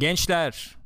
Gençler 0.00 0.76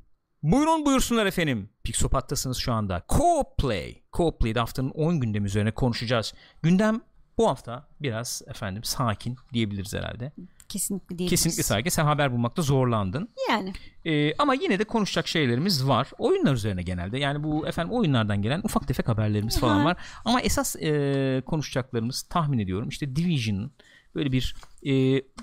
buyurun 0.43 0.87
buyursunlar 0.87 1.27
efendim. 1.27 1.71
Pixopat'tasınız 1.85 2.57
şu 2.57 2.73
anda. 2.73 3.03
Co-Play. 3.08 4.02
Co-Play'de 4.12 4.58
haftanın 4.58 4.90
10 4.90 5.21
gündemi 5.21 5.46
üzerine 5.46 5.71
konuşacağız. 5.71 6.34
Gündem 6.62 7.00
bu 7.38 7.48
hafta 7.48 7.88
biraz 8.00 8.42
efendim 8.46 8.85
sakin 8.85 9.37
diyebiliriz 9.53 9.95
herhalde. 9.95 10.32
Kesinlikle 10.69 11.08
diyebiliriz. 11.08 11.30
Kesinlikle 11.30 11.62
sakin. 11.62 11.90
Sen 11.90 12.04
haber 12.04 12.32
bulmakta 12.32 12.62
zorlandın. 12.62 13.29
Yani. 13.50 13.72
Ee, 14.04 14.35
ama 14.37 14.54
yine 14.54 14.79
de 14.79 14.85
konuşacak 14.85 15.29
şeylerimiz 15.29 15.89
var. 15.89 16.11
Oyunlar 16.19 16.55
üzerine 16.55 16.83
genelde. 16.83 17.19
Yani 17.19 17.43
bu 17.45 17.69
efendim 17.69 17.93
oyunlardan 17.95 18.43
gelen 18.43 18.61
ufak 18.65 18.89
tefek 18.89 19.09
haberlerimiz 19.09 19.61
falan 19.61 19.85
var. 19.85 19.96
Ama 20.25 20.41
esas 20.41 20.77
e, 20.77 21.43
konuşacaklarımız 21.46 22.23
tahmin 22.23 22.59
ediyorum 22.59 22.89
işte 22.89 23.17
Division 23.17 23.71
böyle 24.15 24.33
bir 24.33 24.55
e, 24.87 24.93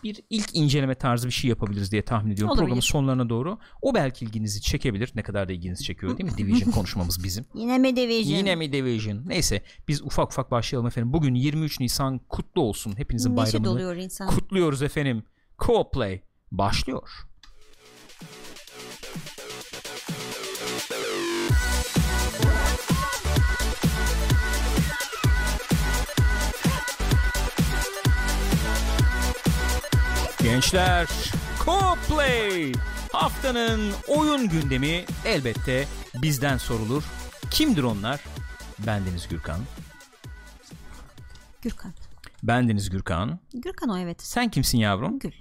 bir 0.03 0.21
ilk 0.29 0.55
inceleme 0.55 0.95
tarzı 0.95 1.27
bir 1.27 1.33
şey 1.33 1.49
yapabiliriz 1.49 1.91
diye 1.91 2.01
tahmin 2.01 2.31
ediyorum. 2.31 2.51
Olabilir. 2.51 2.65
Programın 2.65 2.81
sonlarına 2.81 3.29
doğru. 3.29 3.57
O 3.81 3.95
belki 3.95 4.25
ilginizi 4.25 4.61
çekebilir. 4.61 5.11
Ne 5.15 5.23
kadar 5.23 5.49
da 5.49 5.53
ilginizi 5.53 5.83
çekiyor 5.83 6.17
değil 6.17 6.31
mi? 6.31 6.37
Division 6.37 6.71
konuşmamız 6.75 7.23
bizim. 7.23 7.45
Yine 7.53 7.77
mi 7.77 7.95
Division? 7.95 8.37
Yine 8.37 8.55
mi 8.55 8.73
Division? 8.73 9.21
Neyse 9.25 9.61
biz 9.87 10.01
ufak 10.01 10.31
ufak 10.31 10.51
başlayalım 10.51 10.87
efendim. 10.87 11.13
Bugün 11.13 11.35
23 11.35 11.79
Nisan 11.79 12.19
kutlu 12.19 12.61
olsun. 12.61 12.93
Hepinizin 12.97 13.35
Neşe 13.35 13.63
bayramını 13.63 14.07
kutluyoruz 14.27 14.81
efendim. 14.81 15.23
Co-Play 15.57 16.19
başlıyor. 16.51 17.09
Gençler 30.43 31.07
Co-Play 31.65 32.73
haftanın 33.11 33.91
oyun 34.07 34.49
gündemi 34.49 35.05
elbette 35.25 35.87
bizden 36.21 36.57
sorulur. 36.57 37.03
Kimdir 37.51 37.83
onlar? 37.83 38.19
Bendeniz 38.85 39.27
Gürkan. 39.27 39.59
Gürkan. 41.61 41.91
Bendeniz 42.43 42.89
Gürkan. 42.89 43.39
Gürkan 43.53 43.89
o 43.89 43.97
evet. 43.97 44.21
Sen 44.21 44.49
kimsin 44.51 44.77
yavrum? 44.77 45.19
Gül. 45.19 45.31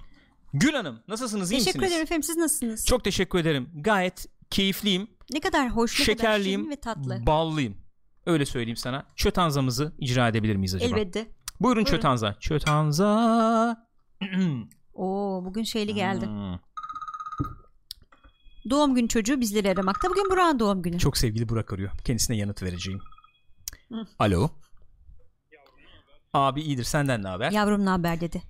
Gül 0.53 0.73
Hanım 0.73 0.99
nasılsınız 1.07 1.51
iyi 1.51 1.57
Teşekkür 1.59 1.79
misiniz? 1.79 1.91
ederim 1.91 2.03
efendim 2.03 2.23
siz 2.23 2.37
nasılsınız? 2.37 2.85
Çok 2.85 3.03
teşekkür 3.03 3.39
ederim. 3.39 3.69
Gayet 3.75 4.25
keyifliyim, 4.49 5.07
Ne 5.33 5.39
kadar 5.39 5.69
hoş, 5.69 5.99
ne 5.99 6.05
kadar 6.05 6.13
şekerliyim, 6.15 6.61
şirin 6.61 6.71
ve 6.71 6.75
tatlı. 6.75 7.25
ballıyım. 7.25 7.77
Öyle 8.25 8.45
söyleyeyim 8.45 8.77
sana. 8.77 9.05
Çötanzamızı 9.15 9.93
icra 9.99 10.27
edebilir 10.27 10.55
miyiz 10.55 10.75
acaba? 10.75 10.99
Elbette. 10.99 11.27
Buyurun 11.59 11.83
Çötanza. 11.83 12.35
Çötanza. 12.39 13.87
Oo 15.01 15.45
bugün 15.45 15.63
şeyli 15.63 15.93
geldi. 15.93 16.25
Hmm. 16.25 16.59
Doğum 18.69 18.95
günü 18.95 19.07
çocuğu 19.07 19.41
bizleri 19.41 19.69
aramakta. 19.69 20.09
Bugün 20.09 20.29
Burak'ın 20.29 20.59
doğum 20.59 20.81
günü. 20.81 20.99
Çok 20.99 21.17
sevgili 21.17 21.49
Burak 21.49 21.73
arıyor. 21.73 21.91
Kendisine 22.05 22.37
yanıt 22.37 22.63
vereceğim. 22.63 22.99
Hı. 23.91 24.07
Alo. 24.19 24.49
Abi 26.33 26.61
iyidir 26.61 26.83
senden 26.83 27.23
ne 27.23 27.27
haber? 27.27 27.51
Yavrum 27.51 27.85
ne 27.85 27.89
haber 27.89 28.21
dedi. 28.21 28.41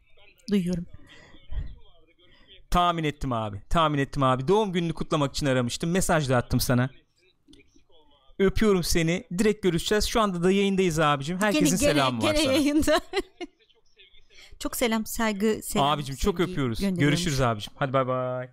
Duyuyorum. 0.51 0.85
Tahmin 2.69 3.03
ettim 3.03 3.33
abi. 3.33 3.61
Tahmin 3.69 3.99
ettim 3.99 4.23
abi. 4.23 4.47
Doğum 4.47 4.71
gününü 4.71 4.93
kutlamak 4.93 5.31
için 5.35 5.45
aramıştım. 5.45 5.91
Mesaj 5.91 6.29
da 6.29 6.37
attım 6.37 6.59
sana. 6.59 6.89
Öpüyorum 8.39 8.83
seni. 8.83 9.23
Direkt 9.37 9.63
görüşeceğiz. 9.63 10.05
Şu 10.05 10.21
anda 10.21 10.43
da 10.43 10.51
yayındayız 10.51 10.99
abicim. 10.99 11.39
Herkesin 11.41 11.75
selamı 11.75 12.23
var 12.23 12.33
gene 12.33 12.43
sana. 12.43 12.53
yayında. 12.53 13.01
çok 14.61 14.75
selam, 14.75 15.05
saygı, 15.05 15.59
selam. 15.63 15.87
abicim 15.87 16.15
çok 16.15 16.39
öpüyoruz. 16.39 16.79
Görüşürüz 16.79 17.41
abicim. 17.41 17.73
Hadi 17.75 17.93
bay 17.93 18.07
bay. 18.07 18.49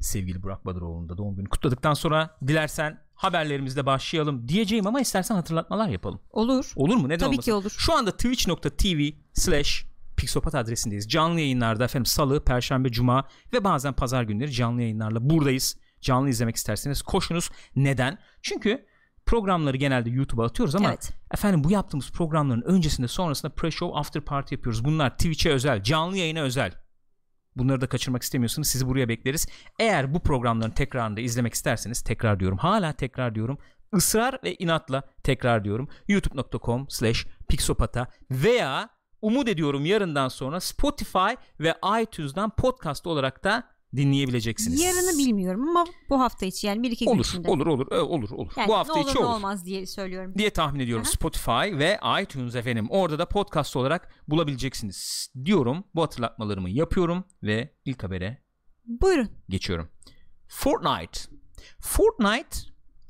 Sevgili 0.00 0.42
Burak 0.42 0.66
Badıroğlu'nun 0.66 1.08
da 1.08 1.18
doğum 1.18 1.36
günü 1.36 1.48
kutladıktan 1.48 1.94
sonra 1.94 2.38
dilersen 2.46 3.00
haberlerimizle 3.14 3.86
başlayalım 3.86 4.48
diyeceğim 4.48 4.86
ama 4.86 5.00
istersen 5.00 5.34
hatırlatmalar 5.34 5.88
yapalım. 5.88 6.20
Olur. 6.30 6.72
Olur 6.76 6.96
mu? 6.96 7.08
Neden 7.08 7.18
Tabii 7.18 7.28
olmasın? 7.28 7.42
ki 7.42 7.52
olur. 7.52 7.74
Şu 7.78 7.92
anda 7.92 8.10
twitch.tv 8.10 9.10
slash 9.32 9.84
Pixopat 10.16 10.54
adresindeyiz. 10.54 11.08
Canlı 11.08 11.40
yayınlarda 11.40 11.84
efendim 11.84 12.06
salı, 12.06 12.44
perşembe, 12.44 12.90
cuma 12.90 13.28
ve 13.52 13.64
bazen 13.64 13.92
pazar 13.92 14.22
günleri 14.22 14.52
canlı 14.52 14.82
yayınlarla 14.82 15.30
buradayız. 15.30 15.76
Canlı 16.00 16.28
izlemek 16.28 16.56
isterseniz 16.56 17.02
koşunuz. 17.02 17.50
Neden? 17.76 18.18
Çünkü 18.42 18.86
programları 19.32 19.76
genelde 19.76 20.10
YouTube'a 20.10 20.44
atıyoruz 20.44 20.74
ama 20.74 20.88
Evet. 20.88 21.12
efendim 21.34 21.64
bu 21.64 21.70
yaptığımız 21.70 22.10
programların 22.12 22.62
öncesinde 22.62 23.08
sonrasında 23.08 23.52
pre-show 23.52 23.98
after 23.98 24.22
party 24.22 24.54
yapıyoruz. 24.54 24.84
Bunlar 24.84 25.10
Twitch'e 25.10 25.50
özel, 25.50 25.82
canlı 25.82 26.16
yayına 26.16 26.40
özel. 26.40 26.72
Bunları 27.56 27.80
da 27.80 27.86
kaçırmak 27.86 28.22
istemiyorsanız 28.22 28.68
sizi 28.68 28.86
buraya 28.86 29.08
bekleriz. 29.08 29.46
Eğer 29.78 30.14
bu 30.14 30.20
programların 30.20 30.70
tekrarını 30.70 31.16
da 31.16 31.20
izlemek 31.20 31.54
isterseniz 31.54 32.02
tekrar 32.02 32.40
diyorum. 32.40 32.58
Hala 32.58 32.92
tekrar 32.92 33.34
diyorum. 33.34 33.58
ısrar 33.94 34.38
ve 34.44 34.54
inatla 34.54 35.02
tekrar 35.22 35.64
diyorum. 35.64 35.88
youtube.com 36.08 36.86
slash 36.88 37.26
pixopata 37.48 38.06
veya 38.30 38.88
umut 39.22 39.48
ediyorum 39.48 39.86
yarından 39.86 40.28
sonra 40.28 40.60
Spotify 40.60 41.34
ve 41.60 41.74
iTunes'dan 42.02 42.50
podcast 42.50 43.06
olarak 43.06 43.44
da 43.44 43.71
dinleyebileceksiniz. 43.96 44.80
Yarını 44.82 45.18
bilmiyorum 45.18 45.68
ama 45.68 45.84
bu 46.10 46.20
hafta 46.20 46.46
içi 46.46 46.66
yani 46.66 46.82
bir 46.82 46.90
iki 46.90 47.04
gün 47.04 47.12
Olur, 47.12 47.24
içinde. 47.24 47.50
olur, 47.50 47.66
olur, 47.66 47.86
ö- 47.90 48.00
olur, 48.00 48.30
olur. 48.30 48.52
Yani 48.56 48.68
bu 48.68 48.74
hafta 48.76 48.94
olur 48.94 49.08
içi 49.10 49.18
olur 49.18 49.26
olmaz 49.28 49.66
diye 49.66 49.86
söylüyorum. 49.86 50.34
diye 50.38 50.50
tahmin 50.50 50.80
ediyorum. 50.80 51.04
Aha. 51.06 51.12
Spotify 51.12 51.78
ve 51.78 51.98
iTunes 52.22 52.54
efendim. 52.54 52.86
Orada 52.90 53.18
da 53.18 53.26
podcast 53.28 53.76
olarak 53.76 54.14
bulabileceksiniz 54.28 55.28
diyorum. 55.44 55.84
Bu 55.94 56.02
hatırlatmalarımı 56.02 56.70
yapıyorum 56.70 57.24
ve 57.42 57.74
ilk 57.84 58.02
habere 58.02 58.42
Buyurun. 58.86 59.28
geçiyorum. 59.48 59.88
Fortnite. 60.48 61.20
Fortnite 61.80 62.58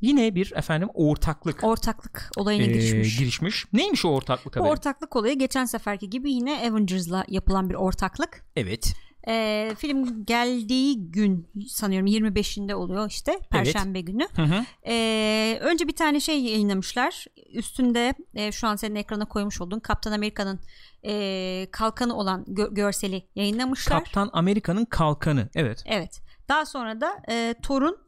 yine 0.00 0.34
bir 0.34 0.52
efendim 0.56 0.88
ortaklık 0.94 1.64
Ortaklık 1.64 2.30
olayına 2.36 2.62
ee, 2.64 2.66
girişmiş. 2.66 3.18
girişmiş. 3.18 3.66
Neymiş 3.72 4.04
o 4.04 4.08
ortaklık 4.08 4.54
Bu 4.56 4.60
haberi? 4.60 4.72
ortaklık 4.72 5.16
olayı 5.16 5.38
geçen 5.38 5.64
seferki 5.64 6.10
gibi 6.10 6.32
yine 6.32 6.70
Avengers'la 6.70 7.24
yapılan 7.28 7.70
bir 7.70 7.74
ortaklık. 7.74 8.44
evet. 8.56 8.94
Ee, 9.28 9.72
film 9.78 10.24
geldiği 10.24 11.10
gün 11.10 11.50
sanıyorum 11.68 12.06
25'inde 12.06 12.74
oluyor 12.74 13.08
işte 13.08 13.38
Perşembe 13.50 14.00
günü. 14.00 14.28
Hı 14.36 14.42
hı. 14.42 14.64
Ee, 14.86 15.58
önce 15.62 15.88
bir 15.88 15.96
tane 15.96 16.20
şey 16.20 16.42
yayınlamışlar. 16.44 17.26
Üstünde 17.52 18.14
e, 18.34 18.52
şu 18.52 18.66
an 18.68 18.76
senin 18.76 18.94
ekrana 18.94 19.24
koymuş 19.24 19.60
olduğun 19.60 19.80
Kaptan 19.80 20.12
Amerika'nın 20.12 20.60
e, 21.04 21.66
kalkanı 21.72 22.16
olan 22.16 22.44
gö- 22.44 22.74
görseli 22.74 23.26
yayınlamışlar. 23.34 24.04
Kaptan 24.04 24.30
Amerika'nın 24.32 24.84
kalkanı. 24.84 25.48
Evet. 25.54 25.82
Evet. 25.86 26.22
Daha 26.48 26.66
sonra 26.66 27.00
da 27.00 27.22
e, 27.30 27.54
Thor'un 27.62 27.98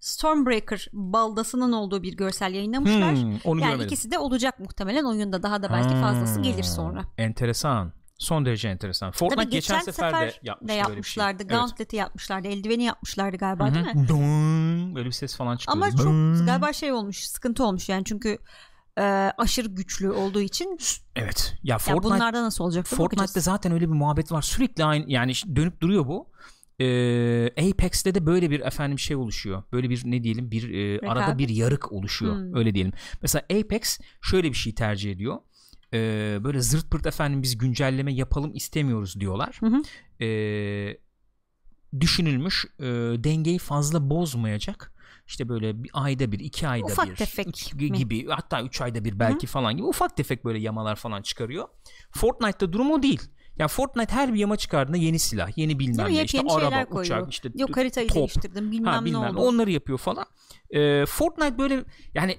Stormbreaker 0.00 0.88
baldasının 0.92 1.72
olduğu 1.72 2.02
bir 2.02 2.16
görsel 2.16 2.54
yayınlamışlar. 2.54 3.16
Hmm, 3.16 3.36
onu 3.44 3.60
yani 3.60 3.70
görmedim. 3.70 3.86
ikisi 3.86 4.10
de 4.10 4.18
olacak 4.18 4.60
muhtemelen 4.60 5.04
oyunda 5.04 5.42
daha 5.42 5.62
da 5.62 5.70
belki 5.72 5.94
fazlası 5.94 6.40
gelir 6.40 6.62
sonra. 6.62 7.02
Enteresan. 7.18 7.92
Son 8.18 8.46
derece 8.46 8.68
enteresan. 8.68 9.10
Fortnite 9.10 9.42
Tabii 9.42 9.52
geçen, 9.52 9.78
geçen 9.78 9.92
sefer, 9.92 10.12
de 10.12 10.30
sefer 10.30 10.40
yapmıştı 10.42 10.68
de 10.68 10.68
böyle 10.68 10.68
bir 10.68 10.72
şey. 10.72 10.90
yapmışlardı. 10.94 11.42
Evet. 11.42 11.50
Gauntlet'i 11.50 11.96
yapmışlardı. 11.96 12.48
Eldiveni 12.48 12.84
yapmışlardı 12.84 13.36
galiba 13.36 13.74
değil 13.74 13.86
Hı 13.86 13.98
mi? 13.98 14.08
Dong, 14.08 14.96
Böyle 14.96 15.06
bir 15.06 15.12
ses 15.12 15.36
falan 15.36 15.56
çıkıyor. 15.56 15.76
Ama 15.76 15.90
çok 15.90 16.06
Dong. 16.06 16.46
galiba 16.46 16.72
şey 16.72 16.92
olmuş, 16.92 17.24
sıkıntı 17.24 17.64
olmuş 17.64 17.88
yani 17.88 18.04
çünkü 18.04 18.38
e, 18.98 19.02
aşırı 19.38 19.68
güçlü 19.68 20.10
olduğu 20.10 20.40
için 20.40 20.78
Evet. 21.16 21.54
Ya 21.62 21.72
ya 21.74 21.78
Fortnite 21.78 22.14
bunlarda 22.14 22.42
nasıl 22.42 22.64
olacak? 22.64 22.86
Fortnite'te 22.86 23.40
zaten 23.40 23.72
öyle 23.72 23.88
bir 23.88 23.94
muhabbet 23.94 24.32
var. 24.32 24.42
Sürekli 24.42 24.84
aynı 24.84 25.04
yani 25.08 25.32
dönüp 25.56 25.80
duruyor 25.80 26.06
bu. 26.06 26.34
Ee, 26.80 27.46
Apex'te 27.46 28.14
de 28.14 28.26
böyle 28.26 28.50
bir 28.50 28.60
efendim 28.60 28.98
şey 28.98 29.16
oluşuyor. 29.16 29.62
Böyle 29.72 29.90
bir 29.90 30.02
ne 30.04 30.22
diyelim 30.24 30.50
bir 30.50 30.74
e, 30.74 31.08
arada 31.08 31.38
bir 31.38 31.48
yarık 31.48 31.92
oluşuyor. 31.92 32.34
Hmm. 32.36 32.56
Öyle 32.56 32.74
diyelim. 32.74 32.92
Mesela 33.22 33.44
Apex 33.60 33.98
şöyle 34.22 34.48
bir 34.48 34.56
şey 34.56 34.74
tercih 34.74 35.12
ediyor. 35.12 35.38
Ee, 35.94 36.38
böyle 36.44 36.60
zırt 36.60 36.90
pırt 36.90 37.06
efendim 37.06 37.42
biz 37.42 37.58
güncelleme 37.58 38.12
yapalım 38.14 38.54
istemiyoruz 38.54 39.20
diyorlar. 39.20 39.56
Hı 39.60 39.66
hı. 39.66 39.82
Ee, 40.24 40.98
düşünülmüş 42.00 42.66
e, 42.78 42.84
dengeyi 43.24 43.58
fazla 43.58 44.10
bozmayacak. 44.10 44.94
İşte 45.26 45.48
böyle 45.48 45.84
bir 45.84 45.90
ayda 45.94 46.32
bir, 46.32 46.40
iki 46.40 46.68
ayda 46.68 46.86
Ufak 46.86 47.10
bir 47.10 47.16
tefek 47.16 47.48
üç 47.48 47.74
mi? 47.74 47.92
gibi 47.98 48.26
hatta 48.28 48.62
üç 48.62 48.80
ayda 48.80 49.04
bir 49.04 49.18
belki 49.18 49.46
falan 49.46 49.76
gibi 49.76 49.86
ufak 49.86 50.16
tefek 50.16 50.44
böyle 50.44 50.58
yamalar 50.58 50.96
falan 50.96 51.22
çıkarıyor. 51.22 51.68
Fortnite'da 52.10 52.72
durum 52.72 52.90
o 52.90 53.02
değil. 53.02 53.20
Yani 53.58 53.68
Fortnite 53.68 54.14
her 54.14 54.34
bir 54.34 54.38
yama 54.38 54.56
çıkardığında 54.56 54.96
yeni 54.96 55.18
silah, 55.18 55.58
yeni 55.58 55.78
bilmem 55.78 56.06
ne, 56.06 56.24
işte 56.24 56.40
araba, 56.50 56.84
koyuyor. 56.84 57.18
uçak, 57.18 57.32
işte 57.32 57.50
Yok 57.54 57.76
haritayı 57.76 58.08
top. 58.08 58.16
değiştirdim 58.16 58.70
bilmem, 58.70 58.92
Ha, 58.92 59.00
ne 59.00 59.06
bilmem 59.06 59.36
oldu. 59.36 59.40
onları 59.40 59.70
yapıyor 59.70 59.98
falan. 59.98 60.26
Ee, 60.70 61.06
Fortnite 61.06 61.58
böyle 61.58 61.84
yani 62.14 62.38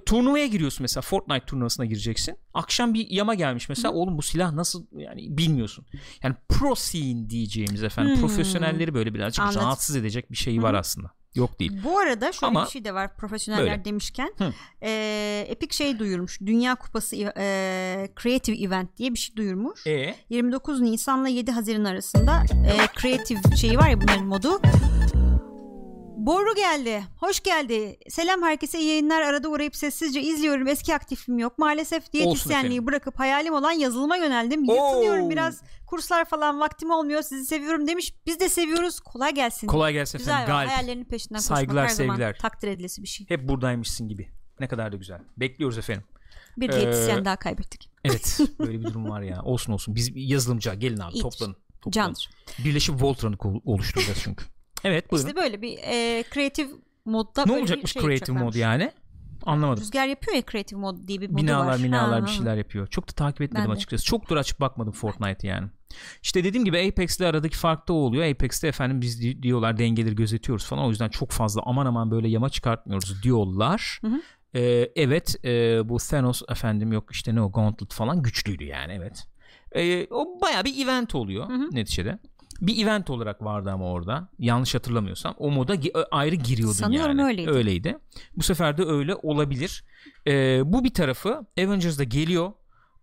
turnuvaya 0.00 0.46
giriyorsun 0.46 0.84
mesela 0.84 1.02
Fortnite 1.02 1.46
turnuvasına 1.46 1.86
gireceksin. 1.86 2.36
Akşam 2.54 2.94
bir 2.94 3.10
yama 3.10 3.34
gelmiş 3.34 3.68
mesela 3.68 3.92
oğlum 3.94 4.18
bu 4.18 4.22
silah 4.22 4.52
nasıl 4.52 4.86
yani 4.92 5.38
bilmiyorsun. 5.38 5.86
Yani 6.22 6.34
pro 6.48 6.74
scene 6.74 7.30
diyeceğimiz 7.30 7.82
efendim 7.82 8.14
Hmm. 8.14 8.20
profesyonelleri 8.20 8.94
böyle 8.94 9.14
birazcık 9.14 9.44
Anladım. 9.44 9.60
rahatsız 9.60 9.96
edecek 9.96 10.30
bir 10.30 10.36
şey 10.36 10.62
var 10.62 10.74
aslında. 10.74 11.10
Yok 11.34 11.60
değil. 11.60 11.72
Bu 11.84 11.98
arada 11.98 12.32
şöyle 12.32 12.46
Ama 12.50 12.64
bir 12.64 12.70
şey 12.70 12.84
de 12.84 12.94
var 12.94 13.16
profesyoneller 13.16 13.70
böyle. 13.70 13.84
demişken. 13.84 14.32
Hı. 14.38 14.52
E, 14.82 14.90
Epic 15.48 15.76
şey 15.76 15.98
duyurmuş. 15.98 16.40
Dünya 16.40 16.74
Kupası 16.74 17.16
e, 17.16 18.08
Creative 18.22 18.56
Event 18.56 18.96
diye 18.96 19.12
bir 19.14 19.18
şey 19.18 19.36
duyurmuş. 19.36 19.86
E 19.86 20.14
29 20.30 20.80
Nisan'la 20.80 21.28
7 21.28 21.52
Haziran 21.52 21.84
arasında 21.84 22.42
e, 22.66 23.00
Creative 23.00 23.56
şeyi 23.56 23.76
var 23.78 23.88
ya 23.88 24.00
bunların 24.00 24.24
modu. 24.26 24.60
Boru 26.16 26.54
geldi. 26.54 27.02
Hoş 27.16 27.40
geldi. 27.40 27.98
Selam 28.08 28.42
herkese 28.42 28.78
iyi 28.78 28.88
yayınlar. 28.88 29.22
Arada 29.22 29.48
uğrayıp 29.48 29.76
sessizce 29.76 30.20
izliyorum. 30.22 30.68
Eski 30.68 30.94
aktifim 30.94 31.38
yok. 31.38 31.58
Maalesef 31.58 32.12
diyetisyenliği 32.12 32.86
bırakıp 32.86 33.18
hayalim 33.18 33.54
olan 33.54 33.72
yazılıma 33.72 34.16
yöneldim. 34.16 34.64
Yırtınıyorum 34.64 35.30
biraz. 35.30 35.62
Kurslar 35.86 36.24
falan 36.24 36.60
vaktim 36.60 36.90
olmuyor. 36.90 37.22
Sizi 37.22 37.46
seviyorum 37.46 37.86
demiş. 37.86 38.14
Biz 38.26 38.40
de 38.40 38.48
seviyoruz. 38.48 39.00
Kolay 39.00 39.34
gelsin. 39.34 39.66
kolay 39.66 39.92
gelsin 39.92 40.18
Güzel 40.18 40.32
efendim. 40.32 40.54
Galip. 40.54 40.70
Hayallerinin 40.70 41.04
peşinden 41.04 41.38
koşmak 41.38 41.58
Saygılar, 41.58 41.84
her 41.84 41.88
zaman 41.88 42.14
sevgiler. 42.14 42.38
takdir 42.38 42.68
edilesi 42.68 43.02
bir 43.02 43.08
şey. 43.08 43.26
Hep 43.28 43.48
buradaymışsın 43.48 44.08
gibi. 44.08 44.28
Ne 44.60 44.68
kadar 44.68 44.92
da 44.92 44.96
güzel. 44.96 45.20
Bekliyoruz 45.36 45.78
efendim. 45.78 46.04
Bir 46.56 46.70
Ee, 46.70 46.72
diyetisyen 46.80 47.24
daha 47.24 47.36
kaybettik. 47.36 47.90
Evet 48.04 48.38
böyle 48.58 48.78
bir 48.80 48.84
durum 48.84 49.10
var 49.10 49.22
ya. 49.22 49.42
Olsun 49.42 49.72
olsun. 49.72 49.94
Biz 49.94 50.10
yazılımcı 50.14 50.74
gelin 50.74 51.00
abi 51.00 51.12
İyidir. 51.12 51.22
toplanın. 51.22 51.56
toplanın. 51.80 51.92
Candır. 51.92 52.30
Birleşip 52.64 53.02
Voltron'u 53.02 53.62
oluşturacağız 53.64 54.18
çünkü. 54.22 54.44
Evet 54.84 55.12
buyurun. 55.12 55.28
İşte 55.28 55.40
böyle 55.40 55.62
bir 55.62 55.78
e, 55.82 56.22
kreatif 56.30 56.70
modda 57.04 57.44
ne 57.46 57.52
olacakmış 57.52 57.92
şey 57.92 58.02
creative 58.02 58.38
mod 58.38 58.54
yani? 58.54 58.92
Anlamadım. 59.46 59.82
Rüzgar 59.82 60.06
yapıyor 60.06 60.36
ya 60.36 60.42
kreatif 60.42 60.78
mod 60.78 61.08
diye 61.08 61.20
bir 61.20 61.30
modu 61.30 61.42
Binalar 61.42 61.66
var. 61.66 61.82
binalar 61.82 62.20
Ha, 62.20 62.26
bir 62.26 62.30
şeyler 62.30 62.56
yapıyor. 62.56 62.86
Çok 62.86 63.08
da 63.08 63.12
takip 63.12 63.42
etmedim 63.42 63.70
açıkçası. 63.70 64.04
Çok 64.04 64.28
dur 64.28 64.36
açıp 64.36 64.60
bakmadım 64.60 64.92
Fortnite 64.92 65.46
yani. 65.48 65.68
İşte 66.22 66.44
dediğim 66.44 66.64
gibi 66.64 66.88
Apex'le 66.88 67.20
aradaki 67.20 67.56
fark 67.56 67.88
da 67.88 67.92
o 67.92 67.96
oluyor. 67.96 68.24
Apex'te 68.24 68.68
efendim 68.68 69.00
biz 69.00 69.22
di- 69.22 69.42
diyorlar 69.42 69.78
dengeleri 69.78 70.14
gözetiyoruz 70.14 70.66
falan. 70.66 70.84
O 70.84 70.88
yüzden 70.90 71.08
çok 71.08 71.30
fazla 71.30 71.62
aman 71.64 71.86
aman 71.86 72.10
böyle 72.10 72.28
yama 72.28 72.48
çıkartmıyoruz 72.48 73.22
diyorlar. 73.22 73.98
Hı 74.02 74.06
hı. 74.08 74.20
Ee, 74.54 74.92
evet 74.96 75.44
e, 75.44 75.80
bu 75.88 75.96
Thanos 75.98 76.42
efendim 76.48 76.92
yok 76.92 77.08
işte 77.12 77.34
ne 77.34 77.42
o 77.42 77.52
Gauntlet 77.52 77.92
falan 77.92 78.22
güçlüydü 78.22 78.64
yani 78.64 78.92
evet. 78.96 79.26
Ee, 79.72 80.06
o 80.10 80.40
baya 80.40 80.64
bir 80.64 80.84
event 80.84 81.14
oluyor 81.14 81.48
Hı 81.48 81.52
hı. 81.52 81.68
neticede. 81.72 82.18
Bir 82.60 82.84
event 82.84 83.10
olarak 83.10 83.42
vardı 83.44 83.70
ama 83.70 83.90
orada. 83.90 84.28
Yanlış 84.38 84.74
hatırlamıyorsam. 84.74 85.34
O 85.38 85.50
moda 85.50 85.74
gi- 85.74 86.04
ayrı 86.10 86.34
giriyordun 86.34 86.72
Sanıyorum 86.74 87.18
yani. 87.18 87.28
öyleydi. 87.28 87.50
Öyleydi. 87.50 87.98
Bu 88.36 88.42
sefer 88.42 88.78
de 88.78 88.84
öyle 88.84 89.14
olabilir. 89.14 89.84
Ee, 90.26 90.60
bu 90.72 90.84
bir 90.84 90.94
tarafı 90.94 91.46
Avengers'da 91.58 92.04
geliyor. 92.04 92.52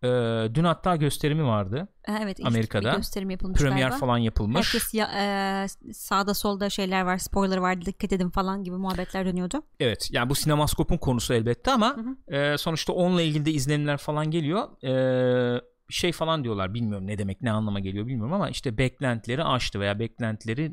Ee, 0.04 0.08
dün 0.54 0.64
hatta 0.64 0.96
gösterimi 0.96 1.46
vardı. 1.46 1.88
Evet 2.22 2.40
ilk 2.40 2.48
Amerika'da 2.48 2.92
bir 2.92 2.98
gösterim 2.98 3.30
yapılmış 3.30 3.60
Premier 3.60 3.82
galiba. 3.90 3.98
falan 3.98 4.18
yapılmış. 4.18 4.58
Herkes 4.74 4.94
ya, 4.94 5.10
e, 5.16 5.68
sağda 5.94 6.34
solda 6.34 6.70
şeyler 6.70 7.02
var 7.02 7.18
spoiler 7.18 7.58
var 7.58 7.82
dikkat 7.86 8.14
edin 8.14 8.30
falan 8.30 8.64
gibi 8.64 8.76
muhabbetler 8.76 9.26
dönüyordu. 9.26 9.62
Evet 9.80 10.10
yani 10.12 10.30
bu 10.30 10.36
sinemaskopun 10.36 10.98
konusu 10.98 11.34
elbette 11.34 11.72
ama 11.72 11.98
Hı 12.28 12.36
e, 12.36 12.58
sonuçta 12.58 12.94
onunla 12.94 13.22
ilgili 13.22 13.46
de 13.46 13.52
izlenimler 13.52 13.98
falan 13.98 14.32
geliyor. 14.32 14.84
E, 14.84 15.62
şey 15.90 16.12
falan 16.12 16.44
diyorlar 16.44 16.74
bilmiyorum 16.74 17.08
ne 17.08 17.18
demek 17.18 17.42
ne 17.42 17.52
anlama 17.52 17.80
geliyor 17.80 18.08
bilmiyorum 18.08 18.34
ama 18.34 18.50
işte 18.50 18.78
beklentileri 18.78 19.44
aştı 19.44 19.80
veya 19.80 20.00
beklentileri 20.00 20.72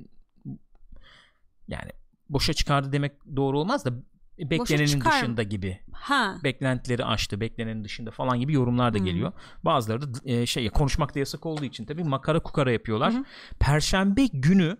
yani 1.68 1.90
boşa 2.28 2.52
çıkardı 2.52 2.92
demek 2.92 3.12
doğru 3.36 3.58
olmaz 3.58 3.84
da 3.84 3.92
beklenenin 4.38 5.00
dışında 5.00 5.42
gibi 5.42 5.80
Ha 5.92 6.36
beklentileri 6.44 7.04
aştı 7.04 7.40
beklenenin 7.40 7.84
dışında 7.84 8.10
falan 8.10 8.40
gibi 8.40 8.52
yorumlar 8.52 8.94
da 8.94 8.98
Hmm. 8.98 9.04
geliyor. 9.04 9.32
Bazıları 9.64 10.14
da 10.14 10.18
e, 10.24 10.46
şey 10.46 10.68
konuşmak 10.70 11.14
da 11.14 11.18
yasak 11.18 11.46
olduğu 11.46 11.64
için 11.64 11.84
tabii 11.84 12.04
makara 12.04 12.40
kukara 12.42 12.72
yapıyorlar. 12.72 13.14
Hı. 13.14 13.24
Perşembe 13.60 14.26
günü 14.26 14.76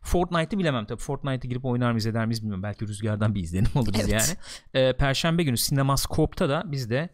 Fortnite'ı 0.00 0.58
bilemem 0.58 0.86
tabii. 0.86 1.00
Fortnite'ı 1.00 1.48
girip 1.48 1.64
oynar 1.64 1.90
mıyız 1.90 2.06
eder 2.06 2.26
miyiz 2.26 2.40
bilmiyorum. 2.40 2.62
Belki 2.62 2.88
rüzgardan 2.88 3.34
bir 3.34 3.42
izlenim 3.42 3.70
alırız 3.74 4.00
Evet. 4.00 4.36
yani. 4.74 4.86
Ee, 4.86 4.96
Perşembe 4.96 5.42
günü 5.42 5.56
Sinemaskop'ta 5.56 6.48
da 6.48 6.62
biz 6.66 6.90
de 6.90 7.08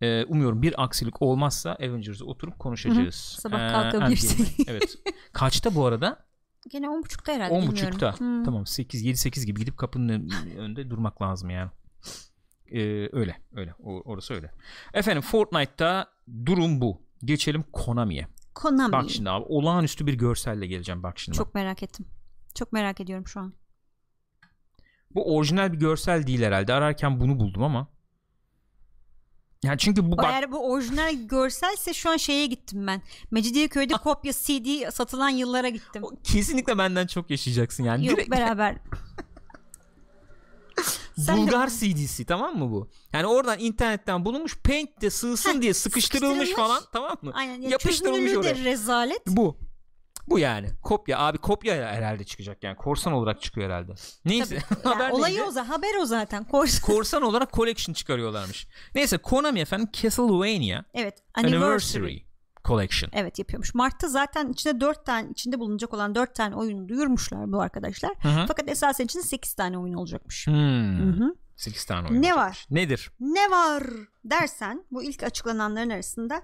e, 0.00 0.24
umuyorum 0.24 0.62
bir 0.62 0.82
aksilik 0.84 1.22
olmazsa 1.22 1.70
Avengers'ı 1.72 2.26
oturup 2.26 2.58
konuşacağız. 2.58 3.14
Sabah 3.14 3.68
Ee, 3.68 3.72
kalkabilirsek. 3.72 4.68
Evet. 4.68 4.98
Kaçta 5.32 5.74
bu 5.74 5.86
arada? 5.86 6.28
gene 6.70 6.86
10.30'da 6.86 7.32
herhalde 7.32 7.54
10.30'da. 7.54 7.72
bilmiyorum. 7.72 8.18
Hmm. 8.18 8.44
Tamam 8.44 8.66
8 8.66 9.02
7 9.02 9.18
8 9.18 9.46
gibi 9.46 9.60
gidip 9.60 9.76
kapının 9.78 10.08
ön- 10.08 10.30
önünde 10.58 10.90
durmak 10.90 11.22
lazım 11.22 11.50
yani. 11.50 11.70
Ee, 12.72 13.08
öyle 13.12 13.36
öyle 13.52 13.74
o, 13.78 14.00
orası 14.00 14.34
öyle. 14.34 14.50
Efendim 14.94 15.22
Fortnite'ta 15.22 16.06
durum 16.46 16.80
bu. 16.80 17.02
Geçelim 17.24 17.64
Konami'ye. 17.72 18.26
Konami. 18.54 18.92
Bak 18.92 19.10
şimdi 19.10 19.30
abi 19.30 19.44
olağanüstü 19.48 20.06
bir 20.06 20.14
görselle 20.14 20.66
geleceğim 20.66 21.02
bak 21.02 21.18
şimdi. 21.18 21.38
Çok 21.38 21.54
merak 21.54 21.82
ettim. 21.82 22.06
Çok 22.54 22.72
merak 22.72 23.00
ediyorum 23.00 23.26
şu 23.26 23.40
an. 23.40 23.52
Bu 25.14 25.36
orijinal 25.36 25.72
bir 25.72 25.78
görsel 25.78 26.26
değil 26.26 26.42
herhalde. 26.42 26.74
Ararken 26.74 27.20
bunu 27.20 27.40
buldum 27.40 27.62
ama. 27.62 27.88
Yani 29.64 29.78
çünkü 29.78 30.10
bu 30.12 30.16
bak 30.16 30.24
Eğer 30.28 30.52
bu 30.52 30.70
orijinal 30.72 31.14
görselse 31.14 31.94
şu 31.94 32.10
an 32.10 32.16
şeye 32.16 32.46
gittim 32.46 32.86
ben. 32.86 33.02
Mecidiyeköy'de 33.30 33.94
kopya 33.94 34.32
CD 34.32 34.90
satılan 34.90 35.28
yıllara 35.28 35.68
gittim. 35.68 36.02
o- 36.04 36.12
kesinlikle 36.24 36.78
benden 36.78 37.06
çok 37.06 37.30
yaşayacaksın 37.30 37.84
yani. 37.84 38.06
Yok 38.06 38.16
Direkt 38.16 38.30
beraber. 38.30 38.76
Sen 41.18 41.36
de- 41.36 41.40
Bulgar 41.42 41.68
CD'si 41.70 42.24
tamam 42.24 42.58
mı 42.58 42.70
bu? 42.72 42.88
Yani 43.12 43.26
oradan 43.26 43.58
internetten 43.58 44.24
bulunmuş 44.24 44.58
Paint'te 44.58 45.10
sığsın 45.10 45.54
Heh, 45.56 45.60
diye 45.62 45.74
sıkıştırılmış 45.74 46.36
sıkıştırılmış. 46.48 46.68
falan 46.70 46.82
tamam 46.92 47.16
mı? 47.22 47.30
Aynen. 47.34 47.60
Ya 47.62 47.68
Yapıştırılmış 47.70 48.32
oraya. 48.34 48.54
de 48.56 48.64
rezalet. 48.64 49.22
Bu. 49.26 49.56
Bu 50.30 50.38
yani. 50.38 50.70
Kopya. 50.82 51.18
Abi 51.18 51.38
kopya 51.38 51.74
herhalde 51.74 52.24
çıkacak 52.24 52.64
yani. 52.64 52.76
Korsan 52.76 53.12
olarak 53.12 53.42
çıkıyor 53.42 53.70
herhalde. 53.70 53.92
Neyse. 54.24 54.58
Haber 54.84 55.10
olayı 55.10 55.34
neydi? 55.34 55.46
o 55.48 55.50
zaten. 55.50 55.68
Haber 55.70 55.94
o 56.00 56.04
zaten. 56.04 56.44
Korsan. 56.44 56.86
Korsan 56.86 57.22
olarak 57.22 57.52
collection 57.52 57.94
çıkarıyorlarmış. 57.94 58.68
Neyse 58.94 59.18
Konami 59.18 59.60
efendim 59.60 59.88
Castlevania 59.92 60.84
evet. 60.94 61.22
Anniversary, 61.34 61.64
Anniversary. 61.64 62.18
Collection. 62.64 63.10
Evet 63.14 63.38
yapıyormuş. 63.38 63.74
Mart'ta 63.74 64.08
zaten 64.08 64.48
içinde 64.48 64.80
4 64.80 65.06
tane 65.06 65.30
içinde 65.30 65.60
bulunacak 65.60 65.94
olan 65.94 66.14
4 66.14 66.34
tane 66.34 66.54
oyunu 66.54 66.88
duyurmuşlar 66.88 67.52
bu 67.52 67.60
arkadaşlar. 67.60 68.10
Hı 68.22 68.28
hı. 68.28 68.44
Fakat 68.48 68.68
esasen 68.70 69.04
içinde 69.04 69.22
8 69.22 69.54
tane 69.54 69.78
oyun 69.78 69.94
olacakmış. 69.94 70.46
Hmm. 70.46 70.98
Hı 70.98 71.24
hı. 71.24 71.34
8 71.56 71.84
tane 71.84 72.08
oyun. 72.08 72.22
Ne 72.22 72.34
olacak. 72.34 72.46
var? 72.46 72.66
Nedir? 72.70 73.10
Ne 73.20 73.50
var 73.50 73.82
dersen 74.30 74.84
bu 74.90 75.02
ilk 75.02 75.22
açıklananların 75.22 75.90
arasında 75.90 76.42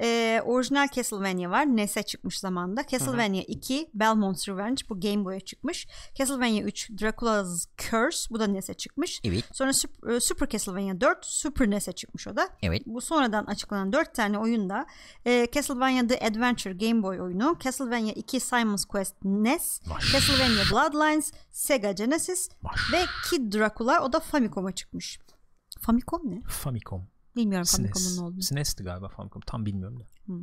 e, 0.00 0.40
orijinal 0.44 0.88
Castlevania 0.88 1.50
var. 1.50 1.76
NES'e 1.76 2.02
çıkmış 2.02 2.38
zamanda. 2.38 2.86
Castlevania 2.86 3.42
2 3.42 3.90
Belmont's 3.94 4.48
Revenge 4.48 4.82
bu 4.88 5.00
Game 5.00 5.24
Boy'a 5.24 5.40
çıkmış. 5.40 5.86
Castlevania 6.14 6.62
3 6.62 6.90
Dracula's 6.90 7.66
Curse 7.78 8.30
bu 8.30 8.40
da 8.40 8.46
NES'e 8.46 8.74
çıkmış. 8.74 9.20
Evet. 9.24 9.44
Sonra 9.52 9.70
Sup- 9.70 10.16
e, 10.16 10.20
Super 10.20 10.48
Castlevania 10.48 11.00
4 11.00 11.26
Super 11.26 11.70
NES'e 11.70 11.92
çıkmış 11.92 12.26
o 12.28 12.36
da. 12.36 12.48
Evet. 12.62 12.82
Bu 12.86 13.00
sonradan 13.00 13.44
açıklanan 13.44 13.92
4 13.92 14.14
tane 14.14 14.38
oyunda 14.38 14.86
e, 15.26 15.48
Castlevania 15.52 16.06
The 16.06 16.26
Adventure 16.26 16.72
Game 16.88 17.02
Boy 17.02 17.20
oyunu, 17.20 17.56
Castlevania 17.64 18.12
2 18.12 18.40
Simon's 18.40 18.84
Quest 18.84 19.14
NES, 19.24 19.80
Maş. 19.86 20.12
Castlevania 20.12 20.64
Bloodlines 20.72 21.32
Sega 21.50 21.92
Genesis 21.92 22.48
Maş. 22.62 22.92
ve 22.92 23.04
Kid 23.30 23.52
Dracula 23.52 24.00
o 24.04 24.12
da 24.12 24.20
Famicom'a 24.20 24.72
çıkmış. 24.72 25.18
Famicom 25.80 26.20
ne? 26.24 26.42
Famicom. 26.48 27.08
Bilmiyorum 27.36 27.66
SNES. 27.66 27.92
Famicom'un 27.92 28.16
ne 28.16 28.28
olduğunu. 28.28 28.42
SNES'ti 28.42 28.84
galiba 28.84 29.08
Famicom. 29.08 29.40
Tam 29.46 29.66
bilmiyorum 29.66 30.00
da. 30.00 30.04
Hı. 30.26 30.40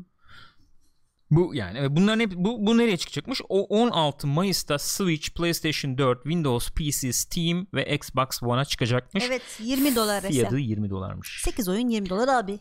Bu 1.31 1.55
yani 1.55 1.95
bunların 1.95 2.19
hep 2.19 2.33
bu, 2.35 2.65
bu 2.67 2.77
nereye 2.77 2.97
çıkacakmış? 2.97 3.41
O 3.49 3.63
16 3.63 4.27
Mayıs'ta 4.27 4.79
Switch, 4.79 5.29
PlayStation 5.29 5.97
4, 5.97 6.23
Windows 6.23 6.69
PC, 6.71 7.13
Steam 7.13 7.67
ve 7.73 7.95
Xbox 7.95 8.43
One'a 8.43 8.65
çıkacakmış. 8.65 9.23
Evet 9.27 9.41
20 9.59 9.95
dolar 9.95 10.21
Fiyatı 10.21 10.47
arası. 10.47 10.57
20 10.57 10.89
dolarmış. 10.89 11.41
8 11.45 11.69
oyun 11.69 11.87
20 11.89 12.09
dolar 12.09 12.27
abi. 12.27 12.59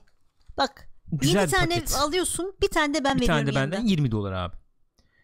Bak 0.56 0.88
Güzel 1.12 1.40
7 1.40 1.52
bir 1.52 1.56
tane 1.56 1.74
paket. 1.74 1.94
alıyorsun 1.94 2.54
bir 2.62 2.68
tane 2.68 2.94
de 2.94 3.04
ben 3.04 3.16
bir 3.16 3.22
veriyorum 3.22 3.44
tane 3.44 3.46
de 3.46 3.60
benden 3.60 3.76
yanında. 3.76 3.90
20 3.90 4.10
dolar 4.10 4.32
abi. 4.32 4.56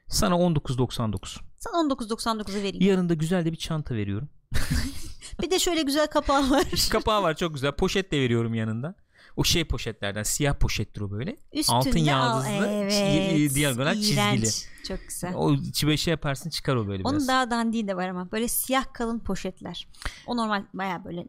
Sana 0.08 0.34
19.99. 0.34 1.40
Sana 1.58 1.76
19.99'u 1.92 2.54
vereyim. 2.62 2.86
Yarın 2.86 3.08
da 3.08 3.14
güzel 3.14 3.44
de 3.44 3.52
bir 3.52 3.56
çanta 3.56 3.94
veriyorum. 3.94 4.28
Bir 5.42 5.50
de 5.50 5.58
şöyle 5.58 5.82
güzel 5.82 6.06
kapağı 6.06 6.50
var. 6.50 6.64
Kapağı 6.90 7.22
var 7.22 7.36
çok 7.36 7.54
güzel. 7.54 7.72
Poşet 7.72 8.12
de 8.12 8.20
veriyorum 8.20 8.54
yanında. 8.54 8.94
O 9.36 9.44
şey 9.44 9.64
poşetlerden 9.64 10.22
siyah 10.22 10.54
poşettir 10.54 11.00
o 11.00 11.10
böyle. 11.10 11.36
Üstünde 11.52 11.76
Altın 11.76 11.90
al. 12.00 12.06
yaldızlı, 12.06 12.66
Evet. 12.66 12.92
çi- 12.92 13.54
diagonal 13.54 13.94
çizgili. 13.94 14.48
Çok 14.88 15.08
güzel. 15.08 15.34
O 15.34 15.52
içi 15.54 15.98
şey 15.98 16.10
yaparsın 16.10 16.50
çıkar 16.50 16.76
o 16.76 16.86
böyle 16.88 17.02
Onun 17.02 17.16
biraz. 17.16 17.28
daha 17.28 17.50
dandiği 17.50 17.88
de 17.88 17.96
var 17.96 18.08
ama 18.08 18.32
böyle 18.32 18.48
siyah 18.48 18.92
kalın 18.94 19.18
poşetler. 19.18 19.88
O 20.26 20.36
normal 20.36 20.64
baya 20.74 21.04
böyle 21.04 21.24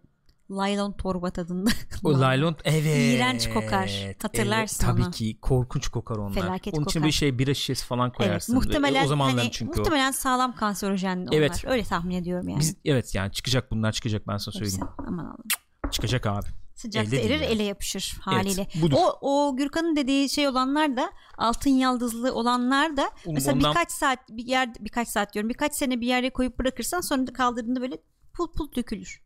laylon 0.51 0.91
torba 0.94 1.29
tadında. 1.32 1.70
O 2.03 2.20
laylon 2.20 2.56
evet. 2.63 2.86
İğrenç 3.15 3.50
kokar. 3.50 3.91
Hatırlarsın 4.22 4.86
evet, 4.86 4.91
tabii 4.96 5.03
onu. 5.06 5.12
ki 5.12 5.38
korkunç 5.41 5.88
kokar 5.88 6.15
onlar. 6.15 6.34
Felaket 6.41 6.74
Onun 6.74 6.84
için 6.86 7.00
kokar. 7.00 7.08
bir 7.08 7.12
şey 7.13 7.39
bira 7.39 7.53
şişesi 7.53 7.86
falan 7.86 8.08
Evet, 8.08 8.18
koyarsın. 8.18 8.56
muhtemelen 8.56 9.06
o 9.06 9.08
zamanların 9.08 9.38
hani, 9.38 9.51
çünkü 9.51 9.79
muhtemelen 9.79 10.12
sağlam 10.12 10.56
kanserojen 10.56 11.18
onlar. 11.18 11.34
Evet. 11.34 11.63
Öyle 11.68 11.84
tahmin 11.84 12.15
ediyorum 12.15 12.48
o. 12.48 12.50
yani. 12.50 12.60
Biz, 12.60 12.75
evet 12.86 13.15
yani 13.15 13.32
çıkacak 13.32 13.72
bunlar 13.72 13.91
çıkacak 13.91 14.27
ben 14.27 14.38
sana 14.38 14.56
Hepsi. 14.56 14.72
söyleyeyim. 14.72 14.94
Aman 15.08 15.25
Allah'ım. 15.25 15.91
Çıkacak 15.91 16.27
abi. 16.27 16.46
Sıcakta 16.75 17.15
Elde 17.15 17.25
erir 17.25 17.34
yani. 17.41 17.46
ele 17.46 17.63
yapışır 17.63 18.18
haliyle. 18.22 18.68
budur. 18.82 18.96
o 19.00 19.18
o 19.22 19.56
Gürkan'ın 19.58 19.96
dediği 19.96 20.29
şey 20.29 20.48
olanlar 20.48 20.98
da 20.98 21.12
altın 21.38 21.70
yaldızlı 21.70 22.34
olanlar 22.34 22.98
da 22.98 23.01
Oğlum 23.25 23.34
mesela 23.34 23.56
ondan- 23.56 23.72
birkaç 23.72 23.91
saat 23.91 24.20
bir 24.29 24.46
yer 24.46 24.70
birkaç 24.79 25.08
saat 25.08 25.34
diyorum 25.34 25.50
birkaç 25.50 25.75
sene 25.75 26.01
bir 26.01 26.08
yere 26.08 26.29
koyup 26.29 26.60
bırakırsan 26.60 27.01
sonra 27.01 27.27
da 27.27 27.34
kaldırdığında 27.34 27.82
böyle 27.82 27.98
pul 28.34 28.51
pul 28.51 28.75
dökülür. 28.75 29.22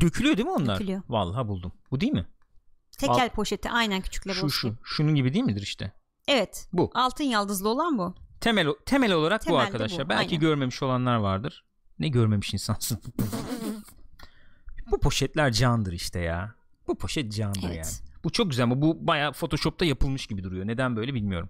Dökülüyor 0.00 0.36
değil 0.36 0.46
mi 0.48 0.52
onlar? 0.54 0.74
Dökülüyor. 0.74 1.02
Vallahi 1.08 1.48
buldum. 1.48 1.72
Bu 1.90 2.00
değil 2.00 2.12
mi? 2.12 2.26
Tekel 2.98 3.30
poşeti 3.30 3.70
aynen 3.70 4.00
küçükler 4.00 4.34
Şu 4.34 4.44
olsun. 4.44 4.70
şu. 4.70 4.76
Şunun 4.84 5.14
gibi 5.14 5.34
değil 5.34 5.44
midir 5.44 5.62
işte? 5.62 5.92
Evet. 6.28 6.68
Bu. 6.72 6.90
Altın 6.94 7.24
yaldızlı 7.24 7.68
olan 7.68 7.98
bu. 7.98 8.14
Temel 8.40 8.68
temel 8.86 9.12
olarak 9.12 9.40
bu 9.40 9.44
Temelde 9.44 9.62
arkadaşlar. 9.62 10.04
bu, 10.06 10.08
Belki 10.08 10.28
aynen. 10.28 10.40
görmemiş 10.40 10.82
olanlar 10.82 11.16
vardır. 11.16 11.64
Ne 11.98 12.08
görmemiş 12.08 12.54
insansın. 12.54 13.00
bu 14.90 15.00
poşetler 15.00 15.52
candır 15.52 15.92
işte 15.92 16.20
ya. 16.20 16.54
Bu 16.88 16.98
poşet 16.98 17.32
candır 17.32 17.62
Evet. 17.66 17.76
yani. 17.76 18.08
Bu 18.24 18.30
çok 18.30 18.50
güzel 18.50 18.64
ama 18.64 18.82
bu 18.82 19.06
bayağı 19.06 19.32
Photoshop'ta 19.32 19.84
yapılmış 19.84 20.26
gibi 20.26 20.44
duruyor. 20.44 20.66
Neden 20.66 20.96
böyle 20.96 21.14
bilmiyorum. 21.14 21.48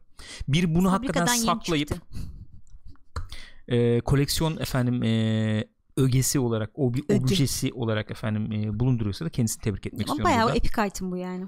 Bir 0.49 0.75
bunu 0.75 0.93
hakikaten 0.93 1.27
Fabrikadan 1.27 1.55
saklayıp 1.55 1.91
e, 3.69 4.01
koleksiyon 4.01 4.57
efendim 4.57 5.03
e, 5.03 5.09
ögesi 5.99 6.41
olarak 6.41 6.71
obi, 6.75 7.03
Öge. 7.09 7.21
objesi 7.21 7.73
olarak 7.73 8.11
efendim 8.11 8.53
e, 8.53 8.81
bulunduruyorsa 8.81 9.25
da 9.25 9.29
kendisini 9.29 9.63
tebrik 9.63 9.87
etmek 9.87 10.09
Ama 10.09 10.13
istiyorum 10.15 10.25
bayağı 10.25 10.47
burada. 10.47 10.57
epic 10.59 10.87
item 10.87 11.11
bu 11.11 11.17
yani. 11.17 11.47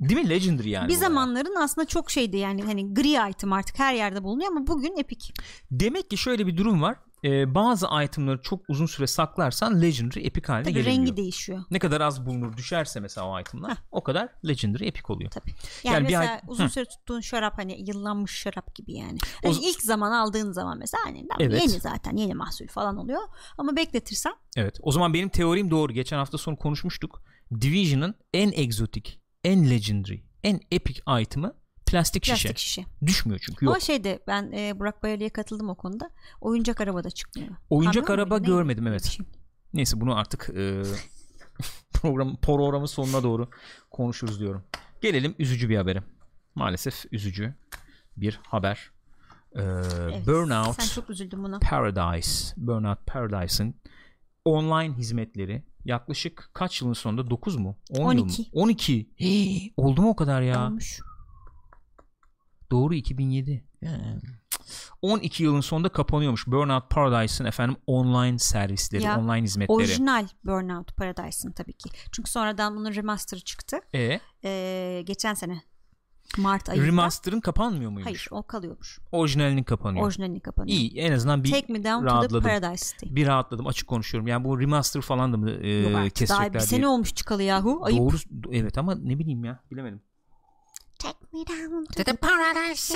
Değil 0.00 0.20
mi? 0.20 0.30
Legendary 0.30 0.68
yani. 0.70 0.88
bir 0.88 0.94
zamanların 0.94 1.54
aslında 1.60 1.86
çok 1.86 2.10
şeydi 2.10 2.36
yani 2.36 2.62
hani 2.62 2.94
gri 2.94 3.30
item 3.30 3.52
artık 3.52 3.78
her 3.78 3.94
yerde 3.94 4.24
bulunuyor 4.24 4.50
ama 4.50 4.66
bugün 4.66 4.96
epic. 4.96 5.32
Demek 5.70 6.10
ki 6.10 6.16
şöyle 6.16 6.46
bir 6.46 6.56
durum 6.56 6.82
var. 6.82 6.96
E, 7.24 7.54
bazı 7.54 7.86
itemları 8.04 8.42
çok 8.42 8.60
uzun 8.68 8.86
süre 8.86 9.06
saklarsan 9.06 9.82
legendary 9.82 10.26
epic 10.26 10.46
haline 10.46 10.62
Tabii 10.64 10.74
gelebiliyor. 10.74 10.96
rengi 10.98 11.16
değişiyor. 11.16 11.64
Ne 11.70 11.78
kadar 11.78 12.00
az 12.00 12.26
bulunur 12.26 12.56
düşerse 12.56 13.00
mesela 13.00 13.26
o 13.28 13.40
itemlar 13.40 13.78
o 13.90 14.02
kadar 14.02 14.28
legendary 14.48 14.88
epic 14.88 15.02
oluyor. 15.12 15.30
Tabii. 15.30 15.50
Yani, 15.84 15.94
Yani 15.94 16.08
bir 16.08 16.12
mesela 16.16 16.32
ay- 16.32 16.40
uzun 16.48 16.66
süre 16.68 16.84
tuttuğun 16.84 17.20
şarap 17.20 17.58
hani 17.58 17.84
yıllanmış 17.88 18.32
şarap 18.32 18.74
gibi 18.74 18.92
yani. 18.94 19.18
O- 19.44 19.48
Hani 19.48 19.64
ilk 19.64 19.82
zaman 19.82 20.12
aldığın 20.12 20.52
zaman 20.52 20.78
mesela 20.78 21.00
hani 21.04 21.26
Evet. 21.40 21.60
yeni 21.62 21.80
zaten 21.80 22.16
yeni 22.16 22.34
mahsul 22.34 22.66
falan 22.68 22.96
oluyor. 22.96 23.22
Ama 23.58 23.76
bekletirsen 23.76 24.32
Evet. 24.56 24.78
O 24.82 24.92
zaman 24.92 25.14
benim 25.14 25.28
teorim 25.28 25.70
doğru. 25.70 25.92
Geçen 25.92 26.16
hafta 26.18 26.38
sonu 26.38 26.56
konuşmuştuk. 26.56 27.22
Division'ın 27.60 28.14
en 28.34 28.52
egzotik, 28.52 29.20
en 29.44 29.70
legendary, 29.70 30.18
en 30.44 30.60
epic 30.70 31.02
item'ı 31.20 31.54
plastik, 31.90 32.24
şişe. 32.24 32.34
plastik 32.34 32.58
şişe. 32.58 32.84
Düşmüyor 33.06 33.40
çünkü 33.46 33.64
yok. 33.64 33.74
Ama 33.74 33.80
şeyde 33.80 34.22
ben 34.26 34.52
e, 34.52 34.78
Burak 34.78 35.02
Bayali'ye 35.02 35.30
katıldım 35.30 35.68
o 35.68 35.74
konuda. 35.74 36.10
Oyuncak 36.40 36.80
arabada 36.80 37.10
çıkmıyor. 37.10 37.48
Oyuncak 37.70 38.06
Kamyon 38.06 38.22
araba 38.24 38.34
muydu, 38.38 38.46
görmedim, 38.50 38.84
Öyle 38.86 38.94
evet. 38.94 39.04
şey. 39.04 39.26
Neyse 39.74 40.00
bunu 40.00 40.18
artık 40.18 40.50
e, 40.56 40.82
program 41.92 42.36
programın 42.36 42.86
sonuna 42.86 43.22
doğru 43.22 43.48
konuşuruz 43.90 44.40
diyorum. 44.40 44.64
Gelelim 45.00 45.34
üzücü 45.38 45.68
bir 45.68 45.76
habere. 45.76 46.02
Maalesef 46.54 47.04
üzücü 47.12 47.54
bir 48.16 48.40
haber. 48.46 48.90
E, 49.52 49.62
Evet. 49.62 50.26
Burnout 50.26 50.82
Sen 50.82 50.94
çok 50.94 51.10
üzüldün 51.10 51.44
buna. 51.44 51.58
Paradise, 51.58 52.54
Burnout 52.56 53.06
Paradise'ın 53.06 53.74
online 54.44 54.94
hizmetleri 54.94 55.62
yaklaşık 55.84 56.50
kaç 56.52 56.82
yılın 56.82 56.92
sonunda 56.92 57.30
9 57.30 57.56
mu? 57.56 57.76
10 57.90 58.12
yıl 58.12 58.24
mı? 58.24 58.30
12. 58.30 58.48
12. 58.52 59.10
Hii, 59.20 59.72
oldu 59.76 60.02
mu 60.02 60.08
o 60.08 60.16
kadar 60.16 60.42
ya? 60.42 60.66
Olmuş. 60.66 61.00
Doğru 62.70 62.94
2007. 62.94 63.64
Yani. 63.82 64.20
12 65.02 65.42
yılın 65.42 65.60
sonunda 65.60 65.88
kapanıyormuş 65.88 66.46
Burnout 66.46 66.90
Paradise'ın 66.90 67.48
efendim 67.48 67.76
online 67.86 68.38
servisleri, 68.38 69.02
Ya, 69.02 69.18
online 69.20 69.42
hizmetleri. 69.42 69.76
Orijinal 69.76 70.26
Burnout 70.44 70.96
Paradise'ın 70.96 71.52
tabii 71.52 71.72
ki. 71.72 71.90
Çünkü 72.12 72.30
sonradan 72.30 72.76
bunun 72.76 72.94
remaster'ı 72.94 73.40
çıktı. 73.40 73.80
E, 73.94 74.20
Ee, 74.44 75.02
geçen 75.06 75.34
sene 75.34 75.62
Mart 76.38 76.68
ayında. 76.68 76.86
remaster'ın 76.86 77.40
kapanmıyor 77.40 77.90
muymuş? 77.90 78.06
Hayır 78.06 78.28
o 78.30 78.42
kalıyormuş. 78.42 78.98
Orijinalinin 79.12 79.62
kapanıyor. 79.62 80.06
Orijinalini 80.06 80.40
kapanıyor. 80.40 80.78
İyi 80.78 80.98
en 80.98 81.12
azından 81.12 81.44
bir 81.44 81.50
Take 81.50 81.72
me 81.72 81.78
down 81.84 81.88
to 81.94 82.00
the 82.00 82.06
rahatladım. 82.06 82.42
paradise 82.42 82.86
City. 83.00 83.14
bir 83.14 83.26
rahatladım 83.26 83.66
açık 83.66 83.88
konuşuyorum. 83.88 84.26
Yani 84.28 84.44
bu 84.44 84.60
remaster 84.60 85.00
falan 85.02 85.32
da 85.32 85.36
mı 85.36 85.50
e, 85.50 85.68
Yok 85.70 86.02
kesecekler 86.14 86.38
Daha 86.38 86.46
bir 86.48 86.52
diye. 86.52 86.60
sene 86.66 86.86
olmuş 86.88 87.14
çıkalı 87.14 87.42
yahu. 87.42 87.80
Ayıp. 87.84 87.98
Doğru 87.98 88.16
evet 88.52 88.78
ama 88.78 88.94
ne 88.94 89.18
bileyim 89.18 89.44
ya 89.44 89.60
bilemedim. 89.70 90.00
Take 90.98 91.18
me 91.32 91.38
down 91.46 91.84
to 91.96 92.04
the 92.04 92.12
paradise 92.16 92.94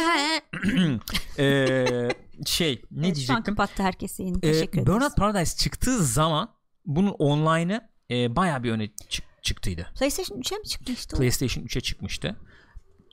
Ee, 1.38 2.08
şey 2.46 2.82
ne 2.90 3.06
evet, 3.06 3.16
Şu 3.16 3.32
an 3.32 3.42
diyecektim? 3.42 3.44
kapattı 3.44 3.82
herkes 3.82 4.20
yayını. 4.20 4.36
Ee, 4.36 4.40
Teşekkür 4.40 4.78
ederiz. 4.80 4.86
Burnout 4.86 5.16
Paradise 5.16 5.56
çıktığı 5.56 6.04
zaman 6.04 6.48
bunun 6.86 7.10
online'ı 7.18 7.88
e, 8.10 8.36
bayağı 8.36 8.62
bir 8.62 8.70
öne 8.72 8.90
çık- 9.08 9.42
çıktıydı. 9.42 9.86
PlayStation 9.98 10.38
3'e 10.38 10.58
mi 10.58 10.64
çıktı 10.64 10.92
işte? 10.92 11.16
o? 11.16 11.18
PlayStation 11.18 11.64
3'e 11.64 11.80
çıkmıştı. 11.80 12.36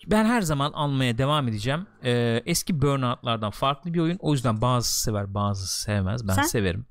Ben 0.07 0.25
her 0.25 0.41
zaman 0.41 0.71
almaya 0.71 1.17
devam 1.17 1.47
edeceğim. 1.47 1.87
Ee, 2.03 2.43
eski 2.45 2.81
Burnout'lardan 2.81 3.51
farklı 3.51 3.93
bir 3.93 3.99
oyun. 3.99 4.17
O 4.19 4.33
yüzden 4.33 4.61
bazısı 4.61 5.01
sever 5.01 5.33
bazısı 5.33 5.81
sevmez. 5.81 6.27
Ben 6.27 6.33
Sen? 6.33 6.43
severim. 6.43 6.85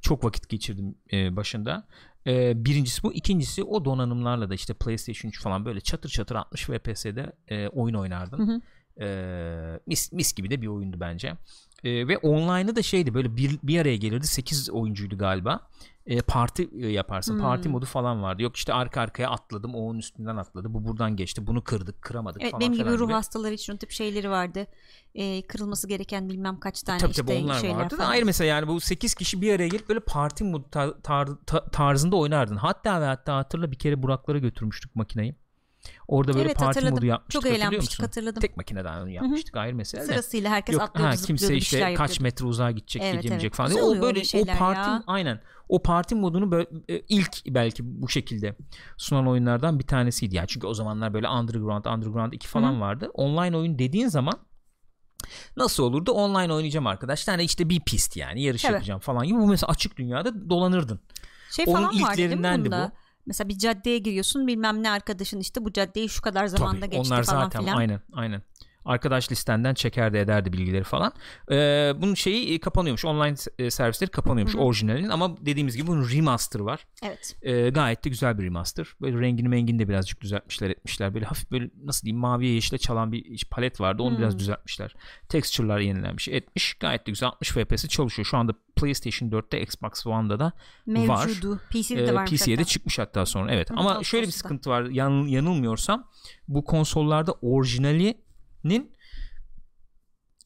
Çok 0.00 0.24
vakit 0.24 0.48
geçirdim 0.48 0.94
e, 1.12 1.36
başında. 1.36 1.86
Ee, 2.26 2.64
birincisi 2.64 3.02
bu. 3.02 3.12
İkincisi 3.12 3.64
o 3.64 3.84
donanımlarla 3.84 4.50
da 4.50 4.54
işte 4.54 4.74
PlayStation 4.74 5.28
3 5.28 5.40
falan 5.40 5.64
böyle 5.64 5.80
çatır 5.80 6.08
çatır 6.08 6.34
60 6.34 6.64
FPS'de 6.64 7.32
e, 7.48 7.68
oyun 7.68 7.94
oynardın. 7.94 8.38
Hı 8.38 8.52
hı. 8.52 8.60
Ee, 9.00 9.80
mis, 9.86 10.12
mis 10.12 10.32
gibi 10.32 10.50
de 10.50 10.62
bir 10.62 10.66
oyundu 10.66 11.00
bence. 11.00 11.32
Ee, 11.84 12.08
ve 12.08 12.18
online'ı 12.18 12.76
da 12.76 12.82
şeydi 12.82 13.14
böyle 13.14 13.36
bir, 13.36 13.58
bir 13.62 13.80
araya 13.80 13.96
gelirdi 13.96 14.26
8 14.26 14.70
oyuncuydu 14.70 15.18
galiba. 15.18 15.68
Ee, 16.06 16.22
parti 16.22 16.70
e, 16.80 16.88
yaparsın. 16.88 17.34
Hmm. 17.34 17.40
Parti 17.40 17.68
modu 17.68 17.86
falan 17.86 18.22
vardı. 18.22 18.42
Yok 18.42 18.56
işte 18.56 18.72
arka 18.72 19.00
arkaya 19.00 19.30
atladım. 19.30 19.74
O 19.74 19.78
onun 19.78 19.98
üstünden 19.98 20.36
atladı. 20.36 20.74
Bu 20.74 20.84
buradan 20.84 21.16
geçti. 21.16 21.46
Bunu 21.46 21.64
kırdık, 21.64 22.02
kıramadık 22.02 22.42
Evet 22.42 22.50
falan 22.50 22.60
benim 22.60 22.72
gibi 22.72 22.98
ruh 22.98 23.12
hastaları 23.12 23.54
için 23.54 23.74
o 23.74 23.76
tip 23.76 23.90
şeyleri 23.90 24.30
vardı. 24.30 24.66
Ee, 25.14 25.42
kırılması 25.46 25.88
gereken 25.88 26.28
bilmem 26.28 26.60
kaç 26.60 26.82
tane 26.82 26.98
Tabii 26.98 27.10
işte 27.10 27.22
tabii 27.22 27.44
onlar 27.44 27.60
şeyler 27.60 27.76
vardı 27.76 27.94
da 27.94 27.96
falan. 27.96 28.10
ayrı 28.10 28.26
mesela 28.26 28.48
yani 28.48 28.68
bu 28.68 28.80
8 28.80 29.14
kişi 29.14 29.40
bir 29.40 29.54
araya 29.54 29.68
gelip 29.68 29.88
böyle 29.88 30.00
parti 30.00 30.44
modu 30.44 30.66
tar- 30.72 31.00
tar- 31.02 31.36
ta- 31.46 31.64
tarzında 31.70 32.16
oynardın. 32.16 32.56
Hatta 32.56 33.00
ve 33.00 33.04
hatta 33.04 33.36
hatırla 33.36 33.70
bir 33.70 33.78
kere 33.78 34.02
Buraklara 34.02 34.38
götürmüştük 34.38 34.96
makineyi. 34.96 35.34
Orada 36.12 36.34
böyle 36.34 36.44
Evet, 36.44 36.56
parti 36.56 36.66
hatırladım. 36.66 36.94
modu 36.94 37.06
yapmıştık. 37.06 37.42
Çok 37.42 37.52
eğlenmiştik, 37.52 38.02
hatırladım. 38.02 38.40
Tek 38.40 38.56
makineden 38.56 39.00
onu 39.00 39.10
yapmıştık 39.10 39.56
ayrı 39.56 39.74
mesele. 39.74 40.04
Sırasıyla 40.04 40.50
herkes 40.50 40.72
Yok, 40.72 40.82
atlıyordu 40.82 41.12
ha, 41.12 41.26
kimse 41.26 41.56
işte 41.56 41.78
kaç 41.78 41.90
yapıyordu. 41.90 42.22
metre 42.22 42.46
uzağa 42.46 42.70
gidecek 42.70 43.02
Evet, 43.02 43.22
gidemeyecek 43.22 43.48
evet. 43.48 43.56
falan. 43.56 43.68
Güzel 43.70 43.82
O 43.82 44.02
böyle 44.02 44.20
o 44.34 44.58
parti 44.58 44.90
ya. 44.90 45.02
aynen. 45.06 45.40
O 45.68 45.82
parti 45.82 46.14
modunu 46.14 46.50
böyle 46.50 46.66
ilk 47.08 47.46
belki 47.46 48.02
bu 48.02 48.08
şekilde 48.08 48.56
sunan 48.96 49.28
oyunlardan 49.28 49.78
bir 49.78 49.86
tanesiydi. 49.86 50.36
Yani 50.36 50.48
çünkü 50.48 50.66
o 50.66 50.74
zamanlar 50.74 51.14
böyle 51.14 51.28
Underground, 51.28 51.84
Underground 51.84 52.32
2 52.32 52.48
falan 52.48 52.72
Hı 52.72 52.76
hı. 52.76 52.80
vardı. 52.80 53.10
Online 53.14 53.56
oyun 53.56 53.78
dediğin 53.78 54.08
zaman 54.08 54.34
nasıl 55.56 55.82
olurdu? 55.82 56.12
Online 56.12 56.52
oynayacağım 56.52 56.86
arkadaşlar. 56.86 57.32
Yani 57.32 57.44
işte 57.44 57.68
bir 57.68 57.80
pist 57.80 58.16
yani 58.16 58.42
yarış 58.42 58.62
Tabii. 58.62 58.72
yapacağım 58.72 59.00
falan 59.00 59.26
gibi. 59.26 59.38
Bu 59.38 59.46
mesela 59.46 59.70
açık 59.70 59.96
dünyada 59.96 60.50
dolanırdın. 60.50 61.00
Şey 61.50 61.64
Onun 61.68 61.74
falan 61.82 62.02
vardı 62.02 62.12
ilklerindendi 62.12 62.64
bunda? 62.64 62.92
bu. 62.94 63.01
Mesela 63.26 63.48
bir 63.48 63.58
caddeye 63.58 63.98
giriyorsun 63.98 64.46
bilmem 64.46 64.82
ne 64.82 64.90
arkadaşın 64.90 65.40
işte 65.40 65.64
bu 65.64 65.72
caddeyi 65.72 66.08
şu 66.08 66.22
kadar 66.22 66.46
zamanda 66.46 66.80
Tabii, 66.80 66.90
geçti 66.90 67.14
onlar 67.14 67.24
falan 67.24 67.44
zaten 67.44 67.60
filan. 67.60 67.76
aynen 67.76 68.00
aynen. 68.12 68.42
Arkadaş 68.84 69.30
listenden 69.32 69.74
çekerdi 69.74 70.16
ederdi 70.16 70.52
bilgileri 70.52 70.84
falan. 70.84 71.12
Ee, 71.50 71.92
bunun 71.96 72.14
şeyi 72.14 72.54
e, 72.54 72.58
kapanıyormuş. 72.60 73.04
Online 73.04 73.34
e, 73.58 73.70
servisleri 73.70 74.10
kapanıyormuş 74.10 74.54
Hı 74.54 74.58
hı. 74.58 74.62
orijinalinin 74.62 75.08
ama 75.08 75.36
dediğimiz 75.46 75.76
gibi 75.76 75.86
bunun 75.86 76.10
remaster 76.10 76.60
var. 76.60 76.86
Evet. 77.02 77.36
Ee, 77.42 77.68
gayet 77.70 78.04
de 78.04 78.08
güzel 78.08 78.38
bir 78.38 78.44
remaster. 78.44 78.86
Böyle 79.00 79.20
rengini 79.20 79.48
mengini 79.48 79.78
de 79.78 79.88
birazcık 79.88 80.20
düzeltmişler 80.20 80.70
etmişler. 80.70 81.14
Böyle 81.14 81.24
hafif 81.26 81.50
böyle 81.50 81.70
nasıl 81.84 82.02
diyeyim 82.02 82.20
maviye 82.20 82.54
yeşile 82.54 82.78
çalan 82.78 83.12
bir 83.12 83.44
palet 83.50 83.80
vardı. 83.80 84.02
Onu 84.02 84.10
Hmm. 84.12 84.18
biraz 84.18 84.38
düzeltmişler. 84.38 84.94
Texture'lar 85.28 85.78
yenilenmiş 85.78 86.28
etmiş. 86.28 86.74
Gayet 86.74 87.06
de 87.06 87.10
güzel 87.10 87.28
60 87.28 87.48
FPS 87.50 87.88
çalışıyor. 87.88 88.26
Şu 88.26 88.36
anda 88.36 88.52
PlayStation 88.76 89.30
4'te 89.30 89.60
Xbox 89.62 90.06
One'da 90.06 90.38
da 90.40 90.44
var. 90.86 91.26
Mevcudu. 91.26 91.60
PC'de 91.70 92.06
de 92.06 92.10
Ee, 92.10 92.14
varmış 92.14 92.30
PC'ye 92.30 92.58
de 92.58 92.64
çıkmış 92.64 92.98
hatta 92.98 93.26
sonra 93.26 93.52
evet. 93.54 93.70
Hı, 93.70 93.74
Ama 93.76 94.04
şöyle 94.04 94.26
bir 94.26 94.32
sıkıntı 94.32 94.70
var. 94.70 94.82
Yan, 94.84 95.26
yanılmıyorsam 95.26 96.08
bu 96.48 96.64
konsollarda 96.64 97.32
orijinalinin 98.64 98.92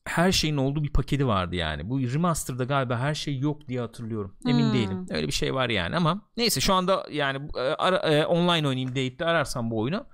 her 0.07 0.33
şeyin 0.33 0.57
olduğu 0.57 0.83
bir 0.85 0.93
paketi 0.93 1.27
vardı 1.27 1.57
yani. 1.57 1.91
Bu 1.91 2.01
remaster'da 2.01 2.65
galiba 2.65 2.99
her 2.99 3.15
şey 3.15 3.39
yok 3.39 3.69
diye 3.69 3.81
hatırlıyorum. 3.81 4.37
Emin 4.49 4.65
Hmm. 4.67 4.73
değilim. 4.75 5.07
Öyle 5.11 5.27
bir 5.27 5.33
şey 5.33 5.55
var 5.55 5.69
yani 5.71 5.97
ama 5.97 6.23
neyse 6.37 6.61
şu 6.61 6.75
anda 6.75 7.07
yani 7.11 7.49
e, 7.57 7.61
ara- 7.61 7.97
e, 8.13 8.27
online 8.27 8.69
oynayayım 8.69 8.95
deyip 8.95 9.19
de 9.19 9.25
ararsam 9.25 9.71
bu 9.71 9.79
oyunu 9.81 10.07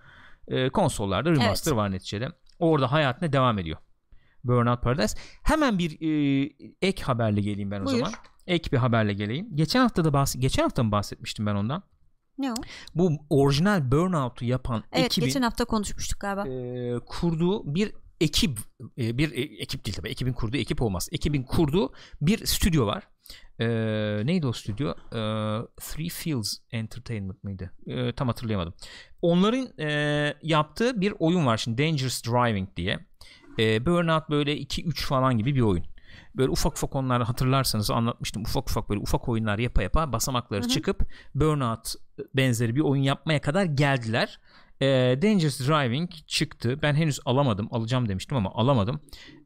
e, 0.48 0.68
konsollarda 0.68 1.30
remaster 1.30 1.70
Evet. 1.72 1.78
var 1.78 1.90
neticede. 1.90 2.28
Orada 2.58 2.92
hayatına 2.92 3.32
devam 3.32 3.58
ediyor. 3.58 3.78
Burnout 4.44 4.82
Paradise. 4.82 5.18
Hemen 5.42 5.78
bir 5.78 5.90
e, 6.00 6.50
ek 6.82 7.02
haberle 7.02 7.40
geleyim 7.40 7.70
ben 7.70 7.80
o 7.80 7.84
Buyur. 7.86 7.98
zaman. 7.98 8.12
Ek 8.46 8.72
bir 8.72 8.76
haberle 8.76 9.12
geleyim. 9.12 9.48
Geçen 9.56 9.80
hafta 9.80 10.04
da 10.04 10.08
bahs- 10.08 10.38
geçen 10.38 10.62
hafta 10.62 10.82
mı 10.82 10.92
bahsetmiştim 10.92 11.46
ben 11.46 11.54
ondan? 11.54 11.82
Ne 12.38 12.52
o? 12.52 12.54
Bu 12.94 13.10
orijinal 13.30 13.90
Burnout'u 13.92 14.44
yapan 14.44 14.84
Evet 14.92 15.06
ekibin 15.06 15.26
geçen 15.26 15.42
hafta 15.42 15.64
konuşmuştuk 15.64 16.20
galiba. 16.20 16.48
e, 16.48 16.98
kurduğu 17.06 17.74
bir 17.74 17.92
ekip 18.20 18.58
e, 18.98 19.18
bir 19.18 19.32
e, 19.32 19.40
ekip 19.62 19.84
değil 19.84 19.96
tabii 19.96 20.08
ekibin 20.08 20.32
kurduğu 20.32 20.56
ekip 20.56 20.82
olmaz 20.82 21.08
ekibin 21.12 21.42
kurduğu 21.42 21.92
bir 22.20 22.46
stüdyo 22.46 22.86
var 22.86 23.08
Ee, 23.60 24.22
neydi 24.24 24.46
o 24.46 24.52
stüdyo? 24.52 24.88
Ee, 24.90 25.66
Three 25.80 26.08
Fields 26.08 26.58
Entertainment 26.72 27.44
mıydı? 27.44 27.70
Ee, 27.86 28.12
tam 28.12 28.28
hatırlayamadım. 28.28 28.74
Onların 29.22 29.78
e, 29.80 30.34
yaptığı 30.42 31.00
bir 31.00 31.14
oyun 31.18 31.46
var 31.46 31.56
şimdi 31.56 31.82
Dangerous 31.82 32.24
Driving 32.24 32.68
diye. 32.76 32.98
Ee, 33.58 33.86
Burnout 33.86 34.30
böyle 34.30 34.58
2-3 34.58 35.04
falan 35.06 35.38
gibi 35.38 35.54
bir 35.54 35.60
oyun. 35.60 35.84
Böyle 36.34 36.50
ufak 36.50 36.72
ufak 36.72 36.96
onları 36.96 37.24
hatırlarsanız 37.24 37.90
anlatmıştım. 37.90 38.42
Ufak 38.42 38.70
ufak 38.70 38.90
böyle 38.90 39.00
ufak 39.00 39.28
oyunlar 39.28 39.58
yapa 39.58 39.82
yapa 39.82 40.12
basamakları 40.12 40.60
Hı 40.60 40.64
hı. 40.64 40.68
çıkıp 40.68 41.02
Burnout 41.34 41.94
benzeri 42.34 42.76
bir 42.76 42.80
oyun 42.80 43.02
yapmaya 43.02 43.40
kadar 43.40 43.64
geldiler. 43.64 44.38
Ee, 44.80 45.18
Dangerous 45.22 45.60
Driving 45.60 46.10
çıktı. 46.26 46.78
Ben 46.82 46.94
henüz 46.94 47.20
alamadım. 47.24 47.68
Alacağım 47.70 48.08
demiştim 48.08 48.36
ama 48.36 48.50
alamadım. 48.54 49.00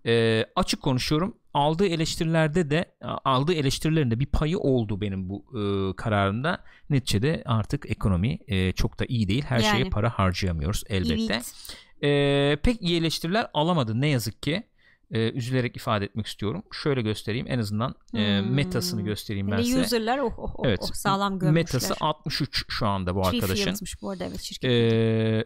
Ee, 0.06 0.44
açık 0.56 0.82
konuşuyorum. 0.82 1.36
Aldığı 1.54 1.86
eleştirilerde 1.86 2.70
de 2.70 2.96
aldığı 3.24 3.54
eleştirilerinde 3.54 4.20
bir 4.20 4.26
payı 4.26 4.58
oldu 4.58 5.00
benim 5.00 5.28
bu 5.28 5.44
e, 5.58 5.96
kararımda. 5.96 6.64
Neticede 6.90 7.42
artık 7.46 7.90
ekonomi 7.90 8.38
e, 8.48 8.72
çok 8.72 8.98
da 9.00 9.04
iyi 9.08 9.28
değil. 9.28 9.44
Her 9.48 9.60
şeye 9.60 9.78
Yani. 9.78 9.90
para 9.90 10.10
harcayamıyoruz 10.10 10.84
elbette. 10.88 11.34
Evet. 11.34 11.54
Ee, 12.02 12.56
pek 12.62 12.82
iyi 12.82 13.00
eleştiriler 13.00 13.46
alamadı 13.54 14.00
ne 14.00 14.08
yazık 14.08 14.42
ki. 14.42 14.62
Ee, 15.10 15.30
üzülerek 15.30 15.76
ifade 15.76 16.04
etmek 16.04 16.26
istiyorum. 16.26 16.62
Şöyle 16.72 17.02
göstereyim 17.02 17.46
en 17.48 17.58
azından 17.58 17.94
e, 18.14 18.40
Hmm. 18.40 18.54
metasını 18.54 19.02
göstereyim 19.02 19.46
ben 19.50 19.56
Hele 19.56 19.64
size. 19.64 19.80
user'lar 19.80 20.18
oh, 20.18 20.38
oh, 20.38 20.54
oh, 20.58 20.62
Evet. 20.66 20.78
oh, 20.82 20.92
sağlam 20.94 21.38
görmüşler. 21.38 21.52
Metası 21.52 21.94
63 22.00 22.64
şu 22.68 22.86
anda 22.86 23.14
bu 23.14 23.22
Three 23.22 23.36
arkadaşın. 23.36 23.64
Fields'mış 23.64 24.02
bu 24.02 24.10
arada 24.10 24.24
evet 24.24 24.40
şirket. 24.40 24.70
Ee, 24.70 25.44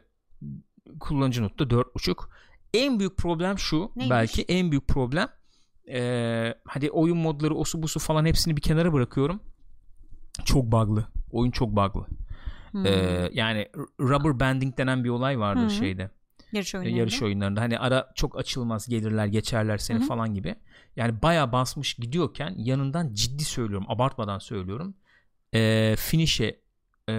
kullanıcı 1.01 1.43
notu 1.43 1.65
4.5. 1.65 2.17
En 2.75 2.99
büyük 2.99 3.17
problem 3.17 3.59
şu 3.59 3.77
Neymiş? 3.97 4.11
belki 4.11 4.43
en 4.43 4.71
büyük 4.71 4.89
problem 4.89 5.29
ee, 5.93 6.55
hadi 6.65 6.91
oyun 6.91 7.17
modları 7.19 7.55
osu 7.55 7.83
busu 7.83 8.01
falan 8.01 8.25
hepsini 8.25 8.57
bir 8.57 8.63
kenara 8.63 8.93
bırakıyorum. 8.93 9.41
Çok 10.45 10.65
bug'lı. 10.73 11.07
Oyun 11.31 11.51
çok 11.51 11.69
bug'lı. 11.71 12.07
Hmm. 12.71 12.87
Ee, 12.87 13.29
yani 13.33 13.69
rubber 14.01 14.41
banding 14.41 14.79
denen 14.79 15.05
bir 15.05 15.09
olay 15.09 15.39
vardır 15.39 15.65
Hı. 15.67 15.71
şeyde. 15.71 16.11
Yarış 16.53 16.75
e, 16.75 16.79
oyunlarında. 16.79 16.99
yarış 17.01 17.23
oyunlarında 17.23 17.61
hani 17.61 17.79
ara 17.79 18.13
çok 18.15 18.39
açılmaz 18.39 18.89
gelirler 18.89 19.27
geçerler 19.27 19.79
seni 19.79 19.99
Hı 19.99 20.03
hı. 20.03 20.07
falan 20.09 20.35
gibi 20.35 20.55
yani 20.97 21.23
baya 21.23 21.53
basmış 21.53 21.95
gidiyorken 21.95 22.55
yanından 22.59 23.15
ciddi 23.15 23.45
söylüyorum 23.45 23.87
abartmadan 23.89 24.39
söylüyorum 24.39 24.95
e, 25.55 25.95
finish'e 25.99 26.61
e, 27.09 27.13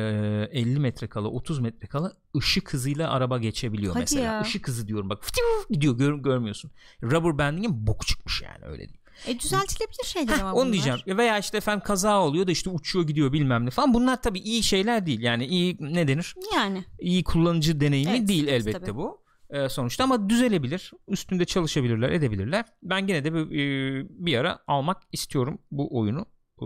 50 0.51 0.79
metre 0.79 1.07
kala 1.07 1.27
30 1.27 1.59
metre 1.59 1.87
kala 1.87 2.13
ışık 2.37 2.73
hızıyla 2.73 3.11
araba 3.11 3.37
geçebiliyor 3.37 3.93
Hadi 3.93 4.01
mesela 4.01 4.23
ya. 4.25 4.41
ışık 4.41 4.67
hızı 4.67 4.87
diyorum 4.87 5.09
bak 5.09 5.23
fıtı 5.23 5.41
gidiyor 5.69 5.97
gör, 5.97 6.13
görmüyorsun 6.17 6.71
rubber 7.03 7.37
banding'in 7.37 7.87
boku 7.87 8.05
çıkmış 8.05 8.41
yani 8.41 8.65
öyle 8.65 8.77
diyeyim. 8.77 8.97
E 9.27 9.39
düzeltilebilir 9.39 10.03
şeyler 10.05 10.33
Heh, 10.33 10.41
ama 10.41 10.53
onu 10.53 10.59
bunlar. 10.61 10.73
diyeceğim 10.73 10.99
veya 11.17 11.39
işte 11.39 11.57
efendim 11.57 11.83
kaza 11.85 12.21
oluyor 12.21 12.47
da 12.47 12.51
işte 12.51 12.69
uçuyor 12.69 13.07
gidiyor 13.07 13.33
bilmem 13.33 13.65
ne 13.65 13.69
falan 13.69 13.93
bunlar 13.93 14.21
tabii 14.21 14.39
iyi 14.39 14.63
şeyler 14.63 15.05
değil 15.05 15.19
yani 15.21 15.45
iyi 15.45 15.77
ne 15.79 16.07
denir 16.07 16.35
Yani 16.55 16.85
iyi 16.99 17.23
kullanıcı 17.23 17.79
deneyimi 17.81 18.11
Evet, 18.17 18.27
değil 18.27 18.47
elbette 18.47 18.79
tabii. 18.79 18.95
bu 18.95 19.20
Ee, 19.51 19.69
sonuçta 19.69 20.03
ama 20.03 20.29
düzelebilir 20.29 20.91
üstünde 21.07 21.45
çalışabilirler 21.45 22.09
edebilirler 22.09 22.65
ben 22.83 23.07
gene 23.07 23.23
de 23.23 23.33
bir, 23.33 23.39
e, 23.39 24.05
bir 24.09 24.37
ara 24.37 24.59
almak 24.67 24.97
istiyorum 25.11 25.61
bu 25.71 25.97
oyunu 25.99 26.25
Ee, 26.61 26.65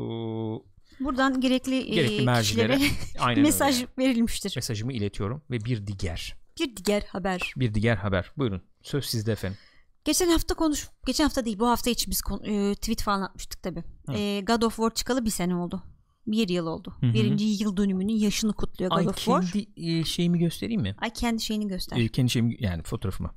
buradan 0.99 1.41
gerekli, 1.41 1.75
e, 1.75 1.95
gerekli 1.95 2.25
mercilere 2.25 2.77
kişilere 2.77 3.41
mesaj 3.41 3.75
öyle. 3.81 3.87
verilmiştir. 3.97 4.53
mesajımı 4.55 4.93
iletiyorum 4.93 5.41
ve 5.51 5.65
bir 5.65 5.87
diğer 5.87 6.35
Bir 6.59 6.75
diğer 6.85 7.01
haber. 7.01 7.53
bir 7.57 7.73
diğer 7.73 7.95
haber 7.95 8.31
buyurun 8.37 8.61
söz 8.81 9.05
sizde 9.05 9.31
efendim 9.31 9.57
Geçen 10.05 10.29
hafta 10.29 10.53
konuş, 10.55 10.87
geçen 11.07 11.23
hafta 11.23 11.45
değil 11.45 11.59
bu 11.59 11.67
hafta 11.67 11.89
için 11.89 12.11
biz 12.11 12.21
e, 12.43 12.75
tweet 12.75 13.01
falan 13.01 13.21
atmıştık 13.21 13.63
tabi. 13.63 13.83
Hı. 14.07 14.45
God 14.45 14.61
of 14.61 14.75
War 14.75 14.93
çıkalı 14.93 15.25
bir 15.25 15.29
sene 15.29 15.55
oldu. 15.55 15.83
Bir 16.27 16.49
yıl 16.49 16.67
oldu. 16.67 16.95
Hı 16.99 17.07
hı. 17.07 17.13
Birinci 17.13 17.45
yıl 17.45 17.77
dönümünün 17.77 18.13
yaşını 18.13 18.53
kutluyor 18.53 18.91
God 18.91 18.97
ay 18.97 19.07
of 19.07 19.15
War. 19.17 19.51
kendi 19.51 19.67
e, 19.99 20.03
şeyimi 20.03 20.39
göstereyim 20.39 20.81
mi 20.81 20.95
Ay 20.97 21.13
kendi 21.13 21.41
şeyini 21.41 21.67
göster. 21.67 21.97
E, 21.97 22.07
kendi 22.07 22.29
şeyimi 22.29 22.57
yani 22.59 22.83
fotoğrafımı 22.83 23.29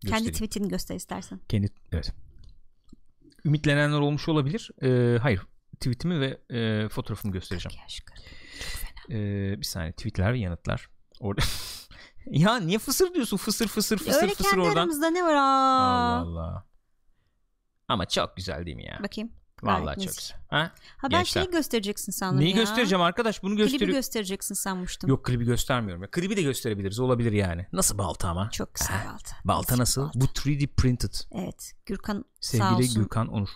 kendi 0.00 0.10
göstereyim. 0.12 0.32
tweetini 0.32 0.68
göster 0.68 0.94
istersen. 0.94 1.40
kendi 1.48 1.68
evet 1.92 2.12
ümitlenenler 3.44 3.98
olmuş 3.98 4.28
olabilir 4.28 4.70
Ee, 4.82 5.18
hayır 5.22 5.42
tweetimi 5.80 6.20
ve 6.20 6.40
e, 6.58 6.88
fotoğrafımı 6.88 7.32
göstereceğim. 7.32 7.78
Çok 7.88 8.16
fena. 8.16 9.18
Ee, 9.20 9.58
bir 9.58 9.64
saniye 9.64 9.92
tweetler 9.92 10.32
ve 10.32 10.38
yanıtlar. 10.38 10.88
Orada 11.20 11.42
ya 12.26 12.56
niye 12.60 12.78
fısır 12.78 13.14
diyorsun? 13.14 13.36
Fısır 13.36 13.68
fısır 13.68 13.98
fısır 13.98 14.22
Öyle 14.22 14.34
fısır 14.34 14.50
kendi 14.50 14.60
oradan. 14.62 14.76
aramızda 14.76 15.10
ne 15.10 15.22
var? 15.24 15.34
Aa. 15.34 15.38
Allah 15.38 16.40
Allah. 16.40 16.66
Ama 17.88 18.06
çok 18.06 18.36
güzel 18.36 18.66
değil 18.66 18.76
mi 18.76 18.84
ya? 18.84 18.98
Bakayım. 19.02 19.32
Vallahi 19.62 20.00
çok 20.06 20.16
güzel. 20.16 20.38
Ha? 20.48 20.58
Ha 20.96 21.02
ben 21.02 21.10
Gençler. 21.10 21.42
şeyi 21.42 21.50
göstereceksin 21.52 22.12
sandım 22.12 22.40
Neyi 22.40 22.50
ya. 22.50 22.56
göstereceğim 22.56 23.02
arkadaş? 23.02 23.42
Bunu 23.42 23.54
Klibi 23.54 23.62
gösteriyor. 23.70 23.96
göstereceksin 23.96 24.54
sanmıştım. 24.54 25.10
Yok 25.10 25.24
klibi 25.24 25.44
göstermiyorum. 25.44 26.02
Ya. 26.02 26.10
Klibi 26.10 26.36
de 26.36 26.42
gösterebiliriz. 26.42 27.00
Olabilir 27.00 27.32
yani. 27.32 27.66
Nasıl 27.72 27.98
balta 27.98 28.28
ama? 28.28 28.50
Çok 28.50 28.74
güzel 28.74 28.96
balta. 29.12 29.36
Balta 29.44 29.72
Nezih 29.74 29.78
nasıl? 29.80 30.02
balta. 30.02 30.20
Bu 30.20 30.24
3D 30.24 30.66
printed. 30.66 31.14
Evet. 31.32 31.72
Gürkan 31.86 32.24
sağ 32.40 32.58
Sevgili 32.58 32.74
olsun 32.88 33.02
Gürkan 33.02 33.28
Onur 33.28 33.48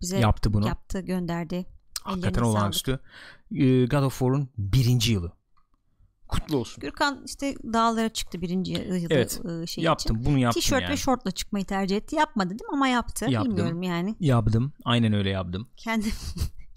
bize 0.00 0.18
yaptı 0.18 0.52
bunu. 0.52 0.66
yaptı 0.66 1.00
gönderdi. 1.00 1.66
Hakikaten 2.02 2.42
olağanüstü. 2.42 3.00
Ee, 3.54 3.86
God 3.86 4.02
of 4.02 4.18
War'un 4.18 4.48
birinci 4.58 5.12
yılı. 5.12 5.32
Kutlu 6.28 6.56
olsun. 6.56 6.80
Gürkan 6.80 7.22
işte 7.26 7.54
dağlara 7.64 8.08
çıktı 8.08 8.40
birinci 8.42 8.72
yılı 8.72 9.06
Evet, 9.10 9.40
e, 9.62 9.66
şey 9.66 9.84
yaptım. 9.84 10.16
Bunu 10.16 10.28
için. 10.28 10.36
yaptım 10.38 10.60
Tişört 10.60 10.82
yani. 10.82 10.92
ve 10.92 10.96
şortla 10.96 11.30
çıkmayı 11.30 11.64
tercih 11.64 11.96
etti. 11.96 12.16
Yapmadı 12.16 12.50
değil 12.50 12.62
mi? 12.62 12.72
Ama 12.72 12.88
yaptı. 12.88 13.26
Yaptım. 13.30 13.50
Bilmiyorum 13.52 13.82
yani. 13.82 14.16
Yaptım. 14.20 14.72
Aynen 14.84 15.12
öyle 15.12 15.30
yaptım. 15.30 15.68
Kendi 15.76 16.08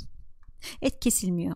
et 0.82 1.00
kesilmiyor. 1.00 1.56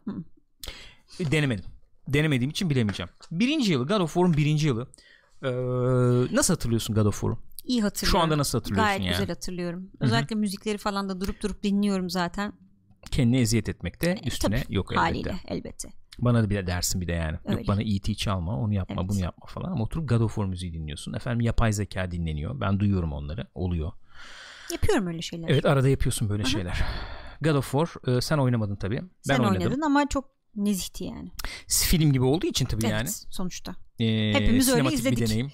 E, 1.19 1.31
Denemedim. 1.31 1.65
Denemediğim 2.07 2.51
için 2.51 2.69
bilemeyeceğim. 2.69 3.09
Birinci 3.31 3.71
yılı 3.71 3.87
God 3.87 3.99
of 3.99 4.13
War'un 4.13 4.37
birinci 4.37 4.67
yılı. 4.67 4.87
Ee, 5.43 5.49
nasıl 6.35 6.53
hatırlıyorsun 6.53 6.95
God 6.95 7.05
of 7.05 7.13
War'u? 7.21 7.37
İyi 7.63 7.81
hatırlıyorum. 7.81 8.19
Şu 8.19 8.23
anda 8.23 8.37
nasıl 8.37 8.57
hatırlıyorsun 8.57 8.85
Gayet 8.85 9.01
yani? 9.01 9.11
güzel 9.11 9.27
hatırlıyorum. 9.27 9.89
Özellikle 9.99 10.35
müzikleri 10.35 10.77
falan 10.77 11.09
da 11.09 11.21
durup 11.21 11.43
durup 11.43 11.63
dinliyorum 11.63 12.09
zaten. 12.09 12.53
Kendine 13.11 13.39
eziyet 13.39 13.69
etmekte 13.69 14.19
üstüne 14.25 14.55
E, 14.55 14.63
Tabii, 14.63 14.75
yok 14.75 14.91
elbette. 14.91 15.01
Haliyle 15.01 15.35
elbette. 15.47 15.89
Bana 16.19 16.43
da 16.43 16.49
bir 16.49 16.55
de 16.55 16.67
dersin 16.67 17.01
bir 17.01 17.07
de 17.07 17.11
yani. 17.11 17.37
Öyle. 17.45 17.57
Yok 17.59 17.67
bana 17.67 17.81
E.T. 17.81 18.15
çalma 18.15 18.57
onu 18.59 18.73
yapma 18.73 18.95
Evet. 19.01 19.09
bunu 19.09 19.19
yapma 19.19 19.45
falan. 19.45 19.71
Ama 19.71 19.83
oturup 19.83 20.09
God 20.09 20.21
of 20.21 20.31
War 20.35 20.45
müziği 20.45 20.73
dinliyorsun. 20.73 21.13
Efendim 21.13 21.41
yapay 21.41 21.73
zeka 21.73 22.11
dinleniyor. 22.11 22.61
Ben 22.61 22.79
duyuyorum 22.79 23.13
onları. 23.13 23.47
Oluyor. 23.55 23.91
Yapıyorum 24.71 25.07
öyle 25.07 25.21
şeyler. 25.21 25.49
Evet 25.49 25.65
arada 25.65 25.89
yapıyorsun 25.89 26.29
böyle 26.29 26.43
şeyler. 26.45 26.83
God 27.41 27.55
of 27.55 27.71
War 27.71 28.15
e, 28.17 28.21
sen 28.21 28.37
oynamadın 28.37 28.75
tabii. 28.75 28.95
Ben 29.01 29.09
Sen 29.21 29.39
oynadım. 29.39 29.61
oynadın 29.61 29.81
ama 29.81 30.07
çok 30.09 30.25
nezihti 30.55 31.03
yani. 31.03 31.29
Film 31.67 32.13
gibi 32.13 32.23
olduğu 32.23 32.47
için 32.47 32.65
tabii 32.65 32.81
Evet 32.85 32.91
yani. 32.93 33.09
sonuçta. 33.09 33.75
E, 33.99 34.33
Hepimiz 34.33 34.69
öyle 34.69 34.93
izledik. 34.93 35.19
bir 35.19 35.27
deneyim. 35.27 35.51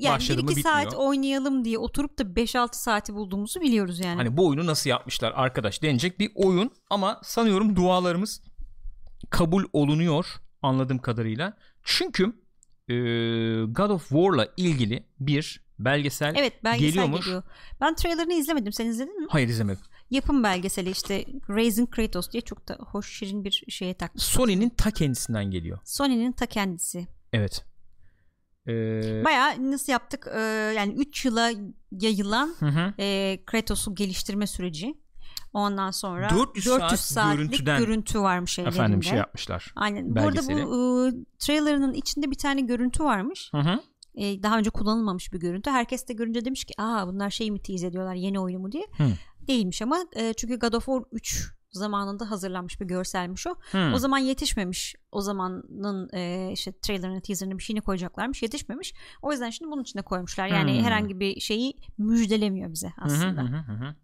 Yani 0.00 0.14
Başladı 0.16 0.44
mı 0.44 0.50
1-2 0.50 0.60
saat 0.62 0.86
bitmiyor. 0.86 1.08
oynayalım 1.08 1.64
diye 1.64 1.78
oturup 1.78 2.18
da 2.18 2.22
5-6 2.22 2.68
saati 2.72 3.14
bulduğumuzu 3.14 3.60
biliyoruz 3.60 4.00
yani. 4.00 4.16
Hani 4.16 4.36
bu 4.36 4.46
oyunu 4.48 4.66
nasıl 4.66 4.90
yapmışlar 4.90 5.32
arkadaş 5.36 5.82
denecek 5.82 6.20
bir 6.20 6.30
oyun 6.34 6.70
ama 6.90 7.20
sanıyorum 7.22 7.76
dualarımız 7.76 8.42
kabul 9.30 9.64
olunuyor 9.72 10.26
anladığım 10.62 10.98
kadarıyla. 10.98 11.56
Çünkü 11.84 12.24
e, 12.88 12.94
God 13.64 13.90
of 13.90 14.08
War'la 14.08 14.48
ilgili 14.56 15.06
bir 15.20 15.68
belgesel 15.78 16.34
evet 16.36 16.64
belgesel 16.64 16.88
geliyormuş. 16.88 17.24
geliyor. 17.24 17.42
Ben 17.80 17.94
trailerını 17.94 18.32
izlemedim. 18.32 18.72
Sen 18.72 18.86
izledin 18.86 19.20
mi? 19.20 19.26
Hayır 19.30 19.48
izlemedim. 19.48 19.84
Yapım 20.10 20.42
belgeseli 20.42 20.90
işte 20.90 21.24
Raising 21.48 21.90
Kratos 21.90 22.30
diye 22.30 22.40
çok 22.40 22.68
da 22.68 22.74
hoş 22.74 23.18
şirin 23.18 23.44
bir 23.44 23.64
şeye 23.68 23.94
takmış. 23.94 24.24
Sony'nin 24.24 24.68
ta 24.70 24.90
kendisinden 24.90 25.50
geliyor. 25.50 25.78
Sony'nin 25.84 26.32
ta 26.32 26.46
kendisi. 26.46 27.06
Evet. 27.32 27.64
Ee, 28.68 29.24
Bayağı 29.24 29.70
nasıl 29.70 29.92
yaptık 29.92 30.28
e, 30.34 30.40
yani 30.76 30.92
3 30.94 31.24
yıla 31.24 31.50
yayılan 31.90 32.54
hı 32.58 32.66
hı. 32.66 32.94
e, 32.98 33.38
Kratos'u 33.46 33.94
geliştirme 33.94 34.46
süreci. 34.46 34.94
Ondan 35.58 35.90
sonra 35.90 36.30
400 36.30 36.64
saat 36.64 37.00
saatlik 37.00 37.38
görüntüden 37.38 37.78
görüntü 37.78 38.20
varmış 38.20 38.58
ellerinde. 38.58 38.74
Efendim 38.76 39.02
şey 39.02 39.18
yapmışlar. 39.18 39.72
Aynen. 39.76 40.14
belgeseli. 40.14 40.54
Bu 40.54 40.58
arada 40.58 40.70
bu 40.70 41.08
e, 41.08 41.12
trailerının 41.38 41.92
içinde 41.92 42.30
bir 42.30 42.38
tane 42.38 42.60
görüntü 42.60 43.04
varmış. 43.04 43.50
Hı 43.52 43.58
hı. 43.58 43.80
E, 44.14 44.42
daha 44.42 44.58
önce 44.58 44.70
kullanılmamış 44.70 45.32
bir 45.32 45.40
görüntü. 45.40 45.70
Herkes 45.70 46.08
de 46.08 46.12
görünce 46.12 46.44
demiş 46.44 46.64
ki 46.64 46.74
aa 46.78 47.06
bunlar 47.06 47.30
şey 47.30 47.50
mi 47.50 47.62
tease 47.62 47.86
ediyorlar 47.86 48.14
yeni 48.14 48.40
oyunu 48.40 48.58
mu 48.58 48.72
diye. 48.72 48.86
Hı. 48.96 49.04
Değilmiş 49.46 49.82
ama 49.82 49.98
e, 50.16 50.32
çünkü 50.34 50.58
God 50.58 50.72
of 50.72 50.84
War 50.84 51.02
3 51.12 51.52
zamanında 51.72 52.30
hazırlanmış 52.30 52.80
bir 52.80 52.86
görselmiş 52.86 53.46
o. 53.46 53.54
Hı. 53.72 53.92
O 53.94 53.98
zaman 53.98 54.18
yetişmemiş. 54.18 54.94
O 55.12 55.20
zamanın 55.20 56.08
e, 56.14 56.50
işte 56.52 56.72
trailerını, 56.82 57.20
teaserını 57.20 57.58
bir 57.58 57.62
şeyini 57.62 57.80
koyacaklarmış. 57.80 58.42
Yetişmemiş. 58.42 58.94
O 59.22 59.32
yüzden 59.32 59.50
şimdi 59.50 59.70
bunun 59.70 59.82
içine 59.82 60.02
koymuşlar. 60.02 60.46
Yani 60.46 60.78
Hmm. 60.78 60.84
herhangi 60.84 61.20
bir 61.20 61.40
şeyi 61.40 61.74
müjdelemiyor 61.98 62.72
bize 62.72 62.92
aslında. 63.00 63.42
hı 63.42 63.46
hı, 63.46 63.56
hı 63.56 63.72
hı. 63.72 63.94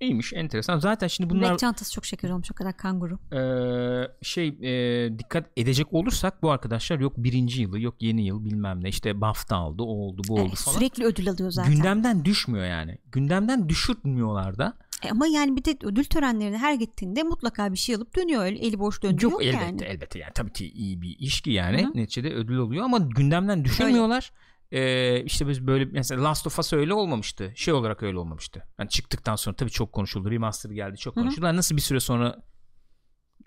İyiymiş 0.00 0.32
enteresan. 0.32 0.78
Zaten 0.78 1.06
şimdi 1.06 1.30
bunlar 1.30 1.50
Black 1.50 1.58
çantası 1.58 1.92
çok 1.92 2.04
şeker 2.04 2.30
olmuş 2.30 2.50
o 2.52 2.54
kadar 2.54 2.76
kanguru. 2.76 3.18
Ee, 3.32 4.08
şey 4.22 4.48
e, 4.48 5.18
dikkat 5.18 5.46
edecek 5.56 5.86
olursak 5.92 6.42
bu 6.42 6.50
arkadaşlar 6.50 6.98
yok 7.00 7.12
birinci 7.16 7.62
yılı 7.62 7.80
yok 7.80 7.94
yeni 8.00 8.26
yıl 8.26 8.44
bilmem 8.44 8.84
ne 8.84 8.88
işte 8.88 9.20
BAFTA 9.20 9.56
aldı 9.56 9.82
o 9.82 9.86
oldu 9.86 10.22
bu 10.28 10.34
oldu 10.34 10.42
Evet, 10.48 10.58
falan. 10.58 10.76
sürekli 10.76 11.04
ödül 11.04 11.30
alıyor 11.30 11.50
zaten. 11.50 11.72
Gündemden 11.72 12.24
düşmüyor 12.24 12.66
yani. 12.66 12.98
Gündemden 13.12 13.68
düşürtmüyorlar 13.68 14.58
da. 14.58 14.76
E 15.02 15.10
ama 15.10 15.26
yani 15.26 15.56
bir 15.56 15.64
de 15.64 15.76
ödül 15.82 16.04
törenlerine 16.04 16.58
her 16.58 16.74
gittiğinde 16.74 17.22
mutlaka 17.22 17.72
bir 17.72 17.78
şey 17.78 17.94
alıp 17.94 18.16
dönüyor. 18.16 18.42
Öyle 18.44 18.58
eli 18.58 18.78
boş 18.78 19.02
dönüyor 19.02 19.22
Yok 19.22 19.42
elbette 19.42 19.64
yani. 19.64 19.82
elbette 19.84 20.18
yani 20.18 20.32
tabii 20.34 20.52
ki 20.52 20.70
iyi 20.70 21.02
bir 21.02 21.16
iş 21.18 21.40
ki 21.40 21.50
yani 21.50 21.82
Hı 21.82 21.86
hı. 21.86 21.92
neticede 21.94 22.34
ödül 22.34 22.56
oluyor 22.56 22.84
ama 22.84 22.98
gündemden 22.98 23.64
düşürmüyorlar. 23.64 24.32
Ee, 24.72 25.20
işte 25.24 25.48
biz 25.48 25.66
böyle 25.66 25.84
mesela 25.84 26.24
Last 26.24 26.46
of 26.46 26.58
Us 26.58 26.72
öyle 26.72 26.94
olmamıştı. 26.94 27.52
Şey 27.54 27.74
olarak 27.74 28.02
öyle 28.02 28.18
olmamıştı. 28.18 28.62
Yani 28.78 28.88
çıktıktan 28.88 29.36
sonra 29.36 29.56
tabii 29.56 29.70
çok 29.70 29.92
konuşuldu. 29.92 30.30
Remaster 30.30 30.70
geldi 30.70 30.96
çok 30.96 31.14
konuşuldu. 31.14 31.46
Yani 31.46 31.56
Nasıl 31.56 31.76
bir 31.76 31.80
süre 31.80 32.00
sonra 32.00 32.42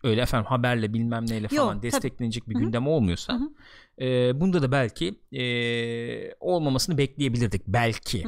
öyle 0.03 0.21
efendim 0.21 0.45
haberle 0.49 0.93
bilmem 0.93 1.25
neyle 1.30 1.47
falan 1.47 1.65
Yok, 1.65 1.73
tabii. 1.73 1.91
desteklenecek 1.91 2.49
bir 2.49 2.56
Hı 2.56 2.60
hı. 2.60 2.63
gündem 2.63 2.88
olmuyorsa 2.88 3.34
Hı 3.34 3.38
hı. 3.38 3.49
e, 4.06 4.39
bunda 4.39 4.62
da 4.62 4.71
belki 4.71 5.19
e, 5.32 6.34
olmamasını 6.39 6.97
bekleyebilirdik 6.97 7.62
belki. 7.67 8.23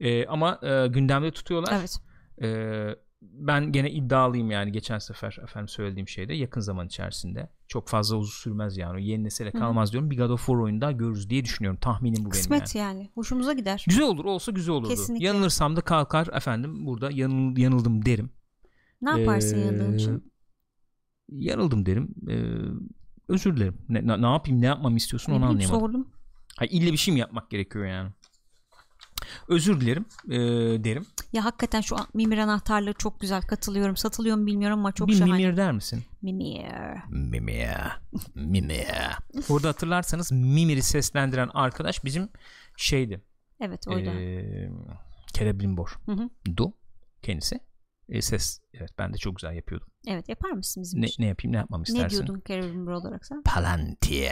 E, 0.00 0.26
ama 0.26 0.60
e, 0.62 0.86
gündemde 0.86 1.30
tutuyorlar. 1.30 1.74
Evet. 1.80 1.98
Ee, 2.42 2.96
ben 3.22 3.72
gene 3.72 3.90
iddialıyım 3.90 4.50
yani 4.50 4.72
geçen 4.72 4.98
sefer 4.98 5.38
efendim 5.42 5.68
söylediğim 5.68 6.08
şeyde 6.08 6.34
yakın 6.34 6.60
zaman 6.60 6.86
içerisinde 6.86 7.48
çok 7.68 7.88
fazla 7.88 8.16
uzun 8.16 8.30
sürmez 8.30 8.76
yani 8.76 8.94
o 8.94 8.98
yeni 8.98 9.24
nesile 9.24 9.50
kalmaz 9.50 9.92
diyorum 9.92 10.10
bir 10.10 10.16
God 10.18 10.30
of 10.30 10.40
War 10.46 10.56
oyunu 10.56 10.80
daha 10.80 10.92
görürüz 10.92 11.30
diye 11.30 11.44
düşünüyorum 11.44 11.78
tahminim 11.80 12.14
bu 12.14 12.18
benim 12.18 12.30
Kısmet 12.30 12.74
yani. 12.74 12.98
yani. 12.98 13.10
Hoşumuza 13.14 13.52
gider. 13.52 13.84
Güzel 13.88 14.04
olur 14.04 14.24
olsa 14.24 14.52
güzel 14.52 14.74
olurdu. 14.74 14.88
Kesinlikle. 14.88 15.26
Yanılırsam 15.26 15.76
da 15.76 15.80
kalkar 15.80 16.28
efendim 16.32 16.86
burada 16.86 17.10
yanıl, 17.10 17.56
yanıldım 17.56 18.04
derim. 18.04 18.30
Ne 19.02 19.10
yaparsın 19.20 19.58
Ee, 19.58 19.60
yanındığın 19.60 19.94
için? 19.96 20.32
Yanıldım 21.28 21.86
derim. 21.86 22.14
Ee, 22.28 22.54
özür 23.28 23.56
dilerim. 23.56 23.78
Ne, 23.88 24.06
ne, 24.06 24.22
ne 24.22 24.26
yapayım 24.26 24.60
ne 24.60 24.66
yapmamı 24.66 24.96
istiyorsun 24.96 25.32
onu 25.32 25.44
anlayamadım. 25.44 25.80
sordum. 25.80 26.08
Hayır, 26.56 26.72
ille 26.72 26.92
bir 26.92 26.96
şey 26.96 27.14
mi 27.14 27.20
yapmak 27.20 27.50
gerekiyor 27.50 27.86
yani? 27.86 28.10
Özür 29.48 29.80
dilerim 29.80 30.04
ee, 30.28 30.84
derim. 30.84 31.06
Ya 31.32 31.44
hakikaten 31.44 31.80
şu 31.80 31.96
Mimir 32.14 32.38
anahtarlığı 32.38 32.92
çok 32.92 33.20
güzel. 33.20 33.42
Katılıyorum. 33.42 33.96
Satılıyor 33.96 34.36
mu 34.36 34.46
bilmiyorum 34.46 34.78
ama 34.78 34.92
çok 34.92 35.08
bir 35.08 35.14
şahane. 35.14 35.32
mimir 35.32 35.56
der 35.56 35.72
misin? 35.72 36.02
Mimir. 36.22 36.66
Mimir. 37.10 37.68
Mimir. 38.34 38.86
Burada 39.48 39.68
hatırlarsanız 39.68 40.32
Mimir'i 40.32 40.82
seslendiren 40.82 41.50
arkadaş 41.54 42.04
bizim 42.04 42.28
şeydi. 42.76 43.20
Evet 43.60 43.88
oydu. 43.88 44.10
Celebrimbor. 45.32 45.98
Hı 46.06 46.12
hı. 46.12 46.28
Du 46.56 46.72
kendisi. 47.22 47.60
E, 48.08 48.22
ses 48.22 48.60
evet 48.74 48.90
ben 48.98 49.12
de 49.12 49.16
çok 49.18 49.36
güzel 49.36 49.52
yapıyordum. 49.54 49.88
Evet 50.06 50.28
yapar 50.28 50.50
mısın 50.50 50.82
bizim 50.82 51.02
Ne, 51.02 51.06
için? 51.06 51.22
ne 51.22 51.26
yapayım 51.26 51.52
ne 51.52 51.56
yapmamı 51.56 51.82
Ne 51.82 51.92
istersin? 51.92 52.16
diyordun 52.16 52.42
Carolyn 52.48 52.86
Bro 52.86 52.98
olarak 52.98 53.26
sen? 53.26 53.42
Palantir. 53.42 54.30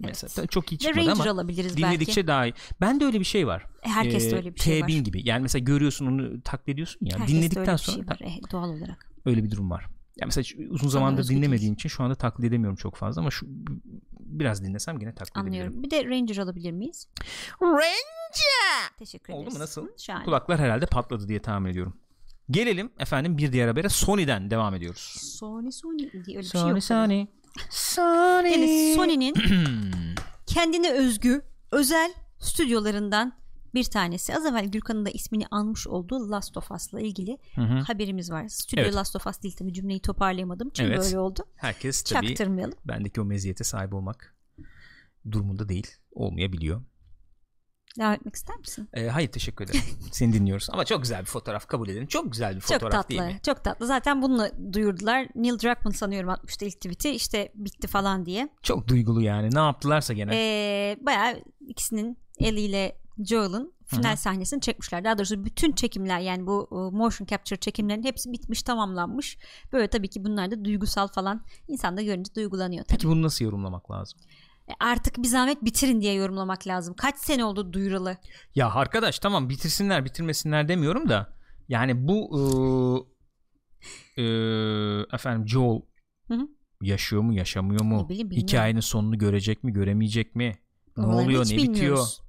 Mesela 0.00 0.30
Tabii 0.36 0.48
çok 0.48 0.72
iyi 0.72 0.78
çıkmadı 0.78 1.06
Ranger 1.08 1.12
ama 1.26 1.30
alabiliriz 1.30 1.76
dinledikçe 1.76 2.26
daha 2.26 2.46
iyi. 2.46 2.54
Ben 2.80 3.00
de 3.00 3.04
öyle 3.04 3.20
bir 3.20 3.24
şey 3.24 3.46
var. 3.46 3.66
belki. 3.84 3.94
Herkes 3.94 4.32
Ee, 4.32 4.36
öyle 4.36 4.54
bir 4.54 4.60
şey 4.60 4.82
var. 4.82 4.88
T1000 4.88 4.98
gibi. 5.02 5.28
Yani 5.28 5.42
mesela 5.42 5.64
görüyorsun 5.64 6.06
onu 6.06 6.40
taklit 6.42 6.68
ediyorsun 6.68 6.98
ya. 7.06 7.18
Herkeste 7.18 7.36
dinledikten 7.38 7.60
öyle 7.62 7.72
bir 7.72 7.78
sonra 7.78 7.96
şey 7.96 8.06
var. 8.06 8.18
eh, 8.20 8.52
doğal 8.52 8.68
olarak. 8.68 9.06
öyle 9.26 9.44
bir 9.44 9.50
durum 9.50 9.70
var. 9.70 9.86
Ya 10.16 10.26
mesela 10.26 10.44
uzun 10.70 10.88
zamandır 10.88 11.28
dinlemediğim 11.28 11.74
için 11.74 11.88
şu 11.88 12.02
anda 12.04 12.14
taklit 12.14 12.44
edemiyorum 12.46 12.76
çok 12.76 12.96
fazla 12.96 13.20
ama 13.20 13.30
şu 13.30 13.46
biraz 14.20 14.64
dinlesem 14.64 14.98
yine 15.00 15.14
taklit 15.14 15.36
edebilirim. 15.36 15.66
Anlıyorum. 15.66 15.82
Bir 15.82 15.90
de 15.90 16.04
Ranger 16.04 16.36
alabilir 16.36 16.72
miyiz? 16.72 17.08
Ranger. 17.62 18.96
Teşekkür 18.98 19.32
Oldu 19.32 19.42
ederiz. 19.42 19.54
mu 19.54 19.60
nasıl? 19.60 19.88
Şahane. 19.98 20.24
Kulaklar 20.24 20.58
herhalde 20.60 20.86
patladı 20.86 21.28
diye 21.28 21.42
tahmin 21.42 21.70
ediyorum. 21.70 21.96
Gelelim 22.50 22.90
efendim 22.98 23.38
bir 23.38 23.52
diğer 23.52 23.68
habere 23.68 23.88
Sony'den 23.88 24.50
devam 24.50 24.74
ediyoruz. 24.74 25.16
Sony 25.38 25.70
Sony 25.70 25.98
diye 25.98 26.08
öyle 26.12 26.38
bir 26.38 26.42
şey 26.42 26.60
Sony 26.60 26.70
yok. 26.70 26.82
Sony. 26.84 27.06
Sony. 27.06 27.26
Yani 27.98 28.92
Sony'nin 28.96 29.34
kendine 30.46 30.90
özgü 30.92 31.42
özel 31.72 32.12
stüdyolarından 32.38 33.40
bir 33.74 33.84
tanesi. 33.84 34.34
Az 34.36 34.46
evvel 34.46 34.66
Gürkan'ın 34.66 35.06
da 35.06 35.10
ismini 35.10 35.46
almış 35.50 35.86
olduğu 35.86 36.30
Last 36.30 36.56
of 36.56 36.70
Us'la 36.70 37.00
ilgili 37.00 37.38
Hı 37.54 37.60
hı. 37.60 37.78
haberimiz 37.78 38.30
var. 38.30 38.48
Stüdyo 38.48 38.84
Evet. 38.84 38.94
Last 38.94 39.16
of 39.16 39.26
Us 39.26 39.42
değil 39.42 39.56
tabii 39.58 39.72
cümleyi 39.72 40.00
toparlayamadım. 40.00 40.70
Çünkü 40.74 40.88
Evet. 40.92 41.04
böyle 41.04 41.18
oldu. 41.18 41.44
Herkes 41.56 42.02
tabii 42.02 42.26
Çaktırmayalım. 42.28 42.74
bendeki 42.84 43.20
o 43.20 43.24
meziyete 43.24 43.64
sahip 43.64 43.94
olmak 43.94 44.36
durumunda 45.30 45.68
değil. 45.68 45.86
Olmayabiliyor. 46.12 46.82
Devam 47.98 48.12
etmek 48.12 48.34
ister 48.36 48.56
misin? 48.56 48.88
Ee, 48.94 49.08
hayır 49.08 49.28
teşekkür 49.32 49.64
ederim. 49.64 49.80
Seni 50.12 50.32
dinliyoruz. 50.32 50.68
Ama 50.72 50.84
çok 50.84 51.02
güzel 51.02 51.20
bir 51.20 51.26
fotoğraf 51.26 51.66
kabul 51.66 51.88
edelim. 51.88 52.06
Çok 52.06 52.32
güzel 52.32 52.56
bir 52.56 52.60
Çok 52.60 52.70
fotoğraf 52.72 53.08
değil 53.08 53.20
tatlı. 53.20 53.32
mi? 53.34 53.40
Çok 53.46 53.64
tatlı. 53.64 53.86
Zaten 53.86 54.22
bununla 54.22 54.50
duyurdular. 54.72 55.26
Neil 55.34 55.52
Druckmann 55.58 55.90
sanıyorum 55.92 56.28
atmıştı 56.30 56.64
ilk 56.64 56.74
tweet'i. 56.76 57.10
İşte 57.10 57.52
bitti 57.54 57.86
falan 57.88 58.26
diye. 58.26 58.48
Çok 58.62 58.88
duygulu 58.88 59.22
yani. 59.22 59.54
Ne 59.54 59.58
yaptılarsa 59.58 60.12
gene. 60.12 60.30
Ee, 60.34 60.96
bayağı 61.00 61.40
ikisinin 61.68 62.18
Ellie 62.38 62.62
ile 62.64 62.96
Joel'ın 63.24 63.72
final 63.86 64.08
Hı 64.10 64.12
hı. 64.12 64.16
sahnesini 64.16 64.60
çekmişler. 64.60 65.04
Daha 65.04 65.18
doğrusu 65.18 65.44
bütün 65.44 65.72
çekimler 65.72 66.18
yani 66.20 66.46
bu 66.46 66.68
e, 66.72 66.96
motion 66.96 67.26
capture 67.26 67.60
çekimlerin 67.60 68.02
hepsi 68.04 68.32
bitmiş 68.32 68.62
tamamlanmış. 68.62 69.38
Böyle 69.72 69.88
tabii 69.88 70.08
ki 70.08 70.24
bunlar 70.24 70.50
da 70.50 70.64
duygusal 70.64 71.08
falan. 71.08 71.42
İnsan 71.68 71.96
da 71.96 72.02
görünce 72.02 72.34
duygulanıyor 72.34 72.84
tabii. 72.84 72.96
Peki 72.96 73.08
bunu 73.08 73.22
nasıl 73.22 73.44
yorumlamak 73.44 73.90
lazım? 73.90 74.18
E, 74.70 74.72
Artık 74.80 75.18
bir 75.18 75.28
zahmet 75.28 75.64
bitirin 75.64 76.00
diye 76.00 76.14
yorumlamak 76.14 76.66
lazım. 76.66 76.94
Kaç 76.94 77.16
sene 77.18 77.44
oldu 77.44 77.72
duyuralı? 77.72 78.16
Ya 78.54 78.70
arkadaş 78.74 79.18
tamam 79.18 79.48
bitirsinler 79.48 80.04
bitirmesinler 80.04 80.68
demiyorum 80.68 81.08
da 81.08 81.36
yani 81.68 82.08
bu 82.08 82.36
ıı, 82.36 83.06
ıı, 84.18 85.06
efendim 85.12 85.48
Joel 85.48 85.80
Hı 86.28 86.34
hı. 86.34 86.48
yaşıyor 86.82 87.22
mu 87.22 87.32
yaşamıyor 87.34 87.84
mu? 87.84 88.02
Ne 88.04 88.08
bileyim, 88.08 88.30
bilmiyorum. 88.30 88.48
Hikayenin 88.48 88.80
sonunu 88.80 89.18
görecek 89.18 89.64
mi 89.64 89.72
göremeyecek 89.72 90.34
mi? 90.36 90.54
Ne 90.96 91.06
Oraları 91.06 91.24
oluyor 91.24 91.40
ne 91.46 91.56
bitiyor? 91.56 91.74
bilmiyoruz. 91.74 92.20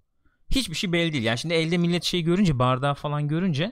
Hiçbir 0.50 0.76
şey 0.76 0.92
belli 0.94 1.14
değil. 1.14 1.24
Yani 1.24 1.38
şimdi 1.38 1.54
elde 1.54 1.78
millet 1.78 2.04
şeyi 2.04 2.24
görünce 2.24 2.60
bardağı 2.60 2.94
falan 2.94 3.28
görünce 3.28 3.72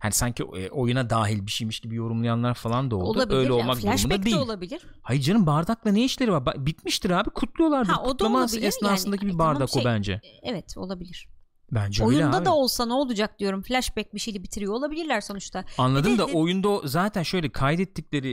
hani 0.00 0.12
sanki 0.12 0.42
e, 0.42 0.70
oyuna 0.70 1.10
dahil 1.10 1.46
bir 1.46 1.50
şeymiş 1.50 1.80
gibi 1.80 1.94
yorumlayanlar 1.94 2.54
falan 2.54 2.90
da 2.90 2.96
oldu. 2.96 3.04
Olabilir. 3.04 3.36
Öyle 3.38 3.48
ya, 3.48 3.54
olmak 3.54 3.76
durumunda 3.82 4.10
de 4.18 4.22
değil. 4.22 4.36
olabilir. 4.36 4.82
Hayır 5.02 5.22
canım 5.22 5.46
bardakla 5.46 5.92
ne 5.92 6.04
işleri 6.04 6.32
var? 6.32 6.66
Bitmiştir 6.66 7.10
abi. 7.10 7.30
Kutluyorlardır. 7.30 7.92
Ha, 7.92 8.00
o 8.02 8.04
da 8.06 8.10
Kutlama 8.10 8.38
olabilir 8.38 8.62
esnasındaki 8.62 9.24
yani. 9.24 9.32
bir 9.32 9.38
Tamam, 9.38 9.54
bardak 9.54 9.70
şey- 9.70 9.82
o 9.82 9.84
bence. 9.84 10.12
E, 10.12 10.50
Evet 10.50 10.76
olabilir. 10.76 11.28
Bence 11.72 12.04
öyle 12.04 12.16
Oyunda 12.16 12.36
abi. 12.36 12.44
da 12.44 12.54
olsa 12.54 12.86
ne 12.86 12.92
olacak 12.92 13.38
diyorum. 13.38 13.62
Flashback 13.62 14.14
bir 14.14 14.20
şeyle 14.20 14.42
bitiriyor 14.42 14.72
olabilirler 14.74 15.20
sonuçta. 15.20 15.64
Anladım 15.78 16.14
de- 16.14 16.18
da 16.18 16.24
oyunda 16.26 16.68
o- 16.68 16.82
zaten 16.86 17.22
şöyle 17.22 17.48
kaydettikleri 17.52 18.32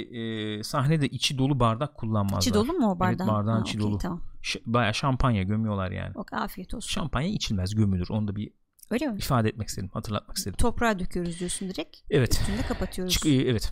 e, 0.60 0.64
sahnede 0.64 1.08
içi 1.08 1.38
dolu 1.38 1.60
bardak 1.60 1.96
kullanmazlar. 1.96 2.42
İçi 2.42 2.54
dolu 2.54 2.74
mu 2.74 2.92
o 2.92 3.00
bardağın? 3.00 3.28
Evet 3.28 3.38
bardağın 3.38 3.56
Ha, 3.56 3.62
içi 3.62 3.78
okey, 3.78 3.82
dolu. 3.90 3.98
Tamam. 3.98 4.22
Ş- 4.42 4.60
bayağı 4.66 4.94
şampanya 4.94 5.44
gömüyorlar 5.44 5.92
yani. 5.92 6.12
Ok, 6.16 6.34
afiyet 6.34 6.74
olsun. 6.74 6.90
Şampanya 6.90 7.30
içilmez 7.30 7.76
gömülür. 7.76 8.08
Onu 8.10 8.28
da 8.28 8.36
bir 8.36 8.52
Öyle 8.92 9.08
mi? 9.08 9.18
ifade 9.18 9.50
etmek 9.50 9.68
istedim. 9.68 9.90
Hatırlatmak 9.94 10.38
istedim. 10.38 10.58
Toprağa 10.58 11.00
döküyoruz 11.00 11.40
diyorsun 11.40 11.70
direkt. 11.70 11.98
Evet. 12.10 12.34
Üstünde 12.34 12.62
kapatıyoruz. 12.62 13.14
Çık, 13.14 13.26
evet. 13.26 13.72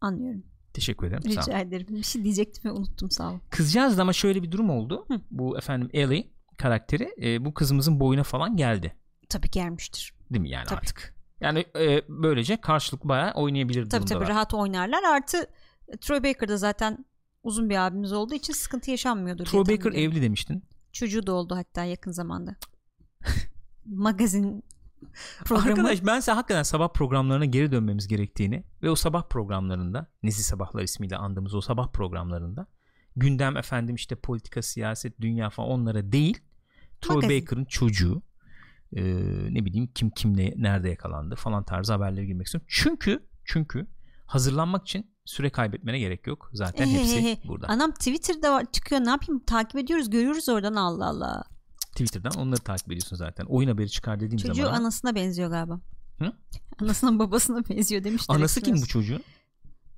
Anlıyorum. 0.00 0.42
Teşekkür 0.74 1.06
ederim. 1.06 1.22
Sağ. 1.32 1.40
Rica 1.40 1.58
ederim. 1.58 1.86
Bir 1.90 2.02
şey 2.02 2.24
diyecektim 2.24 2.70
ve 2.70 2.74
unuttum 2.74 3.10
sağ 3.10 3.32
ol. 3.32 3.38
Kızcağız 3.50 3.98
da 3.98 4.02
ama 4.02 4.12
şöyle 4.12 4.42
bir 4.42 4.50
durum 4.52 4.70
oldu. 4.70 5.04
Hı. 5.08 5.20
Bu 5.30 5.58
efendim 5.58 5.90
Ellie 5.92 6.32
karakteri 6.58 7.14
e, 7.22 7.44
bu 7.44 7.54
kızımızın 7.54 8.00
boyuna 8.00 8.22
falan 8.22 8.56
geldi. 8.56 8.96
Tabii 9.28 9.50
gelmiştir. 9.50 10.14
Değil 10.30 10.42
mi 10.42 10.50
yani 10.50 10.66
Tabii. 10.66 10.78
artık? 10.78 11.14
Yani 11.40 11.66
e, 11.78 12.02
böylece 12.08 12.56
karşılıklı 12.60 13.08
bayağı 13.08 13.32
oynayabilir 13.34 13.80
Tabii 13.80 13.90
tabii 13.90 14.08
durumdalar. 14.08 14.28
rahat 14.28 14.54
oynarlar. 14.54 15.02
Artı 15.02 15.36
e, 15.88 15.96
Troy 15.96 16.22
Baker 16.24 16.48
da 16.48 16.56
zaten 16.56 17.04
uzun 17.42 17.70
bir 17.70 17.86
abimiz 17.86 18.12
olduğu 18.12 18.34
için 18.34 18.52
sıkıntı 18.52 18.90
yaşanmıyordur. 18.90 19.46
Troy 19.46 19.60
Baker 19.60 19.92
evli 19.92 20.22
demiştin. 20.22 20.64
Çocuğu 20.92 21.26
da 21.26 21.32
oldu 21.32 21.56
hatta 21.56 21.84
yakın 21.84 22.10
zamanda. 22.10 22.56
Magazin 23.90 24.64
programı. 25.44 25.70
Arkadaş 25.70 26.06
ben 26.06 26.20
size 26.20 26.32
hakikaten 26.32 26.62
sabah 26.62 26.88
programlarına 26.88 27.44
geri 27.44 27.72
dönmemiz 27.72 28.08
gerektiğini 28.08 28.64
ve 28.82 28.90
o 28.90 28.94
sabah 28.94 29.28
programlarında 29.28 30.06
Nezi 30.22 30.42
Sabahlar 30.42 30.82
ismiyle 30.82 31.16
andığımız 31.16 31.54
o 31.54 31.60
sabah 31.60 31.92
programlarında 31.92 32.66
gündem 33.16 33.56
efendim 33.56 33.94
işte 33.94 34.14
politika, 34.14 34.62
siyaset, 34.62 35.20
dünya 35.20 35.50
falan 35.50 35.70
onlara 35.70 36.12
değil 36.12 36.40
Troy. 37.00 37.22
Baker'ın 37.22 37.64
çocuğu 37.64 38.22
e, 38.92 39.02
ne 39.54 39.64
bileyim 39.64 39.86
kim 39.94 40.10
kimle 40.10 40.54
nerede 40.56 40.88
yakalandı 40.88 41.36
falan 41.36 41.64
tarzı 41.64 41.92
haberlere 41.92 42.26
girmek 42.26 42.46
istiyorum. 42.46 42.66
Çünkü 42.70 43.26
çünkü 43.44 43.86
hazırlanmak 44.26 44.82
için 44.82 45.10
süre 45.24 45.50
kaybetmene 45.50 45.98
gerek 45.98 46.26
yok. 46.26 46.50
Zaten 46.52 46.86
hepsi 46.86 47.38
burada. 47.48 47.66
Anam 47.68 47.90
Twitter'da 47.92 48.52
var, 48.52 48.64
çıkıyor 48.72 49.04
ne 49.04 49.10
yapayım 49.10 49.44
takip 49.44 49.76
ediyoruz 49.76 50.10
görüyoruz 50.10 50.48
oradan 50.48 50.74
Allah 50.74 51.06
Allah. 51.06 51.44
Twitter'dan 52.06 52.32
onları 52.32 52.60
takip 52.60 52.86
ediyorsun 52.86 53.16
zaten. 53.16 53.44
Oyun 53.44 53.68
haberi 53.68 53.90
çıkar 53.90 54.20
dediğim 54.20 54.36
Çocuğu 54.36 54.62
zaman. 54.62 54.80
anasına 54.80 55.14
benziyor 55.14 55.50
galiba. 55.50 55.80
Hı? 56.18 56.32
Anasının 56.82 57.18
babasına 57.18 57.64
benziyor 57.68 58.04
demişler. 58.04 58.34
Anası 58.36 58.60
kim 58.60 58.76
bu 58.82 58.86
çocuğun? 58.86 59.22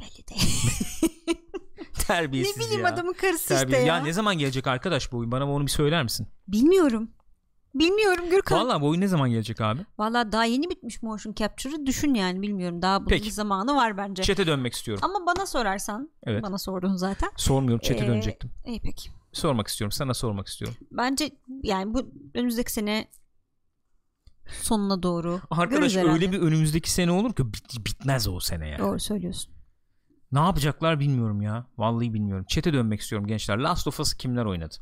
Belli 0.00 0.28
değil. 0.28 0.60
Terbiyesiz 2.06 2.56
ne 2.56 2.64
bileyim 2.64 2.80
ya. 2.82 2.88
adamın 2.88 3.12
karısı 3.12 3.48
Terbiye. 3.48 3.78
işte 3.78 3.88
ya. 3.88 3.96
ya. 3.96 4.02
ne 4.02 4.12
zaman 4.12 4.38
gelecek 4.38 4.66
arkadaş 4.66 5.12
bu 5.12 5.18
oyun? 5.18 5.32
Bana 5.32 5.52
onu 5.52 5.66
bir 5.66 5.70
söyler 5.70 6.02
misin? 6.02 6.28
Bilmiyorum. 6.48 7.10
Bilmiyorum 7.74 8.24
Gürkan. 8.30 8.58
Valla. 8.58 8.68
Vallahi 8.68 8.80
bu 8.82 8.88
oyun 8.88 9.00
ne 9.00 9.08
zaman 9.08 9.30
gelecek 9.30 9.60
abi? 9.60 9.80
daha 10.32 10.44
yeni 10.44 10.70
bitmiş 10.70 11.02
motion 11.02 11.34
capture'ı 11.34 11.86
düşün 11.86 12.14
yani 12.14 12.42
bilmiyorum. 12.42 12.82
Daha 12.82 13.00
bunun 13.00 13.08
Peki. 13.08 13.26
bir 13.26 13.30
zamanı 13.30 13.76
var 13.76 13.96
bence. 13.96 14.22
Chat'e 14.22 14.46
dönmek 14.46 14.72
istiyorum. 14.74 15.04
Ama 15.04 15.26
bana 15.26 15.46
sorarsan 15.46 16.10
Evet. 16.22 16.42
bana 16.42 16.58
sordun 16.58 16.96
zaten. 16.96 17.30
Sormuyorum 17.36 17.80
chat'e 17.82 18.04
Ee, 18.04 18.08
dönecektim. 18.08 18.50
İyi 18.66 18.80
peki. 18.80 19.10
Sormak 19.32 19.68
istiyorum. 19.68 19.92
Sana 19.92 20.14
sormak 20.14 20.46
istiyorum. 20.48 20.76
Bence 20.90 21.30
yani 21.62 21.94
bu 21.94 22.12
önümüzdeki 22.34 22.72
sene 22.72 23.08
sonuna 24.62 25.02
doğru. 25.02 25.40
Arkadaş 25.50 25.96
öyle 25.96 26.08
herhalde. 26.08 26.32
bir 26.32 26.38
önümüzdeki 26.38 26.90
sene 26.90 27.10
olur 27.10 27.34
ki 27.34 27.52
bit- 27.52 27.86
bitmez 27.86 28.28
o 28.28 28.40
sene 28.40 28.68
yani. 28.68 28.78
Doğru 28.78 29.00
söylüyorsun. 29.00 29.54
Ne 30.32 30.38
yapacaklar 30.38 31.00
bilmiyorum 31.00 31.42
ya. 31.42 31.66
Vallahi 31.78 32.14
bilmiyorum. 32.14 32.44
Çete 32.48 32.72
dönmek 32.72 33.00
istiyorum 33.00 33.26
gençler. 33.26 33.58
Last 33.58 33.86
of 33.86 34.00
Us'ı 34.00 34.16
kimler 34.16 34.44
oynadı? 34.44 34.74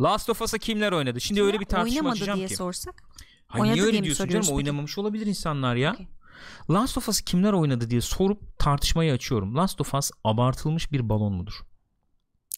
Last 0.00 0.30
of 0.30 0.42
Us'ı 0.42 0.58
kimler 0.58 0.92
oynadı? 0.92 1.20
Şimdi 1.20 1.42
öyle 1.42 1.60
bir 1.60 1.64
tartışma 1.64 1.98
Oynamadı 1.98 2.12
açacağım 2.16 2.36
diye 2.38 2.48
ki. 2.48 2.56
sorsak. 2.56 3.02
Hayır, 3.46 3.62
Oynadı 3.62 3.76
niye 3.76 3.86
öyle 3.86 4.04
diyorsun 4.04 4.28
canım? 4.28 4.40
peki? 4.42 4.54
Oynamamış 4.54 4.98
olabilir 4.98 5.26
insanlar 5.26 5.76
ya. 5.76 5.92
Okey. 5.92 6.08
Last 6.70 6.98
of 6.98 7.08
Us'ı 7.08 7.24
kimler 7.24 7.52
oynadı 7.52 7.90
diye 7.90 8.00
sorup 8.00 8.58
tartışmayı 8.58 9.12
açıyorum. 9.12 9.56
Last 9.56 9.80
of 9.80 9.94
Us 9.94 10.10
abartılmış 10.24 10.92
bir 10.92 11.08
balon 11.08 11.32
mudur? 11.32 11.54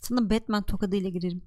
Sana 0.01 0.31
Batman 0.31 0.63
tokadıyla 0.63 1.11
girerim. 1.11 1.43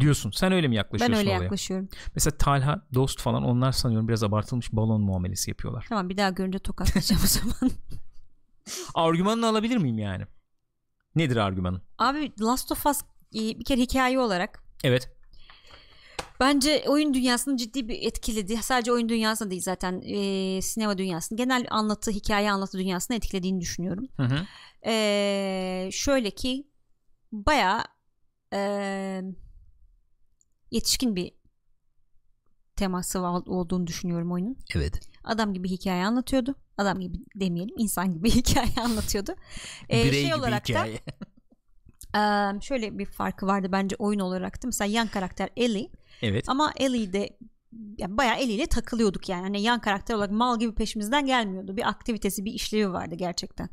Diyorsun. 0.00 0.30
Sen 0.30 0.52
öyle 0.52 0.68
mi 0.68 0.72
Ben 0.72 0.76
yaklaşıyorsun 0.76 1.16
öyle 1.16 1.30
olaya? 1.30 1.42
yaklaşıyorum. 1.42 1.88
Mesela 2.14 2.36
Talha, 2.38 2.86
Dost 2.94 3.20
falan 3.20 3.44
onlar 3.44 3.72
sanıyorum 3.72 4.08
biraz 4.08 4.22
abartılmış 4.22 4.72
balon 4.72 5.00
muamelesi 5.02 5.50
yapıyorlar. 5.50 5.86
Tamam 5.88 6.08
bir 6.08 6.16
daha 6.16 6.30
görünce 6.30 6.58
tokatlayacağım 6.58 7.22
o 7.24 7.26
zaman. 7.26 7.70
Argümanını 8.94 9.46
alabilir 9.46 9.76
miyim 9.76 9.98
yani? 9.98 10.24
Nedir 11.16 11.36
argümanın? 11.36 11.82
Abi 11.98 12.32
Last 12.40 12.72
of 12.72 12.86
Us 12.86 13.00
e, 13.34 13.38
bir 13.38 13.64
kere 13.64 13.80
hikaye 13.80 14.18
olarak 14.18 14.62
Evet. 14.84 15.10
bence 16.40 16.84
oyun 16.88 17.14
dünyasını 17.14 17.56
ciddi 17.56 17.88
bir 17.88 18.02
etkiledi. 18.02 18.56
Sadece 18.56 18.92
oyun 18.92 19.08
dünyasını 19.08 19.50
değil 19.50 19.62
zaten 19.62 20.02
e, 20.04 20.62
sinema 20.62 20.98
dünyasını. 20.98 21.38
Genel 21.38 21.66
anlatı, 21.70 22.10
hikaye 22.10 22.50
anlatı 22.52 22.78
dünyasını 22.78 23.16
etkilediğini 23.16 23.60
düşünüyorum. 23.60 24.08
Hı 24.16 24.22
hı. 24.22 24.46
E, 24.86 25.88
şöyle 25.92 26.30
ki 26.30 26.66
bayağı 27.32 27.84
e, 28.54 29.22
yetişkin 30.70 31.16
bir 31.16 31.32
teması 32.76 33.20
ol- 33.20 33.46
olduğunu 33.46 33.86
düşünüyorum 33.86 34.32
oyunun. 34.32 34.56
Evet. 34.74 35.00
Adam 35.24 35.54
gibi 35.54 35.68
hikaye 35.70 36.04
anlatıyordu. 36.06 36.54
Adam 36.78 37.00
gibi 37.00 37.18
demeyelim, 37.34 37.74
insan 37.78 38.12
gibi 38.14 38.30
hikaye 38.34 38.74
anlatıyordu. 38.84 39.34
E, 39.90 40.04
Birey 40.04 40.12
şey 40.12 40.24
gibi 40.24 40.34
olarak 40.34 40.62
da 40.68 40.72
hikaye. 40.72 40.98
Eee, 42.14 42.60
şöyle 42.60 42.98
bir 42.98 43.06
farkı 43.06 43.46
vardı 43.46 43.68
bence 43.72 43.96
oyun 43.98 44.20
olarak 44.20 44.62
da 44.62 44.66
mesela 44.66 44.88
yan 44.92 45.08
karakter 45.08 45.48
Ellie 45.56 45.90
evet. 46.22 46.48
ama 46.48 46.72
Ellie 46.76 47.12
de 47.12 47.38
yani 47.98 48.16
bayağı 48.16 48.36
Ellie 48.36 48.54
ile 48.54 48.66
takılıyorduk 48.66 49.28
yani 49.28 49.42
hani 49.42 49.62
yan 49.62 49.80
karakter 49.80 50.14
olarak 50.14 50.30
mal 50.30 50.58
gibi 50.58 50.74
peşimizden 50.74 51.26
gelmiyordu 51.26 51.76
bir 51.76 51.88
aktivitesi 51.88 52.44
bir 52.44 52.52
işlevi 52.52 52.92
vardı 52.92 53.14
gerçekten 53.14 53.68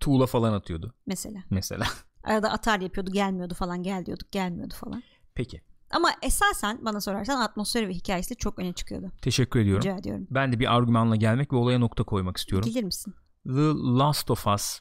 Tuğla 0.00 0.26
falan 0.26 0.52
atıyordu 0.52 0.94
mesela 1.06 1.42
mesela. 1.50 1.86
Arada 2.28 2.50
atar 2.50 2.80
yapıyordu 2.80 3.10
gelmiyordu 3.12 3.54
falan 3.54 3.82
gel 3.82 4.06
diyorduk 4.06 4.32
gelmiyordu 4.32 4.74
falan 4.74 5.02
Peki. 5.34 5.62
ama 5.90 6.08
esasen 6.22 6.84
bana 6.84 7.00
sorarsan 7.00 7.40
atmosferi 7.40 7.88
ve 7.88 7.94
hikayesi 7.94 8.36
çok 8.36 8.58
öne 8.58 8.72
çıkıyordu 8.72 9.12
Teşekkür 9.22 9.60
ediyorum. 9.60 9.82
rica 9.82 9.96
ediyorum 9.96 10.26
Ben 10.30 10.52
de 10.52 10.60
bir 10.60 10.74
argümanla 10.76 11.16
gelmek 11.16 11.52
ve 11.52 11.56
olaya 11.56 11.78
nokta 11.78 12.04
koymak 12.04 12.36
istiyorum. 12.36 12.70
gelir 12.70 12.84
misin 12.84 13.14
The 13.44 13.72
Last 13.98 14.30
of 14.30 14.46
Us 14.46 14.80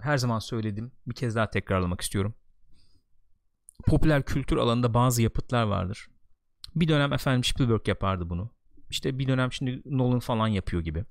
her 0.00 0.18
zaman 0.18 0.38
söyledim. 0.38 0.92
Bir 1.06 1.14
kez 1.14 1.34
daha 1.36 1.50
tekrarlamak 1.50 2.00
istiyorum. 2.00 2.34
Popüler 3.86 4.22
kültür 4.22 4.56
alanında 4.56 4.94
bazı 4.94 5.22
yapıtlar 5.22 5.62
vardır. 5.62 6.08
Bir 6.74 6.88
dönem 6.88 7.12
efendim 7.12 7.44
Spielberg 7.44 7.88
yapardı 7.88 8.30
bunu. 8.30 8.50
İşte 8.90 9.18
bir 9.18 9.28
dönem 9.28 9.52
şimdi 9.52 9.82
Nolan 9.84 10.18
falan 10.20 10.48
yapıyor 10.48 10.82
gibi. 10.82 11.04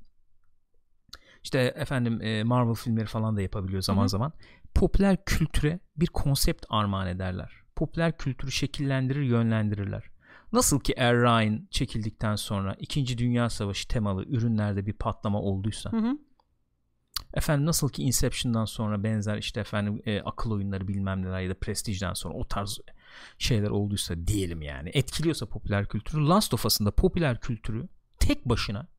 İşte 1.45 1.73
efendim 1.75 2.47
Marvel 2.47 2.73
filmleri 2.73 3.05
falan 3.05 3.37
da 3.37 3.41
yapabiliyor 3.41 3.81
zaman 3.81 4.01
Hı 4.01 4.05
hı. 4.05 4.09
zaman. 4.09 4.33
Popüler 4.75 5.25
kültüre 5.25 5.79
bir 5.97 6.07
konsept 6.07 6.65
armağan 6.69 7.07
ederler. 7.07 7.51
Popüler 7.75 8.17
kültürü 8.17 8.51
şekillendirir, 8.51 9.21
yönlendirirler. 9.21 10.03
Nasıl 10.53 10.79
ki 10.79 10.93
Er 10.97 11.15
Ryan 11.15 11.67
çekildikten 11.71 12.35
sonra 12.35 12.75
2. 12.79 13.17
Dünya 13.17 13.49
Savaşı 13.49 13.87
temalı 13.87 14.25
ürünlerde 14.25 14.85
bir 14.85 14.93
patlama 14.93 15.41
olduysa 15.41 15.91
Hı 15.91 15.97
hı. 15.97 16.17
efendim 17.33 17.65
nasıl 17.65 17.89
ki 17.89 18.03
Inception'dan 18.03 18.65
sonra 18.65 19.03
benzer 19.03 19.37
işte 19.37 19.59
efendim 19.59 20.01
e, 20.05 20.21
akıl 20.21 20.51
oyunları 20.51 20.87
bilmem 20.87 21.21
neler 21.21 21.41
ya 21.41 21.49
da 21.49 21.53
Prestige'den 21.53 22.13
sonra 22.13 22.33
o 22.33 22.47
tarz 22.47 22.79
şeyler 23.37 23.69
olduysa 23.69 24.27
diyelim 24.27 24.61
yani 24.61 24.89
etkiliyorsa 24.93 25.45
popüler 25.45 25.87
kültürü 25.87 26.27
Last 26.27 26.53
of 26.53 26.65
Us'ın 26.65 26.85
da 26.85 26.91
popüler 26.91 27.39
kültürü 27.39 27.87
tek 28.19 28.49
başına 28.49 28.94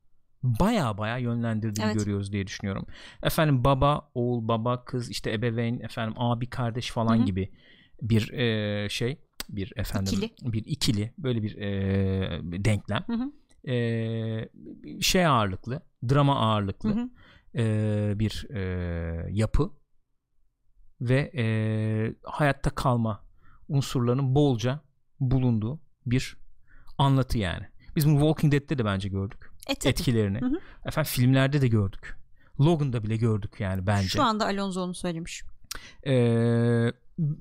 baya 0.60 0.98
baya 0.98 1.18
yönlendirdiğini 1.18 1.86
Evet. 1.86 1.96
görüyoruz 1.96 2.32
diye 2.32 2.46
düşünüyorum. 2.46 2.86
Efendim 3.22 3.64
baba, 3.64 4.10
oğul, 4.14 4.48
baba, 4.48 4.84
kız, 4.84 5.10
işte 5.10 5.32
ebeveyn, 5.32 5.80
efendim 5.80 6.14
abi, 6.16 6.50
kardeş 6.50 6.90
falan 6.90 7.16
Hı 7.16 7.20
hı. 7.20 7.24
gibi 7.24 7.52
bir 8.02 8.32
e, 8.32 8.88
şey, 8.88 9.18
bir 9.48 9.72
efendim 9.76 10.12
İkili. 10.12 10.52
bir 10.52 10.64
ikili 10.66 11.14
böyle 11.18 11.42
bir 11.42 11.56
e, 11.56 12.64
denklem. 12.64 13.04
E, 13.68 14.48
şey 15.00 15.26
ağırlıklı, 15.26 15.82
drama 16.08 16.36
ağırlıklı 16.40 17.10
e, 17.54 18.12
bir 18.18 18.46
e, 18.50 18.60
yapı 19.30 19.70
ve 21.00 21.32
e, 21.36 21.44
hayatta 22.24 22.70
kalma 22.70 23.24
unsurlarının 23.68 24.34
bolca 24.34 24.80
bulunduğu 25.20 25.80
bir 26.06 26.36
anlatı 26.98 27.38
yani. 27.38 27.66
Biz 27.96 28.06
bunu 28.06 28.14
Walking 28.14 28.52
Dead'te 28.52 28.78
de 28.78 28.84
bence 28.84 29.08
gördük 29.08 29.45
E, 29.66 29.74
tabii. 29.74 29.90
etkilerini. 29.90 30.40
Hı 30.40 30.46
hı. 30.46 30.60
Efendim 30.86 31.10
filmlerde 31.10 31.60
de 31.60 31.68
gördük. 31.68 32.16
Logan'da 32.60 33.02
bile 33.02 33.16
gördük 33.16 33.60
yani 33.60 33.86
bence. 33.86 34.08
Şu 34.08 34.22
anda 34.22 34.44
Alonso 34.44 34.82
onu 34.82 34.94
söylemiş. 34.94 35.42
Ee, 36.06 36.12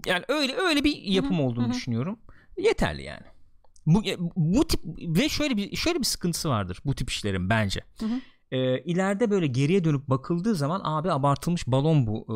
yani 0.06 0.24
öyle 0.28 0.56
öyle 0.56 0.84
bir 0.84 1.02
yapım 1.02 1.38
Hı 1.38 1.42
hı, 1.42 1.46
olduğunu 1.46 1.66
hı 1.66 1.70
hı. 1.70 1.74
düşünüyorum. 1.74 2.20
Yeterli 2.58 3.04
yani. 3.04 3.26
Bu 3.86 4.04
bu 4.36 4.68
tip 4.68 4.80
ve 5.00 5.30
şöyle 5.30 5.58
bir 5.58 5.76
şöyle 5.76 6.00
bir 6.00 6.04
sıkıntısı 6.06 6.50
vardır 6.50 6.80
bu 6.86 6.96
tip 6.96 7.10
işlerin 7.10 7.50
bence. 7.50 7.82
Hı 8.00 8.06
hı. 8.06 8.20
Ee, 8.52 8.80
ileride 8.80 9.30
böyle 9.32 9.48
geriye 9.48 9.84
dönüp 9.84 10.08
bakıldığı 10.08 10.56
zaman 10.56 10.82
abi 10.84 11.12
abartılmış 11.12 11.68
balon 11.68 12.08
bu 12.08 12.18
e, 12.28 12.36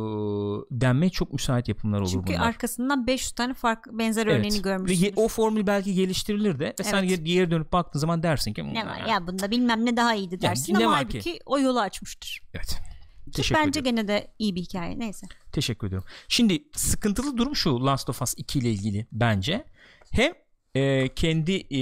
denmeye 0.81 1.09
çok 1.09 1.33
müsait 1.33 1.67
yapımlar 1.67 1.99
olur 2.01 2.09
Çünkü 2.11 2.33
bunlar. 2.33 2.47
arkasından 2.47 3.07
500 3.07 3.31
tane 3.31 3.53
fark 3.53 3.85
benzer 3.91 4.27
Evet. 4.27 4.37
örneğini 4.39 4.57
Ve 4.57 4.61
görmüşsünüz. 4.61 5.01
ye- 5.01 5.13
o 5.15 5.27
formül 5.27 5.67
belki 5.67 5.93
geliştirilir 5.93 6.59
de 6.59 6.73
ve 6.79 6.83
sen 6.83 6.97
Evet. 6.97 7.09
geri, 7.09 7.23
geri 7.23 7.51
dönüp 7.51 7.73
baktığın 7.73 7.99
zaman 7.99 8.23
dersin 8.23 8.53
ki 8.53 8.73
ne 8.73 8.85
var 8.85 9.05
ya 9.09 9.27
bunda 9.27 9.51
bilmem 9.51 9.85
ne 9.85 9.97
daha 9.97 10.15
iyiydi 10.15 10.41
dersin 10.41 10.73
ne 10.73 10.85
ama 10.85 10.97
halbuki 10.97 11.19
ki? 11.19 11.39
o 11.45 11.59
yolu 11.59 11.79
açmıştır. 11.79 12.41
Evet. 12.53 12.77
Ki 13.25 13.31
Teşekkür 13.31 13.61
bence 13.61 13.79
ederim. 13.79 13.95
gene 13.95 14.07
de 14.07 14.27
iyi 14.39 14.55
bir 14.55 14.61
hikaye. 14.61 14.99
Neyse. 14.99 15.27
Teşekkür 15.51 15.87
ediyorum. 15.87 16.07
Şimdi 16.27 16.63
sıkıntılı 16.73 17.37
durum 17.37 17.55
şu 17.55 17.85
Last 17.85 18.09
of 18.09 18.21
Us 18.21 18.33
2 18.37 18.59
ile 18.59 18.71
ilgili 18.71 19.07
bence. 19.11 19.65
Hem 20.11 20.33
e, 20.75 21.07
kendi 21.15 21.51
e, 21.75 21.81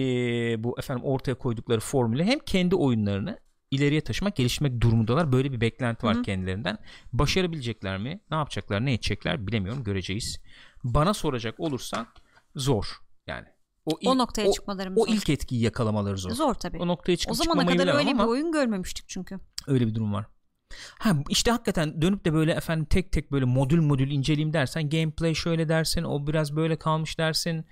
bu 0.63 0.79
efendim 0.79 1.03
ortaya 1.05 1.35
koydukları 1.35 1.79
formülü 1.79 2.23
hem 2.23 2.39
kendi 2.39 2.75
oyunlarını 2.75 3.39
ileriye 3.71 4.01
taşımak, 4.01 4.35
geliştirmek 4.35 4.81
durumundalar. 4.81 5.31
Böyle 5.31 5.51
bir 5.51 5.61
beklenti 5.61 6.05
var 6.05 6.15
Hı 6.15 6.19
hı. 6.19 6.23
kendilerinden. 6.23 6.77
Başarabilecekler 7.13 7.97
mi? 7.97 8.19
Ne 8.31 8.37
yapacaklar? 8.37 8.85
Ne 8.85 8.93
edecekler? 8.93 9.47
Bilemiyorum. 9.47 9.83
Göreceğiz. 9.83 10.39
Bana 10.83 11.13
soracak 11.13 11.59
olursan 11.59 12.07
zor. 12.55 12.85
Yani 13.27 13.45
o, 13.85 13.91
O 13.91 13.97
ilk- 14.01 14.13
noktaya 14.15 14.47
o, 14.47 14.53
çıkmalarımız 14.53 15.01
o 15.01 15.05
zor. 15.05 15.13
ilk 15.13 15.29
etkiyi 15.29 15.61
yakalamaları 15.61 16.17
zor. 16.17 16.31
Zor 16.31 16.53
tabii. 16.53 16.77
O 16.77 16.87
noktaya 16.87 17.17
çıkıp 17.17 17.31
O 17.31 17.35
zamana 17.35 17.65
kadar 17.65 17.95
öyle 17.95 18.09
ama 18.11 18.23
bir 18.23 18.27
oyun 18.29 18.51
görmemiştik 18.51 19.05
çünkü. 19.09 19.39
öyle 19.67 19.87
bir 19.87 19.95
durum 19.95 20.13
var. 20.13 20.25
Ha 20.99 21.15
işte 21.29 21.51
hakikaten 21.51 22.01
dönüp 22.01 22.25
de 22.25 22.33
böyle 22.33 22.51
efendim 22.51 22.85
tek 22.85 23.11
tek 23.11 23.31
böyle 23.31 23.45
modül 23.45 23.81
modül 23.81 24.11
inceleyeyim 24.11 24.53
dersen 24.53 24.89
gameplay 24.89 25.33
şöyle 25.35 25.69
dersin 25.69 26.03
o 26.03 26.27
biraz 26.27 26.55
böyle 26.55 26.75
kalmış 26.79 27.17
dersin 27.19 27.65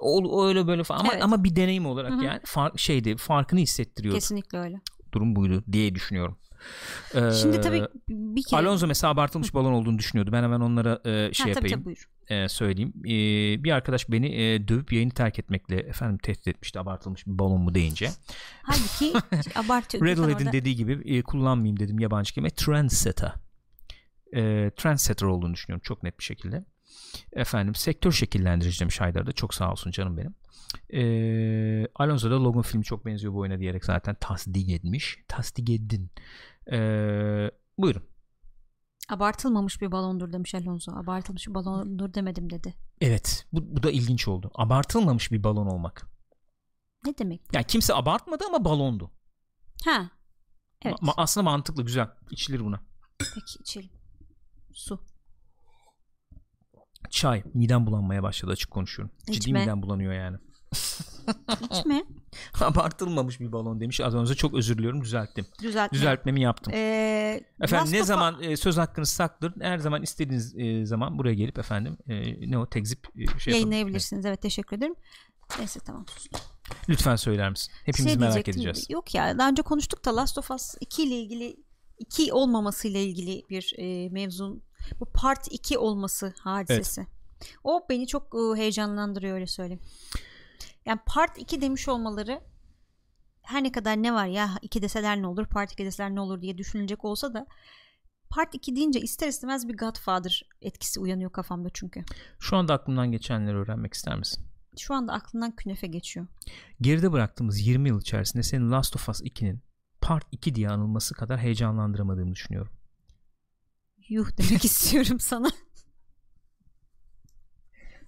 o, 0.00 0.18
o 0.22 0.46
öyle 0.48 0.66
böyle 0.66 0.84
falan 0.84 1.00
ama, 1.00 1.12
Evet. 1.12 1.22
ama 1.24 1.44
bir 1.44 1.56
deneyim 1.56 1.86
olarak 1.86 2.10
Hı 2.12 2.16
hı. 2.16 2.24
yani 2.24 2.40
fark 2.44 2.78
şeydi 2.78 3.16
farkını 3.16 3.60
hissettiriyordu. 3.60 4.18
Kesinlikle 4.18 4.58
öyle. 4.58 4.80
Durum 5.14 5.36
buydu 5.36 5.64
diye 5.72 5.94
düşünüyorum. 5.94 6.38
Ee, 7.14 7.30
Şimdi 7.30 7.60
tabii 7.60 7.82
bir 8.08 8.42
kere 8.50 8.60
Alonso 8.60 8.86
mesela 8.86 9.10
abartılmış 9.12 9.54
balon 9.54 9.72
olduğunu 9.72 9.98
düşünüyordu. 9.98 10.32
Ben 10.32 10.42
hemen 10.42 10.60
onlara 10.60 11.00
e, 11.04 11.32
şey 11.34 11.46
ha, 11.46 11.60
tabii, 11.60 11.70
yapayım 11.70 11.96
tabii, 12.28 12.34
e, 12.44 12.48
söyleyeyim. 12.48 12.92
E, 13.04 13.10
bir 13.64 13.70
arkadaş 13.70 14.10
beni 14.10 14.26
e, 14.34 14.68
dövüp 14.68 14.92
yayını 14.92 15.10
terk 15.10 15.38
etmekle 15.38 15.76
efendim 15.76 16.18
tehdit 16.18 16.48
etmişti 16.48 16.78
abartılmış 16.80 17.26
bir 17.26 17.38
balon 17.38 17.60
mu 17.60 17.74
deyince. 17.74 18.10
Halbuki 18.62 19.12
abartıyor. 19.58 20.04
Radiohead'in 20.06 20.44
orada- 20.46 20.52
dediği 20.52 20.76
gibi 20.76 21.16
e, 21.16 21.22
kullanmayayım 21.22 21.80
dedim 21.80 21.98
yabancı 21.98 22.34
kelime. 22.34 22.50
Trendsetter. 22.50 23.32
E, 24.32 24.70
trendsetter 24.76 25.26
olduğunu 25.26 25.54
düşünüyorum 25.54 25.82
çok 25.84 26.02
net 26.02 26.18
bir 26.18 26.24
şekilde. 26.24 26.64
Efendim 27.32 27.74
sektör 27.74 28.12
şekillendirici 28.12 28.80
demiş 28.80 29.00
Haydar 29.00 29.26
da 29.26 29.32
çok 29.32 29.54
sağ 29.54 29.72
olsun 29.72 29.90
canım 29.90 30.16
benim. 30.16 30.34
E, 30.92 31.00
Alonso 31.94 32.30
da 32.30 32.44
Logan 32.44 32.62
filmi 32.62 32.84
çok 32.84 33.06
benziyor 33.06 33.32
bu 33.34 33.38
oyuna 33.38 33.58
diyerek 33.58 33.84
zaten 33.84 34.16
tasdik 34.20 34.68
etmiş. 34.70 35.18
Tasdik 35.28 35.70
edin. 35.70 36.10
E, 36.72 36.78
buyurun. 37.78 38.02
Abartılmamış 39.08 39.80
bir 39.82 39.92
balondur 39.92 40.32
demiş 40.32 40.54
Alonso. 40.54 40.92
Abartılmış 40.92 41.48
bir 41.48 41.54
balondur 41.54 42.14
demedim 42.14 42.50
dedi. 42.50 42.74
Evet 43.00 43.46
bu, 43.52 43.76
bu 43.76 43.82
da 43.82 43.90
ilginç 43.90 44.28
oldu. 44.28 44.50
Abartılmamış 44.54 45.32
bir 45.32 45.44
balon 45.44 45.66
olmak. 45.66 46.06
Ne 47.06 47.18
demek? 47.18 47.42
Yani 47.52 47.64
kimse 47.64 47.94
abartmadı 47.94 48.44
ama 48.48 48.64
balondu. 48.64 49.10
Ha. 49.84 50.10
Evet. 50.82 50.96
Ma- 50.98 51.14
aslında 51.16 51.44
mantıklı 51.44 51.82
güzel. 51.84 52.08
İçilir 52.30 52.60
buna. 52.60 52.80
Peki 53.18 53.58
içelim. 53.60 53.90
Su. 54.72 55.00
Çay. 57.10 57.42
Midem 57.54 57.86
bulanmaya 57.86 58.22
başladı 58.22 58.52
açık 58.52 58.70
konuşuyorum. 58.70 59.14
Ciddi 59.26 59.36
İçme. 59.36 59.60
midem 59.60 59.82
bulanıyor 59.82 60.12
yani. 60.12 60.36
Hiç 61.70 61.86
mi? 61.86 62.04
Abartılmamış 62.60 63.40
bir 63.40 63.52
balon 63.52 63.80
demiş. 63.80 64.00
Az 64.00 64.14
önce 64.14 64.34
çok 64.34 64.54
özür 64.54 64.78
diliyorum 64.78 65.02
düzelttim. 65.02 65.46
Düzeltme. 65.62 65.98
Düzeltmemi 65.98 66.42
yaptım. 66.42 66.72
Ee, 66.76 67.40
efendim 67.60 67.92
ne 67.92 68.00
of- 68.00 68.06
zaman 68.06 68.42
e, 68.42 68.56
söz 68.56 68.76
hakkınız 68.76 69.10
saklıdır. 69.10 69.62
Her 69.62 69.78
zaman 69.78 70.02
istediğiniz 70.02 70.54
e, 70.58 70.86
zaman 70.86 71.18
buraya 71.18 71.34
gelip 71.34 71.58
efendim 71.58 71.96
e, 72.08 72.50
ne 72.50 72.58
o 72.58 72.68
tekzip 72.68 73.06
e, 73.18 73.38
şey 73.38 73.52
yayınlayabilirsiniz. 73.52 74.26
Evet 74.26 74.42
teşekkür 74.42 74.76
ederim. 74.76 74.94
Neyse 75.58 75.80
tamam. 75.80 76.06
Evet. 76.34 76.42
Lütfen 76.88 77.16
söyler 77.16 77.50
misin? 77.50 77.72
Hepimiz 77.84 78.12
Şey 78.12 78.20
merak 78.20 78.48
edeceğiz. 78.48 78.90
Yok 78.90 79.14
ya 79.14 79.38
daha 79.38 79.48
önce 79.48 79.62
konuştuk 79.62 80.04
da 80.04 80.16
Last 80.16 80.38
of 80.38 80.50
Us 80.50 80.74
2 80.80 81.02
ile 81.02 81.20
ilgili 81.20 81.56
2 81.98 82.32
olmamasıyla 82.32 83.00
ilgili 83.00 83.42
bir 83.50 83.74
e, 83.78 84.08
mevzun 84.08 84.62
bu 85.00 85.06
part 85.06 85.48
2 85.50 85.78
olması 85.78 86.34
hadisesi. 86.40 87.06
O 87.64 87.86
beni 87.90 88.06
çok 88.06 88.34
e, 88.34 88.58
heyecanlandırıyor 88.60 89.34
öyle 89.34 89.46
söyleyeyim. 89.46 89.82
Yani 90.86 91.00
part 91.06 91.38
2 91.38 91.60
demiş 91.60 91.88
olmaları 91.88 92.40
her 93.42 93.64
ne 93.64 93.72
kadar 93.72 93.96
ne 93.96 94.14
var 94.14 94.26
ya 94.26 94.50
2 94.62 94.82
deseler 94.82 95.22
ne 95.22 95.26
olur 95.26 95.46
part 95.46 95.72
2 95.72 95.84
deseler 95.84 96.14
ne 96.14 96.20
olur 96.20 96.42
diye 96.42 96.58
düşünülecek 96.58 97.04
olsa 97.04 97.34
da 97.34 97.46
part 98.30 98.54
2 98.54 98.76
deyince 98.76 99.00
ister 99.00 99.28
istemez 99.28 99.68
bir 99.68 99.76
Godfather 99.76 100.48
etkisi 100.60 101.00
uyanıyor 101.00 101.32
kafamda 101.32 101.68
çünkü. 101.74 102.04
Şu 102.38 102.56
anda 102.56 102.74
aklımdan 102.74 103.12
geçenleri 103.12 103.56
öğrenmek 103.56 103.94
ister 103.94 104.18
misin? 104.18 104.46
Şu 104.78 104.94
anda 104.94 105.12
aklından 105.12 105.56
künefe 105.56 105.86
geçiyor. 105.86 106.26
Geride 106.80 107.12
bıraktığımız 107.12 107.66
20 107.66 107.88
yıl 107.88 108.00
içerisinde 108.00 108.42
senin 108.42 108.70
Last 108.70 108.96
of 108.96 109.08
Us 109.08 109.20
2'nin 109.22 109.62
Part 110.00 110.24
2 110.32 110.54
diye 110.54 110.68
anılması 110.68 111.14
kadar 111.14 111.38
heyecanlandıramadığımı 111.38 112.32
düşünüyorum. 112.32 112.72
Yuh 114.08 114.28
demek 114.38 114.64
istiyorum 114.64 115.20
sana. 115.20 115.50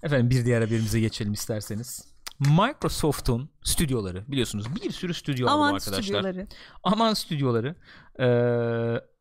Efendim 0.03 0.31
bir 0.31 0.45
diğer 0.45 0.62
haberimize 0.62 1.01
geçelim 1.01 1.33
isterseniz. 1.33 2.18
Microsoft'un 2.38 3.51
stüdyoları 3.62 4.24
biliyorsunuz 4.29 4.66
bir 4.77 4.90
sürü 4.90 5.14
stüdyo 5.14 5.48
Aman 5.48 5.74
arkadaşlar. 5.74 6.03
stüdyoları. 6.03 6.46
Aman 6.83 7.14
stüdyoları. 7.14 7.77
Ee, 8.18 8.27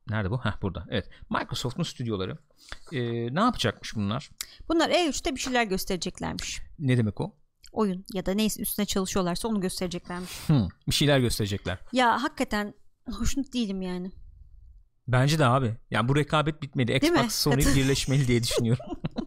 nerede 0.10 0.32
bu? 0.32 0.46
Heh 0.46 0.62
burada. 0.62 0.86
Evet. 0.90 1.10
Microsoft'un 1.30 1.84
stüdyoları. 1.84 2.38
Ee, 2.92 3.36
ne 3.36 3.40
yapacakmış 3.40 3.96
bunlar? 3.96 4.30
Bunlar 4.70 4.90
E3'te 4.90 5.36
bir 5.36 5.40
şeyler 5.40 5.64
göstereceklermiş. 5.64 6.62
Ne 6.80 6.98
demek 6.98 7.22
o? 7.22 7.36
Oyun 7.72 8.06
ya 8.14 8.26
da 8.26 8.34
neyse 8.34 8.62
üstüne 8.62 8.86
çalışıyorlarsa 8.86 9.48
onu 9.48 9.62
göstereceklermiş. 9.62 10.32
Hmm, 10.48 10.68
bir 10.88 10.94
şeyler 10.94 11.20
gösterecekler. 11.20 11.78
Ya 11.92 12.24
hakikaten 12.24 12.74
hoşnut 13.12 13.54
değilim 13.54 13.82
yani. 13.82 14.12
Bence 15.08 15.40
de 15.40 15.46
abi. 15.46 15.78
Yani 15.92 16.10
bu 16.10 16.16
rekabet 16.16 16.62
bitmedi. 16.62 16.92
Xbox 16.92 17.32
Sony 17.36 17.58
birleşmeli 17.76 18.28
diye 18.28 18.44
düşünüyorum. 18.44 18.86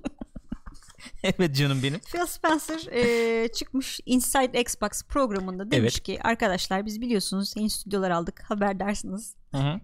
evet 1.22 1.56
canım 1.56 1.82
benim. 1.82 1.98
Phil 2.00 2.26
Spencer 2.26 2.86
e, 2.92 3.48
çıkmış 3.48 4.00
Inside 4.06 4.60
Xbox 4.60 5.02
programında 5.08 5.70
demiş 5.70 5.94
Evet. 5.94 6.02
ki 6.02 6.18
arkadaşlar 6.22 6.86
biz 6.86 7.00
biliyorsunuz 7.00 7.52
yeni 7.56 7.70
stüdyolar 7.70 8.10
aldık 8.10 8.42
haberdarsınız. 8.48 9.36
Hı 9.50 9.58
hı. 9.58 9.80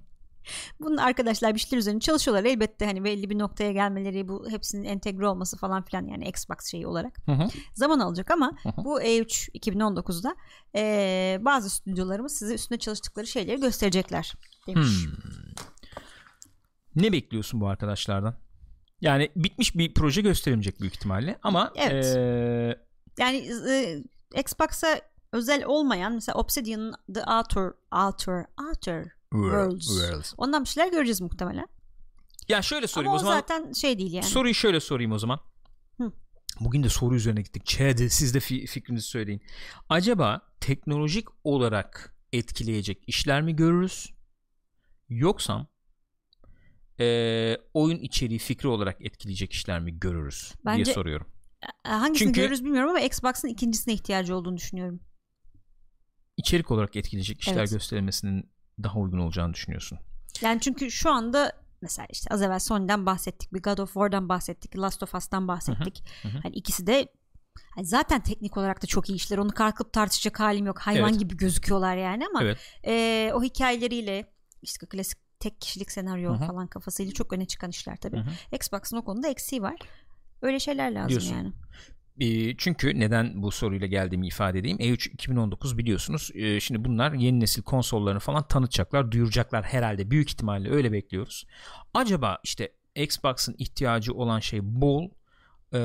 Bunun 0.80 0.96
arkadaşlar 0.96 1.54
bir 1.54 1.58
şeyler 1.60 1.78
üzerine 1.78 2.00
çalışıyorlar. 2.00 2.44
Elbette 2.44 2.86
hani 2.86 3.04
belli 3.04 3.30
bir 3.30 3.38
noktaya 3.38 3.72
gelmeleri 3.72 4.28
bu 4.28 4.50
hepsinin 4.50 4.84
entegre 4.84 5.28
olması 5.28 5.56
falan 5.56 5.82
filan 5.82 6.06
yani 6.06 6.28
Xbox 6.28 6.70
şeyi 6.70 6.86
olarak 6.86 7.18
Hı 7.26 7.32
hı. 7.32 7.48
zaman 7.74 8.00
alacak 8.00 8.30
ama 8.30 8.52
Hı 8.62 8.68
hı. 8.68 8.84
bu 8.84 9.00
E3 9.00 9.50
2019'da 9.50 10.36
e, 10.76 11.38
bazı 11.40 11.70
stüdyolarımız 11.70 12.32
size 12.38 12.54
üstüne 12.54 12.78
çalıştıkları 12.78 13.26
şeyleri 13.26 13.60
gösterecekler 13.60 14.34
demiş. 14.66 15.04
Hmm. 15.04 15.12
Ne 16.96 17.12
bekliyorsun 17.12 17.60
bu 17.60 17.68
arkadaşlardan? 17.68 18.34
Yani 19.00 19.30
bitmiş 19.36 19.74
bir 19.76 19.94
proje 19.94 20.20
gösterilmeyecek 20.20 20.80
büyük 20.80 20.94
ihtimalle 20.94 21.38
ama 21.42 21.72
Evet. 21.76 22.04
ee, 22.16 22.78
Yani 23.18 23.36
e, 23.70 24.04
Xbox'a 24.40 25.00
özel 25.32 25.64
olmayan 25.64 26.12
mesela 26.14 26.38
Obsidian'ın 26.38 26.94
The 27.14 27.20
Outer 27.20 27.72
Outer 28.06 28.44
Outer 28.68 29.04
Worlds. 29.32 29.86
Worlds. 29.86 30.34
Ondan 30.36 30.64
bir 30.64 30.68
şeyler 30.68 30.90
göreceğiz 30.92 31.20
muhtemelen. 31.20 31.66
Ya 32.48 32.62
şöyle 32.62 32.86
sorayım 32.86 33.10
Ama 33.10 33.16
o 33.18 33.22
o 33.22 33.24
zaman. 33.24 33.34
zaten 33.40 33.72
şey 33.72 33.98
değil 33.98 34.12
yani. 34.12 34.24
Soruyu 34.26 34.54
şöyle 34.54 34.80
sorayım 34.80 35.12
o 35.12 35.18
zaman. 35.18 35.40
Hı. 36.00 36.12
Bugün 36.60 36.82
de 36.82 36.88
soru 36.88 37.14
üzerine 37.14 37.42
gittik. 37.42 37.66
Çağdı 37.66 38.10
siz 38.10 38.34
de 38.34 38.38
fi- 38.38 38.66
fikrinizi 38.66 39.06
söyleyin. 39.06 39.42
Acaba 39.88 40.40
teknolojik 40.60 41.28
olarak 41.44 42.16
etkileyecek 42.32 43.04
işler 43.06 43.42
mi 43.42 43.56
görürüz? 43.56 44.12
Yoksa 45.08 45.66
eee, 46.98 47.58
oyun 47.74 47.98
içeriği 47.98 48.38
fikri 48.38 48.68
olarak 48.68 48.96
etkileyecek 49.00 49.52
işler 49.52 49.80
mi 49.80 49.98
görürüz 50.00 50.52
diye 50.54 50.76
Bence- 50.76 50.92
soruyorum. 50.92 51.26
E, 51.86 51.88
Hangisini 51.88 52.26
Çünkü- 52.28 52.40
görürüz 52.40 52.64
bilmiyorum 52.64 52.90
ama 52.90 53.00
Xbox'ın 53.00 53.48
ikincisine 53.48 53.94
ihtiyacı 53.94 54.36
olduğunu 54.36 54.56
düşünüyorum. 54.56 55.00
İçerik 56.36 56.70
olarak 56.70 56.96
etkileyecek 56.96 57.40
işler 57.40 57.56
Evet. 57.56 57.70
gösterilmesinin 57.70 58.50
daha 58.82 58.98
uygun 58.98 59.18
olacağını 59.18 59.54
düşünüyorsun. 59.54 59.98
Yani 60.42 60.60
çünkü 60.60 60.90
şu 60.90 61.10
anda 61.10 61.52
mesela 61.82 62.06
işte 62.12 62.34
az 62.34 62.42
evvel 62.42 62.58
Sony'den 62.58 63.06
bahsettik, 63.06 63.52
bir 63.54 63.62
God 63.62 63.78
of 63.78 63.92
War'dan 63.92 64.28
bahsettik, 64.28 64.78
Last 64.78 65.02
of 65.02 65.14
Us'tan 65.14 65.48
bahsettik. 65.48 66.04
hı 66.22 66.28
hı. 66.28 66.38
Hani 66.42 66.54
ikisi 66.54 66.86
de 66.86 67.08
hani 67.74 67.86
zaten 67.86 68.20
teknik 68.22 68.56
olarak 68.56 68.82
da 68.82 68.86
çok 68.86 69.08
iyi 69.10 69.14
işler. 69.14 69.38
Onu 69.38 69.50
kalkıp 69.50 69.92
tartışacak 69.92 70.40
halim 70.40 70.66
yok. 70.66 70.78
Hayvan 70.78 71.10
Evet. 71.10 71.20
gibi 71.20 71.36
gözüküyorlar 71.36 71.96
yani 71.96 72.26
ama 72.26 72.42
Evet. 72.42 72.58
e, 72.86 73.30
o 73.34 73.42
hikayeleri 73.42 74.26
işte 74.62 74.86
klasik 74.86 75.18
tek 75.40 75.60
kişilik 75.60 75.92
senaryo 75.92 76.30
Hı 76.30 76.34
hı. 76.34 76.46
falan 76.46 76.66
kafasıyla 76.66 77.12
çok 77.12 77.32
öne 77.32 77.46
çıkan 77.46 77.70
işler 77.70 77.96
tabii. 77.96 78.16
Hı 78.16 78.20
hı. 78.20 78.56
Xbox'ın 78.56 78.96
o 78.96 79.04
konuda 79.04 79.28
eksiği 79.28 79.62
var. 79.62 79.76
Öyle 80.42 80.60
şeyler 80.60 80.92
lazım 80.92 81.08
Diyorsun. 81.08 81.34
yani. 81.34 81.52
E, 82.20 82.56
çünkü 82.56 83.00
neden 83.00 83.42
bu 83.42 83.50
soruyla 83.50 83.86
geldiğimi 83.86 84.26
ifade 84.26 84.58
edeyim. 84.58 84.78
E3 84.78 85.10
2019 85.12 85.78
biliyorsunuz. 85.78 86.30
E, 86.34 86.60
şimdi 86.60 86.84
bunlar 86.84 87.12
yeni 87.12 87.40
nesil 87.40 87.62
konsollarını 87.62 88.20
falan 88.20 88.48
tanıtacaklar, 88.48 89.12
duyuracaklar 89.12 89.64
herhalde. 89.64 90.10
Büyük 90.10 90.30
ihtimalle 90.30 90.70
öyle 90.70 90.92
bekliyoruz. 90.92 91.46
Acaba 91.94 92.38
işte 92.44 92.72
Xbox'ın 92.96 93.54
ihtiyacı 93.58 94.14
olan 94.14 94.40
şey 94.40 94.60
bol 94.62 95.10
e, 95.72 95.78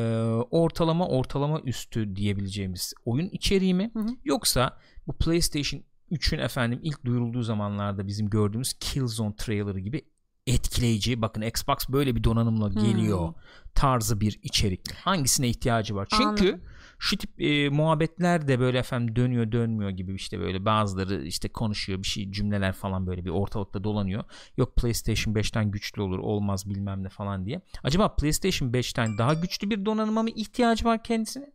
ortalama 0.52 1.08
ortalama 1.08 1.60
üstü 1.60 2.16
diyebileceğimiz 2.16 2.94
oyun 3.06 3.30
içeriği 3.30 3.74
mi? 3.74 3.92
Hı 3.94 4.00
hı. 4.00 4.16
Yoksa 4.24 4.78
bu 5.08 5.14
PlayStation 5.14 5.84
3'ün 6.12 6.40
efendim 6.40 6.80
ilk 6.84 7.06
duyurulduğu 7.06 7.42
zamanlarda 7.42 8.08
bizim 8.08 8.30
gördüğümüz 8.30 8.74
Killzone 8.74 9.36
trailer'ı 9.36 9.80
gibi 9.80 10.02
etkileyici 10.48 11.22
bakın 11.22 11.42
Xbox 11.42 11.78
böyle 11.90 12.16
bir 12.16 12.24
donanımla 12.24 12.70
geliyor 12.70 13.28
Hmm. 13.28 13.34
tarzı 13.76 14.22
bir 14.22 14.40
içerik? 14.44 14.94
Hangisine 14.94 15.48
ihtiyacı 15.50 15.96
var? 15.96 16.08
Çünkü 16.12 16.26
Anladım. 16.50 16.62
şu 17.00 17.18
tip 17.18 17.42
e, 17.42 17.70
muhabbetler 17.70 18.48
de 18.48 18.60
böyle 18.60 18.78
efendim 18.78 19.16
dönüyor 19.16 19.52
dönmüyor 19.52 19.90
gibi 19.90 20.14
işte 20.14 20.40
böyle 20.40 20.66
bazıları 20.66 21.24
işte 21.26 21.50
konuşuyor 21.50 22.00
bir 22.04 22.08
şey 22.08 22.32
cümleler 22.32 22.74
falan 22.74 23.08
böyle 23.08 23.26
bir 23.26 23.30
ortalıkta 23.30 23.84
dolanıyor. 23.84 24.24
Yok 24.58 24.76
PlayStation 24.76 25.34
5'ten 25.34 25.72
güçlü 25.72 26.02
olur 26.02 26.20
olmaz 26.20 26.70
bilmem 26.70 27.04
ne 27.04 27.10
falan 27.10 27.46
diye. 27.46 27.62
Acaba 27.84 28.16
PlayStation 28.16 28.70
5'ten 28.72 29.18
daha 29.18 29.34
güçlü 29.34 29.70
bir 29.70 29.86
donanıma 29.86 30.24
mı 30.24 30.30
ihtiyacı 30.30 30.86
var 30.86 31.04
kendisine? 31.04 31.52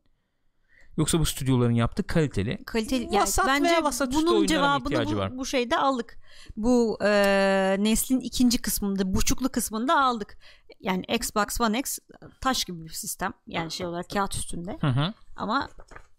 Yoksa 0.96 1.20
bu 1.20 1.26
stüdyoların 1.26 1.74
yaptığı 1.74 2.06
kaliteli 2.06 2.64
Kaliteli 2.64 3.02
yani 3.02 3.22
Vasat 3.22 3.46
bence 3.46 3.70
veya 3.70 3.84
vasat 3.84 4.14
bunun 4.14 4.46
cevabını 4.46 5.06
bu, 5.06 5.16
var? 5.16 5.38
bu 5.38 5.46
şeyde 5.46 5.76
aldık. 5.76 6.18
Bu 6.56 6.98
e, 7.04 7.76
neslin 7.78 8.20
ikinci 8.20 8.58
kısmında, 8.58 9.14
buçuklu 9.14 9.48
kısmında 9.48 10.00
aldık. 10.00 10.38
Yani 10.80 11.04
Xbox 11.08 11.60
One 11.60 11.78
X 11.78 11.98
taş 12.40 12.64
gibi 12.64 12.84
bir 12.84 12.90
sistem. 12.90 13.32
Yani 13.46 13.70
şey 13.70 13.86
olarak 13.86 14.10
kağıt 14.10 14.34
üstünde. 14.34 14.78
Hı 14.80 14.86
hı. 14.86 15.14
Ama 15.36 15.68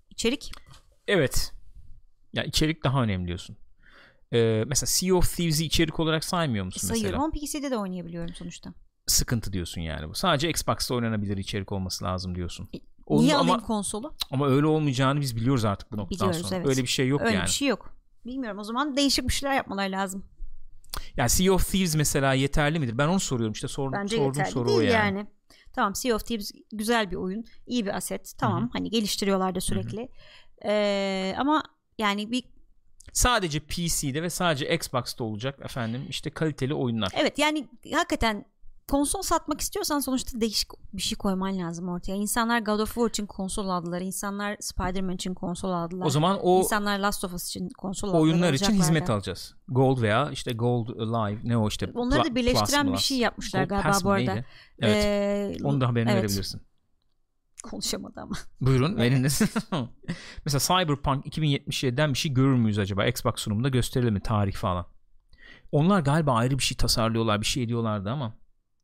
içerik 0.10 0.52
Evet. 1.08 1.54
Ya 2.34 2.44
içerik 2.44 2.84
daha 2.84 3.04
önemli 3.04 3.28
diyorsun. 3.28 3.58
Ee, 4.34 4.64
mesela 4.68 4.88
Sea 4.88 5.16
of 5.16 5.36
Thieves'i 5.36 5.66
içerik 5.66 6.00
olarak 6.00 6.24
saymıyor 6.24 6.66
musun 6.66 6.88
sayıyorum 6.88 7.22
mesela? 7.22 7.24
ama 7.24 7.64
PC'de 7.64 7.72
de 7.72 7.78
oynayabiliyorum 7.78 8.36
sonuçta. 8.36 8.74
Sıkıntı 9.08 9.54
diyorsun 9.54 9.82
yani 9.82 10.10
bu. 10.10 10.16
Sadece 10.16 10.50
Xbox'ta 10.50 10.96
oynanabilir 10.96 11.38
içerik 11.38 11.72
olması 11.72 12.06
lazım 12.06 12.36
diyorsun. 12.36 12.70
Onun 13.08 13.24
Niye 13.24 13.36
ama 13.36 13.44
alayım 13.54 13.68
konsolu? 13.68 14.14
ama 14.32 14.48
öyle 14.48 14.66
olmayacağını 14.68 15.22
biz 15.22 15.36
biliyoruz 15.36 15.66
artık 15.66 15.92
bu 15.92 15.98
noktadan 15.98 16.30
Biliyoruz, 16.30 16.50
sonra. 16.50 16.56
evet. 16.60 16.68
Öyle 16.68 16.82
bir 16.82 16.88
şey 16.88 17.08
yok 17.08 17.22
Öyle 17.22 17.36
yani. 17.36 17.46
bir 17.46 17.52
şey 17.52 17.68
yok. 17.68 17.94
Bilmiyorum 18.26 18.60
o 18.60 18.64
zaman 18.64 18.98
değişik 18.98 19.28
bir 19.28 19.34
şeyler 19.34 19.56
yapmaları 19.56 19.92
lazım. 19.92 20.26
Yani 21.16 21.30
Sea 21.30 21.54
of 21.54 21.68
Thieves 21.72 21.96
mesela 21.96 22.34
yeterli 22.34 22.80
midir? 22.80 22.98
Ben 22.98 23.08
onu 23.08 23.20
soruyorum 23.20 23.54
işte 23.54 23.68
sor, 23.68 23.92
Bence 23.92 24.18
yeterli 24.18 24.52
soru 24.52 24.68
değil 24.68 24.80
o 24.80 24.82
yani. 24.82 24.94
yani. 25.18 25.28
Tamam 25.74 25.96
Sea 25.96 26.16
of 26.16 26.26
Thieves 26.26 26.52
güzel 26.72 27.12
bir 27.12 27.16
oyun. 27.16 27.46
iyi 27.68 27.86
bir 27.86 27.96
aset. 27.98 28.34
Tamam 28.38 28.62
Hı 28.62 28.66
hı. 28.66 28.70
hani 28.74 28.90
geliştiriyorlar 28.90 29.56
da 29.56 29.62
sürekli. 29.62 30.10
Ee, 30.66 31.36
ama 31.38 31.64
yani 31.98 32.32
bir 32.32 32.44
Sadece 33.14 33.60
PC'de 33.60 34.24
ve 34.24 34.30
sadece 34.30 34.76
Xbox'ta 34.76 35.24
olacak 35.24 35.60
efendim 35.66 36.06
işte 36.10 36.30
kaliteli 36.30 36.74
oyunlar. 36.74 37.12
Evet 37.16 37.40
yani 37.40 37.68
hakikaten 37.94 38.46
konsol 38.88 39.22
satmak 39.22 39.62
istiyorsan 39.62 40.00
sonuçta 40.00 40.42
değişik 40.42 40.70
bir 40.94 41.02
şey 41.02 41.18
koyman 41.18 41.58
lazım 41.58 41.90
ortaya. 41.90 42.16
İnsanlar 42.16 42.60
God 42.60 42.80
of 42.80 42.94
War 42.94 43.10
için 43.10 43.26
konsol 43.26 43.70
aldılar. 43.70 44.02
İnsanlar 44.02 44.58
Spider-Man 44.60 45.16
için 45.16 45.34
konsol 45.34 45.72
aldılar. 45.72 46.06
O 46.06 46.10
zaman 46.10 46.40
o 46.42 46.60
İnsanlar 46.60 47.00
Last 47.00 47.24
of 47.24 47.34
Us 47.34 47.48
için 47.48 47.70
konsol 47.70 48.08
aldılar. 48.08 48.22
oyunlar 48.22 48.54
için 48.54 48.74
hizmet 48.74 49.10
alacağız. 49.10 49.56
Gold 49.68 50.02
veya 50.02 50.32
işte 50.32 50.54
Gold 50.54 50.90
Live 50.90 51.40
ne 51.44 51.58
o 51.58 51.68
işte. 51.68 51.92
Onları 51.96 52.24
da 52.24 52.36
birleştiren 52.36 52.88
Plus 52.88 52.98
bir 52.98 53.04
şey 53.04 53.18
yapmışlar 53.18 53.64
Gold 53.64 53.70
galiba 53.84 54.00
bu 54.04 54.12
arada. 54.12 54.34
neydi? 54.34 54.46
Evet. 54.80 55.06
Ee, 55.06 55.58
Onu 55.64 55.82
da 55.82 55.88
haberini 55.88 56.12
evet. 56.12 56.24
verebilirsin. 56.24 56.62
Konuşamadı 57.64 58.22
ama. 58.22 58.36
Buyurun 58.62 58.98
veriniz. 58.98 59.42
Mesela 60.46 60.82
Cyberpunk 60.84 61.26
2077'den 61.26 62.14
bir 62.14 62.18
şey 62.18 62.34
görür 62.34 62.56
müyüz 62.56 62.80
acaba? 62.80 63.06
Xbox 63.06 63.34
sunumunda 63.36 63.70
gösterelim 63.70 64.14
mi 64.14 64.22
tarih 64.22 64.54
falan? 64.54 64.86
Onlar 65.72 66.00
galiba 66.00 66.34
ayrı 66.34 66.58
bir 66.58 66.64
şey 66.64 66.78
tasarlıyorlar, 66.78 67.42
bir 67.42 67.46
şey 67.46 67.64
ediyorlardı 67.64 68.10
ama 68.10 68.34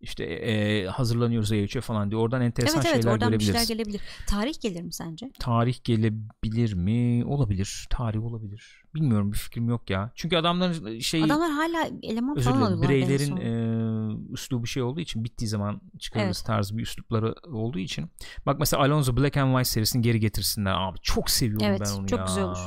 işte 0.04 0.24
e, 0.24 0.86
hazırlanıyoruz 0.88 1.52
E3'e 1.52 1.82
falan 1.82 2.12
diye. 2.12 2.22
Oradan 2.22 2.42
enteresan 2.42 2.76
evet 2.76 2.86
evet 2.86 2.96
şeyler 3.02 3.14
oradan 3.14 3.30
görebiliriz. 3.30 3.68
şeyler 3.68 3.68
gelebilir. 3.84 4.02
Tarih 4.28 4.62
gelir 4.62 4.82
mi 4.82 4.94
sence? 4.94 5.32
Tarih 5.40 5.84
gelebilir 5.84 6.74
mi? 6.74 7.26
Olabilir. 7.26 7.88
Tarih 7.90 8.24
olabilir. 8.24 8.84
Bilmiyorum 8.96 9.32
bir 9.32 9.38
fikrim 9.38 9.70
yok 9.70 9.90
ya. 9.90 10.12
Çünkü 10.16 10.38
adamların 10.38 11.00
şey 11.00 11.24
Adamlar 11.24 11.52
hala 11.52 11.90
eleman 12.04 12.38
özür 12.38 12.50
falan 12.52 12.62
alıyorlar. 12.62 12.90
bireylerin 12.90 13.38
e, 13.38 14.34
üslubu 14.34 14.68
şey 14.68 14.84
olduğu 14.84 15.00
için 15.00 15.24
bittiği 15.24 15.48
zaman 15.50 15.82
çıkarırız 16.00 16.38
Evet. 16.38 16.46
tarzı 16.48 16.78
bir 16.78 16.84
üslupları 16.84 17.36
olduğu 17.44 17.80
için. 17.80 18.10
Bak 18.46 18.60
mesela 18.60 18.84
Alonso 18.84 19.18
Black 19.18 19.38
and 19.38 19.52
White 19.52 19.70
serisini 19.70 20.02
geri 20.02 20.20
getirsinler 20.20 20.74
abi. 20.78 20.98
Çok 21.02 21.30
seviyorum 21.30 21.66
Evet, 21.68 21.82
ben 21.86 22.00
onu 22.00 22.08
çok 22.08 22.20
ya. 22.20 22.26
güzel 22.26 22.44
olur. 22.44 22.58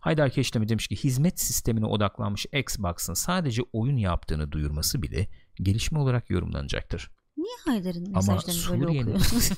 Haydar 0.00 0.30
Keşlemi 0.30 0.68
demiş 0.68 0.88
ki 0.88 0.96
hizmet 0.96 1.40
sistemine 1.40 1.86
odaklanmış 1.86 2.46
Xbox'ın 2.52 3.14
sadece 3.14 3.62
oyun 3.72 3.96
yaptığını 3.96 4.52
duyurması 4.52 5.02
bile 5.02 5.28
gelişme 5.54 5.98
olarak 5.98 6.30
yorumlanacaktır. 6.30 7.10
Niye 7.36 7.56
Haydar'ın 7.64 8.04
Ama 8.06 8.16
mesajlarını 8.16 8.70
böyle 8.70 8.82
Suriye'nin- 8.82 9.06
okuyorsunuz? 9.06 9.50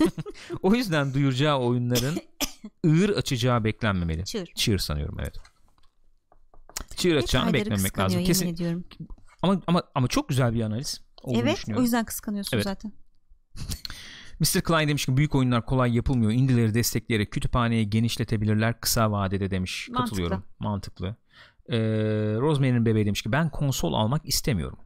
O 0.63 0.75
yüzden 0.75 1.15
duyuracağı 1.15 1.59
oyunların 1.59 2.19
ığır 2.87 3.09
açacağı 3.09 3.65
beklenmemeli. 3.65 4.25
Çığır. 4.55 4.79
Sanıyorum 4.79 5.17
evet. 5.21 5.37
Çığır 6.97 7.17
açacağını 7.17 7.53
beklememek 7.53 7.99
lazım. 7.99 8.25
Kesin 8.25 8.47
ediyorum. 8.49 8.85
ama 9.43 9.61
ama 9.67 9.83
ama 9.95 10.09
çok 10.09 10.29
güzel 10.29 10.55
bir 10.55 10.63
analiz 10.63 11.02
olduğunu 11.23 11.41
Evet 11.43 11.65
o 11.77 11.81
yüzden 11.83 12.05
kıskanıyorsun 12.05 12.57
Evet. 12.57 12.65
zaten. 12.65 12.93
Mr. 14.41 14.61
Klein 14.63 14.89
demiş 14.89 15.07
ki 15.07 15.17
büyük 15.17 15.35
oyunlar 15.35 15.67
kolay 15.67 15.97
yapılmıyor. 15.97 16.33
Indie'leri 16.33 16.75
destekleyerek 16.75 17.33
kütüphaneyi 17.33 17.91
genişletebilirler 17.91 18.81
kısa 18.81 19.11
vadede 19.13 19.51
demiş. 19.51 19.89
Mantıklı. 19.89 20.05
Katılıyorum. 20.11 20.45
Mantıklı. 20.59 21.17
Ee, 21.69 21.79
Rosemary'nin 22.41 22.87
bebeği 22.87 23.07
demiş 23.07 23.23
ki 23.23 23.33
ben 23.33 23.51
konsol 23.51 23.93
almak 23.93 24.27
istemiyorum. 24.29 24.79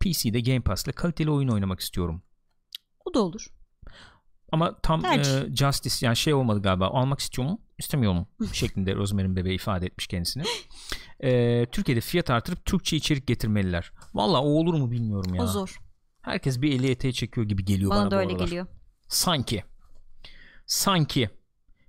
PC'de 0.00 0.40
Game 0.40 0.60
Pass 0.60 0.84
ile 0.84 0.92
kaliteli 0.92 1.30
oyun 1.30 1.48
oynamak 1.48 1.80
istiyorum. 1.80 2.22
O 3.04 3.14
da 3.14 3.20
olur. 3.20 3.46
Ama 4.52 4.78
tam 4.82 5.00
Tercih. 5.02 5.32
e, 5.32 5.56
justice 5.56 6.06
yani 6.06 6.16
şey 6.16 6.34
olmadı 6.34 6.62
galiba. 6.62 6.86
Almak 6.86 7.20
istiyorum 7.20 7.58
istemiyorum 7.82 8.26
şeklinde 8.52 8.94
Rosemary'nin 8.94 9.36
bebeği 9.36 9.54
ifade 9.54 9.86
etmiş 9.86 10.06
kendisini. 10.06 10.42
Ee, 11.24 11.66
Türkiye'de 11.72 12.00
fiyat 12.00 12.30
artırıp 12.30 12.64
Türkçe 12.64 12.96
içerik 12.96 13.26
getirmeliler. 13.26 13.92
Valla 14.14 14.40
o 14.42 14.46
olur 14.48 14.74
mu 14.74 14.90
bilmiyorum 14.90 15.34
ya. 15.34 15.42
O 15.42 15.46
zor. 15.46 15.78
Herkes 16.22 16.62
bir 16.62 16.72
eli 16.72 16.90
eteği 16.90 17.14
çekiyor 17.14 17.46
gibi 17.48 17.64
geliyor 17.64 17.90
bana, 17.90 18.00
Bana 18.00 18.10
da 18.10 18.16
öyle 18.18 18.32
aralar. 18.32 18.44
geliyor. 18.46 18.66
Sanki. 19.08 19.64
Sanki. 20.66 21.30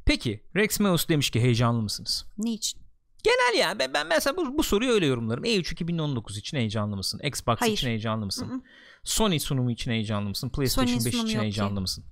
Peki 0.06 0.44
Rex 0.56 0.80
Meus 0.80 1.10
demiş 1.10 1.30
ki 1.30 1.42
heyecanlı 1.42 1.82
mısınız? 1.82 2.26
Niçin? 2.38 2.82
Genel 3.24 3.60
ya 3.60 3.80
ben, 3.80 3.94
ben 3.94 4.08
mesela 4.08 4.38
bu, 4.38 4.58
bu 4.58 4.64
soruyu 4.64 4.92
öyle 4.92 5.06
yorumlarım. 5.06 5.44
E3 5.46 5.74
2019 5.74 6.38
için 6.38 6.58
heyecanlı 6.58 6.96
mısın? 6.96 7.20
Xbox 7.24 7.58
Hayır. 7.60 7.74
için 7.74 7.88
heyecanlı 7.88 8.26
mısın? 8.26 8.50
Hı 8.50 8.54
hı. 8.54 8.62
Sony 9.04 9.40
sunumu 9.40 9.72
için 9.72 9.92
heyecanlı 9.92 10.30
mısın? 10.30 10.50
PlayStation 10.50 10.88
Sony'nin 10.88 11.06
5 11.06 11.14
sunumu 11.14 11.30
için 11.30 11.40
heyecanlı 11.40 11.76
ki. 11.76 11.82
mısın? 11.82 12.06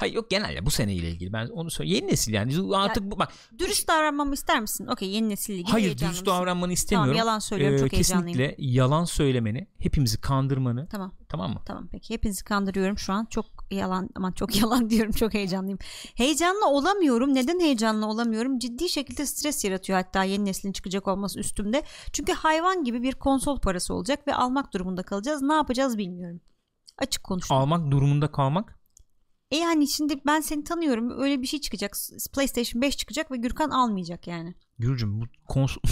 Hayır 0.00 0.14
yok 0.14 0.30
genel 0.30 0.54
ya 0.56 0.66
bu 0.66 0.70
seneyle 0.70 1.10
ilgili 1.10 1.32
ben 1.32 1.46
onu 1.48 1.70
söyleyeyim. 1.70 1.96
Yeni 2.02 2.12
nesil 2.12 2.32
yani 2.32 2.76
artık 2.76 3.10
bu 3.10 3.18
bak 3.18 3.32
Dürüst 3.58 3.88
davranmamı 3.88 4.34
ister 4.34 4.60
misin? 4.60 4.86
Okey 4.86 5.08
yeni 5.10 5.28
nesille 5.28 5.56
ilgili 5.58 5.72
hayır 5.72 5.98
dürüst 5.98 6.10
mısın? 6.12 6.26
davranmanı 6.26 6.72
istemiyorum. 6.72 7.12
Tamam 7.12 7.18
yalan 7.26 7.38
söylüyorum 7.38 7.76
Ee, 7.76 7.80
çok 7.80 7.92
heyecanlıyım. 7.92 8.38
kesinlikle 8.38 8.64
yalan 8.66 9.04
söylemeni, 9.04 9.68
hepimizi 9.78 10.20
kandırmanı 10.20 10.88
Tamam 10.88 11.12
tamam 11.28 11.50
mı? 11.52 11.60
tamam 11.66 11.88
peki 11.92 12.14
hepinizi 12.14 12.44
kandırıyorum 12.44 12.98
şu 12.98 13.12
an 13.12 13.24
çok 13.30 13.46
yalan 13.70 14.08
aman 14.14 14.32
çok 14.32 14.56
yalan 14.62 14.90
diyorum 14.90 15.12
çok 15.12 15.34
heyecanlıyım. 15.34 15.78
Heyecanlı 16.14 16.66
olamıyorum 16.68 17.34
neden 17.34 17.60
heyecanlı 17.60 18.06
olamıyorum 18.06 18.58
ciddi 18.58 18.88
şekilde 18.88 19.26
stres 19.26 19.64
yaratıyor 19.64 19.98
hatta 19.98 20.24
yeni 20.24 20.44
neslin 20.44 20.72
çıkacak 20.72 21.08
olması 21.08 21.40
üstümde. 21.40 21.82
Çünkü 22.12 22.32
hayvan 22.32 22.84
gibi 22.84 23.02
bir 23.02 23.12
konsol 23.12 23.58
parası 23.60 23.94
olacak 23.94 24.26
ve 24.26 24.34
almak 24.34 24.74
durumunda 24.74 25.02
kalacağız 25.02 25.42
ne 25.42 25.52
yapacağız 25.52 25.98
bilmiyorum. 25.98 26.40
Açık 26.98 27.24
konuştum. 27.24 27.56
Almak 27.56 27.90
durumunda 27.90 28.32
kalmak 28.32 28.79
E 29.50 29.56
yani 29.56 29.88
şimdi 29.88 30.20
ben 30.26 30.40
seni 30.40 30.64
tanıyorum 30.64 31.20
öyle 31.20 31.42
bir 31.42 31.46
şey 31.46 31.60
çıkacak 31.60 31.96
PlayStation 32.32 32.82
5 32.82 32.96
çıkacak 32.96 33.30
ve 33.30 33.36
Gürkan 33.36 33.70
almayacak 33.70 34.26
yani. 34.26 34.54
Gürcüm 34.78 35.20
bu 35.20 35.24
konsol 35.48 35.82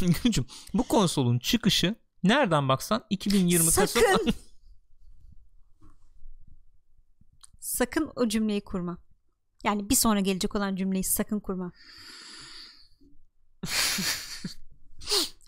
Gürcüm 0.24 0.46
bu 0.74 0.82
konsolun 0.82 1.38
çıkışı 1.38 1.94
nereden 2.22 2.68
baksan 2.68 3.04
2020 3.10 3.64
Kasım 3.64 3.86
Sakın. 3.86 4.32
sakın 7.60 8.12
o 8.16 8.28
cümleyi 8.28 8.60
kurma. 8.60 8.98
Yani 9.64 9.90
bir 9.90 9.94
sonra 9.94 10.20
gelecek 10.20 10.54
olan 10.54 10.76
cümleyi 10.76 11.04
sakın 11.04 11.40
kurma. 11.40 11.72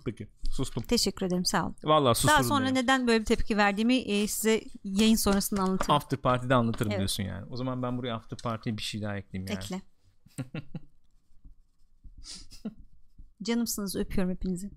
Peki 0.04 0.28
sustum. 0.56 0.82
Teşekkür 0.82 1.26
ederim 1.26 1.44
sağ 1.44 1.64
olun. 1.64 1.76
Vallahi 1.84 2.14
susturdun 2.14 2.34
Daha 2.34 2.42
sonra 2.44 2.66
beni. 2.66 2.74
neden 2.74 3.06
böyle 3.06 3.20
bir 3.20 3.24
tepki 3.24 3.56
verdiğimi 3.56 3.94
e, 3.96 4.26
size 4.28 4.64
yayın 4.84 5.16
sonrasında 5.16 5.62
anlatırım. 5.62 5.94
After 5.94 6.18
Party'de 6.20 6.54
anlatırım 6.54 6.90
Evet. 6.90 6.98
diyorsun 7.00 7.22
yani. 7.22 7.46
O 7.50 7.56
zaman 7.56 7.82
ben 7.82 7.98
buraya 7.98 8.14
After 8.14 8.38
Party'ye 8.38 8.76
bir 8.76 8.82
şey 8.82 9.02
daha 9.02 9.16
ekleyeyim 9.16 9.50
yani. 9.52 9.58
Ekle. 9.64 9.82
Canımsınız 13.42 13.96
öpüyorum 13.96 14.32
hepinizi. 14.32 14.70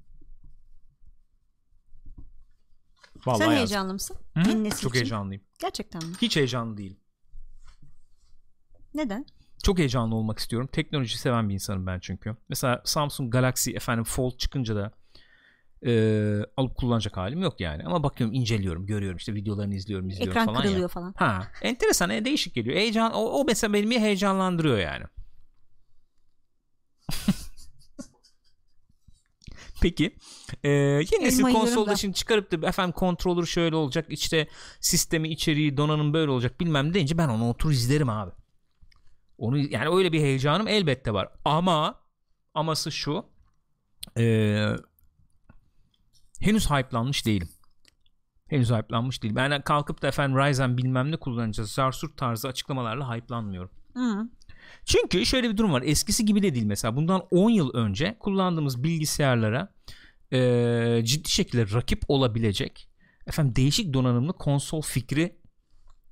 Vallahi 3.26 3.38
Sen 3.38 3.46
yazdım. 3.46 3.58
heyecanlı 3.58 3.94
mısın? 3.94 4.18
Hı? 4.34 4.50
Yeni 4.50 4.64
nesil 4.64 4.82
Çok 4.82 4.92
için. 4.92 5.02
heyecanlıyım. 5.02 5.44
Gerçekten 5.60 6.06
mi? 6.06 6.16
Hiç 6.22 6.36
heyecanlı 6.36 6.78
değilim. 6.78 6.98
Neden? 8.94 9.26
Çok 9.64 9.78
heyecanlı 9.78 10.16
olmak 10.16 10.40
istiyorum. 10.40 10.70
Teknoloji 10.72 11.18
seven 11.18 11.50
bir 11.50 11.54
insanım 11.54 11.88
ben 11.88 12.00
çünkü. 12.00 12.38
Mesela 12.50 12.82
Samsung 12.86 13.32
Galaxy 13.32 13.72
efendim 13.76 14.04
Fold 14.04 14.38
çıkınca 14.38 14.76
da 14.76 14.92
e, 15.86 15.92
alıp 16.58 16.76
kullanacak 16.76 17.18
halim 17.18 17.42
yok 17.42 17.60
yani. 17.60 17.84
Ama 17.84 18.04
bakıyorum 18.04 18.36
inceliyorum, 18.36 18.86
görüyorum 18.86 19.18
işte 19.18 19.34
videolarını 19.34 19.76
izliyorum, 19.76 20.10
izliyorum 20.10 20.32
Ekran 20.32 20.46
falan 20.46 20.62
kırılıyor 20.62 20.82
ya. 20.82 20.88
falan. 20.88 21.14
Ha, 21.18 21.48
enteresan, 21.62 22.10
e, 22.10 22.26
değişik 22.26 22.54
geliyor. 22.54 22.76
Heyecan 22.76 23.14
o, 23.14 23.20
o 23.20 23.44
mesela 23.46 23.74
beni 23.74 24.00
heyecanlandırıyor 24.00 24.78
yani. 24.78 25.04
Peki 29.82 30.16
e, 30.64 30.70
yeni 30.70 31.24
nesil 31.24 31.44
konsolda 31.44 31.92
da. 31.92 31.96
şimdi 31.96 32.14
çıkarıp 32.14 32.52
da 32.52 32.68
efendim 32.68 32.96
controller 33.00 33.46
şöyle 33.46 33.76
olacak 33.76 34.06
işte 34.10 34.48
sistemi 34.80 35.30
içeriği 35.30 35.78
donanım 35.78 36.14
böyle 36.14 36.32
olacak 36.32 36.60
bilmem 36.60 36.94
deyince 36.94 37.18
ben 37.18 37.28
onu 37.30 37.50
otur 37.50 37.72
izlerim 37.72 38.10
abi. 38.10 38.32
Onu 39.38 39.58
yani 39.58 39.96
öyle 39.96 40.12
bir 40.12 40.20
heyecanım 40.20 40.68
elbette 40.68 41.14
var 41.14 41.30
ama 41.46 42.02
aması 42.54 42.92
şu 42.92 43.26
e, 44.18 44.66
henüz 46.40 46.70
hype'lanmış 46.72 47.26
değilim. 47.26 47.50
Henüz 48.48 48.72
hype'lanmış 48.72 49.24
değilim. 49.24 49.36
Ben 49.36 49.62
kalkıp 49.62 50.02
da 50.02 50.08
efendim 50.08 50.38
Ryzen 50.38 50.78
bilmem 50.78 51.12
ne 51.12 51.18
kullanacağız. 51.18 51.72
Zarsurt 51.72 52.18
tarzı 52.18 52.48
açıklamalarla 52.48 53.16
hype'lanmıyorum. 53.16 53.72
Hı. 53.94 54.30
Çünkü 54.86 55.26
şöyle 55.26 55.50
bir 55.50 55.58
durum 55.58 55.74
var. 55.74 55.84
Eskisi 55.86 56.26
gibi 56.26 56.44
de 56.44 56.56
değil 56.56 56.66
mesela. 56.66 56.96
Bundan 56.96 57.22
10 57.32 57.50
yıl 57.50 57.74
önce 57.74 58.18
kullandığımız 58.20 58.84
bilgisayarlara 58.84 59.74
e, 60.34 61.02
ciddi 61.04 61.30
şekilde 61.30 61.74
rakip 61.74 62.02
olabilecek 62.08 62.90
efendim 63.28 63.56
değişik 63.56 63.94
donanımlı 63.94 64.34
konsol 64.34 64.82
fikri 64.82 65.40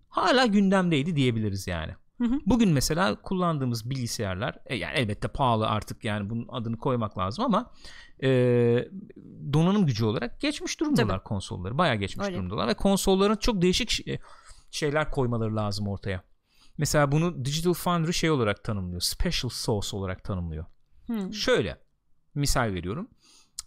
hala 0.09 0.45
gündemdeydi 0.45 1.15
diyebiliriz 1.15 1.67
yani. 1.67 1.91
Hı 2.17 2.23
hı. 2.23 2.39
Bugün 2.45 2.69
mesela 2.69 3.21
kullandığımız 3.21 3.89
bilgisayarlar 3.89 4.57
e, 4.65 4.75
yani 4.75 4.93
elbette 4.95 5.27
pahalı 5.27 5.67
artık 5.67 6.03
yani 6.03 6.29
bunun 6.29 6.47
adını 6.47 6.77
koymak 6.77 7.17
lazım 7.17 7.45
ama 7.45 7.71
e, 8.23 8.29
donanım 9.53 9.85
gücü 9.85 10.05
olarak 10.05 10.41
geçmiş 10.41 10.79
durumdalar 10.79 11.07
Tabii. 11.17 11.23
konsolları. 11.23 11.77
Bayağı 11.77 11.95
geçmiş 11.95 12.27
Öyle. 12.27 12.37
durumdalar 12.37 12.67
ve 12.67 12.73
konsolların 12.73 13.35
çok 13.35 13.61
değişik 13.61 13.89
şey- 13.89 14.19
şeyler 14.71 15.11
koymaları 15.11 15.55
lazım 15.55 15.87
ortaya. 15.87 16.23
Mesela 16.77 17.11
bunu 17.11 17.45
Digital 17.45 17.73
Foundry 17.73 18.13
şey 18.13 18.31
olarak 18.31 18.63
tanımlıyor. 18.63 19.01
Special 19.01 19.49
Sauce 19.49 19.97
olarak 19.97 20.23
tanımlıyor. 20.23 20.65
Hı. 21.07 21.33
Şöyle 21.33 21.77
misal 22.35 22.73
veriyorum. 22.73 23.07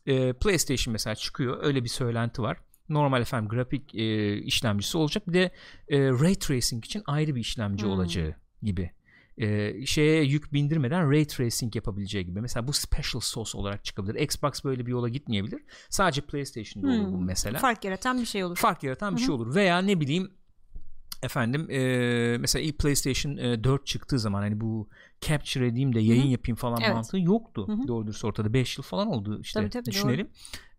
Ee, 0.06 0.32
PlayStation 0.32 0.92
mesela 0.92 1.14
çıkıyor. 1.14 1.58
Öyle 1.62 1.84
bir 1.84 1.88
söylenti 1.88 2.42
var. 2.42 2.56
Normal 2.88 3.20
efendim 3.20 3.48
grafik 3.48 3.94
e, 3.94 4.36
işlemcisi 4.38 4.98
olacak. 4.98 5.28
Bir 5.28 5.32
de 5.32 5.50
e, 5.88 6.08
Ray 6.10 6.34
Tracing 6.34 6.84
için 6.84 7.02
ayrı 7.06 7.34
bir 7.34 7.40
işlemci 7.40 7.84
Hmm. 7.84 7.92
olacağı 7.92 8.34
gibi. 8.62 8.90
E, 9.40 9.86
şeye 9.86 10.22
yük 10.24 10.52
bindirmeden 10.52 11.10
Ray 11.10 11.24
Tracing 11.24 11.76
yapabileceği 11.76 12.26
gibi. 12.26 12.40
Mesela 12.40 12.66
bu 12.68 12.72
Special 12.72 13.20
Sauce 13.20 13.58
olarak 13.58 13.84
çıkabilir. 13.84 14.14
Xbox 14.14 14.64
böyle 14.64 14.86
bir 14.86 14.90
yola 14.90 15.08
gitmeyebilir. 15.08 15.62
Sadece 15.88 16.20
PlayStation'da 16.20 16.88
olur 16.88 17.12
bu 17.12 17.18
Hmm. 17.18 17.24
mesela 17.24 17.58
Fark 17.58 17.84
yaratan 17.84 18.20
bir 18.20 18.26
şey 18.26 18.44
olur. 18.44 18.56
fark 18.56 18.82
yaratan 18.82 19.14
bir 19.16 19.20
Hı 19.20 19.22
hı. 19.22 19.26
şey 19.26 19.34
olur 19.34 19.54
veya 19.54 19.78
ne 19.78 20.00
bileyim 20.00 20.30
efendim 21.22 21.70
e, 21.70 21.78
mesela 22.40 22.62
ilk 22.62 22.78
PlayStation 22.78 23.36
e, 23.36 23.64
4 23.64 23.86
çıktığı 23.86 24.18
zaman 24.18 24.40
hani 24.42 24.60
bu 24.60 24.88
capture 25.20 25.66
edeyim 25.66 25.94
de 25.94 26.00
yayın 26.00 26.22
Hı-hı. 26.22 26.30
yapayım 26.30 26.56
falan 26.56 26.80
Evet. 26.82 26.94
mantığı 26.94 27.18
yoktu. 27.18 27.68
Hı-hı. 27.68 27.88
Doğru 27.88 28.06
dürüst 28.06 28.24
ortada 28.24 28.52
5 28.52 28.78
yıl 28.78 28.84
falan 28.84 29.08
oldu 29.08 29.40
işte 29.40 29.60
Tabii, 29.60 29.70
tabii, 29.70 29.84
düşünelim. 29.84 30.28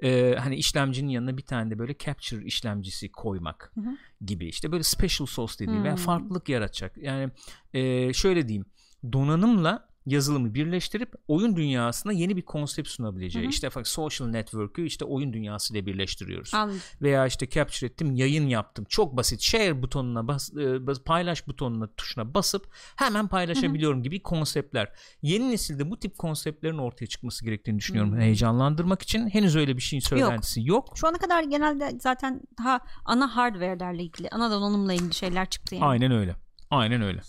E, 0.03 0.35
hani 0.39 0.55
işlemcinin 0.55 1.09
yanına 1.09 1.37
bir 1.37 1.41
tane 1.41 1.71
de 1.71 1.79
böyle 1.79 1.97
capture 1.97 2.45
işlemcisi 2.45 3.11
koymak 3.11 3.71
Hı-hı. 3.75 3.97
gibi 4.25 4.45
işte 4.47 4.71
böyle 4.71 4.83
special 4.83 5.25
sauce 5.25 5.53
dediği 5.59 5.83
veya 5.83 5.95
Hmm. 5.95 6.01
farklılık 6.03 6.49
yaratacak. 6.49 6.97
Yani 6.97 7.31
e, 7.73 8.13
şöyle 8.13 8.47
diyeyim 8.47 8.65
donanımla 9.11 9.90
yazılımı 10.05 10.53
birleştirip 10.53 11.13
oyun 11.27 11.55
dünyasına 11.55 12.11
yeni 12.11 12.37
bir 12.37 12.41
konsept 12.41 12.89
sunabileceği. 12.89 13.43
Hı 13.45 13.47
hı. 13.47 13.51
İşte 13.51 13.69
social 13.83 14.27
network'ü 14.27 14.85
işte 14.85 15.05
oyun 15.05 15.33
dünyasıyla 15.33 15.85
birleştiriyoruz 15.85 16.53
Anladım. 16.53 16.79
veya 17.01 17.27
işte 17.27 17.49
capture 17.49 17.85
ettim 17.89 18.11
yayın 18.15 18.47
yaptım 18.47 18.85
çok 18.89 19.17
basit 19.17 19.41
share 19.41 19.81
butonuna 19.81 20.27
bas, 20.27 20.53
e, 20.53 20.87
bas- 20.87 21.03
paylaş 21.03 21.47
butonuna 21.47 21.87
tuşuna 21.97 22.33
basıp 22.33 22.67
hemen 22.95 23.27
paylaşabiliyorum 23.27 24.03
gibi 24.03 24.21
konseptler 24.23 24.91
yeni 25.21 25.51
nesilde 25.51 25.91
bu 25.91 25.99
tip 25.99 26.17
konseptlerin 26.17 26.77
ortaya 26.77 27.07
çıkması 27.07 27.45
gerektiğini 27.45 27.77
düşünüyorum 27.79 28.11
Hmm. 28.11 28.19
heyecanlandırmak 28.19 29.01
için 29.01 29.29
henüz 29.29 29.55
öyle 29.55 29.77
bir 29.77 29.81
şeyin 29.81 30.01
söylentisi 30.01 30.67
yok, 30.67 30.93
Şu 30.95 31.07
ana 31.07 31.17
kadar 31.17 31.43
genelde 31.43 31.91
zaten 31.99 32.41
daha 32.59 32.79
ana 33.05 33.35
hardware'lerle 33.35 34.03
ilgili, 34.03 34.29
ana 34.29 34.51
donanımla 34.51 34.93
ilgili 34.93 35.13
şeyler 35.13 35.49
çıktı 35.49 35.75
yani. 35.75 35.85
aynen 35.85 36.11
öyle 36.11 36.35
aynen 36.69 37.01
öyle 37.01 37.21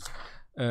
Ee, 0.58 0.62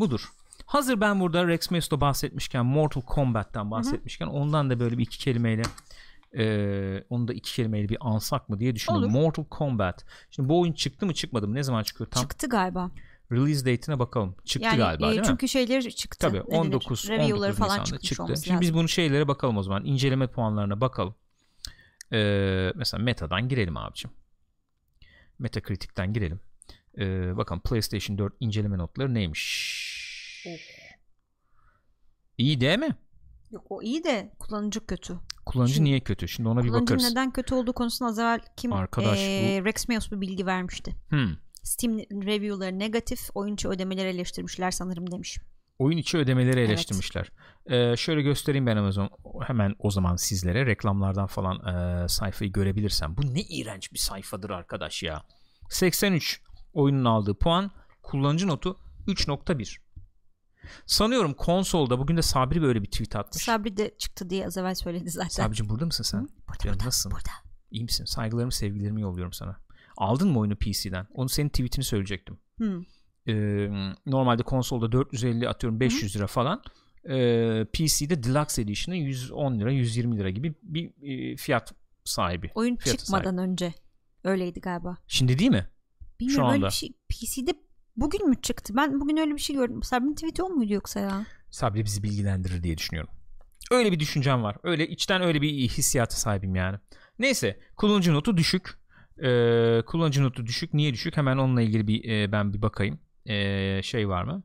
budur 0.00 0.28
hazır 0.72 1.00
ben 1.00 1.20
burada 1.20 1.46
Rex 1.46 1.70
Mesto 1.70 2.00
bahsetmişken 2.00 2.66
Mortal 2.66 3.00
Kombat'tan 3.00 3.70
bahsetmişken 3.70 4.26
ondan 4.26 4.70
da 4.70 4.80
böyle 4.80 4.98
bir 4.98 5.02
iki 5.02 5.18
kelimeyle 5.18 5.62
e, 6.38 7.04
onu 7.10 7.28
da 7.28 7.32
iki 7.32 7.54
kelimeyle 7.54 7.88
bir 7.88 7.98
ansak 8.00 8.48
mı 8.48 8.58
diye 8.58 8.74
düşündüm 8.74 8.98
Olur. 8.98 9.06
Mortal 9.06 9.44
Kombat 9.44 10.04
şimdi 10.30 10.48
bu 10.48 10.60
oyun 10.60 10.72
çıktı 10.72 11.06
mı 11.06 11.14
çıkmadı 11.14 11.48
mı 11.48 11.54
ne 11.54 11.62
zaman 11.62 11.82
çıkıyor 11.82 12.10
tam 12.10 12.22
Çıktı 12.22 12.48
galiba. 12.48 12.90
release 13.32 13.60
date'ine 13.60 13.98
bakalım. 13.98 14.36
Çıktı 14.44 14.66
yani 14.66 14.78
galiba 14.78 15.06
e, 15.06 15.08
değil 15.08 15.20
mi? 15.20 15.26
çünkü 15.26 15.48
şeyleri 15.48 15.94
çıktı. 15.94 16.18
Tabii 16.20 16.38
Ne 16.38 16.58
denir? 16.58 16.66
19 16.66 17.08
Review'ları 17.08 17.52
19 17.52 17.58
falan 17.58 17.80
Nisan'da 17.80 18.00
çıkmış 18.00 18.08
çıktı. 18.08 18.44
Şimdi 18.44 18.60
biz 18.60 18.68
lazım. 18.68 18.78
bunu 18.78 18.88
şeylere 18.88 19.28
bakalım 19.28 19.56
o 19.56 19.62
zaman. 19.62 19.84
İnceleme 19.84 20.26
puanlarına 20.26 20.80
bakalım. 20.80 21.14
Ee, 22.12 22.72
mesela 22.74 23.02
Meta'dan 23.02 23.48
girelim 23.48 23.76
abicim. 23.76 24.10
Metacritic'ten 25.38 26.12
girelim. 26.12 26.40
Ee, 26.98 27.36
bakalım 27.36 27.62
PlayStation 27.62 28.18
4 28.18 28.34
inceleme 28.40 28.78
notları 28.78 29.14
neymiş? 29.14 29.91
İyi 32.38 32.60
değil 32.60 32.78
mi? 32.78 32.96
Yok 33.50 33.64
o 33.70 33.82
iyi 33.82 34.04
de 34.04 34.32
kullanıcı 34.38 34.86
kötü. 34.86 35.18
Kullanıcı 35.46 35.74
Şimdi- 35.74 35.84
niye 35.88 36.00
kötü? 36.00 36.28
Şimdi 36.28 36.48
ona 36.48 36.64
bir 36.64 36.68
Kullanıcı 36.68 36.94
bakarız. 36.94 37.10
neden 37.10 37.32
kötü 37.32 37.54
olduğu 37.54 37.72
konusunda 37.72 38.10
az 38.10 38.18
evvel 38.18 38.40
kim 38.56 38.72
Arkadaş 38.72 39.18
e, 39.18 39.62
Rex 39.64 39.88
Meos 39.88 40.10
bir 40.10 40.20
bilgi 40.20 40.46
vermişti. 40.46 40.96
Hmm. 41.08 41.36
Steam 41.62 41.98
review'ları 41.98 42.78
negatif, 42.78 43.20
oyun 43.34 43.54
içi 43.54 43.68
ödemeleri 43.68 44.08
eleştirmişler 44.08 44.70
sanırım 44.70 45.10
demiş. 45.12 45.38
Oyun 45.78 45.98
içi 45.98 46.18
ödemeleri 46.18 46.58
Evet. 46.60 46.68
eleştirmişler. 46.68 47.28
Ee, 47.66 47.96
şöyle 47.96 48.22
göstereyim 48.22 48.66
ben 48.66 48.76
Amazon 48.76 49.10
hemen 49.46 49.74
o 49.78 49.90
zaman 49.90 50.16
sizlere 50.16 50.66
reklamlardan 50.66 51.26
falan 51.26 51.56
e, 52.04 52.08
sayfayı 52.08 52.52
görebilirsem. 52.52 53.16
Bu 53.16 53.34
ne 53.34 53.40
iğrenç 53.40 53.92
bir 53.92 53.98
sayfadır 53.98 54.50
arkadaş 54.50 55.02
ya. 55.02 55.22
83 55.70 56.40
oyunun 56.72 57.04
aldığı 57.04 57.34
puan, 57.38 57.70
kullanıcı 58.02 58.48
notu 58.48 58.78
3.1. 59.06 59.78
Sanıyorum 60.86 61.34
konsolda 61.34 61.98
bugün 61.98 62.16
de 62.16 62.22
Sabri 62.22 62.62
böyle 62.62 62.82
bir 62.82 62.90
tweet 62.90 63.16
atmış. 63.16 63.44
Sabri 63.44 63.76
de 63.76 63.94
çıktı 63.98 64.30
diye 64.30 64.46
az 64.46 64.56
evvel 64.56 64.74
söyledi 64.74 65.10
zaten. 65.10 65.28
Sabricim 65.28 65.68
burada 65.68 65.86
mısın 65.86 66.04
sen? 66.04 66.20
Burada, 66.20 66.58
Canım 66.64 66.74
burada, 66.74 66.86
nasılsın? 66.86 67.12
burada. 67.12 67.30
İyi 67.70 67.84
misin? 67.84 68.04
Saygılarımı, 68.04 68.52
sevgilerimi 68.52 69.00
yolluyorum 69.02 69.32
sana. 69.32 69.56
Aldın 69.96 70.28
mı 70.28 70.38
oyunu 70.38 70.56
PC'den? 70.56 71.06
Onu 71.14 71.28
senin 71.28 71.48
tweetini 71.48 71.84
söyleyecektim. 71.84 72.38
Hmm. 72.56 72.82
Ee, 73.28 73.34
normalde 74.06 74.42
konsolda 74.42 74.92
450 74.92 75.48
atıyorum 75.48 75.80
500 75.80 76.16
lira 76.16 76.26
falan. 76.26 76.62
Ee, 77.08 77.66
PC'de 77.72 78.22
Deluxe 78.22 78.62
Edition'ı 78.62 78.96
110 78.96 79.58
lira 79.60 79.72
120 79.72 80.18
lira 80.18 80.30
gibi 80.30 80.54
bir 80.62 80.90
e, 81.02 81.36
fiyat 81.36 81.72
sahibi. 82.04 82.50
Oyun 82.54 82.76
Fiyatı 82.76 83.04
çıkmadan 83.04 83.38
önce 83.38 83.74
öyleydi 84.24 84.60
galiba. 84.60 84.96
Şimdi 85.06 85.38
değil 85.38 85.50
mi? 85.50 85.66
Bilmiyorum 86.20 86.44
Şu 86.44 86.52
öyle 86.52 86.56
anda. 86.56 86.66
bir 86.66 86.72
şey 86.72 86.92
PC'de 87.08 87.54
bugün 87.96 88.28
mü 88.28 88.36
çıktı? 88.42 88.76
Ben 88.76 89.00
bugün 89.00 89.16
öyle 89.16 89.34
bir 89.34 89.40
şey 89.40 89.56
gördüm. 89.56 89.82
Sabri'nin 89.82 90.14
tweet'i 90.14 90.42
o 90.42 90.48
muydu 90.50 90.72
yoksa 90.72 91.00
ya? 91.00 91.26
Sabri 91.50 91.84
bizi 91.84 92.02
bilgilendirir 92.02 92.62
diye 92.62 92.78
düşünüyorum. 92.78 93.10
Öyle 93.70 93.92
bir 93.92 94.00
düşüncem 94.00 94.42
var. 94.42 94.56
Öyle 94.62 94.88
içten 94.88 95.22
öyle 95.22 95.42
bir 95.42 95.50
hissiyata 95.52 96.16
sahibim 96.16 96.54
yani. 96.54 96.78
Neyse 97.18 97.60
kullanıcı 97.76 98.12
notu 98.14 98.36
düşük. 98.36 98.70
Ee, 99.18 99.82
kullanıcı 99.86 100.22
notu 100.22 100.46
düşük. 100.46 100.74
Niye 100.74 100.92
düşük? 100.94 101.16
Hemen 101.16 101.36
onunla 101.36 101.62
ilgili 101.62 101.86
bir 101.86 102.10
e, 102.10 102.32
ben 102.32 102.52
bir 102.52 102.62
bakayım. 102.62 102.98
Ee, 103.26 103.80
şey 103.82 104.08
var 104.08 104.24
mı? 104.24 104.42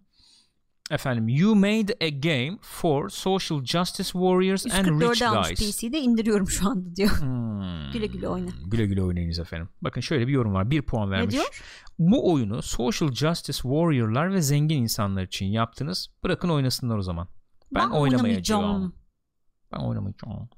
Efendim 0.92 1.28
you 1.28 1.56
made 1.56 1.96
a 2.02 2.10
game 2.10 2.58
for 2.62 3.10
social 3.10 3.66
justice 3.66 4.12
warriors 4.12 4.66
and 4.66 4.86
rich 4.86 5.22
144'e 5.22 5.28
almış 5.28 5.48
guys. 5.48 5.78
PC'de 5.78 6.00
indiriyorum 6.00 6.50
şu 6.50 6.70
anda 6.70 6.96
diyor. 6.96 7.22
Hmm. 7.22 7.67
Güle 7.94 8.06
güle 8.08 8.28
oyna. 8.28 8.50
Güle 8.66 8.86
güle 8.86 9.04
oynayınız 9.04 9.40
efendim. 9.40 9.70
Bakın 9.82 10.02
şöyle 10.02 10.28
bir 10.28 10.32
yorum 10.34 10.54
var. 10.54 10.72
Bir 10.72 10.82
puan 10.82 11.08
Ne 11.08 11.12
vermiş. 11.12 11.34
diyor? 11.34 11.64
Bu 12.00 12.34
oyunu 12.34 12.62
social 12.62 13.12
justice 13.12 13.58
warrior'lar 13.58 14.34
ve 14.34 14.42
zengin 14.42 14.82
insanlar 14.82 15.24
için 15.24 15.46
yaptınız. 15.46 16.10
Bırakın 16.24 16.50
oynasınlar 16.50 16.98
o 16.98 17.02
zaman. 17.02 17.28
Ben, 17.76 17.90
oynamayacağım. 17.90 18.64
oynamayacağım. 18.64 18.94
Ben 19.74 19.78
oynamayacağım. 19.80 20.50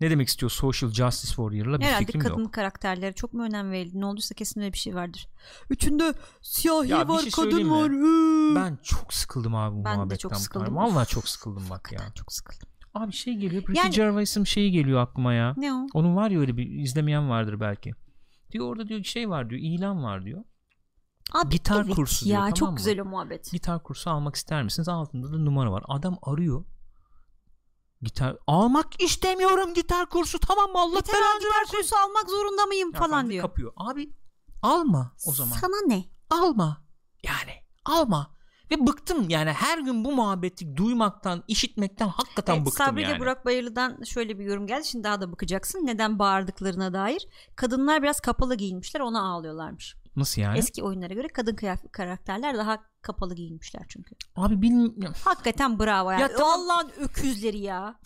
Ne 0.00 0.10
demek 0.10 0.28
istiyor 0.28 0.50
social 0.50 0.90
justice 0.90 1.28
warrior'la 1.34 1.80
bir 1.80 1.84
Herhalde 1.84 2.04
fikrim 2.06 2.20
kadın 2.22 2.42
yok. 2.42 2.52
karakterlere 2.52 3.12
çok 3.12 3.32
mu 3.32 3.42
önem 3.44 3.70
verildi? 3.70 4.00
Ne 4.00 4.06
olduysa 4.06 4.34
kesin 4.34 4.60
öyle 4.60 4.72
bir 4.72 4.78
şey 4.78 4.94
vardır. 4.94 5.28
Üçünde 5.70 6.14
siyahi 6.42 6.88
Ya 6.90 7.08
var, 7.08 7.18
şey 7.20 7.30
kadın 7.30 7.64
mi? 7.66 7.70
var. 7.70 7.90
Ben 8.56 8.78
çok 8.82 9.14
sıkıldım 9.14 9.54
abi 9.54 9.76
bu 9.76 9.84
Ben 9.84 9.92
de 9.92 9.96
muhabbetten. 9.96 10.16
çok 10.18 10.32
bu 10.32 10.36
sıkıldım. 10.36 10.66
kadar. 10.74 10.76
Vallahi 10.82 11.08
çok 11.08 11.28
sıkıldım 11.28 11.62
bak 11.70 11.78
Hakikaten 11.78 12.04
ya. 12.06 12.12
çok 12.14 12.32
sıkıldım. 12.32 12.68
Abi 12.94 13.12
şey 13.12 13.34
geliyor. 13.34 13.62
Ricky 13.62 13.78
Yani- 13.78 13.94
Gervais'ın 13.94 14.44
şeyi 14.44 14.70
geliyor 14.72 15.00
aklıma 15.00 15.34
ya. 15.34 15.54
Ne 15.56 15.72
o? 15.74 15.86
Onun 15.94 16.16
var 16.16 16.30
ya 16.30 16.40
öyle 16.40 16.56
bir 16.56 16.70
izlemeyen 16.70 17.30
vardır 17.30 17.60
belki. 17.60 17.92
Diyor 18.52 18.66
orada 18.68 18.88
diyor 18.88 19.04
şey 19.04 19.30
var 19.30 19.50
diyor 19.50 19.60
ilan 19.64 20.04
var 20.04 20.24
diyor. 20.24 20.44
Abi 21.32 21.50
Gitar 21.50 21.84
evet 21.84 21.94
kursu 21.94 22.28
ya 22.28 22.30
diyor, 22.30 22.40
tamam 22.40 22.52
çok 22.54 22.70
mı? 22.70 22.76
güzel 22.76 23.00
o 23.00 23.04
muhabbet. 23.04 23.52
Gitar 23.52 23.82
kursu 23.82 24.10
almak 24.10 24.34
ister 24.34 24.62
misiniz? 24.62 24.88
Altında 24.88 25.32
da 25.32 25.38
numara 25.38 25.72
var. 25.72 25.82
Adam 25.88 26.18
arıyor. 26.22 26.64
Gitar 28.02 28.36
almak 28.46 29.02
istemiyorum 29.02 29.74
gitar 29.74 30.08
kursu 30.08 30.38
tamam 30.38 30.70
mı 30.70 30.78
Allah 30.78 30.96
Yeter 30.96 31.14
belanı 31.14 31.38
gitar 31.40 31.64
kursu 31.70 31.96
almak 31.96 32.30
zorunda 32.30 32.66
mıyım 32.66 32.90
Ya 32.94 32.98
falan 33.00 33.30
diyor. 33.30 33.42
Kapıyor. 33.42 33.72
Abi 33.76 34.12
alma 34.62 35.12
o 35.26 35.32
zaman. 35.32 35.56
Sana 35.56 35.86
ne? 35.86 36.04
alma. 36.30 36.84
Yani 37.22 37.52
alma. 37.84 38.33
Ve 38.70 38.86
bıktım 38.86 39.28
yani 39.28 39.50
her 39.52 39.78
gün 39.78 40.04
bu 40.04 40.12
muhabbeti 40.12 40.76
duymaktan, 40.76 41.44
işitmekten 41.48 42.08
hakikaten 42.08 42.54
Evet, 42.54 42.66
bıktım 42.66 42.86
Sabri 42.86 43.02
yani. 43.02 43.12
ile 43.12 43.20
Burak 43.20 43.44
Bayırlı'dan 43.46 44.02
şöyle 44.02 44.38
bir 44.38 44.44
yorum 44.44 44.66
geldi. 44.66 44.84
Şimdi 44.86 45.04
daha 45.04 45.20
da 45.20 45.32
bakacaksın. 45.32 45.86
Neden 45.86 46.18
bağırdıklarına 46.18 46.92
dair. 46.92 47.28
Kadınlar 47.56 48.02
biraz 48.02 48.20
kapalı 48.20 48.54
giyinmişler. 48.54 49.00
Ona 49.00 49.22
ağlıyorlarmış. 49.22 49.96
Nasıl 50.16 50.42
yani? 50.42 50.58
Eski 50.58 50.82
oyunlara 50.82 51.14
göre 51.14 51.28
kadın 51.28 51.54
kıyafet 51.54 51.92
karakterler 51.92 52.56
daha 52.56 52.82
kapalı 53.02 53.34
giyinmişler 53.34 53.82
çünkü. 53.88 54.14
Abi 54.36 54.62
bilmiyorum. 54.62 55.16
Hakikaten 55.24 55.78
bravo 55.78 56.10
yani. 56.10 56.22
Ya 56.22 56.36
tamam. 56.36 56.60
Allah'ın 56.60 56.90
öküzleri 56.98 57.58
ya. 57.58 58.00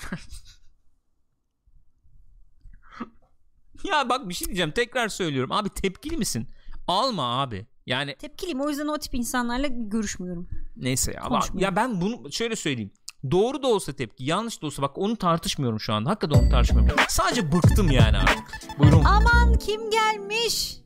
Ya 3.85 4.09
bak 4.09 4.29
bir 4.29 4.35
şey 4.35 4.47
diyeceğim 4.47 4.71
tekrar 4.71 5.09
söylüyorum. 5.09 5.53
Abi 5.53 5.69
tepkili 5.69 6.17
misin? 6.17 6.49
Alma 6.89 7.41
abi. 7.43 7.67
Yani 7.89 8.17
Tepkiliyim 8.17 8.61
o 8.61 8.69
yüzden 8.69 8.87
o 8.89 8.99
tip 8.99 9.15
insanlarla 9.15 9.67
görüşmüyorum. 9.71 10.49
neyse 10.77 11.13
ya. 11.13 11.21
Konuşmuyorum. 11.23 11.61
Ya 11.61 11.77
ben 11.77 12.01
bunu 12.01 12.33
şöyle 12.33 12.57
söyleyeyim. 12.57 12.91
Doğru 13.31 13.63
da 13.63 13.67
olsa 13.67 13.93
tepki, 13.93 14.25
yanlış 14.25 14.63
da 14.63 14.67
olsa 14.67 14.83
bak 14.83 14.99
onu 14.99 15.17
tartışmıyorum 15.17 15.81
şu 15.81 15.93
anda. 15.93 16.11
Hakikaten 16.11 16.41
onu 16.41 16.51
tartışmıyorum. 16.51 16.97
Sadece 17.09 17.53
bıktım 17.53 17.91
yani 17.91 18.19
artık. 18.19 18.45
Buyurun. 18.79 19.05
Aman 19.05 19.59
kim 19.59 19.91
gelmiş? 19.91 20.77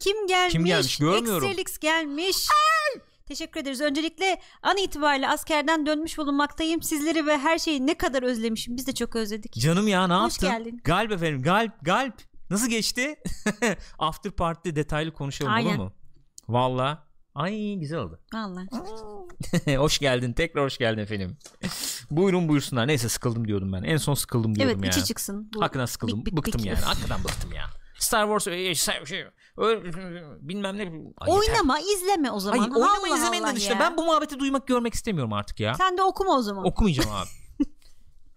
Kim 0.00 0.26
gelmiş? 0.26 0.52
Kim 0.52 0.64
gelmiş? 0.64 0.98
Görmüyorum. 0.98 1.48
Excelix 1.48 1.78
gelmiş. 1.78 2.36
Teşekkür 3.26 3.60
ederiz. 3.60 3.80
Öncelikle 3.80 4.40
an 4.62 4.76
itibariyle 4.76 5.28
askerden 5.28 5.86
dönmüş 5.86 6.18
bulunmaktayım. 6.18 6.82
Sizleri 6.82 7.26
ve 7.26 7.38
her 7.38 7.58
şeyi 7.58 7.86
ne 7.86 7.94
kadar 7.94 8.22
özlemişim. 8.22 8.76
Biz 8.76 8.86
de 8.86 8.94
çok 8.94 9.16
özledik. 9.16 9.52
Canım 9.52 9.88
ya 9.88 10.06
ne 10.06 10.14
Hoş 10.14 10.42
yaptın? 10.42 10.48
geldin. 10.64 10.80
Galp 10.84 11.12
efendim 11.12 11.42
galp 11.42 11.72
galp. 11.82 12.14
Nasıl 12.50 12.68
geçti? 12.70 13.16
After 13.98 14.32
party'de 14.32 14.76
detaylı 14.76 15.12
konuşalım 15.12 15.52
Aynen. 15.52 15.68
olur 15.68 15.76
mu? 15.78 15.92
Valla. 16.48 17.08
Ay 17.34 17.74
güzel 17.74 17.98
oldu. 17.98 18.20
Vallahi. 18.34 19.76
hoş 19.76 19.98
geldin. 19.98 20.32
Tekrar 20.32 20.64
hoş 20.64 20.78
geldin 20.78 21.02
efendim. 21.02 21.36
Buyurun 22.10 22.48
buyursunlar. 22.48 22.86
Neyse 22.88 23.08
sıkıldım 23.08 23.48
diyordum 23.48 23.72
ben. 23.72 23.82
En 23.82 23.96
son 23.96 24.14
sıkıldım 24.14 24.54
diyordum 24.54 24.74
Evet 24.74 24.84
yani. 24.84 24.96
içi 24.96 25.04
çıksın. 25.04 25.50
Bu 25.54 25.62
Hakikaten 25.62 25.86
sıkıldım. 25.86 26.18
bik 26.18 26.26
bik 26.26 26.36
bıktım 26.36 26.58
bik. 26.58 26.66
yani. 26.66 26.78
Hakikaten 26.78 27.24
bıktım 27.24 27.52
ya. 27.52 27.64
Star 27.98 28.24
Wars 28.26 28.46
e, 28.46 28.74
şey, 28.74 29.04
şey, 29.06 29.24
öyle, 29.56 29.92
bilmem 30.40 30.76
ne. 30.76 30.82
Ay, 30.82 30.88
yeter. 30.88 31.52
Oynama 31.52 31.78
izleme 31.80 32.30
o 32.30 32.40
zaman. 32.40 32.58
Ay, 32.58 32.70
oynama 32.70 33.08
izlemeyin 33.16 33.46
de 33.46 33.52
işte. 33.56 33.76
Ben 33.80 33.96
bu 33.96 34.04
muhabbeti 34.04 34.38
duymak 34.38 34.66
görmek 34.66 34.94
istemiyorum 34.94 35.32
artık 35.32 35.60
ya. 35.60 35.74
Sen 35.74 35.98
de 35.98 36.02
okuma 36.02 36.36
o 36.38 36.42
zaman. 36.42 36.66
Okumayacağım 36.66 37.10
abi. 37.10 37.28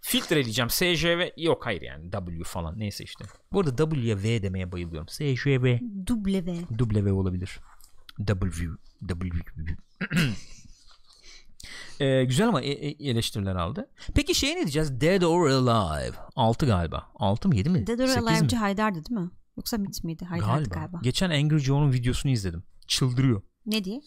Filtreleyeceğim. 0.01 0.69
SJV 0.69 1.27
yok 1.37 1.65
hayır 1.65 1.81
yani 1.81 2.11
W 2.11 2.43
falan 2.43 2.79
neyse 2.79 3.03
işte. 3.03 3.25
Bu 3.53 3.59
arada 3.59 3.89
W'ye 3.89 4.17
V 4.17 4.43
demeye 4.43 4.71
bayılıyorum. 4.71 5.07
SJV 5.09 5.63
V. 5.63 5.79
W 6.77 7.11
olabilir. 7.11 7.59
W 8.27 8.67
W 9.07 9.39
Ee, 11.99 12.23
güzel 12.25 12.47
ama 12.47 12.61
e- 12.61 12.71
e- 12.71 13.09
eleştiriler 13.09 13.55
aldı. 13.55 13.89
Peki 14.15 14.35
şey 14.35 14.51
ne 14.51 14.55
diyeceğiz? 14.55 15.01
Dead 15.01 15.21
or 15.21 15.49
Alive. 15.49 16.15
6 16.35 16.65
galiba. 16.65 17.07
6 17.15 17.47
mı 17.47 17.55
7 17.55 17.69
mi? 17.69 17.87
Dead 17.87 17.99
or 17.99 18.07
8 18.07 18.23
mi? 18.23 18.29
Alive'ci 18.29 18.55
Haydar'dı 18.57 19.05
değil 19.05 19.19
mi? 19.21 19.29
Yoksa 19.57 19.77
Mit 19.77 20.03
miydi? 20.03 20.25
Haydar'dı 20.25 20.69
Galiba. 20.69 20.75
galiba. 20.75 20.99
Geçen 21.03 21.29
Angry 21.29 21.57
Joe'nun 21.59 21.93
videosunu 21.93 22.31
izledim. 22.31 22.63
Çıldırıyor. 22.87 23.41
Ne 23.65 23.83
diye? 23.83 24.01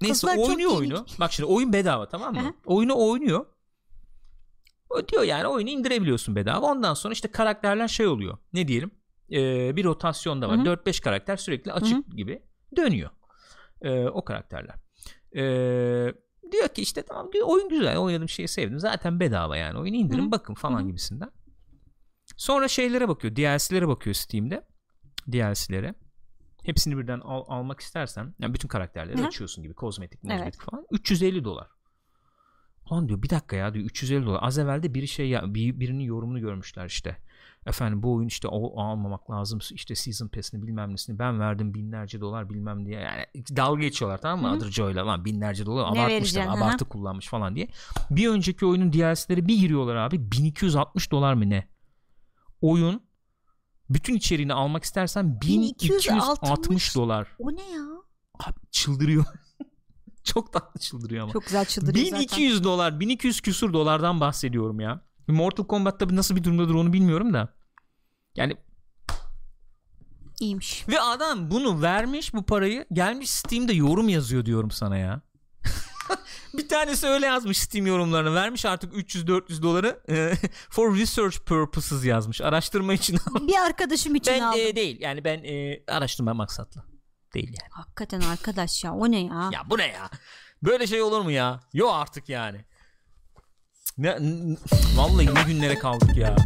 Neyse 0.00 0.12
Kızlar 0.12 0.36
oynuyor 0.36 0.70
iyi. 0.70 0.76
oyunu. 0.76 1.06
Bak 1.20 1.32
şimdi 1.32 1.46
oyun 1.46 1.72
bedava 1.72 2.08
tamam 2.08 2.34
mı? 2.34 2.40
Aha. 2.40 2.52
Oyunu 2.64 3.08
oynuyor. 3.08 3.46
O 4.90 5.08
diyor 5.08 5.22
yani 5.22 5.46
oyunu 5.46 5.70
indirebiliyorsun 5.70 6.36
bedava. 6.36 6.66
Ondan 6.66 6.94
sonra 6.94 7.12
işte 7.12 7.28
karakterler 7.30 7.88
şey 7.88 8.06
oluyor. 8.06 8.38
Ne 8.52 8.68
diyelim? 8.68 8.90
Ee, 9.32 9.76
bir 9.76 9.84
rotasyonda 9.84 10.48
var. 10.48 10.56
Hı 10.58 10.60
hı. 10.60 10.64
4-5 10.64 11.02
karakter 11.02 11.36
sürekli 11.36 11.72
açık 11.72 12.16
gibi 12.16 12.42
dönüyor. 12.76 13.10
Ee, 13.82 14.04
o 14.06 14.24
karakterler. 14.24 14.74
Ee, 15.36 16.12
diyor 16.52 16.68
ki 16.68 16.82
işte 16.82 17.02
tamam 17.02 17.32
diyor 17.32 17.46
oyun 17.48 17.68
güzel. 17.68 17.98
Oynadığım 17.98 18.28
şeyi 18.28 18.48
sevdim. 18.48 18.78
Zaten 18.78 19.20
bedava 19.20 19.56
yani. 19.56 19.78
Oyunu 19.78 19.96
indirin 19.96 20.22
Hı 20.22 20.26
hı. 20.26 20.30
bakın 20.30 20.54
falan 20.54 20.78
Hı 20.80 20.82
hı. 20.82 20.86
gibisinden. 20.88 21.30
Sonra 22.36 22.68
şeylere 22.68 23.08
bakıyor. 23.08 23.36
DLC'lere 23.36 23.88
bakıyor 23.88 24.14
Steam'de. 24.14 24.66
DLC'lere. 25.32 25.94
Hepsini 26.64 26.98
birden 26.98 27.20
al- 27.20 27.44
almak 27.48 27.80
istersen 27.80 28.34
yani 28.38 28.54
bütün 28.54 28.68
karakterleri 28.68 29.18
Hı 29.18 29.22
hı. 29.22 29.26
açıyorsun 29.26 29.64
gibi 29.64 29.74
kozmetik 29.74 30.20
Evet. 30.24 30.36
kozmetik 30.38 30.60
falan 30.62 30.86
350 30.90 31.44
dolar. 31.44 31.68
Lan 32.92 33.08
diyor 33.08 33.22
bir 33.22 33.30
dakika 33.30 33.56
ya 33.56 33.74
diyor 33.74 33.84
350 33.84 34.26
dolar. 34.26 34.38
Az 34.42 34.58
evvel 34.58 34.82
de 34.82 34.94
biri 34.94 35.08
şey 35.08 35.28
ya 35.28 35.54
bir, 35.54 35.80
birinin 35.80 36.04
yorumunu 36.04 36.40
görmüşler 36.40 36.86
işte. 36.86 37.16
Efendim 37.66 38.02
bu 38.02 38.14
oyun 38.14 38.28
işte 38.28 38.48
o 38.48 38.80
almamak 38.80 39.30
lazım 39.30 39.58
işte 39.72 39.94
season 39.94 40.28
pass'ini 40.28 40.62
bilmem 40.62 40.92
nesini 40.92 41.18
ben 41.18 41.40
verdim 41.40 41.74
binlerce 41.74 42.20
dolar 42.20 42.50
bilmem 42.50 42.86
diye 42.86 43.00
yani 43.00 43.24
dalga 43.56 43.80
geçiyorlar 43.80 44.18
tamam 44.18 44.40
mı 44.40 44.48
Hı 44.48 44.52
hı. 44.52 44.56
Adır 44.56 44.70
Joe'yla 44.70 45.06
lan 45.06 45.24
binlerce 45.24 45.66
dolar 45.66 45.90
hı 45.90 46.40
hı. 46.40 46.50
abartı 46.50 46.84
kullanmış 46.84 47.28
falan 47.28 47.56
diye. 47.56 47.68
Bir 48.10 48.28
önceki 48.28 48.66
oyunun 48.66 48.92
DLC'leri 48.92 49.48
bir 49.48 49.58
giriyorlar 49.58 49.96
abi 49.96 50.32
1260 50.32 51.10
dolar 51.10 51.34
mı 51.34 51.50
ne? 51.50 51.68
Oyun 52.60 53.02
bütün 53.90 54.14
içeriğini 54.14 54.52
almak 54.52 54.84
istersen 54.84 55.40
1260 55.40 56.08
1260 56.08 56.94
dolar. 56.96 57.28
O 57.38 57.52
ne 57.52 57.70
ya? 57.70 57.82
Abi 58.34 58.60
çıldırıyor. 58.70 59.24
Çok 60.24 60.52
tatlı 60.52 60.80
çıldırıyor 60.80 61.22
ama. 61.22 61.32
Çok 61.32 61.44
güzel 61.44 61.64
çıldırıyor 61.64 62.04
zaten. 62.04 62.20
1200 62.20 62.64
dolar 62.64 63.00
1200 63.00 63.40
küsur 63.40 63.72
dolardan 63.72 64.20
bahsediyorum 64.20 64.80
ya. 64.80 65.00
Mortal 65.28 65.64
Kombat 65.64 66.00
tabi 66.00 66.16
nasıl 66.16 66.36
bir 66.36 66.44
durumdadır 66.44 66.74
onu 66.74 66.92
bilmiyorum 66.92 67.34
da. 67.34 67.55
Yani 68.36 68.56
İyiymiş. 70.40 70.88
ve 70.88 71.00
adam 71.00 71.50
bunu 71.50 71.82
vermiş 71.82 72.34
bu 72.34 72.46
parayı 72.46 72.86
gelmiş 72.92 73.30
Steam'de 73.30 73.72
yorum 73.72 74.08
yazıyor 74.08 74.44
diyorum 74.46 74.70
sana 74.70 74.96
ya. 74.96 75.20
bir 76.58 76.68
tanesi 76.68 77.06
öyle 77.06 77.26
yazmış 77.26 77.58
Steam 77.58 77.86
yorumlarını 77.86 78.34
vermiş 78.34 78.64
artık 78.64 78.94
300-400 78.94 79.62
doları 79.62 80.00
e, 80.10 80.32
for 80.70 80.96
research 80.96 81.38
purposes 81.38 82.04
yazmış. 82.04 82.40
Araştırma 82.40 82.94
için 82.94 83.18
Bir 83.34 83.56
arkadaşım 83.66 84.14
için 84.14 84.34
ben 84.34 84.40
aldım. 84.40 84.60
e, 84.60 84.76
değil. 84.76 84.96
Yani 85.00 85.24
ben 85.24 85.44
e, 85.44 85.82
araştırma 85.88 86.34
maksatlı. 86.34 86.84
Değil 87.34 87.48
yani. 87.48 87.70
Hakikaten 87.70 88.20
arkadaş 88.20 88.84
ya. 88.84 88.94
O 88.94 89.10
ne 89.10 89.20
ya? 89.24 89.50
ya 89.52 89.70
bu 89.70 89.78
ne 89.78 89.86
ya? 89.86 90.10
Böyle 90.62 90.86
şey 90.86 91.02
olur 91.02 91.20
mu 91.20 91.30
ya? 91.30 91.60
Yok 91.72 91.90
artık 91.94 92.28
yani. 92.28 92.64
Ne, 93.98 94.18
vallahi 94.96 95.34
ne 95.34 95.42
günlere 95.42 95.78
kaldık 95.78 96.16
ya 96.16 96.36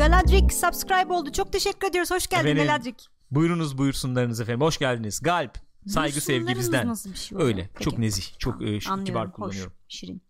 Galadrick 0.00 0.54
subscribe 0.54 1.12
oldu. 1.12 1.32
Çok 1.32 1.52
teşekkür 1.52 1.88
ediyoruz. 1.88 2.10
Hoş 2.10 2.26
geldin 2.26 2.46
Efendim, 2.46 2.66
Galadrick. 2.66 3.04
Buyurunuz 3.30 3.78
buyursunlarınız 3.78 4.40
efendim. 4.40 4.60
Hoş 4.60 4.78
geldiniz. 4.78 5.20
Galp. 5.22 5.58
Saygı 5.86 6.20
sevgi 6.20 6.56
bizden. 6.56 6.88
nasıl 6.88 7.12
bir 7.12 7.16
şey 7.16 7.38
Öyle. 7.40 7.70
Peki. 7.74 7.84
Çok 7.84 7.98
nezih. 7.98 8.38
Çok 8.38 8.62
e, 8.62 8.80
şu- 8.80 8.92
Anlıyorum. 8.92 9.04
kibar 9.04 9.28
Hoş, 9.28 9.34
kullanıyorum. 9.34 9.72
şirin. 9.88 10.22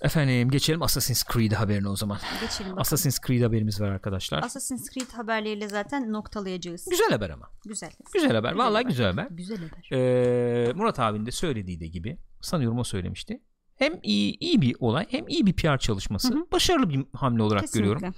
Efendim 0.00 0.50
geçelim 0.50 0.82
Assassin's 0.82 1.24
Creed 1.32 1.52
haberine 1.52 1.88
o 1.88 1.96
zaman. 1.96 2.18
Geçelim 2.40 2.64
bakalım. 2.70 2.78
Assassin's 2.78 3.18
Creed 3.26 3.42
haberimiz 3.42 3.80
var 3.80 3.88
arkadaşlar. 3.88 4.42
Assassin's 4.42 4.90
Creed 4.90 5.10
haberleriyle 5.12 5.68
zaten 5.68 6.12
noktalayacağız. 6.12 6.86
güzel 6.90 7.10
haber 7.10 7.30
ama. 7.30 7.50
Güzel. 7.66 7.90
Güzel 8.14 8.34
haber. 8.34 8.52
Vallahi 8.52 8.82
haber. 8.82 8.90
güzel 8.90 9.10
haber. 9.10 9.26
Güzel 9.30 9.58
haber. 9.58 9.88
Ee, 9.92 10.72
Murat 10.72 10.98
abinin 10.98 11.26
de 11.26 11.30
söylediği 11.30 11.80
de 11.80 11.86
gibi 11.86 12.18
sanıyorum 12.40 12.78
o 12.78 12.84
söylemişti. 12.84 13.40
Hem 13.76 13.98
iyi, 14.02 14.38
iyi 14.40 14.62
bir 14.62 14.76
olay 14.80 15.06
hem 15.10 15.28
iyi 15.28 15.46
bir 15.46 15.52
PR 15.52 15.78
çalışması. 15.78 16.34
Hı 16.34 16.38
hı. 16.38 16.46
Başarılı 16.52 16.90
bir 16.90 17.04
hamle 17.12 17.42
olarak 17.42 17.60
Kesinlikle. 17.60 17.88
görüyorum. 17.92 18.14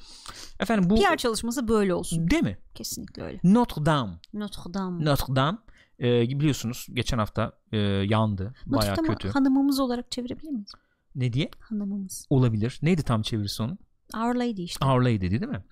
Efendim 0.61 0.91
bu 0.91 0.95
PR 0.97 1.17
çalışması 1.17 1.69
böyle 1.69 1.95
olsun. 1.95 2.31
değil 2.31 2.43
mi? 2.43 2.59
Kesinlikle 2.75 3.23
öyle. 3.23 3.41
Notre 3.45 3.87
Dame. 3.87 4.13
Notre 4.33 4.75
Dame. 4.75 5.05
Notre 5.05 5.37
Dame 5.37 5.59
e, 6.01 6.23
biliyorsunuz 6.29 6.87
geçen 6.93 7.19
hafta 7.19 7.53
e, 7.73 7.79
yandı. 7.79 8.55
Notre 8.67 8.97
Dame'ı 8.97 9.09
kötü. 9.09 9.29
hanımımız 9.29 9.81
olarak 9.81 10.11
çevirebilir 10.11 10.51
miyiz? 10.51 10.73
Ne 11.15 11.33
diye? 11.33 11.51
Hanımımız. 11.61 12.27
Olabilir. 12.31 12.79
Neydi 12.83 13.03
tam 13.03 13.23
çevirisi 13.23 13.63
onun? 13.63 13.79
Our 14.17 14.35
Lady 14.35 14.65
işte. 14.65 14.87
Our 14.87 15.01
Lady 15.03 15.21
değil 15.21 15.43
mi? 15.43 15.65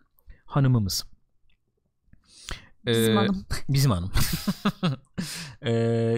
Hanımımız. 0.44 1.04
Bizim 2.86 3.12
Ee, 3.12 3.14
hanım. 3.16 3.46
Bizim 3.68 3.90
hanım. 3.90 4.12
Ee, 5.62 5.70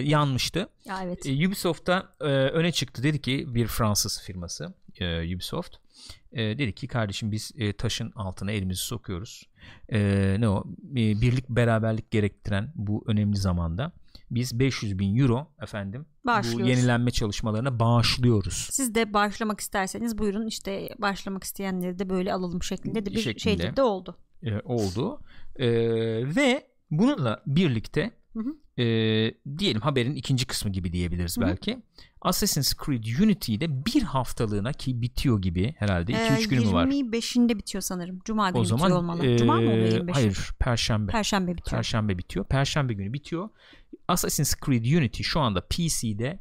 yanmıştı. 0.03 0.69
Ya 0.85 1.03
evet. 1.03 1.25
Ee, 1.25 1.47
Ubisoft'ta 1.47 2.09
e, 2.21 2.25
öne 2.25 2.71
çıktı. 2.71 3.03
Dedi 3.03 3.21
ki 3.21 3.45
bir 3.47 3.67
Fransız 3.67 4.21
firması 4.21 4.73
e, 4.99 5.35
Ubisoft. 5.35 5.75
E, 6.31 6.41
dedi 6.57 6.75
ki 6.75 6.87
kardeşim 6.87 7.31
biz 7.31 7.51
e, 7.57 7.73
taşın 7.73 8.11
altına 8.15 8.51
elimizi 8.51 8.81
sokuyoruz. 8.81 9.43
E, 9.89 9.99
ne 10.39 10.49
o? 10.49 10.63
E, 10.91 10.95
birlik 10.95 11.49
beraberlik 11.49 12.11
gerektiren 12.11 12.71
bu 12.75 13.03
önemli 13.07 13.37
zamanda 13.37 13.91
biz 14.31 14.59
500 14.59 14.99
bin 14.99 15.17
euro 15.17 15.47
efendim 15.61 16.05
bu 16.25 16.61
yenilenme 16.61 17.11
çalışmalarına 17.11 17.79
bağışlıyoruz. 17.79 18.67
Siz 18.71 18.95
de 18.95 19.13
başlamak 19.13 19.59
isterseniz 19.59 20.17
buyurun 20.17 20.47
işte 20.47 20.89
başlamak 20.99 21.43
isteyenleri 21.43 21.99
de 21.99 22.09
böyle 22.09 22.33
alalım 22.33 22.63
şeklinde 22.63 23.05
de 23.05 23.09
bir 23.11 23.19
Şeklinde. 23.19 23.39
şeyde 23.39 23.75
de 23.75 23.81
oldu. 23.81 24.17
E, 24.45 24.59
oldu. 24.63 25.19
E, 25.55 25.67
ve 26.35 26.67
bununla 26.91 27.43
birlikte 27.47 28.11
Hı 28.33 28.39
hı. 28.39 28.81
e, 28.81 28.85
diyelim 29.57 29.81
haberin 29.81 30.15
ikinci 30.15 30.45
kısmı 30.45 30.71
gibi 30.71 30.93
diyebiliriz 30.93 31.37
Hı 31.37 31.41
hı. 31.41 31.45
belki. 31.45 31.83
Assassin's 32.21 32.73
Creed 32.85 33.19
Unity'de 33.23 33.85
bir 33.85 34.01
haftalığına 34.01 34.73
ki 34.73 35.01
bitiyor 35.01 35.41
gibi 35.41 35.75
herhalde 35.77 36.11
2-3 36.11 36.39
Ee, 36.41 36.43
günü 36.43 36.59
mü 36.65 36.71
var? 36.73 36.87
25'inde 36.87 37.57
bitiyor 37.57 37.81
sanırım. 37.81 38.19
Cuma 38.25 38.49
günü 38.49 38.61
O 38.61 38.65
zaman 38.65 38.83
bitiyor 38.85 38.99
olmalı. 38.99 39.25
e, 39.25 39.37
Cuma 39.37 39.55
mı 39.61 39.69
oluyor 39.71 39.87
25'i? 39.87 40.11
hayır 40.13 40.49
Perşembe. 40.59 41.11
Perşembe 41.11 41.51
bitiyor. 41.57 41.77
Perşembe 41.77 42.17
bitiyor. 42.17 42.45
Perşembe 42.45 42.93
günü 42.93 43.13
bitiyor. 43.13 43.49
Assassin's 44.07 44.53
Creed 44.65 44.85
Unity 44.97 45.23
şu 45.23 45.39
anda 45.39 45.61
PC'de 45.61 46.39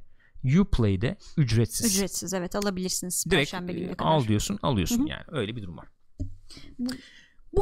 Uplay'de 0.61 1.17
ücretsiz. 1.37 1.97
Ücretsiz 1.97 2.35
evet 2.35 2.57
alabilirsiniz 2.57 3.25
Direkt 3.31 3.51
Perşembe 3.51 3.73
e, 3.73 3.75
gününe 3.75 3.95
kadar. 3.95 4.11
al 4.11 4.27
diyorsun 4.27 4.59
alıyorsun 4.63 4.99
Hı 4.99 5.03
hı. 5.03 5.09
yani 5.09 5.23
öyle 5.29 5.57
bir 5.57 5.63
durum 5.63 5.77
var. 5.77 5.89
Bu 6.79 6.91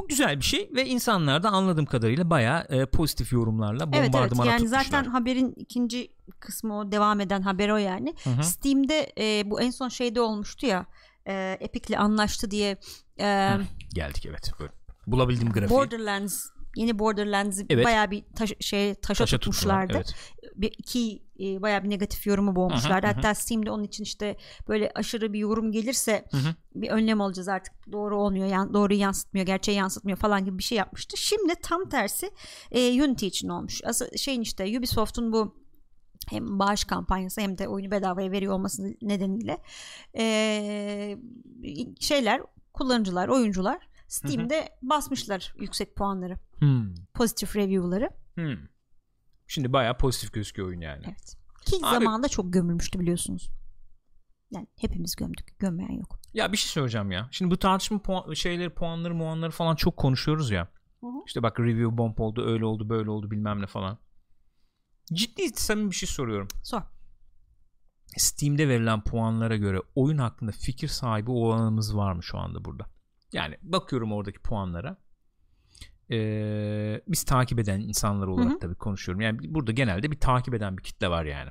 güzel 0.08 0.36
bir 0.36 0.44
şey 0.44 0.70
ve 0.74 0.86
insanlar 0.86 1.42
da 1.42 1.50
anladığım 1.50 1.86
kadarıyla 1.86 2.30
bayağı 2.30 2.66
e, 2.68 2.86
pozitif 2.86 3.32
yorumlarla 3.32 3.84
Evet 3.84 3.94
evet 3.98 4.12
bombardımana 4.12 4.46
yani 4.50 4.58
tutmuşlar. 4.58 4.84
zaten 4.84 5.04
haberin 5.04 5.52
ikinci 5.56 6.08
kısmı 6.40 6.78
o 6.78 6.92
devam 6.92 7.20
eden 7.20 7.42
haber 7.42 7.68
o 7.68 7.76
yani. 7.76 8.14
Hı 8.24 8.30
hı. 8.30 8.42
Steam'de 8.42 9.12
e, 9.18 9.50
bu 9.50 9.60
en 9.60 9.70
son 9.70 9.88
şeyde 9.88 10.20
olmuştu 10.20 10.66
ya 10.66 10.86
e, 11.28 11.56
Epic'le 11.60 11.98
anlaştı 11.98 12.50
diye 12.50 12.76
e, 13.20 13.50
Geldik 13.94 14.26
evet. 14.26 14.52
Böyle. 14.60 14.72
Bulabildiğim 15.06 15.52
grafiği. 15.52 15.78
Borderlands 15.78 16.46
yeni 16.76 16.98
Borderlands'ı 16.98 17.66
Evet. 17.70 17.84
bayağı 17.84 18.10
bir 18.10 18.24
taş, 18.36 18.52
şey 18.60 18.94
taşa, 18.94 19.24
Taşa 19.24 19.38
tuttular, 19.38 19.38
tutmuşlardı. 19.38 19.92
Evet. 19.96 20.14
Bir 20.56 20.72
iki 20.78 21.22
e, 21.40 21.62
bayağı 21.62 21.84
bir 21.84 21.90
negatif 21.90 22.26
yorumu 22.26 22.56
boğmuşlardı. 22.56 23.06
Hı. 23.06 23.10
Hatta 23.10 23.34
Steam'de 23.34 23.70
onun 23.70 23.84
için 23.84 24.04
işte 24.04 24.36
böyle 24.68 24.90
aşırı 24.94 25.32
bir 25.32 25.38
yorum 25.38 25.72
gelirse 25.72 26.24
hı. 26.32 26.38
bir 26.74 26.88
önlem 26.88 27.20
alacağız 27.20 27.48
artık 27.48 27.92
doğru 27.92 28.18
olmuyor 28.18 28.46
yan, 28.46 28.74
doğruyu 28.74 29.00
yansıtmıyor 29.00 29.46
gerçeği 29.46 29.78
yansıtmıyor 29.78 30.18
falan 30.18 30.44
gibi 30.44 30.58
bir 30.58 30.62
şey 30.62 30.78
yapmıştı. 30.78 31.16
Şimdi 31.16 31.54
tam 31.62 31.88
tersi 31.88 32.30
e, 32.70 33.02
Unity 33.02 33.26
için 33.26 33.48
olmuş. 33.48 33.80
Asıl 33.84 34.16
şeyin 34.16 34.40
işte 34.40 34.78
Ubisoft'un 34.78 35.32
bu 35.32 35.62
hem 36.30 36.58
bağış 36.58 36.84
kampanyası 36.84 37.40
hem 37.40 37.58
de 37.58 37.68
oyunu 37.68 37.90
bedavaya 37.90 38.30
veriyor 38.30 38.54
olması 38.54 38.82
nedeniyle 39.02 39.58
e, 40.18 41.18
şeyler 42.00 42.42
kullanıcılar 42.72 43.28
oyuncular 43.28 43.91
Steam'de 44.12 44.68
basmışlar 44.82 45.54
yüksek 45.58 45.96
puanları 45.96 46.38
Hmm. 46.58 46.94
pozitif 47.14 47.56
review'ları 47.56 48.10
Hmm. 48.34 48.56
Şimdi 49.46 49.72
bayağı 49.72 49.98
pozitif 49.98 50.32
gözüküyor 50.32 50.68
oyun 50.68 50.80
yani. 50.80 51.02
evet 51.06 51.36
ki 51.66 51.76
Abi- 51.82 51.94
zamanında 52.04 52.28
çok 52.28 52.52
gömülmüştü 52.52 53.00
biliyorsunuz 53.00 53.50
yani 54.50 54.66
hepimiz 54.80 55.16
gömdük 55.16 55.58
gömmeyen 55.58 55.92
yok 55.98 56.18
Ya 56.34 56.52
bir 56.52 56.56
şey 56.56 56.68
söyleyeceğim 56.68 57.10
ya. 57.12 57.28
Şimdi 57.30 57.50
bu 57.50 57.58
tartışma 57.58 57.98
puan, 58.02 58.32
şeyleri, 58.34 58.70
puanları, 58.70 59.14
muanları 59.14 59.50
falan 59.50 59.76
çok 59.76 59.96
konuşuyoruz 59.96 60.50
ya. 60.50 60.68
Hı 61.00 61.06
hı. 61.06 61.22
İşte 61.26 61.42
bak 61.42 61.60
review 61.60 61.98
bomb 61.98 62.18
oldu, 62.18 62.46
öyle 62.46 62.64
oldu, 62.64 62.88
böyle 62.88 63.10
oldu 63.10 63.30
bilmem 63.30 63.62
ne 63.62 63.66
falan. 63.66 63.98
Ciddi 65.12 65.48
samimi 65.48 65.90
bir 65.90 65.96
şey 65.96 66.08
soruyorum. 66.08 66.48
sor 66.64 66.82
Steam'de 68.16 68.68
verilen 68.68 69.00
puanlara 69.04 69.56
göre 69.56 69.78
oyun 69.94 70.18
hakkında 70.18 70.52
fikir 70.52 70.88
sahibi 70.88 71.30
olanımız 71.30 71.96
var 71.96 72.12
mı 72.12 72.22
şu 72.22 72.38
anda 72.38 72.64
burada? 72.64 72.86
Yani 73.32 73.56
bakıyorum 73.62 74.12
oradaki 74.12 74.38
puanlara. 74.38 74.96
Ee, 76.10 77.00
biz 77.08 77.24
takip 77.24 77.58
eden 77.58 77.80
insanlar 77.80 78.26
olarak 78.26 78.60
tabii 78.60 78.74
konuşuyorum. 78.74 79.20
Yani 79.20 79.38
burada 79.54 79.72
genelde 79.72 80.10
bir 80.10 80.20
takip 80.20 80.54
eden 80.54 80.78
bir 80.78 80.82
kitle 80.82 81.08
var 81.08 81.24
yani. 81.24 81.50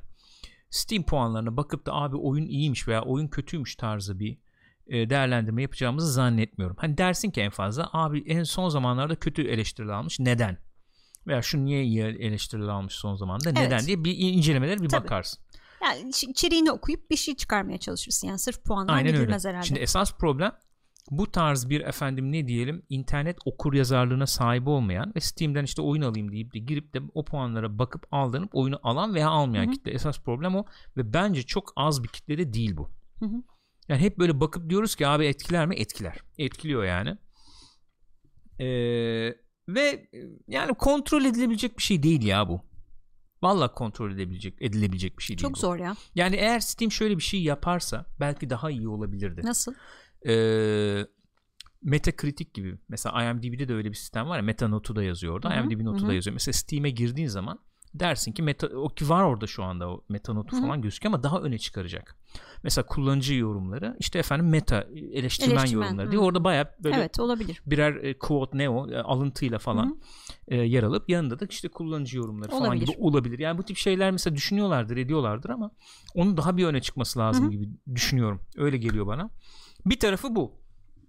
Steam 0.69 1.03
puanlarına 1.03 1.57
bakıp 1.57 1.86
da 1.86 1.93
abi 1.93 2.15
oyun 2.15 2.45
iyiymiş 2.47 2.88
veya 2.88 3.01
oyun 3.01 3.27
kötüymüş 3.27 3.75
tarzı 3.75 4.19
bir 4.19 4.38
e, 4.88 5.09
değerlendirme 5.09 5.61
yapacağımızı 5.61 6.11
zannetmiyorum. 6.11 6.75
Hani 6.79 6.97
dersin 6.97 7.32
ki 7.32 7.41
en 7.41 7.49
fazla 7.49 7.89
abi 7.93 8.23
en 8.27 8.43
son 8.43 8.69
zamanlarda 8.69 9.15
kötü 9.15 9.41
eleştiriler 9.47 9.93
almış. 9.93 10.19
Neden? 10.19 10.57
Veya 11.27 11.41
şu 11.41 11.65
niye 11.65 11.84
iyi 11.84 12.01
eleştiriler 12.01 12.67
almış 12.67 12.93
son 12.93 13.15
zamanda? 13.15 13.49
Evet. 13.49 13.59
Neden 13.61 13.86
diye 13.86 14.03
bir 14.03 14.17
incelemeler 14.17 14.82
bir 14.82 14.89
Tabii. 14.89 15.03
bakarsın. 15.03 15.43
Yani 15.84 16.09
iç- 16.09 16.23
içeriğini 16.23 16.71
okuyup 16.71 17.09
bir 17.11 17.15
şey 17.15 17.36
çıkarmaya 17.36 17.77
çalışırsın. 17.77 18.27
Yani 18.27 18.39
sırf 18.39 18.63
puanlar 18.63 18.93
Aynen 18.93 19.15
öyle. 19.15 19.34
herhalde. 19.43 19.65
Şimdi 19.65 19.79
esas 19.79 20.17
problem 20.17 20.51
bu 21.12 21.32
tarz 21.32 21.70
bir 21.70 21.82
efendim 21.82 22.32
ne 22.32 22.47
diyelim 22.47 22.84
internet 22.89 23.38
okur 23.45 23.74
yazarlığına 23.74 24.28
sahip 24.28 24.68
olmayan 24.68 25.14
ve 25.16 25.20
Steam'den 25.20 25.64
işte 25.64 25.82
oyun 25.82 26.01
alayım 26.01 26.32
deyip 26.32 26.53
de 26.53 26.59
girip 26.59 26.93
de 26.93 27.01
o 27.14 27.26
puanlara 27.26 27.80
bakıp 27.80 28.07
aldanıp 28.12 28.55
oyunu 28.55 28.80
alan 28.84 29.14
veya 29.14 29.30
almayan 29.30 29.66
Hı 29.66 29.68
hı. 29.68 29.72
kitle. 29.72 29.91
Esas 29.91 30.20
problem 30.20 30.55
o 30.55 30.66
ve 30.97 31.14
bence 31.14 31.43
çok 31.43 31.74
az 31.76 32.03
bir 32.03 32.07
kitlede 32.07 32.53
değil 32.53 32.78
bu. 32.78 32.89
Hı 33.20 33.26
hı. 33.26 33.43
Yani 33.88 34.01
hep 34.01 34.20
böyle 34.20 34.39
bakıp 34.39 34.70
diyoruz 34.70 34.95
ki 34.95 35.07
abi 35.07 35.26
etkiler 35.26 35.66
mi? 35.66 35.76
Etkiler. 35.76 36.18
Etkiliyor 36.38 36.84
yani. 36.84 37.18
Ee, 38.59 38.66
ve 39.68 39.82
e, 39.89 40.20
yani 40.47 40.74
kontrol 40.74 41.26
edilebilecek 41.26 41.78
bir 41.78 41.84
şey 41.84 42.03
değil 42.03 42.24
ya 42.24 42.49
bu. 42.49 42.62
Vallahi 43.43 43.74
kontrol 43.74 44.12
edebilecek 44.12 44.62
edilebilecek 44.62 45.18
bir 45.18 45.24
şey 45.24 45.38
değil 45.38 45.41
Çok 45.41 45.55
bu. 45.55 45.59
zor 45.59 45.78
ya. 45.78 45.95
Yani 46.16 46.36
eğer 46.36 46.59
Steam 46.59 46.91
şöyle 46.91 47.18
bir 47.18 47.24
şey 47.24 47.43
yaparsa 47.43 48.05
belki 48.20 48.49
daha 48.49 48.72
iyi 48.72 48.88
olabilirdi. 48.88 49.41
Nasıl? 49.43 49.74
Ee, 50.28 51.05
Metacritic 51.82 52.49
gibi 52.53 52.78
mesela 52.89 53.24
IMDb'de 53.24 53.67
de 53.67 53.74
öyle 53.74 53.89
bir 53.89 53.95
sistem 53.95 54.30
var 54.30 54.38
ya 54.38 54.43
meta 54.43 54.67
notu 54.67 54.95
da 54.95 55.03
yazıyor 55.03 55.34
orada 55.34 55.55
IMDb 55.55 55.84
notu 55.86 56.07
da 56.07 56.13
yazıyor 56.13 56.34
mesela 56.34 56.53
Steam'e 56.53 56.89
girdiğin 56.89 57.28
zaman 57.28 57.59
dersin 57.93 58.32
ki 58.32 58.41
meta 58.43 58.67
o 58.67 58.89
ki 58.89 59.09
var 59.09 59.24
orada 59.24 59.47
şu 59.47 59.63
anda 59.63 59.89
o 59.89 60.03
meta 60.09 60.34
notu 60.34 60.55
Hı 60.55 60.61
hı. 60.61 60.61
falan 60.65 60.82
gözüküyor 60.82 61.13
ama 61.13 61.24
daha 61.24 61.39
öne 61.41 61.57
çıkaracak 61.57 62.15
mesela 62.63 62.86
kullanıcı 62.86 63.34
yorumları 63.34 63.95
işte 63.99 64.19
efendim 64.19 64.49
meta 64.49 64.82
eleştirmen, 64.82 65.11
Eleştirmen, 65.11 65.65
yorumları 65.65 66.07
hı. 66.07 66.11
diye 66.11 66.19
orada 66.22 66.43
baya 66.43 66.76
böyle 66.84 66.95
Evet 66.95 67.19
olabilir. 67.19 67.61
birer 67.65 67.95
e, 67.95 68.17
quote 68.17 68.57
ne 68.57 68.69
o 68.69 68.89
e, 68.91 68.97
alıntıyla 68.97 69.59
falan 69.59 70.01
e, 70.47 70.55
yer 70.55 70.84
alıp 70.84 71.09
yanında 71.09 71.39
da 71.39 71.45
işte 71.49 71.67
kullanıcı 71.67 72.17
yorumları 72.17 72.49
falan 72.51 72.63
Olabilir. 72.63 72.88
gibi 72.88 72.97
olabilir. 72.99 73.39
Yani 73.39 73.57
bu 73.57 73.63
tip 73.63 73.78
şeyler 73.78 74.11
mesela 74.11 74.36
düşünüyorlardır, 74.36 74.97
ediyorlardır 74.97 75.49
ama 75.49 75.72
onun 76.15 76.38
daha 76.38 76.57
bir 76.57 76.65
öne 76.65 76.82
çıkması 76.82 77.19
lazım 77.19 77.43
Hı 77.43 77.47
hı. 77.47 77.51
gibi 77.51 77.69
düşünüyorum. 77.95 78.41
Öyle 78.57 78.78
geliyor 78.78 79.07
bana. 79.07 79.30
Bir 79.86 79.99
tarafı 79.99 80.36
bu. 80.36 80.51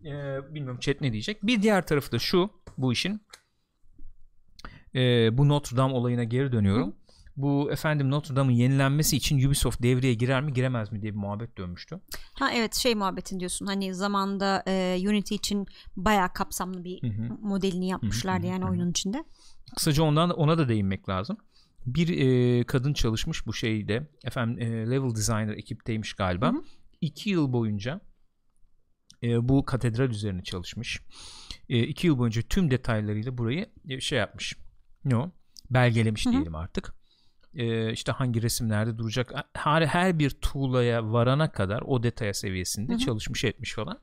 Ee, 0.04 0.54
bilmiyorum 0.54 0.80
chat 0.80 1.00
ne 1.00 1.12
diyecek. 1.12 1.42
Bir 1.42 1.62
diğer 1.62 1.86
tarafı 1.86 2.12
da 2.12 2.18
şu 2.18 2.50
bu 2.78 2.92
işin. 2.92 3.22
Ee, 4.94 5.38
bu 5.38 5.48
Notre 5.48 5.76
Dame 5.76 5.94
olayına 5.94 6.24
geri 6.24 6.52
dönüyorum. 6.52 6.96
Bu 7.36 7.72
efendim 7.72 8.10
Notre 8.10 8.36
Dame'ın 8.36 8.56
yenilenmesi 8.56 9.16
için 9.16 9.48
Ubisoft 9.48 9.82
devreye 9.82 10.14
girer 10.14 10.42
mi 10.42 10.52
giremez 10.52 10.92
mi 10.92 11.02
diye 11.02 11.12
bir 11.12 11.18
muhabbet 11.18 11.58
dönmüştü. 11.58 12.00
Ha 12.34 12.52
evet 12.52 12.74
şey 12.74 12.94
muhabbetin 12.94 13.40
diyorsun. 13.40 13.66
Hani 13.66 13.94
zamanda 13.94 14.62
e, 14.68 14.98
Unity 15.08 15.34
için 15.34 15.66
bayağı 15.96 16.32
kapsamlı 16.32 16.84
bir 16.84 17.02
Hı 17.02 17.06
hı. 17.06 17.38
modelini 17.40 17.88
yapmışlardı 17.88 18.46
hı, 18.46 18.50
yani 18.50 18.62
hı 18.62 18.66
hı. 18.66 18.70
oyunun 18.70 18.90
içinde. 18.90 19.24
Kısaca 19.76 20.02
ondan 20.02 20.30
ona 20.30 20.58
da 20.58 20.68
değinmek 20.68 21.08
lazım. 21.08 21.36
Bir 21.86 22.18
e, 22.18 22.64
kadın 22.64 22.92
çalışmış 22.92 23.46
bu 23.46 23.52
şeyde. 23.52 24.10
Efendim 24.24 24.58
e, 24.58 24.90
level 24.90 25.14
designer 25.14 25.56
ekipteymiş 25.56 26.12
galiba. 26.12 26.48
Hı 26.48 26.56
hı. 26.56 26.62
İki 27.00 27.30
yıl 27.30 27.52
boyunca 27.52 28.00
e, 29.22 29.48
bu 29.48 29.64
katedral 29.64 30.10
üzerine 30.10 30.42
çalışmış. 30.42 31.00
E, 31.68 31.82
iki 31.82 32.06
yıl 32.06 32.18
boyunca 32.18 32.42
tüm 32.42 32.70
detaylarıyla 32.70 33.38
burayı 33.38 33.66
e, 33.88 34.00
şey 34.00 34.18
yapmış. 34.18 34.56
Ne 35.04 35.16
o? 35.16 35.30
Belgelemiş 35.70 36.26
Hı 36.26 36.30
hı. 36.30 36.32
diyelim 36.32 36.54
artık. 36.54 36.94
E, 37.54 37.92
işte 37.92 38.12
hangi 38.12 38.42
resimlerde 38.42 38.98
duracak 38.98 39.32
her, 39.52 39.82
her 39.82 40.18
bir 40.18 40.30
tuğlaya 40.30 41.12
varana 41.12 41.52
kadar 41.52 41.82
o 41.86 42.02
detaya 42.02 42.34
seviyesinde 42.34 42.92
Hı 42.92 42.96
hı. 42.96 43.00
çalışmış 43.00 43.44
etmiş 43.44 43.74
falan. 43.74 43.98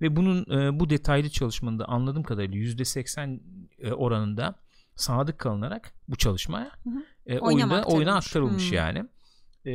Ve 0.00 0.16
bunun 0.16 0.60
e, 0.60 0.80
bu 0.80 0.90
detaylı 0.90 1.30
çalışmanın 1.30 1.78
da 1.78 1.84
anladığım 1.84 2.22
kadarıyla 2.22 2.58
%80 2.58 3.40
e, 3.78 3.92
oranında 3.92 4.54
sadık 4.94 5.38
kalınarak 5.38 5.94
bu 6.08 6.16
çalışmaya 6.16 6.70
Hı 6.84 6.90
hı. 6.90 7.04
e, 7.26 7.38
oyunda, 7.38 7.82
oyuna 7.82 8.16
aktarılmış? 8.16 8.70
Hmm. 8.70 8.76
yani. 8.76 9.04
E, 9.66 9.72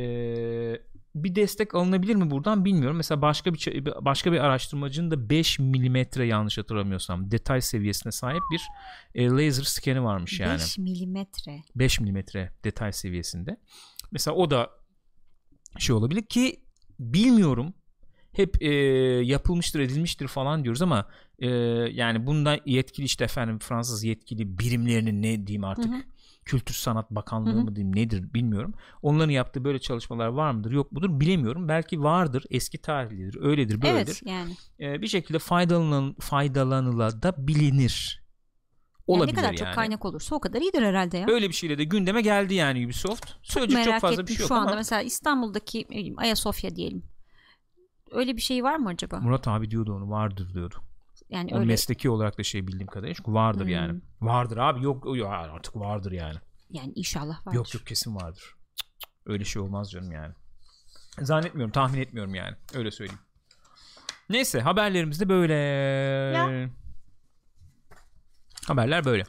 bir 1.14 1.34
destek 1.34 1.74
alınabilir 1.74 2.14
mi 2.14 2.30
buradan 2.30 2.64
bilmiyorum. 2.64 2.96
Mesela 2.96 3.22
başka 3.22 3.54
bir 3.54 3.86
başka 3.86 4.32
bir 4.32 4.38
araştırmacının 4.38 5.10
da 5.10 5.30
5 5.30 5.58
milimetre 5.58 6.26
yanlış 6.26 6.58
hatırlamıyorsam 6.58 7.30
detay 7.30 7.60
seviyesine 7.60 8.12
sahip 8.12 8.42
bir 8.52 8.62
e, 9.14 9.26
laser 9.26 9.62
skeni 9.62 10.04
varmış 10.04 10.40
yani. 10.40 10.58
5 10.58 10.78
milimetre. 10.78 11.62
5 11.76 12.00
milimetre 12.00 12.52
detay 12.64 12.92
seviyesinde. 12.92 13.56
Mesela 14.10 14.36
o 14.36 14.50
da 14.50 14.70
şey 15.78 15.96
olabilir 15.96 16.22
ki 16.22 16.60
bilmiyorum 17.00 17.74
hep 18.32 18.62
e, 18.62 18.68
yapılmıştır 19.24 19.80
edilmiştir 19.80 20.28
falan 20.28 20.64
diyoruz 20.64 20.82
ama 20.82 21.08
e, 21.38 21.48
yani 21.92 22.26
bunda 22.26 22.58
yetkili 22.66 23.06
işte 23.06 23.24
efendim 23.24 23.58
Fransız 23.58 24.04
yetkili 24.04 24.58
birimlerinin 24.58 25.22
ne 25.22 25.46
diyeyim 25.46 25.64
artık 25.64 25.92
Hı 25.92 25.96
hı. 25.96 26.02
Kültür 26.44 26.74
Sanat 26.74 27.10
Bakanlığı 27.10 27.64
mı 27.64 27.76
diyeyim 27.76 27.96
nedir 27.96 28.34
bilmiyorum. 28.34 28.74
Onların 29.02 29.30
yaptığı 29.30 29.64
böyle 29.64 29.78
çalışmalar 29.78 30.26
var 30.26 30.50
mıdır 30.50 30.72
yok 30.72 30.92
mudur 30.92 31.20
bilemiyorum. 31.20 31.68
Belki 31.68 32.02
vardır 32.02 32.44
eski 32.50 32.78
tarihlidir 32.78 33.42
öyledir 33.42 33.82
böyledir. 33.82 33.96
Evet 33.96 34.22
yani. 34.26 34.56
E, 34.80 35.02
bir 35.02 35.06
şekilde 35.06 35.38
faydalanıl 35.38 36.14
faydalanılabilir. 36.20 38.24
Yani 39.08 39.18
Olabilir 39.18 39.32
ne 39.32 39.36
kadar 39.36 39.48
yani. 39.48 39.56
çok 39.56 39.74
kaynak 39.74 40.04
olursa 40.04 40.36
o 40.36 40.40
kadar 40.40 40.60
iyidir 40.60 40.82
herhalde 40.82 41.18
ya. 41.18 41.26
Öyle 41.28 41.48
bir 41.48 41.54
şeyle 41.54 41.78
de 41.78 41.84
gündeme 41.84 42.22
geldi 42.22 42.54
yani 42.54 42.86
Ubisoft. 42.86 43.30
Söyleyecek 43.42 43.78
çok, 43.78 43.86
Merak 43.86 44.00
fazla 44.00 44.14
ettim 44.14 44.26
bir 44.26 44.32
şey 44.32 44.42
yok 44.42 44.48
şu 44.48 44.54
anda 44.54 44.70
ama 44.70 44.76
mesela 44.76 45.02
İstanbul'daki 45.02 45.86
Ayasofya 46.16 46.76
diyelim. 46.76 47.02
Öyle 48.10 48.36
bir 48.36 48.42
şey 48.42 48.64
var 48.64 48.76
mı 48.76 48.88
acaba? 48.88 49.20
Murat 49.20 49.48
abi 49.48 49.70
diyordu 49.70 49.94
onu 49.94 50.10
vardır 50.10 50.54
diyordu. 50.54 50.74
Yani 51.28 51.50
O 51.54 51.56
öyle 51.56 51.66
mesleki 51.66 52.10
olarak 52.10 52.38
da 52.38 52.42
şey 52.42 52.66
bildiğim 52.66 52.86
kadarıyla 52.86 53.16
vardır 53.26 53.64
Hmm. 53.64 53.70
yani. 53.72 54.00
Vardır 54.20 54.56
abi 54.56 54.84
yok 54.84 55.16
yok 55.16 55.28
artık 55.30 55.76
vardır 55.76 56.12
yani. 56.12 56.38
yani 56.70 56.92
inşallah 56.94 57.46
vardır. 57.46 57.56
Yok 57.56 57.74
yok 57.74 57.86
kesin 57.86 58.16
vardır. 58.16 58.54
Öyle 59.26 59.44
şey 59.44 59.62
olmaz 59.62 59.90
canım 59.90 60.12
yani. 60.12 60.34
Zannetmiyorum 61.20 61.72
tahmin 61.72 62.00
etmiyorum 62.00 62.34
yani. 62.34 62.56
Öyle 62.74 62.90
söyleyeyim. 62.90 63.20
Neyse 64.28 64.60
haberlerimiz 64.60 65.20
de 65.20 65.28
böyle. 65.28 65.54
Ya. 66.34 66.70
Haberler 68.66 69.04
böyle. 69.04 69.24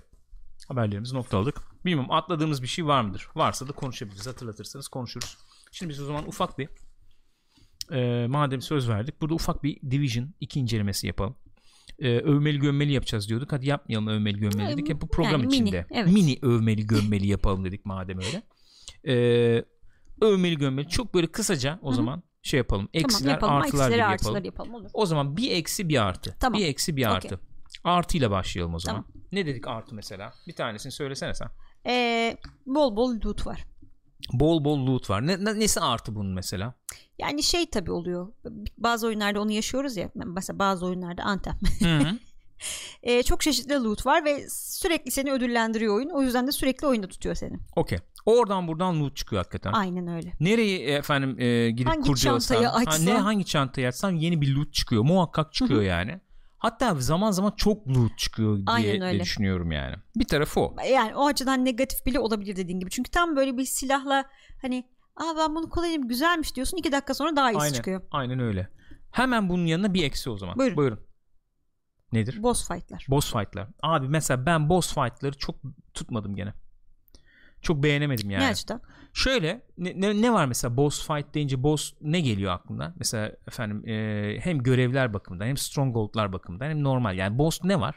Haberlerimizi 0.68 1.16
noktaladık. 1.16 1.58
Bilmiyorum 1.86 2.12
atladığımız 2.12 2.62
bir 2.62 2.68
şey 2.68 2.86
var 2.86 3.02
mıdır? 3.02 3.28
Varsa 3.36 3.68
da 3.68 3.72
konuşabiliriz. 3.72 4.28
Hatırlatırsanız 4.28 4.88
konuşuruz. 4.88 5.38
Şimdi 5.72 5.90
biz 5.90 6.02
o 6.02 6.06
zaman 6.06 6.28
ufak 6.28 6.58
bir 6.58 6.70
e, 7.92 8.28
madem 8.28 8.62
söz 8.62 8.90
verdik 8.90 9.22
burada 9.22 9.34
ufak 9.36 9.64
bir 9.64 9.92
Division 9.92 10.34
2 10.40 10.60
incelemesi 10.60 11.08
yapalım. 11.08 11.36
E, 12.00 12.10
övmeli 12.20 12.60
gömmeli 12.60 12.92
yapacağız 12.92 13.30
diyorduk. 13.30 13.52
Hadi 13.52 13.68
yapmayalım 13.68 14.08
övmeli 14.08 14.40
gömmeli 14.40 14.72
dedik. 14.74 14.90
Hep 14.90 15.02
bu 15.02 15.08
program 15.08 15.32
Yani 15.32 15.42
mini, 15.46 15.54
içinde. 15.56 15.86
evet. 15.92 16.14
Mini 16.14 16.40
övmeli 16.42 16.88
gömmeli 16.88 17.28
yapalım 17.28 17.66
dedik 17.66 17.86
madem 17.86 18.18
öyle. 18.20 18.44
E, 19.08 19.66
övmeli 20.22 20.58
gömmeli 20.58 20.88
çok 20.90 21.14
böyle 21.14 21.28
kısaca 21.28 21.80
o 21.82 21.88
Hı 21.88 21.92
hı. 21.92 21.96
zaman 21.96 22.24
şey 22.42 22.58
yapalım. 22.58 22.90
Eksiler 22.94 23.40
tamam 23.40 23.56
yapalım. 23.58 23.82
artılar 23.82 23.86
Eksileri 23.90 23.98
gibi 23.98 24.12
yapalım. 24.28 24.46
yapalım. 24.46 24.74
Olur. 24.76 24.90
O 24.94 25.06
zaman 25.06 25.38
bir 25.38 25.52
eksi 25.52 25.90
bir 25.90 26.04
artı. 26.06 26.36
Tamam. 26.40 26.60
Bir 26.60 26.66
eksi 26.66 26.96
bir 26.98 27.12
artı. 27.16 27.40
Artıyla 27.84 28.32
başlayalım 28.32 28.74
o 28.74 28.80
zaman. 28.80 29.02
Tamam. 29.14 29.24
Ne 29.32 29.46
dedik 29.46 29.68
artı 29.68 29.96
mesela? 29.96 30.34
Bir 30.48 30.54
tanesini 30.56 30.92
söylesene 30.92 31.34
sen. 31.34 31.48
Ee, 31.88 32.38
bol 32.66 32.96
bol 32.96 33.16
loot 33.26 33.48
var. 33.48 33.66
Bol 34.34 34.66
bol 34.66 34.88
loot 34.88 35.10
var. 35.10 35.28
Ne, 35.28 35.46
ne- 35.46 35.60
nesi 35.60 35.80
artı 35.80 36.16
bunun 36.16 36.34
mesela? 36.34 36.74
Yani 37.20 37.44
şey 37.44 37.70
tabi 37.70 37.92
oluyor. 37.92 38.34
Bazı 38.78 39.08
oyunlarda 39.08 39.42
onu 39.42 39.52
yaşıyoruz 39.52 39.98
ya. 39.98 40.10
Mesela 40.16 40.60
bazı 40.60 40.86
oyunlarda 40.86 41.24
Anthem. 41.24 41.58
Hı 41.80 41.98
hı. 41.98 42.18
Ee, 43.04 43.24
çok 43.24 43.42
çeşitli 43.42 43.74
loot 43.74 44.06
var 44.06 44.26
ve 44.26 44.50
sürekli 44.50 45.12
seni 45.12 45.32
ödüllendiriyor 45.32 45.96
oyun. 45.96 46.10
O 46.10 46.22
yüzden 46.22 46.48
de 46.48 46.52
sürekli 46.52 46.88
oyunda 46.88 47.08
tutuyor 47.08 47.36
seni. 47.36 47.60
Okey. 47.76 48.00
Oradan 48.26 48.68
buradan 48.68 49.00
loot 49.02 49.16
çıkıyor 49.16 49.40
hakikaten. 49.40 49.74
Aynen 49.74 50.08
öyle. 50.08 50.32
Nereyi 50.40 50.80
e, 50.80 50.92
efendim 50.92 51.40
e, 51.40 51.72
gidip 51.72 51.88
Hangi 51.88 52.02
kurcalasan, 52.10 52.56
çantayı 52.56 52.68
ha, 52.70 52.92
açsan. 52.92 53.06
ne 53.06 53.14
hangi 53.14 53.46
çantayı 53.46 53.88
açsan 53.88 54.12
yeni 54.12 54.42
bir 54.42 54.56
loot 54.56 54.74
çıkıyor. 54.74 55.04
Muhakkak 55.04 55.54
çıkıyor 55.54 55.82
yani. 55.82 56.22
Hatta 56.66 56.96
zaman 56.96 57.32
zaman 57.32 57.52
çok 57.58 57.88
loot 57.88 58.18
çıkıyor 58.18 58.56
diye 58.58 58.64
Aynen 58.68 59.02
öyle. 59.02 59.20
düşünüyorum 59.24 59.72
yani. 59.72 59.96
Bir 60.16 60.26
tarafı 60.26 60.60
o. 60.60 60.76
Yani 60.92 61.16
o 61.16 61.28
açıdan 61.28 61.66
negatif 61.66 62.06
bile 62.06 62.20
olabilir 62.20 62.56
dediğin 62.56 62.80
gibi. 62.80 62.90
Çünkü 62.90 63.12
tam 63.12 63.36
böyle 63.36 63.58
bir 63.58 63.66
silahla 63.66 64.26
hani 64.62 64.90
Aa 65.16 65.38
ben 65.38 65.56
bunu 65.56 65.70
kullanayım 65.70 66.08
güzelmiş 66.08 66.56
diyorsun. 66.56 66.78
iki 66.78 66.92
dakika 66.92 67.14
sonra 67.14 67.36
daha 67.36 67.52
iyisi 67.52 67.62
Aynen. 67.62 67.74
çıkıyor. 67.74 68.02
Aynen 68.12 68.40
öyle. 68.40 68.70
Hemen 69.12 69.50
bunun 69.50 69.66
yanına 69.66 69.94
bir 69.94 70.04
eksi 70.04 70.30
o 70.30 70.38
zaman. 70.38 70.56
Buyurun. 70.76 71.00
Nedir? 72.12 72.44
Boss 72.44 72.68
fight'lar. 72.68 73.06
Boss 73.10 73.34
fight'lar. 73.34 73.68
Abi 73.84 74.08
mesela 74.08 74.46
ben 74.46 74.70
boss 74.70 74.94
fight'ları 74.94 75.38
çok 75.38 75.56
tutmadım 75.94 76.36
gene. 76.36 76.54
Çok 77.62 77.84
beğenemedim 77.84 78.30
yani. 78.30 78.44
Ne 78.44 78.48
açıdan? 78.48 78.82
Şöyle 79.16 79.62
ne, 79.78 80.02
ne, 80.02 80.22
ne 80.22 80.34
var 80.34 80.46
mesela 80.46 80.78
boss 80.78 81.08
fight 81.08 81.34
deyince 81.34 81.64
boss 81.64 81.94
ne 82.02 82.22
geliyor 82.22 82.54
aklına? 82.54 82.94
Mesela 82.98 83.32
efendim 83.48 83.90
e, 83.90 84.38
hem 84.40 84.64
görevler 84.64 85.14
bakımından 85.14 85.46
hem 85.46 85.58
stronghold'lar 85.58 86.34
bakımından 86.34 86.70
hem 86.70 86.84
normal 86.84 87.18
yani 87.18 87.38
boss 87.38 87.64
ne 87.64 87.80
var? 87.80 87.96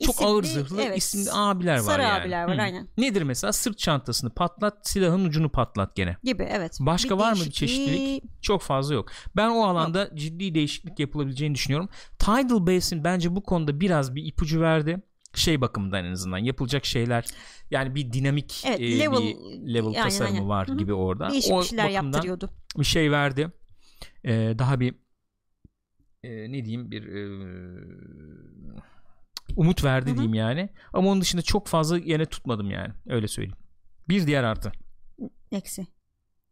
çok 0.00 0.14
İsimli, 0.14 0.28
ağır 0.28 0.44
zırhlı 0.44 0.82
evet. 0.82 0.98
isimli 0.98 1.32
abiler 1.32 1.74
var 1.74 1.80
Sarı 1.80 2.02
yani. 2.02 2.22
abiler 2.22 2.44
var, 2.44 2.56
Hı. 2.58 2.62
aynen. 2.62 2.88
Nedir 2.98 3.22
mesela 3.22 3.52
sırt 3.52 3.78
çantasını 3.78 4.30
patlat 4.30 4.88
silahın 4.88 5.24
ucunu 5.24 5.48
patlat 5.48 5.96
gene. 5.96 6.16
gibi 6.24 6.42
evet. 6.42 6.78
Başka 6.80 7.18
var 7.18 7.32
mı 7.32 7.38
bir 7.46 7.50
çeşitlilik? 7.50 8.24
Çok 8.42 8.62
fazla 8.62 8.94
yok. 8.94 9.10
Ben 9.36 9.48
o 9.48 9.64
alanda 9.66 10.10
ciddi 10.14 10.54
değişiklik 10.54 10.98
yapılabileceğini 10.98 11.54
düşünüyorum. 11.54 11.88
Tidal 12.18 12.66
Base'in 12.66 13.04
bence 13.04 13.36
bu 13.36 13.42
konuda 13.42 13.80
biraz 13.80 14.14
bir 14.14 14.24
ipucu 14.24 14.60
verdi. 14.60 15.02
Şey 15.34 15.60
bakımından 15.60 16.04
en 16.04 16.12
azından 16.12 16.38
yapılacak 16.38 16.84
şeyler 16.84 17.24
yani 17.72 17.94
bir 17.94 18.12
dinamik 18.12 18.62
Evet, 18.66 18.80
e, 18.80 18.98
level- 18.98 19.20
bir 19.66 19.74
level 19.74 19.86
aynen, 19.88 20.02
tasarımı 20.02 20.34
aynen. 20.36 20.48
var 20.48 20.68
Hı 20.68 20.72
hı. 20.72 20.78
gibi 20.78 20.92
orada. 20.94 21.30
Değişik 21.30 21.52
o 21.52 21.62
şeyler 21.62 21.88
yaptırıyordu. 21.90 22.50
bir 22.78 22.84
şey 22.84 23.10
verdi. 23.10 23.52
Ee, 24.24 24.54
daha 24.58 24.80
bir 24.80 24.94
e, 26.24 26.52
ne 26.52 26.64
diyeyim 26.64 26.90
bir 26.90 27.06
e, 27.06 27.22
umut 29.56 29.84
verdi 29.84 30.06
Hı 30.10 30.12
hı. 30.12 30.16
diyeyim 30.16 30.34
yani. 30.34 30.68
Ama 30.92 31.10
onun 31.10 31.20
dışında 31.20 31.42
çok 31.42 31.66
fazla 31.66 31.98
yine 31.98 32.26
tutmadım 32.26 32.70
yani. 32.70 32.92
Öyle 33.06 33.28
söyleyeyim. 33.28 33.56
Bir 34.08 34.26
diğer 34.26 34.44
artı. 34.44 34.72
Eksi. 35.52 35.86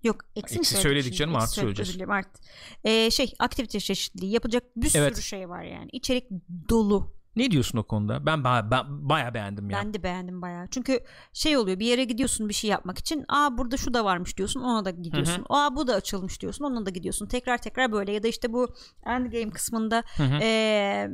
Yok 0.02 0.24
eksi, 0.36 0.54
mi 0.54 0.58
Eksi 0.58 0.74
söyledik 0.74 1.02
söyledik 1.02 1.18
canım, 1.18 1.36
artı 1.36 1.50
söyleyeceğiz. 1.50 2.00
artı. 2.08 2.40
Ee, 2.84 3.10
şey 3.10 3.34
aktivite 3.38 3.80
çeşitliliği 3.80 4.32
yapacak 4.32 4.64
bir 4.76 4.92
Evet. 4.94 5.16
sürü 5.16 5.24
şey 5.26 5.48
var 5.48 5.62
yani. 5.62 5.88
İçerik 5.92 6.24
dolu. 6.68 7.19
Ne 7.36 7.50
diyorsun 7.50 7.78
o 7.78 7.82
konuda? 7.82 8.26
Ben 8.26 8.38
ba- 8.38 8.70
ba- 8.70 9.08
bayağı 9.08 9.34
beğendim 9.34 9.70
ya. 9.70 9.78
Ben 9.78 9.94
de 9.94 10.02
beğendim 10.02 10.42
bayağı. 10.42 10.66
Çünkü 10.70 11.00
şey 11.32 11.56
oluyor 11.56 11.78
bir 11.78 11.86
yere 11.86 12.04
gidiyorsun 12.04 12.48
bir 12.48 12.54
şey 12.54 12.70
yapmak 12.70 12.98
için. 12.98 13.24
Aa 13.28 13.58
burada 13.58 13.76
şu 13.76 13.94
da 13.94 14.04
varmış 14.04 14.36
diyorsun 14.36 14.60
ona 14.60 14.84
da 14.84 14.90
gidiyorsun. 14.90 15.44
Aa 15.48 15.76
bu 15.76 15.86
da 15.86 15.94
açılmış 15.94 16.40
diyorsun 16.42 16.64
ona 16.64 16.86
da 16.86 16.90
gidiyorsun. 16.90 17.26
Tekrar 17.26 17.58
tekrar 17.58 17.92
böyle 17.92 18.12
ya 18.12 18.22
da 18.22 18.28
işte 18.28 18.52
bu 18.52 18.74
endgame 19.06 19.50
kısmında 19.50 20.02
Hı 20.16 20.22
hı. 20.22 20.38
ee, 20.42 21.10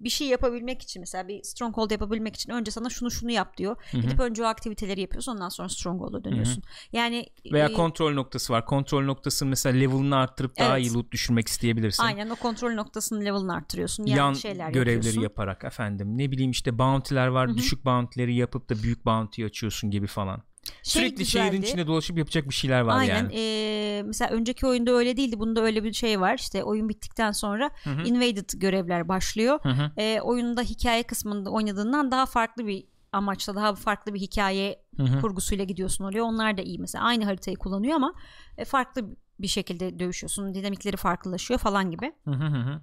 bir 0.00 0.10
şey 0.10 0.26
yapabilmek 0.28 0.82
için 0.82 1.00
mesela 1.00 1.28
bir 1.28 1.42
stronghold 1.42 1.90
yapabilmek 1.90 2.34
için 2.36 2.52
önce 2.52 2.70
sana 2.70 2.90
şunu 2.90 3.10
şunu 3.10 3.30
yap 3.30 3.56
diyor. 3.56 3.76
Hı 3.90 3.96
hı. 3.98 4.00
Gidip 4.00 4.20
önce 4.20 4.42
o 4.42 4.46
aktiviteleri 4.46 5.00
yapıyorsun 5.00 5.32
ondan 5.32 5.48
sonra 5.48 5.68
stronghold'a 5.68 6.24
dönüyorsun. 6.24 6.62
Yani 6.92 7.26
Veya 7.52 7.66
e, 7.66 7.72
kontrol 7.72 8.12
noktası 8.14 8.52
var. 8.52 8.66
Kontrol 8.66 9.04
noktasını 9.04 9.48
mesela 9.48 9.76
level'ını 9.78 10.16
arttırıp 10.16 10.58
daha 10.58 10.78
Evet. 10.78 10.86
iyi 10.86 10.94
loot 10.94 11.12
düşürmek 11.12 11.48
isteyebilirsin. 11.48 12.02
aynen 12.02 12.30
o 12.30 12.36
kontrol 12.36 12.72
noktasının 12.74 13.24
level'ını 13.24 13.54
arttırıyorsun. 13.54 14.06
Yani 14.06 14.18
Yan 14.18 14.32
şeyler 14.32 14.70
görevleri 14.70 14.94
yapıyorsun. 14.96 15.22
yaparak 15.22 15.64
efendim. 15.64 16.18
Ne 16.18 16.30
bileyim 16.30 16.50
işte 16.50 16.78
bounty'ler 16.78 17.26
var. 17.26 17.48
Hı 17.48 17.52
hı. 17.52 17.56
Düşük 17.56 17.84
bounty'leri 17.84 18.34
yapıp 18.34 18.70
da 18.70 18.82
büyük 18.82 19.06
bounty 19.06 19.44
açıyorsun 19.44 19.90
gibi 19.90 20.06
falan. 20.06 20.42
Şey 20.82 21.02
Sürekli 21.02 21.26
şehrin 21.26 21.50
güzeldi. 21.50 21.66
içinde 21.66 21.86
dolaşıp 21.86 22.18
yapacak 22.18 22.48
bir 22.48 22.54
şeyler 22.54 22.80
var 22.80 22.98
Aynen. 22.98 23.14
yani. 23.16 23.32
ee, 23.36 24.02
mesela 24.06 24.30
önceki 24.30 24.66
oyunda 24.66 24.90
öyle 24.92 25.16
değildi. 25.16 25.38
Bunda 25.38 25.60
öyle 25.62 25.84
bir 25.84 25.92
şey 25.92 26.20
var. 26.20 26.34
İşte 26.38 26.64
oyun 26.64 26.88
bittikten 26.88 27.32
sonra 27.32 27.70
Hı 27.84 27.90
hı. 27.90 28.02
invaded 28.02 28.50
görevler 28.54 29.08
başlıyor. 29.08 29.58
Hı 29.62 29.68
hı. 29.68 29.90
Ee, 29.96 30.20
oyunda 30.20 30.62
hikaye 30.62 31.02
kısmında 31.02 31.50
oynadığından 31.50 32.10
daha 32.10 32.26
farklı 32.26 32.66
bir 32.66 32.84
amaçla 33.12 33.54
daha 33.54 33.74
farklı 33.74 34.14
bir 34.14 34.20
hikaye 34.20 34.82
Hı 34.96 35.02
hı. 35.02 35.20
kurgusuyla 35.20 35.64
gidiyorsun 35.64 36.04
oraya. 36.04 36.22
Onlar 36.22 36.56
da 36.56 36.62
iyi 36.62 36.78
mesela. 36.78 37.04
Aynı 37.04 37.24
haritayı 37.24 37.56
kullanıyor 37.56 37.94
ama 37.96 38.14
e, 38.58 38.64
farklı 38.64 39.16
bir 39.38 39.48
şekilde 39.48 39.98
dövüşüyorsun. 39.98 40.54
Dinamikleri 40.54 40.96
farklılaşıyor 40.96 41.60
falan 41.60 41.90
gibi. 41.90 42.12
Hı 42.24 42.30
hı. 42.30 42.80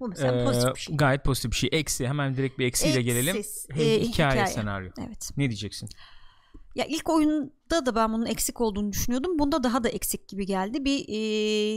Bu 0.00 0.08
mesela 0.08 0.40
Ee, 0.40 0.44
pozitif 0.44 0.74
bir 0.74 0.80
şey. 0.80 0.96
Gayet 0.96 1.24
pozitif 1.24 1.50
bir 1.52 1.56
şey. 1.56 1.70
Eksi 1.72 2.08
hemen 2.08 2.36
direkt 2.36 2.58
bir 2.58 2.66
eksiyle 2.66 3.02
gelelim. 3.02 3.36
Eksiz, 3.36 3.66
Hey, 3.72 3.96
e, 3.96 4.00
hikaye, 4.00 4.30
hikaye. 4.30 4.46
senaryo. 4.46 4.90
Evet. 5.06 5.30
Ne 5.36 5.48
diyeceksin? 5.48 5.88
Ya 6.74 6.84
ilk 6.84 7.10
oyunda 7.10 7.86
da 7.86 7.94
ben 7.94 8.12
bunun 8.12 8.26
eksik 8.26 8.60
olduğunu 8.60 8.92
düşünüyordum. 8.92 9.38
Bunda 9.38 9.62
daha 9.62 9.84
da 9.84 9.88
eksik 9.88 10.28
gibi 10.28 10.46
geldi. 10.46 10.84
Bir 10.84 11.04
e, 11.08 11.16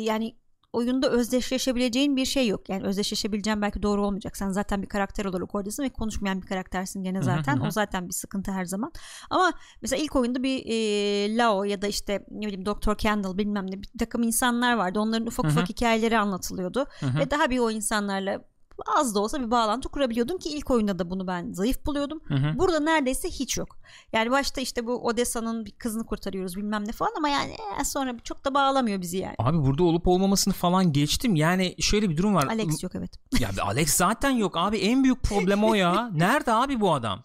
yani 0.03 0.35
oyunda 0.73 1.09
özdeşleşebileceğin 1.09 2.15
bir 2.15 2.25
şey 2.25 2.47
yok. 2.47 2.69
Yani 2.69 2.83
özdeşleşebileceğin 2.83 3.61
belki 3.61 3.83
doğru 3.83 4.05
olmayacak. 4.05 4.37
Sen 4.37 4.49
zaten 4.49 4.81
bir 4.81 4.87
karakter 4.87 5.25
olarak 5.25 5.55
oradasın 5.55 5.83
ve 5.83 5.89
konuşmayan 5.89 6.41
bir 6.41 6.47
karaktersin 6.47 7.03
gene 7.03 7.21
zaten. 7.21 7.57
O 7.67 7.71
zaten 7.71 8.07
bir 8.07 8.13
sıkıntı 8.13 8.51
her 8.51 8.65
zaman. 8.65 8.91
Ama 9.29 9.51
mesela 9.81 10.03
ilk 10.03 10.15
oyunda 10.15 10.43
bir 10.43 10.63
e, 10.65 11.37
Lao 11.37 11.63
ya 11.63 11.81
da 11.81 11.87
işte 11.87 12.25
ne 12.31 12.47
bileyim 12.47 12.65
Dr. 12.65 12.97
Kendall 12.97 13.37
bilmem 13.37 13.71
ne 13.71 13.81
bir 13.81 13.89
takım 13.99 14.23
insanlar 14.23 14.73
vardı. 14.73 14.99
Onların 14.99 15.27
ufak 15.27 15.45
ufak 15.45 15.69
hikayeleri 15.69 16.17
anlatılıyordu. 16.17 16.85
Ve 17.19 17.31
daha 17.31 17.49
bir 17.49 17.59
o 17.59 17.71
insanlarla 17.71 18.41
az 18.85 19.15
da 19.15 19.19
olsa 19.19 19.41
bir 19.41 19.51
bağlantı 19.51 19.89
kurabiliyordun 19.89 20.37
ki 20.37 20.49
ilk 20.49 20.71
oyunda 20.71 20.99
da 20.99 21.09
bunu 21.09 21.27
ben 21.27 21.53
zayıf 21.53 21.85
buluyordum. 21.85 22.21
Hı 22.27 22.33
hı. 22.33 22.59
Burada 22.59 22.79
neredeyse 22.79 23.29
hiç 23.29 23.57
yok. 23.57 23.77
Yani 24.13 24.31
başta 24.31 24.61
işte 24.61 24.85
bu 24.85 25.05
Odessa'nın 25.05 25.65
bir 25.65 25.71
kızını 25.71 26.05
kurtarıyoruz 26.05 26.57
bilmem 26.57 26.87
ne 26.87 26.91
falan 26.91 27.11
ama 27.17 27.29
yani 27.29 27.51
eh, 27.51 27.83
sonra 27.83 28.15
çok 28.23 28.45
da 28.45 28.53
bağlamıyor 28.53 29.01
bizi 29.01 29.17
yani. 29.17 29.35
Abi 29.39 29.57
burada 29.57 29.83
olup 29.83 30.07
olmamasını 30.07 30.53
falan 30.53 30.93
geçtim. 30.93 31.35
Yani 31.35 31.75
şöyle 31.79 32.09
bir 32.09 32.17
durum 32.17 32.35
var. 32.35 32.47
Alex 32.47 32.83
yok 32.83 32.95
evet. 32.95 33.11
Ya 33.39 33.49
Alex 33.61 33.93
zaten 33.93 34.29
yok 34.29 34.57
abi. 34.57 34.77
En 34.77 35.03
büyük 35.03 35.23
problem 35.23 35.63
o 35.63 35.73
ya. 35.73 36.09
Nerede 36.13 36.53
abi 36.53 36.79
bu 36.79 36.93
adam? 36.93 37.23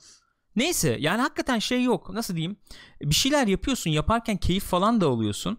Neyse 0.57 0.97
yani 1.01 1.21
hakikaten 1.21 1.59
şey 1.59 1.83
yok. 1.83 2.11
Nasıl 2.11 2.35
diyeyim? 2.35 2.57
Bir 3.03 3.15
şeyler 3.15 3.47
yapıyorsun. 3.47 3.91
Yaparken 3.91 4.37
keyif 4.37 4.65
falan 4.65 5.01
da 5.01 5.07
alıyorsun. 5.07 5.59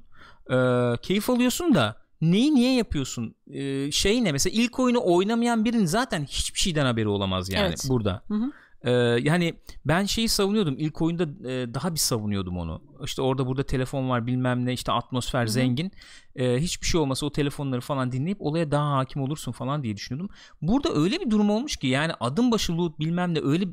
Ee, 0.50 0.94
keyif 1.02 1.30
alıyorsun 1.30 1.76
da 1.76 2.03
neyi 2.32 2.56
niye 2.56 2.74
yapıyorsun? 2.76 3.36
Ee, 3.52 3.92
şey 3.92 4.24
ne? 4.24 4.32
Mesela 4.32 4.62
ilk 4.62 4.80
oyunu 4.80 5.00
oynamayan 5.04 5.66
birinin 5.66 5.86
zaten 5.86 6.24
hiçbir 6.26 6.60
şeyden 6.60 6.86
haberi 6.86 7.08
olamaz 7.08 7.50
yani 7.50 7.68
Evet. 7.68 7.86
burada. 7.90 8.24
Hı 8.28 8.34
hı. 8.34 8.52
Ee, 8.84 8.92
yani 9.22 9.54
ben 9.86 10.06
şeyi 10.06 10.30
savunuyordum 10.30 10.76
ilk 10.78 11.02
oyunda 11.02 11.24
e, 11.24 11.74
daha 11.74 11.94
bir 11.94 12.00
savunuyordum 12.00 12.58
onu 12.58 12.82
işte 13.04 13.22
orada 13.22 13.48
burada 13.48 13.64
telefon 13.64 14.10
var 14.10 14.28
bilmem 14.28 14.66
ne 14.66 14.74
işte 14.74 14.92
atmosfer 14.92 15.44
hı. 15.44 15.48
zengin 15.52 15.92
Ee, 16.36 16.58
hiçbir 16.58 16.88
şey 16.88 17.02
olmasa 17.02 17.26
o 17.26 17.32
telefonları 17.32 17.82
falan 17.82 18.12
dinleyip 18.12 18.42
olaya 18.42 18.72
daha 18.72 18.98
hakim 18.98 19.22
olursun 19.22 19.52
falan 19.52 19.84
diye 19.84 19.98
düşünüyordum 19.98 20.36
burada 20.62 20.94
öyle 20.94 21.20
bir 21.20 21.30
durum 21.30 21.50
olmuş 21.50 21.78
ki 21.78 21.88
yani 21.88 22.14
adım 22.20 22.52
başı 22.52 22.78
loot 22.78 23.00
bilmem 23.00 23.34
ne 23.34 23.40
öyle 23.44 23.66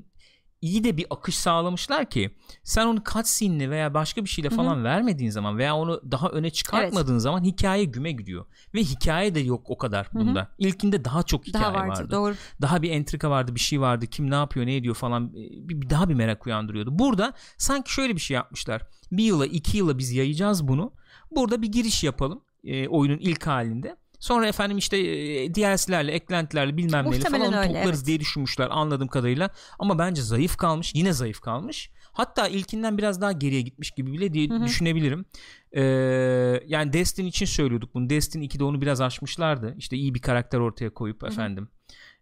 iyi 0.62 0.84
de 0.84 0.96
bir 0.96 1.06
akış 1.10 1.38
sağlamışlar 1.38 2.10
ki 2.10 2.34
sen 2.64 2.86
onu 2.86 3.02
cutscene'le 3.12 3.70
veya 3.70 3.94
başka 3.94 4.24
bir 4.24 4.28
şeyle 4.28 4.50
falan 4.50 4.84
vermediğin 4.84 5.30
zaman 5.30 5.58
veya 5.58 5.76
onu 5.76 6.00
daha 6.10 6.28
öne 6.28 6.50
çıkartmadığın 6.50 7.18
zaman 7.18 7.44
hikaye 7.44 7.84
güme 7.84 8.12
gidiyor. 8.12 8.46
Ve 8.74 8.80
hikaye 8.80 9.34
de 9.34 9.40
yok 9.40 9.70
o 9.70 9.78
kadar 9.78 10.08
bunda. 10.14 10.48
İlkinde 10.58 11.04
daha 11.04 11.22
çok 11.22 11.46
hikaye 11.46 11.64
Daha 11.64 11.74
vardı, 11.74 11.88
vardı. 12.00 12.10
doğru. 12.10 12.34
daha 12.62 12.82
bir 12.82 12.90
entrika 12.90 13.30
vardı 13.30 13.54
bir 13.54 13.60
şey 13.60 13.80
vardı. 13.80 14.06
Kim 14.06 14.30
ne 14.30 14.34
yapıyor 14.34 14.66
ne 14.66 14.76
ediyor 14.76 14.94
falan 14.94 15.24
e, 15.28 15.68
bir, 15.68 15.80
bir 15.80 15.90
daha 15.90 16.08
bir 16.08 16.14
merak 16.14 16.46
uyandırıyordu. 16.46 16.98
Burada 16.98 17.32
sanki 17.58 17.92
şöyle 17.92 18.14
bir 18.14 18.20
şey 18.20 18.34
yapmışlar. 18.34 18.82
Bir 19.12 19.24
yıla 19.24 19.46
iki 19.46 19.76
yıla 19.76 19.98
biz 19.98 20.12
yayacağız 20.12 20.68
bunu. 20.68 20.92
Burada 21.30 21.62
bir 21.62 21.72
giriş 21.72 22.04
yapalım 22.04 22.42
e, 22.64 22.88
oyunun 22.88 23.18
ilk 23.18 23.46
halinde. 23.46 23.96
Sonra 24.20 24.46
efendim 24.46 24.78
işte 24.78 24.98
e, 24.98 25.54
DLC'lerle, 25.54 26.12
eklentilerle 26.12 26.76
bilmem 26.76 27.10
neyle 27.10 27.24
falan 27.24 27.52
öyle, 27.52 27.66
toplarız 27.66 27.98
evet. 27.98 28.06
diye 28.06 28.20
düşünmüşler 28.20 28.68
anladığım 28.70 29.08
kadarıyla. 29.08 29.50
Ama 29.78 29.98
bence 29.98 30.22
zayıf 30.22 30.56
kalmış. 30.56 30.94
Yine 30.94 31.12
zayıf 31.12 31.40
kalmış. 31.40 31.90
Hatta 32.12 32.48
ilkinden 32.48 32.98
biraz 32.98 33.20
daha 33.20 33.32
geriye 33.32 33.60
gitmiş 33.60 33.90
gibi 33.90 34.12
bile 34.12 34.32
diye 34.32 34.48
Hı 34.48 34.54
hı. 34.54 34.64
düşünebilirim. 34.64 35.24
Ee, 35.72 35.82
yani 36.66 36.92
Destin 36.92 37.26
için 37.26 37.46
söylüyorduk 37.46 37.94
bunu. 37.94 38.10
Destin 38.10 38.42
2'de 38.42 38.64
onu 38.64 38.80
biraz 38.80 39.00
aşmışlardı. 39.00 39.74
İşte 39.78 39.96
iyi 39.96 40.14
bir 40.14 40.20
karakter 40.20 40.58
ortaya 40.58 40.90
koyup 40.90 41.22
hı. 41.22 41.26
efendim. 41.26 41.68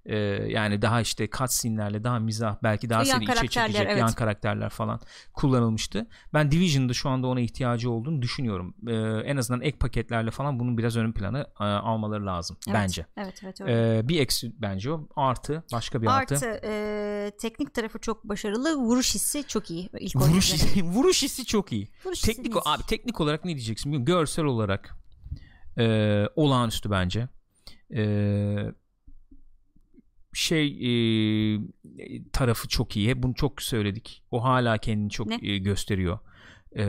Ee, 0.09 0.17
yani 0.49 0.83
daha 0.83 1.01
işte 1.01 1.29
cutscene'lerle 1.39 2.05
daha 2.05 2.19
mizah 2.19 2.57
belki 2.63 2.91
daha 2.91 3.05
seni 3.05 3.25
içe 3.25 3.49
çekecek 3.49 3.87
evet. 3.87 3.99
yan 3.99 4.13
karakterler 4.13 4.71
falan 4.71 5.01
kullanılmıştı. 5.33 6.07
Ben 6.35 6.51
Division'da 6.51 6.93
şu 6.93 7.09
anda 7.09 7.27
ona 7.27 7.41
ihtiyacı 7.41 7.91
olduğunu 7.91 8.23
düşünüyorum. 8.23 8.75
Ee, 8.89 8.93
en 9.31 9.37
azından 9.37 9.61
ek 9.61 9.79
paketlerle 9.79 10.31
falan 10.31 10.61
bunun 10.61 10.79
biraz 10.79 10.97
ön 10.97 11.13
planı 11.13 11.47
e, 11.61 11.65
almaları 11.65 12.27
lazım 12.27 12.57
Evet, 12.67 12.77
bence. 12.77 13.07
Evet 13.17 13.41
evet 13.45 13.61
öyle. 13.61 13.99
Ee, 13.99 14.09
bir 14.09 14.21
eksi 14.21 14.53
bence 14.63 14.93
o. 14.93 15.09
Artı 15.17 15.65
başka 15.73 16.03
bir 16.03 16.07
artı. 16.07 16.35
Artı 16.35 16.61
e, 16.65 17.33
teknik 17.41 17.75
tarafı 17.75 17.99
çok 17.99 18.25
başarılı. 18.25 18.77
Vuruş 18.77 19.15
hissi 19.15 19.45
çok 19.49 19.71
iyi. 19.71 19.89
İlk 19.99 20.17
Vuruş 20.17 20.53
hissi, 20.53 20.83
vuruş 20.85 21.23
hissi 21.23 21.45
çok 21.45 21.73
iyi. 21.73 21.89
Vuruş 22.05 22.21
Teknik 22.21 22.55
hissi- 22.55 22.69
abi 22.69 22.83
teknik 22.87 23.21
olarak 23.21 23.45
ne 23.45 23.55
diyeceksin. 23.55 24.05
Görsel 24.05 24.45
olarak 24.45 24.97
e, 25.79 26.25
olağanüstü 26.37 26.91
bence. 26.91 27.29
E, 27.95 28.03
şey 30.39 30.67
e, 30.67 31.61
tarafı 32.33 32.69
çok 32.69 32.97
iyi. 32.97 33.23
Bunu 33.23 33.35
çok 33.35 33.63
söyledik. 33.63 34.23
O 34.31 34.45
hala 34.45 34.79
kendini 34.79 35.11
çok 35.11 35.27
Ne? 35.27 35.39
e, 35.43 35.59
gösteriyor. 35.59 36.19
E, 36.77 36.85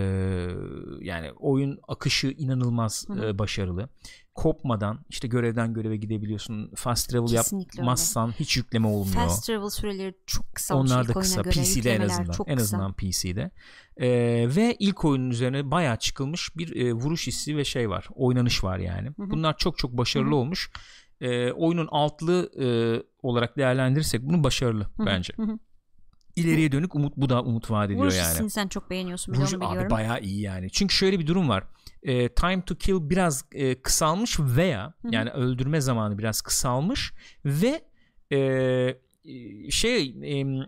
yani 1.01 1.31
oyun 1.31 1.79
akışı 1.87 2.27
inanılmaz 2.27 3.05
Hı 3.07 3.13
hı. 3.13 3.25
e, 3.27 3.39
başarılı. 3.39 3.89
Kopmadan 4.35 5.05
işte 5.09 5.27
görevden 5.27 5.73
göreve 5.73 5.97
gidebiliyorsun. 5.97 6.71
Fast 6.75 7.09
travel 7.09 7.27
Kesinlikle 7.27 7.69
öyle. 7.73 7.81
yapmazsan 7.81 8.31
hiç 8.39 8.57
yükleme 8.57 8.87
olmuyor. 8.87 9.15
Fast 9.15 9.45
travel 9.45 9.69
süreleri 9.69 10.13
çok 10.25 10.55
kısalmış 10.55 10.91
Onlar 10.91 11.07
da 11.07 11.13
kısa 11.13 11.41
göre. 11.41 11.53
PC'de 11.53 11.95
en 11.95 12.01
azından 12.01 12.31
çok 12.31 12.49
en 12.49 12.57
kısa. 12.57 12.77
azından 12.77 12.93
PC'de 12.93 13.51
Ee, 14.01 14.07
ve 14.55 14.75
ilk 14.79 15.05
oyunun 15.05 15.29
üzerine 15.29 15.71
bayağı 15.71 15.97
çıkılmış 15.97 16.57
bir 16.57 16.75
e, 16.75 16.93
vuruş 16.93 17.27
hissi 17.27 17.57
ve 17.57 17.65
şey 17.65 17.89
var 17.89 18.07
oynanış 18.15 18.63
var 18.63 18.77
yani 18.79 19.07
Hı 19.07 19.23
hı. 19.23 19.29
bunlar 19.29 19.57
çok 19.57 19.77
çok 19.77 19.91
başarılı 19.97 20.27
Hı 20.29 20.31
hı. 20.31 20.35
olmuş 20.35 20.69
Ee, 21.21 21.51
oyunun 21.51 21.87
altlı 21.91 22.51
e, 22.59 22.67
olarak 23.21 23.57
değerlendirirsek 23.57 24.21
bunu 24.21 24.43
başarılı 24.43 24.87
bence 24.99 25.33
ileriye 26.35 26.71
dönük 26.71 26.95
umut 26.95 27.17
bu 27.17 27.29
da 27.29 27.43
umut 27.43 27.71
vaat 27.71 27.85
ediyor 27.85 28.05
Vuruş 28.05 28.17
yani 28.17 28.49
sen 28.49 28.67
çok 28.67 28.89
beğeniyorsun. 28.89 29.33
Vuruş 29.33 29.53
abi 29.53 29.61
biliyorum. 29.61 29.89
bayağı 29.89 30.21
iyi 30.21 30.41
yani. 30.41 30.71
Çünkü 30.71 30.95
şöyle 30.95 31.19
bir 31.19 31.27
durum 31.27 31.49
var. 31.49 31.63
E, 32.03 32.29
time 32.29 32.61
to 32.65 32.75
kill 32.75 33.09
biraz 33.09 33.45
e, 33.51 33.81
kısalmış 33.81 34.39
veya 34.39 34.93
yani 35.11 35.29
öldürme 35.29 35.81
zamanı 35.81 36.17
biraz 36.17 36.41
kısalmış 36.41 37.13
ve 37.45 37.81
e, 38.31 38.37
e, 38.37 39.71
şey 39.71 40.15
e, 40.41 40.61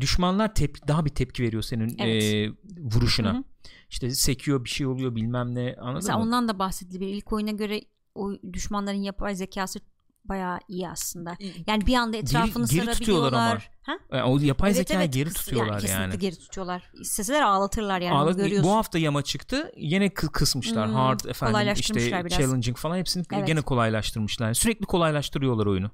düşmanlar 0.00 0.54
tepki 0.54 0.88
daha 0.88 1.04
bir 1.04 1.10
tepki 1.10 1.42
veriyor 1.42 1.62
senin 1.62 1.96
Evet. 1.98 2.22
e, 2.22 2.50
vuruşuna. 2.94 3.34
Hı 3.34 3.38
hı. 3.38 3.44
İşte 3.90 4.10
sekiyor 4.10 4.64
bir 4.64 4.68
şey 4.68 4.86
oluyor 4.86 5.16
bilmem 5.16 5.54
ne 5.54 5.74
anladın 5.78 5.94
Mesela 5.94 6.18
mı? 6.18 6.24
ondan 6.24 6.48
da 6.48 6.58
bahsedilebilir. 6.58 7.14
İlk 7.14 7.32
oyuna 7.32 7.50
göre 7.50 7.80
o 8.14 8.32
düşmanların 8.52 9.02
yapay 9.02 9.34
zekası 9.34 9.80
bayağı 10.24 10.58
iyi 10.68 10.88
aslında. 10.88 11.36
Yani 11.66 11.86
bir 11.86 11.94
anda 11.94 12.16
etrafını 12.16 12.66
geri 12.66 12.82
ama. 12.82 12.94
sarabiliyorlar. 12.94 13.70
Ha? 13.82 13.92
E, 14.12 14.22
o 14.22 14.38
yapay 14.38 14.70
Evet, 14.70 14.76
zekayı 14.76 15.00
evet, 15.04 15.14
geri 15.14 15.32
tutuyorlar 15.32 15.72
yani. 15.72 15.80
kesinlikle 15.80 16.16
geri 16.16 16.38
tutuyorlar. 16.38 16.90
İsteseler 17.00 17.42
ağlatırlar 17.42 18.00
yani. 18.00 18.14
Ağla- 18.14 18.30
onu 18.30 18.36
görüyorsun. 18.36 18.70
bu 18.70 18.76
hafta 18.76 18.98
yama 18.98 19.22
çıktı. 19.22 19.72
Yine 19.76 20.06
kı- 20.06 20.32
kısmışlar. 20.32 20.86
Hmm, 20.88 20.94
Hard 20.94 21.20
efendim 21.24 21.72
işte 21.74 21.94
biraz. 21.94 22.32
challenging 22.38 22.76
falan 22.76 22.96
hepsini 22.96 23.24
Evet. 23.32 23.46
gene 23.46 23.60
kolaylaştırmışlar. 23.60 24.54
Sürekli 24.54 24.86
kolaylaştırıyorlar 24.86 25.66
oyunu. 25.66 25.90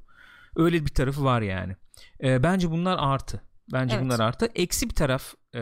Öyle 0.56 0.84
bir 0.86 0.90
tarafı 0.94 1.24
var 1.24 1.42
yani. 1.42 1.76
E, 2.22 2.42
bence 2.42 2.70
bunlar 2.70 2.98
artı. 3.00 3.42
Bence 3.72 3.94
Evet. 3.94 4.04
bunlar 4.04 4.20
artı. 4.20 4.46
Eksi 4.54 4.88
bir 4.90 4.94
taraf 4.94 5.34
e, 5.54 5.60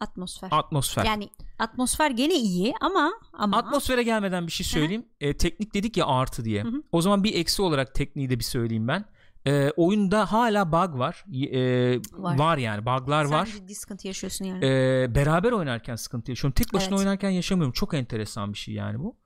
atmosfer. 0.00 0.48
atmosfer. 0.52 1.04
Yani 1.04 1.30
atmosfer 1.58 2.10
gene 2.10 2.34
iyi 2.34 2.74
ama 2.80 3.12
ama 3.32 3.56
Atmosfere 3.56 4.02
gelmeden 4.02 4.46
bir 4.46 4.52
şey 4.52 4.66
söyleyeyim. 4.66 5.06
E, 5.20 5.36
teknik 5.36 5.74
dedik 5.74 5.96
ya 5.96 6.06
artı 6.06 6.44
diye. 6.44 6.64
Hı 6.64 6.68
hı. 6.68 6.82
O 6.92 7.02
zaman 7.02 7.24
bir 7.24 7.34
eksi 7.34 7.62
olarak 7.62 7.94
tekniği 7.94 8.30
de 8.30 8.38
bir 8.38 8.44
söyleyeyim 8.44 8.88
ben. 8.88 9.04
E, 9.46 9.70
oyunda 9.70 10.32
hala 10.32 10.72
bug 10.72 10.98
var. 10.98 11.24
E, 11.52 11.98
var. 12.12 12.38
Var. 12.38 12.58
yani 12.58 12.86
buglar 12.86 13.24
sen 13.24 13.32
var. 13.32 13.46
ciddi 13.46 13.74
sıkıntı 13.74 14.06
yaşıyorsun 14.06 14.44
yani. 14.44 14.64
E, 14.66 15.14
beraber 15.14 15.52
oynarken 15.52 15.96
sıkıntı 15.96 16.30
yaşıyorum. 16.30 16.54
Tek 16.54 16.72
başına 16.72 16.88
Evet. 16.94 16.98
oynarken 16.98 17.30
yaşamıyorum. 17.30 17.72
Çok 17.72 17.94
enteresan 17.94 18.52
bir 18.52 18.58
şey 18.58 18.74
yani 18.74 18.98
bu. 18.98 19.16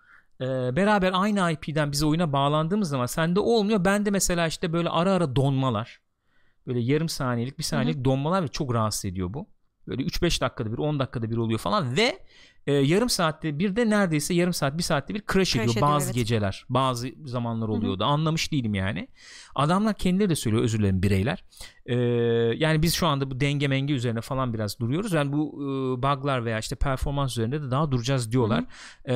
E, 0.41 0.47
beraber 0.77 1.13
aynı 1.15 1.53
IP'den 1.53 1.93
biz 1.93 2.03
oyuna 2.03 2.33
bağlandığımız 2.33 2.89
zaman 2.89 3.07
sende 3.07 3.41
olmuyor. 3.41 3.85
Bende 3.85 4.11
mesela 4.11 4.47
işte 4.47 4.73
böyle 4.73 4.89
ara 4.89 5.13
ara 5.13 5.37
donmalar. 5.37 6.01
Böyle 6.67 6.81
yarım 6.81 7.09
saniyelik 7.09 7.59
bir 7.59 7.65
saniyelik 7.65 8.05
donmalar 8.05 8.43
ve 8.43 8.49
çok 8.49 8.75
rahatsız 8.75 9.05
ediyor 9.05 9.35
bu. 9.35 9.47
Böyle 9.89 10.03
3-5 10.03 10.41
dakikada 10.41 10.73
bir 10.73 10.79
10 10.79 10.99
dakikada 10.99 11.31
bir 11.31 11.37
oluyor 11.37 11.59
falan 11.59 11.97
ve 11.97 12.19
e, 12.67 12.73
yarım 12.73 13.09
saatte 13.09 13.59
bir 13.59 13.77
de 13.77 13.91
neredeyse 13.91 14.35
yarım 14.35 14.53
saat 14.53 14.79
bir 14.79 14.83
saatte 14.83 15.15
bir 15.15 15.23
crash, 15.33 15.57
ediyor 15.57 15.71
ediyor, 15.71 15.89
bazı 15.89 16.07
evet. 16.07 16.15
geceler 16.15 16.67
bazı 16.69 17.09
zamanlar 17.25 17.69
oluyordu. 17.69 18.05
Anlamış 18.05 18.53
değilim 18.53 18.75
yani 18.75 19.09
adamlar 19.55 19.95
kendileri 19.95 20.31
de 20.31 20.37
söylüyor 20.37 20.65
özür 20.65 20.79
dilerim 20.79 21.03
bireyler 21.03 21.45
E, 21.87 21.95
yani 22.57 22.83
biz 22.83 22.95
şu 22.95 23.07
anda 23.07 23.31
bu 23.31 23.41
denge 23.41 23.69
menge 23.69 23.95
üzerine 23.95 24.21
falan 24.21 24.55
biraz 24.55 24.79
duruyoruz 24.79 25.13
yani 25.13 25.33
bu 25.33 25.53
e, 25.55 26.03
buglar 26.03 26.45
veya 26.45 26.59
işte 26.59 26.77
performans 26.77 27.31
üzerinde 27.33 27.63
de 27.63 27.71
daha 27.71 27.91
duracağız 27.93 28.33
diyorlar 28.33 28.65
E, 29.05 29.15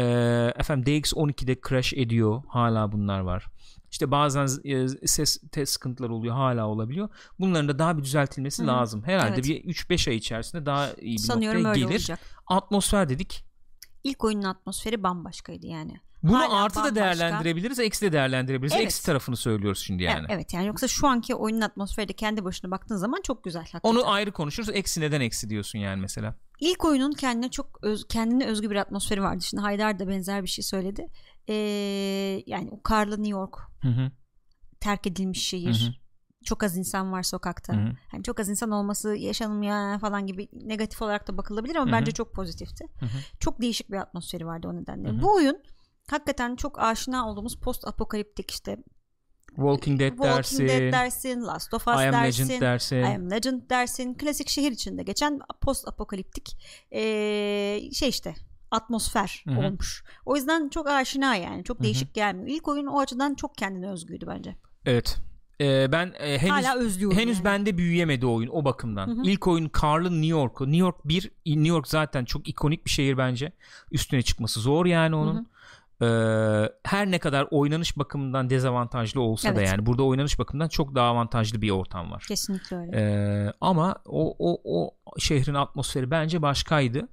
efendim 0.56 0.94
DX12'de 0.94 1.56
crash 1.68 1.92
ediyor 1.92 2.42
hala 2.48 2.92
bunlar 2.92 3.20
var 3.20 3.46
işte 3.90 4.10
bazen 4.10 4.48
e, 4.64 4.88
ses 4.88 5.40
test 5.52 5.72
sıkıntılar 5.72 6.08
oluyor 6.08 6.34
hala 6.34 6.66
olabiliyor. 6.68 7.08
Bunların 7.40 7.68
da 7.68 7.78
daha 7.78 7.98
bir 7.98 8.02
düzeltilmesi 8.02 8.62
hı. 8.62 8.66
lazım. 8.66 9.02
Herhalde 9.02 9.34
Evet. 9.34 9.44
bir 9.44 9.64
3-5 9.64 10.10
ay 10.10 10.16
içerisinde 10.16 10.66
daha 10.66 10.92
iyi 10.92 11.12
bir 11.16 11.22
Sanıyorum 11.22 11.62
noktaya 11.62 11.70
öyle 11.70 11.80
gelir. 11.80 11.90
olacak. 12.00 12.20
Atmosfer 12.46 13.08
dedik. 13.08 13.44
İlk 14.04 14.24
oyunun 14.24 14.42
atmosferi 14.42 15.02
bambaşkaydı 15.02 15.66
yani. 15.66 16.00
Bunu 16.22 16.38
Hala 16.38 16.62
artı 16.62 16.84
da 16.84 16.94
değerlendirebiliriz, 16.94 17.78
eksi 17.78 18.06
de 18.06 18.12
değerlendirebiliriz. 18.12 18.72
Evet. 18.72 18.84
Eksi 18.84 19.06
tarafını 19.06 19.36
söylüyoruz 19.36 19.82
şimdi 19.86 20.02
yani. 20.02 20.18
Evet, 20.18 20.30
evet 20.30 20.54
yani 20.54 20.66
yoksa 20.66 20.88
şu 20.88 21.06
anki 21.06 21.34
oyunun 21.34 21.60
atmosferi 21.60 22.08
de 22.08 22.12
kendi 22.12 22.44
başına 22.44 22.70
baktığın 22.70 22.96
zaman 22.96 23.20
çok 23.22 23.44
güzel 23.44 23.60
hakikaten. 23.62 23.88
Onu 23.88 24.08
ayrı 24.10 24.32
konuşuruz. 24.32 24.68
Eksi 24.72 25.00
neden 25.00 25.20
eksi 25.20 25.50
diyorsun 25.50 25.78
yani 25.78 26.00
mesela. 26.00 26.34
İlk 26.60 26.84
oyunun 26.84 27.12
kendine 27.12 27.50
çok 27.50 27.78
öz, 27.82 28.08
kendine 28.08 28.46
özgü 28.46 28.70
bir 28.70 28.76
atmosferi 28.76 29.22
vardı. 29.22 29.42
Şimdi 29.42 29.60
Haydar 29.60 29.98
da 29.98 30.08
benzer 30.08 30.42
bir 30.42 30.48
şey 30.48 30.64
söyledi. 30.64 31.06
Ee, 31.48 31.54
yani 32.46 32.68
o 32.70 32.82
karlı 32.82 33.16
New 33.16 33.30
York, 33.30 33.56
Hı 33.82 33.88
hı. 33.88 34.10
terk 34.80 35.06
edilmiş 35.06 35.46
şehir. 35.46 35.80
Hı 35.80 35.88
hı. 35.88 35.92
Çok 36.44 36.62
az 36.62 36.76
insan 36.76 37.12
var 37.12 37.22
sokakta. 37.22 37.72
Hı 37.72 37.80
hı. 37.80 37.92
Hani 38.10 38.22
çok 38.22 38.40
az 38.40 38.48
insan 38.48 38.70
olması 38.70 39.16
yaşanmıyor 39.16 39.98
falan 40.00 40.26
gibi 40.26 40.48
negatif 40.52 41.02
olarak 41.02 41.28
da 41.28 41.36
bakılabilir 41.36 41.76
ama 41.76 41.86
Hı 41.86 41.88
hı. 41.88 41.92
bence 41.92 42.12
çok 42.12 42.34
pozitifti. 42.34 42.84
Hı 43.00 43.06
hı. 43.06 43.18
Çok 43.40 43.60
değişik 43.60 43.90
bir 43.90 43.96
atmosferi 43.96 44.46
vardı 44.46 44.68
o 44.68 44.76
nedenle. 44.76 45.08
Hı 45.08 45.12
hı. 45.12 45.22
Bu 45.22 45.34
oyun 45.34 45.62
hakikaten 46.10 46.56
çok 46.56 46.78
aşina 46.78 47.28
olduğumuz 47.28 47.60
post 47.60 47.86
apokaliptik 47.86 48.50
işte 48.50 48.76
Walking 49.48 50.00
Dead 50.00 50.08
Walking 50.08 50.36
dersi, 50.36 50.68
Dead 50.68 50.92
dersin, 50.92 51.42
Last 51.42 51.74
of 51.74 51.88
Us 51.88 51.94
I 51.94 52.06
Am 52.06 52.12
dersin, 52.12 52.44
Legend 52.44 52.60
dersi. 52.60 52.96
I 52.96 53.04
Am 53.04 53.30
Legend 53.30 53.70
dersin, 53.70 54.14
klasik 54.14 54.48
şehir 54.48 54.72
içinde 54.72 55.02
geçen 55.02 55.40
post 55.60 55.88
apokaliptik 55.88 56.56
ee, 56.92 57.80
şey 57.92 58.08
işte 58.08 58.34
atmosfer 58.70 59.44
Hı 59.48 59.54
hı. 59.54 59.58
olmuş. 59.58 60.04
O 60.26 60.36
yüzden 60.36 60.68
çok 60.68 60.88
aşina 60.88 61.36
yani 61.36 61.64
çok 61.64 61.76
Hı 61.76 61.80
hı. 61.80 61.84
değişik 61.84 62.14
gelmiyor. 62.14 62.48
İlk 62.48 62.68
oyun 62.68 62.86
o 62.86 63.00
açıdan 63.00 63.34
çok 63.34 63.58
kendine 63.58 63.90
özgüydü 63.90 64.26
bence. 64.26 64.56
Evet. 64.86 65.18
Ee, 65.60 65.92
ben 65.92 66.12
e, 66.18 66.38
henüz 66.38 66.52
Hala 66.52 66.76
özlüyorum 66.76 67.18
henüz 67.18 67.36
yani. 67.36 67.44
bende 67.44 67.78
büyüyemedi 67.78 68.26
oyun 68.26 68.48
o 68.48 68.64
bakımdan. 68.64 69.08
Hı 69.08 69.12
hı. 69.12 69.22
İlk 69.24 69.46
oyun 69.46 69.68
Karlı 69.68 70.10
New 70.10 70.26
York'u. 70.26 70.64
New 70.64 70.78
York 70.78 70.96
bir 71.04 71.30
New 71.46 71.68
York 71.68 71.88
zaten 71.88 72.24
çok 72.24 72.48
ikonik 72.48 72.84
bir 72.84 72.90
şehir 72.90 73.18
bence. 73.18 73.52
Üstüne 73.92 74.22
çıkması 74.22 74.60
zor 74.60 74.86
yani 74.86 75.16
onun. 75.16 75.48
Ee, 76.02 76.06
her 76.84 77.10
ne 77.10 77.18
kadar 77.18 77.48
oynanış 77.50 77.98
bakımından 77.98 78.50
dezavantajlı 78.50 79.20
olsa 79.20 79.48
da 79.56 79.60
Evet. 79.60 79.68
yani 79.68 79.86
burada 79.86 80.02
oynanış 80.02 80.38
bakımından 80.38 80.68
çok 80.68 80.94
daha 80.94 81.08
avantajlı 81.08 81.62
bir 81.62 81.70
ortam 81.70 82.10
var. 82.10 82.24
Kesinlikle 82.28 82.76
öyle. 82.76 82.90
Ee, 82.96 83.52
ama 83.60 83.96
o, 84.06 84.36
o, 84.38 84.60
o 84.64 84.94
şehrin 85.18 85.54
atmosferi 85.54 86.10
bence 86.10 86.42
başkaydı. 86.42 87.08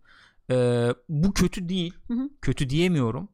Ee, 0.51 0.89
bu 1.09 1.33
kötü 1.33 1.69
değil. 1.69 1.93
Hı 2.07 2.13
hı. 2.13 2.29
Kötü 2.41 2.69
diyemiyorum. 2.69 3.29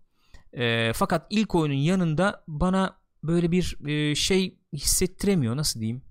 Ee, 0.54 0.92
fakat 0.96 1.28
ilk 1.30 1.56
oyunun 1.56 1.74
yanında 1.76 2.44
bana 2.48 2.96
böyle 3.24 3.52
bir 3.52 3.78
e, 3.88 4.16
şey 4.16 4.60
hissettiremiyor. 4.74 5.58
Nasıl 5.58 5.80
diyeyim? 5.80 6.02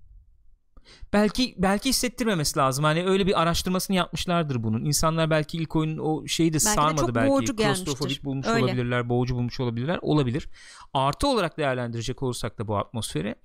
Belki 1.13 1.55
belki 1.57 1.89
hissettirmemesi 1.89 2.59
lazım. 2.59 2.83
Hani 2.83 3.05
öyle 3.05 3.27
bir 3.27 3.41
araştırmasını 3.41 3.95
yapmışlardır 3.95 4.63
bunun. 4.63 4.85
İnsanlar 4.85 5.29
belki 5.29 5.57
ilk 5.57 5.75
oyunun 5.75 5.97
o 5.97 6.27
şeyi 6.27 6.49
de 6.49 6.53
Belki 6.53 6.65
de 6.65 6.69
sarmadı 6.69 7.01
çok 7.01 7.15
belki. 7.15 7.29
boğucu. 7.31 7.55
Klostrofobik 7.55 8.23
bulmuş 8.23 8.47
Öyle. 8.47 8.63
olabilirler, 8.63 9.09
boğucu 9.09 9.35
bulmuş 9.35 9.59
olabilirler. 9.59 9.99
Olabilir. 10.01 10.47
Artı 10.93 11.27
olarak 11.27 11.57
değerlendirecek 11.57 12.23
olursak 12.23 12.59
da 12.59 12.67
bu 12.67 12.77
atmosferi 12.77 13.35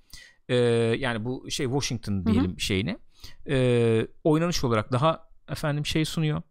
e, 0.49 0.55
yani 0.99 1.25
bu 1.25 1.51
şey 1.51 1.65
Washington 1.65 2.25
diyelim 2.25 2.59
şeyini 2.59 2.97
e, 3.49 4.07
oynanış 4.23 4.63
olarak 4.63 4.91
daha 4.91 5.29
efendim 5.49 5.85
şey 5.85 6.05
sunuyor. 6.05 6.41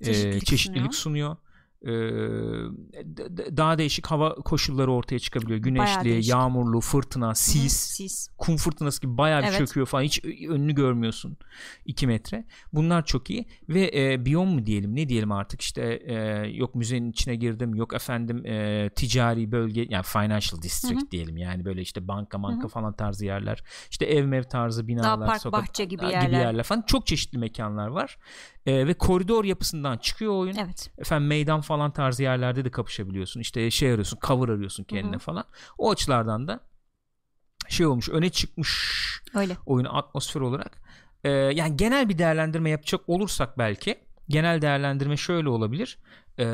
E, 0.00 0.04
Çeşitlilik 0.04 0.46
çeşitlilik 0.46 0.94
sunuyor. 0.94 1.36
E, 1.84 1.90
d- 3.04 3.56
daha 3.56 3.78
değişik 3.78 4.06
hava 4.06 4.34
koşulları 4.34 4.92
ortaya 4.92 5.18
çıkabiliyor. 5.18 5.58
Güneşli, 5.58 6.26
yağmurlu, 6.30 6.80
fırtına, 6.80 7.30
hı, 7.30 7.34
sis, 7.34 7.72
Sis. 7.72 8.28
kum 8.38 8.56
fırtınası 8.56 9.00
gibi 9.00 9.18
bayağı 9.18 9.42
bir 9.42 9.46
Evet. 9.48 9.58
çöküyor 9.58 9.86
falan. 9.86 10.02
Hiç 10.02 10.24
önünü 10.24 10.74
görmüyorsun. 10.74 11.36
2 11.84 12.06
metre. 12.06 12.44
Bunlar 12.72 13.04
çok 13.04 13.30
iyi 13.30 13.46
ve 13.68 13.90
e, 13.94 14.24
biyom 14.24 14.48
mu 14.48 14.66
diyelim 14.66 14.96
ne 14.96 15.08
diyelim 15.08 15.32
artık 15.32 15.60
işte 15.60 15.82
e, 16.06 16.14
yok 16.48 16.74
müzenin 16.74 17.10
içine 17.10 17.36
girdim 17.36 17.74
yok 17.74 17.94
efendim 17.94 18.46
e, 18.46 18.90
ticari 18.96 19.52
bölge 19.52 19.86
yani 19.90 20.02
financial 20.04 20.62
district 20.62 21.02
Hı 21.02 21.06
hı. 21.06 21.10
diyelim 21.10 21.36
yani 21.36 21.64
böyle 21.64 21.80
işte 21.82 22.08
banka 22.08 22.42
banka 22.42 22.62
Hı 22.62 22.66
hı. 22.66 22.68
falan 22.68 22.92
tarzı 22.92 23.24
yerler 23.24 23.64
işte 23.90 24.04
ev 24.04 24.24
mev 24.26 24.42
tarzı 24.42 24.88
binalar 24.88 25.26
park, 25.28 25.40
sokak 25.40 25.60
bahçe 25.62 25.84
gibi 25.84 26.02
gibi 26.04 26.12
yerler. 26.12 26.40
yerler 26.40 26.62
falan 26.62 26.82
çok 26.82 27.06
çeşitli 27.06 27.38
mekanlar 27.38 27.86
var 27.88 28.18
E, 28.66 28.86
ve 28.86 28.94
koridor 28.94 29.44
yapısından 29.44 29.98
çıkıyor 29.98 30.32
oyun 30.32 30.56
Evet. 30.56 30.90
efendim 30.98 31.28
meydan 31.28 31.60
falan 31.60 31.73
tarzı 31.92 32.22
yerlerde 32.22 32.64
de 32.64 32.70
kapışabiliyorsun 32.70 33.40
işte 33.40 33.70
şey 33.70 33.92
arıyorsun 33.92 34.18
cover 34.26 34.48
arıyorsun 34.48 34.84
kendine 34.84 35.12
Hı 35.12 35.16
hı. 35.16 35.18
falan 35.18 35.44
o 35.78 35.90
açılardan 35.90 36.48
da 36.48 36.60
şey 37.68 37.86
olmuş 37.86 38.08
öne 38.08 38.30
çıkmış 38.30 39.04
Öyle. 39.34 39.56
oyunu 39.66 39.96
atmosfer 39.96 40.40
olarak. 40.40 40.78
Ee, 41.24 41.30
yani 41.30 41.76
genel 41.76 42.08
bir 42.08 42.18
değerlendirme 42.18 42.70
yapacak 42.70 43.00
olursak 43.06 43.58
belki 43.58 43.98
genel 44.28 44.62
değerlendirme 44.62 45.16
şöyle 45.16 45.48
olabilir. 45.48 45.98
Ee, 46.38 46.44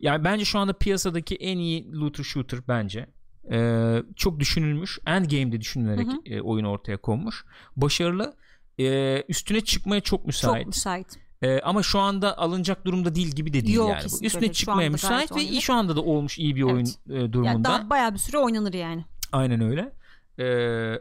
yani 0.00 0.24
bence 0.24 0.44
şu 0.44 0.58
anda 0.58 0.72
piyasadaki 0.72 1.36
en 1.36 1.58
iyi 1.58 1.92
looter 1.92 2.24
shooter 2.24 2.60
bence. 2.68 3.06
Ee, 3.52 4.02
çok 4.16 4.40
düşünülmüş. 4.40 4.98
Endgame'de 5.06 5.60
düşünülerek 5.60 6.06
Hı 6.06 6.10
hı. 6.10 6.20
e, 6.24 6.40
oyun 6.40 6.64
ortaya 6.64 6.96
konmuş. 6.96 7.44
Başarılı. 7.76 8.36
Ee, 8.78 9.24
üstüne 9.28 9.60
çıkmaya 9.60 10.00
çok 10.00 10.26
müsait. 10.26 10.64
Çok 10.64 10.66
müsait. 10.66 11.18
Ee, 11.42 11.60
ama 11.60 11.82
şu 11.82 11.98
anda 11.98 12.38
alınacak 12.38 12.86
durumda 12.86 13.14
değil 13.14 13.28
gibi 13.30 13.52
de 13.52 13.66
değil 13.66 13.74
Yok, 13.76 13.90
yani. 13.90 14.04
bu. 14.20 14.24
Üstüne 14.24 14.52
çıkmaya 14.52 14.90
müsait 14.90 15.30
ve 15.30 15.34
oynanır. 15.34 15.60
şu 15.60 15.74
anda 15.74 15.96
da 15.96 16.00
olmuş 16.02 16.38
iyi 16.38 16.56
bir 16.56 16.62
oyun 16.62 16.86
Evet. 17.10 17.22
e, 17.22 17.32
durumunda. 17.32 17.48
Yani 17.52 17.64
daha 17.64 17.90
bayağı 17.90 18.12
bir 18.14 18.18
süre 18.18 18.38
oynanır 18.38 18.74
yani. 18.74 19.04
Aynen 19.32 19.60
öyle. 19.60 19.92
Ee, 20.38 21.00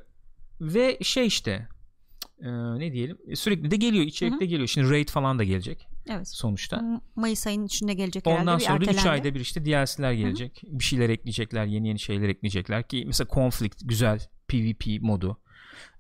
ve 0.62 0.98
şey 1.02 1.28
işte 1.28 1.68
e, 2.42 2.48
ne 2.80 2.94
diyelim 2.94 3.18
sürekli 3.36 3.72
de 3.72 3.76
geliyor 3.76 4.06
içerikte 4.06 4.46
geliyor. 4.46 4.68
Şimdi 4.68 4.90
raid 4.90 5.10
falan 5.10 5.40
da 5.40 5.44
gelecek 5.44 5.88
Evet. 6.10 6.28
sonuçta. 6.28 7.02
Mayıs 7.16 7.48
ayının 7.48 7.66
içinde 7.66 7.94
gelecek 7.94 8.26
herhalde. 8.26 8.42
Ondan 8.42 8.58
sonra 8.58 8.80
da 8.80 8.84
3 8.84 8.90
ertelendi. 8.90 9.10
ayda 9.10 9.36
bir 9.36 9.40
işte 9.40 9.66
DLC'ler 9.66 10.12
gelecek. 10.12 10.62
Bir 10.64 10.84
şeyler 10.84 11.10
ekleyecekler. 11.10 11.66
Yeni 11.66 11.88
yeni 11.88 12.00
şeyler 12.00 12.30
ekleyecekler 12.30 12.88
ki 12.88 13.04
mesela 13.08 13.28
Conflict 13.34 13.82
güzel 13.84 14.20
PvP 14.48 15.02
modu. 15.02 15.38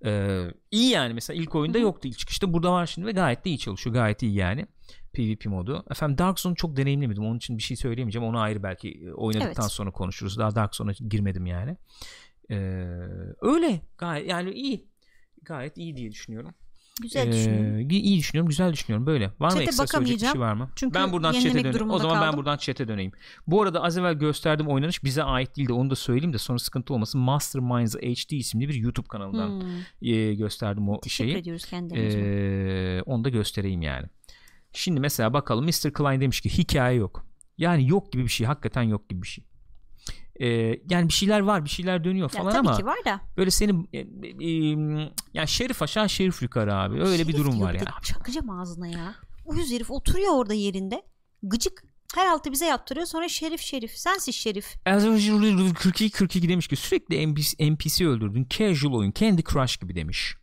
Ee, 0.05 0.45
iyi 0.71 0.89
yani 0.89 1.13
mesela 1.13 1.41
ilk 1.41 1.55
oyunda 1.55 1.77
yoktu 1.77 2.07
ilk 2.07 2.17
çıkışta. 2.17 2.53
Burada 2.53 2.71
var 2.71 2.85
şimdi 2.85 3.07
ve 3.07 3.11
gayet 3.11 3.45
de 3.45 3.49
iyi 3.49 3.59
çalışıyor. 3.59 3.93
Gayet 3.93 4.23
iyi 4.23 4.33
yani. 4.33 4.65
PvP 5.13 5.45
modu. 5.45 5.85
Efendim 5.91 6.17
Dark 6.17 6.39
Zone'u 6.39 6.55
çok 6.55 6.77
deneyimlemedim. 6.77 7.25
Onun 7.25 7.37
için 7.37 7.57
bir 7.57 7.63
şey 7.63 7.77
söyleyemeyeceğim. 7.77 8.27
Onu 8.27 8.39
ayrı 8.39 8.63
belki 8.63 8.89
e, 8.91 9.11
oynadıktan 9.11 9.63
Evet. 9.63 9.71
sonra 9.71 9.91
konuşuruz. 9.91 10.37
Daha 10.37 10.55
Dark 10.55 10.75
Zone'a 10.75 10.91
girmedim 11.09 11.45
yani. 11.45 11.77
Ee, 12.51 12.55
öyle 13.41 13.81
gayet 13.97 14.29
yani 14.29 14.51
iyi. 14.51 14.87
gayet 15.41 15.77
iyi 15.77 15.97
diye 15.97 16.11
düşünüyorum. 16.11 16.53
Güzel 17.01 17.27
Ee, 17.27 17.31
düşünüyorum. 17.31 17.89
iyi 17.89 18.17
düşünüyorum, 18.19 18.49
güzel 18.49 18.73
düşünüyorum 18.73 19.07
böyle. 19.07 19.25
Var 19.39 19.47
mı 19.47 19.49
Chat'e 19.49 19.63
ekstra 19.63 19.87
söyleyecek 19.87 20.27
bir 20.27 20.31
şey 20.31 20.41
var 20.41 20.53
mı? 20.53 20.69
Çünkü 20.75 20.93
ben 20.93 21.11
buradan 21.11 21.31
chat'e 21.33 21.47
yenilemek 21.47 21.73
döneyim. 21.73 21.91
O 21.91 21.99
zaman 21.99 22.15
ben 22.15 22.21
kaldım. 22.25 22.37
buradan 22.37 22.57
chat'e 22.57 22.87
döneyim. 22.87 23.11
Bu 23.47 23.61
arada 23.61 23.83
az 23.83 23.97
evvel 23.97 24.13
gösterdiğim 24.13 24.71
oynanış 24.71 25.03
bize 25.03 25.23
ait 25.23 25.55
değil 25.57 25.67
de 25.67 25.73
onu 25.73 25.89
da 25.89 25.95
söyleyeyim 25.95 26.33
de 26.33 26.37
sonra 26.37 26.59
sıkıntı 26.59 26.93
olmasın. 26.93 27.21
Masterminds 27.21 27.95
HD 27.95 28.31
isimli 28.31 28.69
bir 28.69 28.73
YouTube 28.73 29.07
kanalından 29.07 29.61
Hmm. 29.61 30.09
e, 30.09 30.33
gösterdim 30.33 30.89
o 30.89 30.99
Teşekkür 31.01 31.31
şeyi. 31.31 31.41
ediyoruz 31.41 31.65
kendilerine. 31.65 32.21
Ee, 32.97 33.01
onu 33.01 33.23
da 33.23 33.29
göstereyim 33.29 33.81
yani. 33.81 34.07
Şimdi 34.73 34.99
mesela 34.99 35.33
bakalım 35.33 35.65
Mr. 35.65 35.93
Klein 35.93 36.21
demiş 36.21 36.41
ki 36.41 36.49
hikaye 36.57 36.97
yok. 36.97 37.25
Yani 37.57 37.89
yok 37.89 38.11
gibi 38.11 38.23
bir 38.23 38.29
şey. 38.29 38.47
Hakikaten 38.47 38.83
yok 38.83 39.09
gibi 39.09 39.21
bir 39.21 39.27
şey. 39.27 39.43
Ee, 40.39 40.47
yani 40.89 41.07
bir 41.07 41.13
şeyler 41.13 41.39
var 41.39 41.65
bir 41.65 41.69
şeyler 41.69 42.03
dönüyor 42.03 42.31
Ya 42.33 42.39
falan 42.39 42.51
tabii 42.51 42.67
ama 42.67 42.77
ki 42.77 42.85
var 42.85 42.97
da. 43.05 43.21
böyle 43.37 43.51
senin 43.51 43.89
e, 43.93 43.99
e, 43.99 44.03
e, 44.03 44.51
yani 45.33 45.47
şerif 45.47 45.81
aşağı 45.81 46.09
şerif 46.09 46.41
yukarı 46.41 46.75
abi 46.75 47.01
öyle 47.01 47.27
bir 47.27 47.31
Şerif 47.33 47.37
durum 47.37 47.61
var 47.61 47.73
diyordu, 47.73 47.89
yani. 47.93 48.03
Çakacağım 48.03 48.49
ağzına 48.49 48.87
ya. 48.87 49.15
Uyuz 49.45 49.71
herif 49.71 49.91
oturuyor 49.91 50.33
orada 50.33 50.53
yerinde. 50.53 51.01
Gıcık. 51.43 51.83
Her 52.15 52.27
altı 52.27 52.51
bize 52.51 52.65
yaptırıyor. 52.65 53.05
Sonra 53.05 53.27
şerif 53.27 53.61
şerif. 53.61 53.91
Sensiz 53.91 54.35
şerif. 54.35 54.75
Azerbaycan 54.85 55.73
42 55.73 56.09
42 56.17 56.49
demiş 56.49 56.67
ki 56.67 56.75
sürekli 56.75 57.27
NPC, 57.33 57.71
NPC 57.71 58.07
öldürdün. 58.07 58.47
Casual 58.49 58.93
oyun, 58.93 59.13
Candy 59.15 59.41
Crush 59.41 59.77
gibi 59.77 59.95
demiş. 59.95 60.35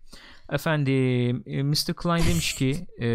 Efendim 0.52 1.42
e, 1.46 1.62
Mr. 1.62 1.94
Klein 1.94 2.24
demiş 2.28 2.54
ki 2.54 2.86
e, 3.00 3.08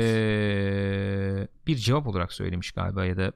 bir 1.68 1.76
cevap 1.76 2.08
olarak 2.08 2.34
söylemiş 2.34 2.72
galiba 2.72 3.06
ya 3.06 3.18
da 3.18 3.32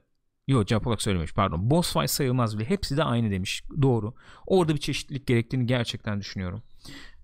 Yok 0.48 0.68
cevap 0.68 1.02
söylemiş 1.02 1.34
pardon. 1.34 1.70
Boss 1.70 1.92
fight 1.92 2.10
sayılmaz 2.10 2.58
bile. 2.58 2.70
Hepsi 2.70 2.96
de 2.96 3.04
aynı 3.04 3.30
demiş. 3.30 3.64
Doğru. 3.82 4.14
Orada 4.46 4.74
bir 4.74 4.80
çeşitlilik 4.80 5.26
gerektiğini 5.26 5.66
gerçekten 5.66 6.20
düşünüyorum. 6.20 6.62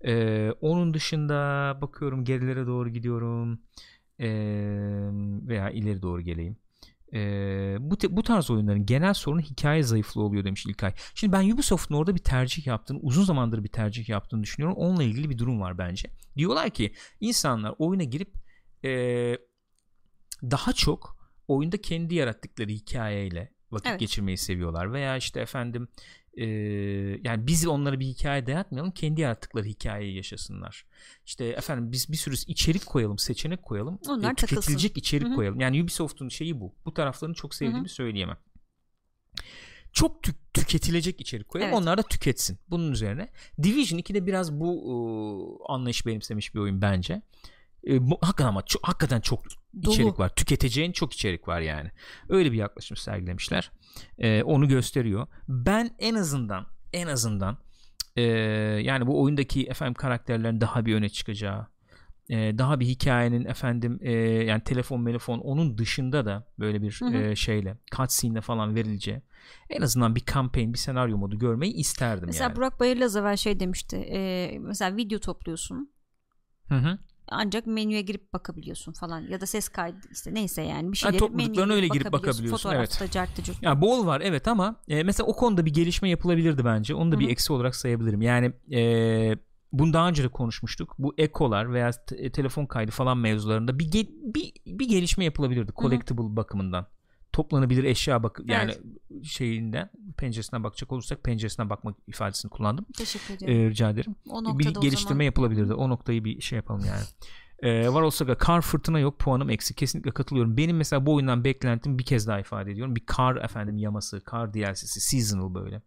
Ee, 0.05 0.51
onun 0.61 0.93
dışında 0.93 1.77
bakıyorum 1.81 2.25
gerilere 2.25 2.67
doğru 2.67 2.89
gidiyorum. 2.89 3.61
Ee, 4.19 4.29
veya 5.47 5.69
ileri 5.69 6.01
doğru 6.01 6.21
geleyim. 6.21 6.57
Ee, 7.13 7.77
bu, 7.79 7.97
te- 7.97 8.15
bu 8.17 8.23
tarz 8.23 8.51
oyunların 8.51 8.85
genel 8.85 9.13
sorunu 9.13 9.41
hikaye 9.41 9.83
zayıflığı 9.83 10.21
oluyor 10.21 10.43
demiş 10.43 10.65
İlkay. 10.65 10.93
Şimdi 11.15 11.33
ben 11.33 11.51
Ubisoft'un 11.51 11.95
orada 11.95 12.15
bir 12.15 12.23
tercih 12.23 12.67
yaptığını, 12.67 12.99
uzun 12.99 13.23
zamandır 13.23 13.63
bir 13.63 13.69
tercih 13.69 14.09
yaptığını 14.09 14.43
düşünüyorum. 14.43 14.77
Onunla 14.77 15.03
ilgili 15.03 15.29
bir 15.29 15.37
durum 15.37 15.61
var 15.61 15.77
bence. 15.77 16.09
Diyorlar 16.37 16.69
ki 16.69 16.93
insanlar 17.19 17.75
oyuna 17.77 18.03
girip 18.03 18.33
ee, 18.85 19.37
daha 20.43 20.73
çok 20.73 21.18
oyunda 21.49 21.81
kendi 21.81 22.15
yarattıkları 22.15 22.69
hikayeyle 22.69 23.53
vakit 23.71 23.87
Evet. 23.87 23.99
geçirmeyi 23.99 24.37
seviyorlar 24.37 24.93
veya 24.93 25.17
işte 25.17 25.39
efendim 25.39 25.87
ee, 26.37 26.45
yani 27.23 27.47
biz 27.47 27.67
onlara 27.67 27.99
bir 27.99 28.05
hikaye 28.05 28.47
dayatmayalım 28.47 28.91
kendi 28.91 29.21
yarattıkları 29.21 29.65
hikayeyi 29.65 30.15
yaşasınlar. 30.15 30.85
İşte 31.25 31.45
efendim 31.45 31.91
biz 31.91 32.11
bir 32.11 32.17
sürü 32.17 32.35
içerik 32.47 32.85
koyalım, 32.85 33.17
seçenek 33.17 33.63
koyalım. 33.63 33.99
Onlar 34.07 34.31
e, 34.31 34.35
takılsın. 34.35 34.55
tüketilecek 34.55 34.97
içerik 34.97 35.27
Hı 35.27 35.31
hı. 35.31 35.35
koyalım. 35.35 35.59
Yani 35.59 35.83
Ubisoft'un 35.83 36.29
şeyi 36.29 36.59
bu. 36.59 36.75
Bu 36.85 36.93
taraflarını 36.93 37.35
çok 37.35 37.55
sevdiğimi 37.55 37.79
Hı 37.79 37.83
hı. 37.83 37.89
söyleyemem. 37.89 38.37
Çok 39.93 40.23
tü- 40.23 40.35
tüketilecek 40.53 41.21
içerik 41.21 41.47
koyalım. 41.49 41.73
Evet. 41.73 41.81
Onlar 41.81 41.97
da 41.97 42.03
tüketsin. 42.03 42.59
Bunun 42.69 42.91
üzerine. 42.91 43.29
Division 43.63 43.99
2'de 43.99 44.25
biraz 44.25 44.59
bu 44.59 44.69
e, 44.75 44.93
anlayış 45.73 46.05
benimsemiş 46.05 46.55
bir 46.55 46.59
oyun 46.59 46.81
bence. 46.81 47.21
E, 47.87 48.09
bu, 48.09 48.17
hakikaten 48.21 48.49
ama 48.49 48.61
çok, 48.61 48.87
hakikaten 48.87 49.21
çok 49.21 49.43
Dolu. 49.83 49.93
içerik 49.93 50.19
var. 50.19 50.29
Tüketeceğin 50.29 50.91
çok 50.91 51.13
içerik 51.13 51.47
var 51.47 51.61
yani. 51.61 51.91
Öyle 52.29 52.51
bir 52.51 52.57
yaklaşım 52.57 52.97
sergilemişler. 52.97 53.71
E, 54.17 54.43
onu 54.43 54.67
gösteriyor. 54.67 55.27
Ben 55.47 55.95
en 55.99 56.15
azından 56.15 56.65
en 56.93 57.07
azından 57.07 57.57
e, 58.15 58.21
yani 58.81 59.07
bu 59.07 59.21
oyundaki 59.21 59.63
efendim 59.67 59.93
karakterlerin 59.93 60.61
daha 60.61 60.85
bir 60.85 60.95
öne 60.95 61.09
çıkacağı 61.09 61.67
e, 62.29 62.57
daha 62.57 62.79
bir 62.79 62.85
hikayenin 62.85 63.45
efendim 63.45 63.99
e, 64.01 64.11
yani 64.21 64.63
telefon 64.63 65.05
telefon 65.05 65.39
onun 65.39 65.77
dışında 65.77 66.25
da 66.25 66.47
böyle 66.59 66.81
bir 66.81 66.99
Hı 66.99 67.05
hı. 67.05 67.17
e, 67.17 67.35
şeyle 67.35 67.77
cutscene'le 67.95 68.41
falan 68.41 68.75
verileceği 68.75 69.21
en 69.69 69.81
azından 69.81 70.15
bir 70.15 70.25
campaign 70.25 70.73
bir 70.73 70.77
senaryo 70.77 71.17
modu 71.17 71.39
görmeyi 71.39 71.73
isterdim 71.73 72.25
Mesela 72.25 72.43
yani. 72.43 72.55
Burak 72.55 72.79
Bayırlı 72.79 73.05
az 73.05 73.15
evvel 73.15 73.37
şey 73.37 73.59
demişti. 73.59 73.95
e, 73.97 74.59
mesela 74.59 74.97
video 74.97 75.19
topluyorsun. 75.19 75.91
Hı 76.67 76.75
hı. 76.75 76.97
Ancak 77.31 77.67
menüye 77.67 78.01
girip 78.01 78.33
bakabiliyorsun 78.33 78.93
falan. 78.93 79.19
Ya 79.21 79.41
da 79.41 79.45
ses 79.45 79.69
kaydı 79.69 79.97
işte 80.11 80.33
neyse 80.33 80.61
yani 80.61 80.91
bir 80.91 80.97
şeyleri 80.97 81.19
topladıklarına 81.19 81.65
menüye 81.65 81.75
öyle 81.75 81.87
girip 81.87 82.11
bakabiliyorsun, 82.11 82.69
Fotoğrafta 82.69 83.11
carttı 83.11 83.43
curt. 83.43 83.63
Ya 83.63 83.81
bol 83.81 84.05
var 84.05 84.21
evet 84.21 84.47
ama 84.47 84.75
e, 84.87 85.03
mesela 85.03 85.27
o 85.27 85.35
konuda 85.35 85.65
bir 85.65 85.73
gelişme 85.73 86.09
yapılabilirdi 86.09 86.65
bence. 86.65 86.95
Onu 86.95 87.11
da 87.11 87.15
Hı 87.15 87.19
bir 87.19 87.29
eksi 87.29 87.53
olarak 87.53 87.75
sayabilirim. 87.75 88.21
Yani 88.21 88.53
e, 88.71 89.37
bunu 89.71 89.93
daha 89.93 90.09
önce 90.09 90.23
de 90.23 90.27
konuşmuştuk. 90.27 90.95
Bu 90.99 91.13
ekolar 91.17 91.73
veya 91.73 91.91
te- 91.91 92.31
telefon 92.31 92.65
kaydı 92.65 92.91
falan 92.91 93.17
mevzularında 93.17 93.79
bir 93.79 93.85
ge- 93.85 94.33
bir, 94.35 94.53
bir 94.79 94.89
gelişme 94.89 95.23
yapılabilirdi 95.25 95.71
collectible 95.81 96.35
bakımından. 96.35 96.87
Toplanabilir 97.33 97.83
eşya 97.83 98.23
bak 98.23 98.39
yani 98.45 98.73
şeyinden 99.23 99.89
penceresinden 100.17 100.63
bakacak 100.63 100.91
olursak 100.91 101.23
penceresinden 101.23 101.69
bakmak 101.69 101.95
ifadesini 102.07 102.49
kullandım. 102.49 102.85
Teşekkür 102.97 103.33
ediyorum. 103.33 103.65
E, 103.65 103.69
rica 103.69 103.89
ederim. 103.89 104.15
o 104.29 104.59
bir 104.59 104.65
noktada 104.65 104.79
o 104.79 104.81
geliştirme 104.81 105.09
zaman 105.09 105.23
yapılabilirdi. 105.23 105.73
O 105.73 105.89
noktayı 105.89 106.23
bir 106.25 106.41
şey 106.41 106.55
yapalım 106.55 106.85
yani. 106.85 107.03
Ee, 107.63 107.93
var 107.93 108.01
olsa 108.01 108.27
da 108.27 108.37
kar 108.37 108.61
fırtına 108.61 108.99
yok 108.99 109.19
puanım 109.19 109.49
eksik 109.49 109.77
kesinlikle 109.77 110.11
katılıyorum 110.11 110.57
benim 110.57 110.77
mesela 110.77 111.05
bu 111.05 111.15
oyundan 111.15 111.43
beklentim 111.43 111.99
bir 111.99 112.05
kez 112.05 112.27
daha 112.27 112.39
ifade 112.39 112.71
ediyorum 112.71 112.95
bir 112.95 113.05
kar 113.05 113.35
efendim 113.35 113.77
yaması 113.77 114.23
kar 114.23 114.53
DLC'si 114.53 115.01
seasonal 115.01 115.53
böyle 115.53 115.81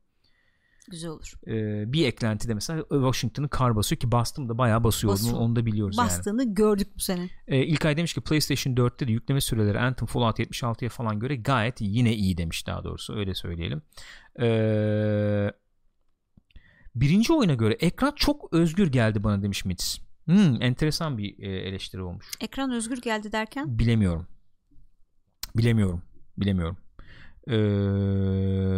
güzel 0.90 1.10
olur. 1.10 1.32
Ee, 1.46 1.92
bir 1.92 2.06
eklenti 2.06 2.48
de 2.48 2.54
mesela 2.54 2.84
Washington'ın 2.90 3.48
kar 3.48 3.76
basıyor 3.76 3.98
ki 4.00 4.12
bastım 4.12 4.48
da 4.48 4.58
bayağı 4.58 4.84
basıyor 4.84 5.12
Basıyor. 5.12 5.38
onu, 5.38 5.56
da 5.56 5.66
biliyoruz 5.66 5.96
yani 5.98 6.06
Bastığını 6.06 6.54
gördük 6.54 6.88
bu 6.96 7.00
sene. 7.00 7.28
ee, 7.48 7.58
İlkay 7.64 7.96
demiş 7.96 8.14
ki 8.14 8.20
PlayStation 8.20 8.74
4'te 8.74 9.08
de 9.08 9.12
yükleme 9.12 9.40
süreleri 9.40 9.80
Anthem 9.80 10.06
Fallout 10.06 10.38
76'ya 10.38 10.90
falan 10.90 11.20
göre 11.20 11.36
gayet 11.36 11.80
yine 11.80 12.14
iyi 12.14 12.36
demiş 12.36 12.66
daha 12.66 12.84
doğrusu 12.84 13.14
öyle 13.14 13.34
söyleyelim 13.34 13.82
ee, 14.40 15.50
birinci 16.94 17.32
oyuna 17.32 17.54
göre 17.54 17.74
ekran 17.74 18.12
çok 18.16 18.52
özgür 18.52 18.92
geldi 18.92 19.24
bana 19.24 19.42
demiş 19.42 19.64
Mitz 19.64 20.00
Hmm, 20.24 20.62
enteresan 20.62 21.18
bir 21.18 21.38
eleştiri 21.42 22.02
olmuş 22.02 22.26
Ekran 22.40 22.70
özgür 22.70 23.00
geldi 23.00 23.32
derken 23.32 23.78
Bilemiyorum. 23.78 24.26
Bilemiyorum. 25.56 26.02
Bilemiyorum. 26.36 26.76
Ee, 27.48 27.52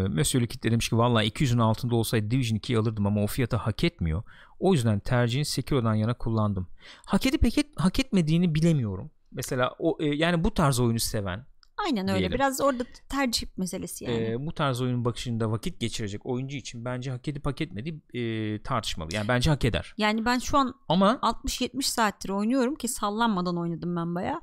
Monsieur 0.09 0.43
Le 0.43 0.47
Kit 0.47 0.65
de 0.65 0.71
demiş 0.71 0.89
ki 0.89 0.97
valla 0.99 1.25
200'ün 1.25 1.59
altında 1.59 1.95
olsaydı 1.97 2.31
Division 2.31 2.59
2'yi 2.59 2.79
alırdım 2.79 3.07
ama 3.07 3.23
o 3.23 3.27
fiyata 3.27 3.59
hak 3.67 3.85
etmiyor. 3.85 4.23
O 4.59 4.73
yüzden 4.73 4.99
tercihini 5.01 5.45
Sekiro'dan 5.45 5.95
yana 5.95 6.15
kullandım. 6.15 6.67
Hak 7.07 7.27
edip 7.27 7.45
hak, 7.45 7.59
et- 7.59 7.81
hak 7.81 8.01
etmediğini 8.01 8.55
bilemiyorum. 8.55 9.11
Mesela 9.33 9.75
o 9.79 9.97
e, 10.01 10.07
yani 10.07 10.45
bu 10.45 10.55
tarz 10.55 10.81
oyunu 10.81 10.99
seven, 11.01 11.47
aynen 11.87 12.09
öyle. 12.09 12.19
Diyelim. 12.19 12.35
Biraz 12.35 12.61
orada 12.61 12.85
tercih 13.09 13.47
meselesi 13.57 14.05
yani. 14.05 14.17
e, 14.17 14.47
bu 14.47 14.53
tarz 14.55 14.81
oyunun 14.81 15.05
bakışında 15.05 15.51
vakit 15.51 15.81
geçirecek 15.81 16.27
oyuncu 16.27 16.57
için 16.57 16.85
bence 16.85 17.11
hak 17.11 17.29
edip 17.29 17.47
hak 17.47 17.61
etmediği 17.61 18.01
e, 18.15 18.63
tartışmalı. 18.63 19.09
Yani 19.15 19.29
bence 19.29 19.51
hak 19.51 19.65
eder. 19.65 19.95
yani 19.99 20.25
ben 20.25 20.39
şu 20.39 20.59
an 20.59 20.75
Ama 20.89 21.19
60-70 21.23 21.83
saattir 21.83 22.29
oynuyorum 22.29 22.75
ki 22.75 22.89
sallanmadan 22.89 23.59
oynadım 23.59 23.97
ben 23.97 24.15
baya. 24.15 24.41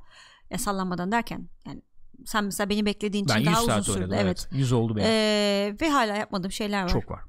Ya 0.50 0.58
sallanmadan 0.58 1.12
derken 1.12 1.48
yani 1.66 1.82
sen 2.26 2.44
mesela 2.44 2.70
beni 2.70 2.86
beklediğin 2.86 3.24
için 3.24 3.34
ben 3.36 3.40
100 3.40 3.46
daha 3.46 3.58
uzun 3.58 3.68
saat 3.72 3.84
sürdü. 3.84 3.96
oynadım. 3.96 4.14
Evet. 4.14 4.46
Evet. 4.50 4.60
100 4.60 4.72
oldu 4.72 4.96
benim. 4.96 5.06
Ee, 5.10 5.76
ve 5.80 5.90
hala 5.90 6.16
yapmadığım 6.16 6.52
şeyler 6.52 6.82
var. 6.82 6.88
Çok 6.88 7.10
var. 7.10 7.20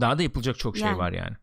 Daha 0.00 0.18
da 0.18 0.22
yapılacak 0.22 0.58
çok 0.58 0.76
şey 0.76 0.86
Yani. 0.86 0.98
var 0.98 1.12
yani. 1.12 1.36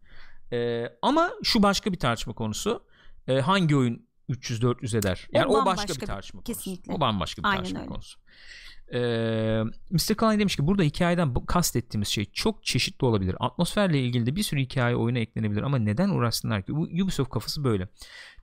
Ee, 0.54 0.86
ama 1.02 1.30
şu 1.44 1.64
başka 1.64 1.92
bir 1.94 2.00
tartışma 2.00 2.34
konusu. 2.34 2.84
Ee, 3.28 3.40
hangi 3.40 3.76
oyun 3.76 4.08
300-400 4.30 4.98
eder? 4.98 5.28
O 5.34 5.38
Yani 5.38 5.46
o, 5.46 5.54
başka 5.54 5.66
bambaşka 5.66 5.94
bir 5.96 6.02
bir- 6.02 6.06
tartışma 6.06 6.42
kesinlikle. 6.44 6.84
konusu. 6.84 6.98
O 6.98 7.02
bambaşka 7.02 7.42
bir 7.44 7.48
Aynen 7.48 7.58
tartışma 7.58 7.80
öyle. 7.80 7.90
konusu. 7.90 8.20
Ee, 8.94 9.00
Mr. 9.92 10.16
Klein 10.18 10.40
demiş 10.40 10.56
ki 10.56 10.68
burada 10.68 10.84
hikayeden 10.84 11.34
kastettiğimiz 11.34 12.08
şey 12.08 12.26
çok 12.26 12.64
çeşitli 12.64 13.06
olabilir. 13.06 13.36
Atmosferle 13.40 14.00
ilgili 14.02 14.26
de 14.26 14.36
bir 14.36 14.44
sürü 14.44 14.60
hikaye 14.62 14.96
oyuna 14.96 15.20
eklenebilir 15.20 15.62
ama 15.62 15.78
neden 15.78 16.10
uğraşsınlar 16.10 16.62
ki? 16.66 16.76
Bu 16.76 16.82
Ubisoft 16.82 17.30
kafası 17.32 17.64
böyle. 17.64 17.88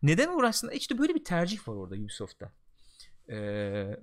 Neden 0.02 0.28
uğraşsınlar? 0.38 0.72
İşte 0.72 0.98
böyle 0.98 1.14
bir 1.14 1.24
tercih 1.24 1.68
var 1.68 1.74
orada 1.74 1.94
Ubisoft'ta. 1.94 2.52
Ee, 3.30 3.96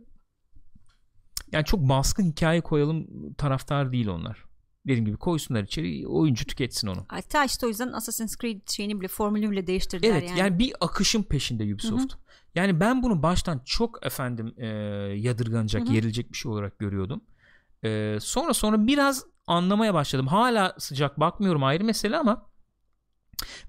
yani 1.52 1.66
çok 1.66 1.80
baskın 1.80 2.24
hikaye 2.24 2.62
koyalım 2.62 3.08
taraftar 3.34 3.92
değil 3.92 4.08
onlar. 4.08 4.48
Dediğim 4.88 5.06
gibi 5.06 5.18
koysunlar 5.18 5.64
içeri 5.64 6.08
oyuncu 6.08 6.46
tüketsin 6.46 6.88
onu. 6.88 7.06
Hatta 7.08 7.46
işte 7.46 7.66
o 7.66 7.70
yüzden 7.70 7.92
Assassin's 7.92 8.38
Creed 8.38 8.62
şeyini 8.70 9.00
bile 9.00 9.08
formülünü 9.08 9.52
bile 9.52 9.68
değiştirdiler 9.68 10.12
Evet 10.12 10.30
yani. 10.30 10.40
yani. 10.40 10.60
bir 10.60 10.74
akışın 10.82 11.24
peşinde 11.24 11.74
Ubisoft. 11.74 12.14
Yani 12.56 12.80
ben 12.80 13.04
bunu 13.04 13.24
baştan 13.24 13.62
çok 13.66 14.06
efendim 14.06 14.54
e, 14.58 14.66
yadırganacak, 15.16 15.88
Hı 15.88 15.90
hı. 15.90 15.94
yerilecek 15.94 16.32
bir 16.32 16.38
şey 16.38 16.52
olarak 16.52 16.80
görüyordum. 16.80 17.22
E, 17.84 18.18
sonra 18.22 18.54
sonra 18.54 18.88
biraz 18.88 19.26
anlamaya 19.48 19.94
başladım. 19.94 20.28
Hala 20.28 20.76
sıcak 20.80 21.20
bakmıyorum 21.20 21.64
ayrı 21.64 21.84
mesele 21.84 22.18
ama 22.18 22.46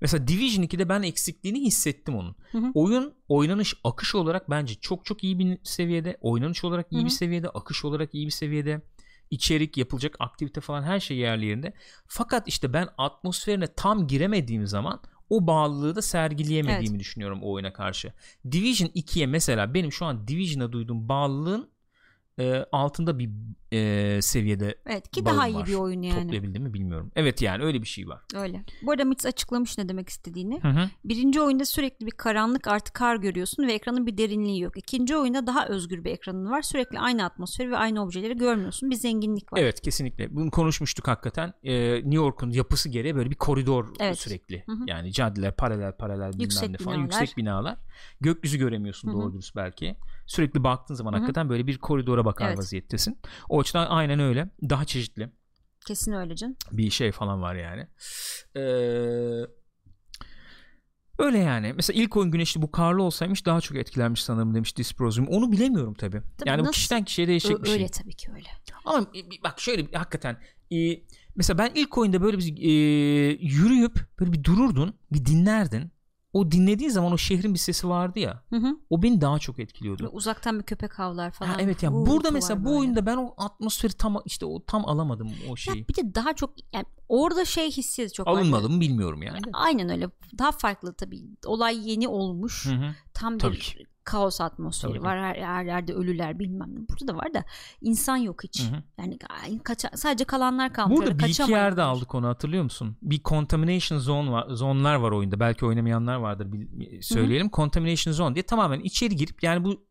mesela 0.00 0.28
Division 0.28 0.64
2'de 0.64 0.88
ben 0.88 1.02
eksikliğini 1.02 1.60
hissettim 1.60 2.16
onun. 2.16 2.36
Hı 2.52 2.58
hı. 2.58 2.70
Oyun 2.74 3.14
oynanış 3.28 3.74
akış 3.84 4.14
olarak 4.14 4.50
bence 4.50 4.74
çok 4.74 5.04
çok 5.04 5.24
iyi 5.24 5.38
bir 5.38 5.58
seviyede. 5.62 6.18
Oynanış 6.20 6.64
olarak 6.64 6.86
iyi 6.90 6.98
Hı 6.98 7.00
hı. 7.00 7.04
bir 7.04 7.10
seviyede, 7.10 7.48
akış 7.48 7.84
olarak 7.84 8.14
iyi 8.14 8.26
bir 8.26 8.32
seviyede. 8.32 8.82
içerik, 9.30 9.76
yapılacak 9.76 10.16
aktivite 10.18 10.60
falan 10.60 10.82
her 10.82 11.00
şey 11.00 11.16
yerli 11.16 11.46
yerinde. 11.46 11.72
Fakat 12.06 12.48
işte 12.48 12.72
ben 12.72 12.88
atmosferine 12.98 13.66
tam 13.74 14.06
giremediğim 14.06 14.66
zaman 14.66 15.00
o 15.30 15.46
bağlılığı 15.46 15.96
da 15.96 16.02
sergileyemediğimi 16.02 16.88
evet. 16.88 17.00
düşünüyorum 17.00 17.42
o 17.42 17.52
oyuna 17.52 17.72
karşı. 17.72 18.12
Division 18.52 18.88
2'ye 18.88 19.26
mesela 19.26 19.74
benim 19.74 19.92
şu 19.92 20.06
an 20.06 20.28
Division'a 20.28 20.72
duyduğum 20.72 21.08
bağlılığın 21.08 21.70
e, 22.38 22.64
altında 22.72 23.18
bir 23.18 23.30
e, 23.72 24.18
seviyede 24.22 24.74
Evet 24.86 25.10
ki 25.10 25.24
daha 25.24 25.48
iyi 25.48 25.66
bir 25.66 25.74
oyun 25.74 26.02
yani. 26.02 26.22
Toplayabildim 26.22 26.62
mi 26.62 26.74
bilmiyorum. 26.74 27.12
Evet 27.16 27.42
yani 27.42 27.64
öyle 27.64 27.82
bir 27.82 27.86
şey 27.86 28.08
var. 28.08 28.20
Öyle. 28.34 28.64
Bu 28.82 28.92
arada 28.92 29.04
Mitz 29.04 29.26
açıklamış 29.26 29.78
ne 29.78 29.88
demek 29.88 30.08
istediğini. 30.08 30.62
Hı 30.62 30.68
hı. 30.68 30.90
Birinci 31.04 31.40
oyunda 31.40 31.64
sürekli 31.64 32.06
bir 32.06 32.10
karanlık 32.10 32.68
artı 32.68 32.92
kar 32.92 33.16
görüyorsun 33.16 33.66
ve 33.66 33.72
ekranın 33.72 34.06
bir 34.06 34.18
derinliği 34.18 34.60
yok. 34.60 34.76
İkinci 34.76 35.16
oyunda 35.16 35.46
daha 35.46 35.66
özgür 35.66 36.04
bir 36.04 36.10
ekranın 36.10 36.50
var. 36.50 36.62
Sürekli 36.62 37.00
aynı 37.00 37.24
atmosferi 37.24 37.70
ve 37.70 37.76
aynı 37.76 38.02
objeleri 38.02 38.36
görmüyorsun. 38.36 38.90
Bir 38.90 38.96
zenginlik 38.96 39.52
var. 39.52 39.58
Evet 39.58 39.80
kesinlikle. 39.80 40.34
Bunu 40.34 40.50
konuşmuştuk 40.50 41.08
hakikaten. 41.08 41.52
Ee, 41.62 41.94
New 41.94 42.16
York'un 42.16 42.50
yapısı 42.50 42.88
gereği 42.88 43.14
böyle 43.14 43.30
bir 43.30 43.36
koridor 43.36 43.88
evet. 44.00 44.18
sürekli. 44.18 44.62
Hı 44.66 44.72
hı. 44.72 44.78
Yani 44.86 45.12
caddeler 45.12 45.56
paralel 45.56 45.92
paralel 45.92 46.40
yüksek 46.40 46.70
ne 46.70 46.76
falan. 46.76 46.98
Binalar. 46.98 47.20
Yüksek 47.20 47.36
binalar. 47.36 47.78
Gökyüzü 48.20 48.58
göremiyorsun 48.58 49.08
hı 49.08 49.12
hı. 49.12 49.16
doğru 49.16 49.32
dürüst 49.32 49.56
belki. 49.56 49.96
Sürekli 50.26 50.64
baktığın 50.64 50.94
zaman 50.94 51.12
hı 51.12 51.16
hı. 51.16 51.20
hakikaten 51.20 51.48
böyle 51.48 51.66
bir 51.66 51.78
koridora 51.78 52.24
bakar 52.24 52.48
evet. 52.48 52.58
vaziyettesin. 52.58 53.18
O 53.48 53.57
açıdan 53.60 53.86
aynen 53.86 54.20
öyle. 54.20 54.51
Daha 54.70 54.85
çeşitli. 54.85 55.30
Kesin 55.86 56.12
öyle 56.12 56.36
can. 56.36 56.56
Bir 56.72 56.90
şey 56.90 57.12
falan 57.12 57.43
var 57.43 57.55
yani. 57.55 57.86
Ee, 58.56 58.60
öyle 61.18 61.39
yani. 61.39 61.72
Mesela 61.72 62.02
ilk 62.02 62.16
oyun 62.16 62.30
güneşli 62.30 62.62
bu 62.62 62.70
karlı 62.70 63.02
olsaymış 63.02 63.47
daha 63.47 63.60
çok 63.60 63.76
etkilenmiş 63.76 64.24
sanırım 64.24 64.55
demiş 64.55 64.76
Disprozum. 64.76 65.26
Onu 65.28 65.52
bilemiyorum 65.52 65.94
tabii. 65.94 66.22
tabii 66.39 66.48
yani 66.48 66.66
bu 66.66 66.70
kişiden 66.70 67.05
kişiye 67.05 67.28
değişecek 67.28 67.59
Ö- 67.59 67.62
bir 67.62 67.68
şey. 67.68 67.76
Öyle 67.76 67.89
tabii 67.89 68.14
ki 68.14 68.30
öyle. 68.35 68.48
Ama 68.85 69.06
bak 69.44 69.60
şöyle 69.60 69.86
hakikaten 69.98 70.36
e, 70.72 70.76
mesela 71.36 71.59
ben 71.59 71.70
ilk 71.74 71.98
oyunda 71.98 72.22
böyle 72.22 72.39
bir 72.39 72.62
e, 72.62 72.72
yürüyüp 73.40 74.01
böyle 74.20 74.32
bir 74.32 74.44
dururdun, 74.44 74.94
bir 75.12 75.24
dinlerdin 75.24 75.93
o 76.39 76.51
dinlediğin 76.51 76.90
zaman 76.90 77.12
o 77.12 77.19
şehrin 77.19 77.55
bir 77.55 77.59
sesi 77.59 77.89
vardı 77.89 78.19
ya. 78.19 78.43
Hı 78.51 78.56
hı. 78.56 78.77
O 78.90 79.02
beni 79.02 79.20
daha 79.20 79.39
çok 79.39 79.59
etkiliyordu. 79.59 80.05
Ve 80.05 80.09
uzaktan 80.09 80.59
bir 80.59 80.65
köpek 80.65 80.98
havlar 80.98 81.31
falan. 81.31 81.51
Ha, 81.51 81.56
evet 81.60 81.82
yani 81.82 82.06
burada 82.06 82.31
mesela 82.31 82.60
bu 82.60 82.65
böyle. 82.65 82.77
oyunda 82.77 83.06
ben 83.06 83.16
o 83.16 83.35
atmosferi 83.36 83.93
tam 83.93 84.23
işte 84.24 84.47
o 84.47 84.65
tam 84.65 84.85
alamadım 84.85 85.31
o 85.51 85.56
şeyi. 85.56 85.78
Ya 85.78 85.89
bir 85.89 85.94
de 85.94 86.15
daha 86.15 86.32
çok 86.32 86.55
yani 86.73 86.85
orada 87.09 87.44
şey 87.44 87.70
hissiyatı 87.70 88.15
çok 88.15 88.28
alınmadı 88.28 88.69
mı 88.69 88.81
bilmiyorum 88.81 89.23
yani. 89.23 89.39
Aynen 89.52 89.89
öyle. 89.89 90.10
Daha 90.39 90.52
farklı 90.52 90.94
tabii. 90.94 91.23
Olay 91.47 91.90
yeni 91.90 92.09
olmuş. 92.09 92.66
Hı 92.66 92.73
hı. 92.73 92.94
Tam 93.15 93.39
tabii 93.39 93.55
bir 93.55 93.86
kaos 94.09 94.40
atmosferi 94.40 94.93
Tabii 94.93 95.02
var. 95.02 95.18
Her, 95.18 95.35
her 95.35 95.64
yerde 95.64 95.94
ölüler 95.94 96.39
bilmem 96.39 96.74
ne. 96.74 96.89
Burada 96.89 97.12
da 97.12 97.16
var 97.16 97.35
da 97.35 97.44
insan 97.80 98.16
yok 98.16 98.44
hiç. 98.44 98.62
Hı 98.62 98.76
hı. 98.76 98.82
Yani 98.98 99.18
kaça, 99.64 99.90
sadece 99.94 100.24
kalanlar 100.24 100.72
kalmış. 100.72 100.98
Burada 100.98 101.18
bir 101.18 101.24
iki 101.24 101.52
yerde 101.52 101.82
aldık 101.82 102.14
onu 102.14 102.28
hatırlıyor 102.28 102.64
musun? 102.64 102.97
Bir 103.02 103.22
contamination 103.22 103.98
zone 103.98 104.30
var, 104.30 104.47
zonlar 104.51 104.94
var 104.94 105.12
oyunda. 105.12 105.40
Belki 105.40 105.66
oynamayanlar 105.66 106.16
vardır 106.16 106.52
bir, 106.52 107.02
söyleyelim. 107.02 107.47
Hı 107.47 107.48
hı. 107.48 107.56
Contamination 107.56 108.12
zone 108.12 108.35
diye 108.35 108.43
tamamen 108.43 108.80
içeri 108.80 109.16
girip 109.16 109.43
yani 109.43 109.64
bu 109.64 109.88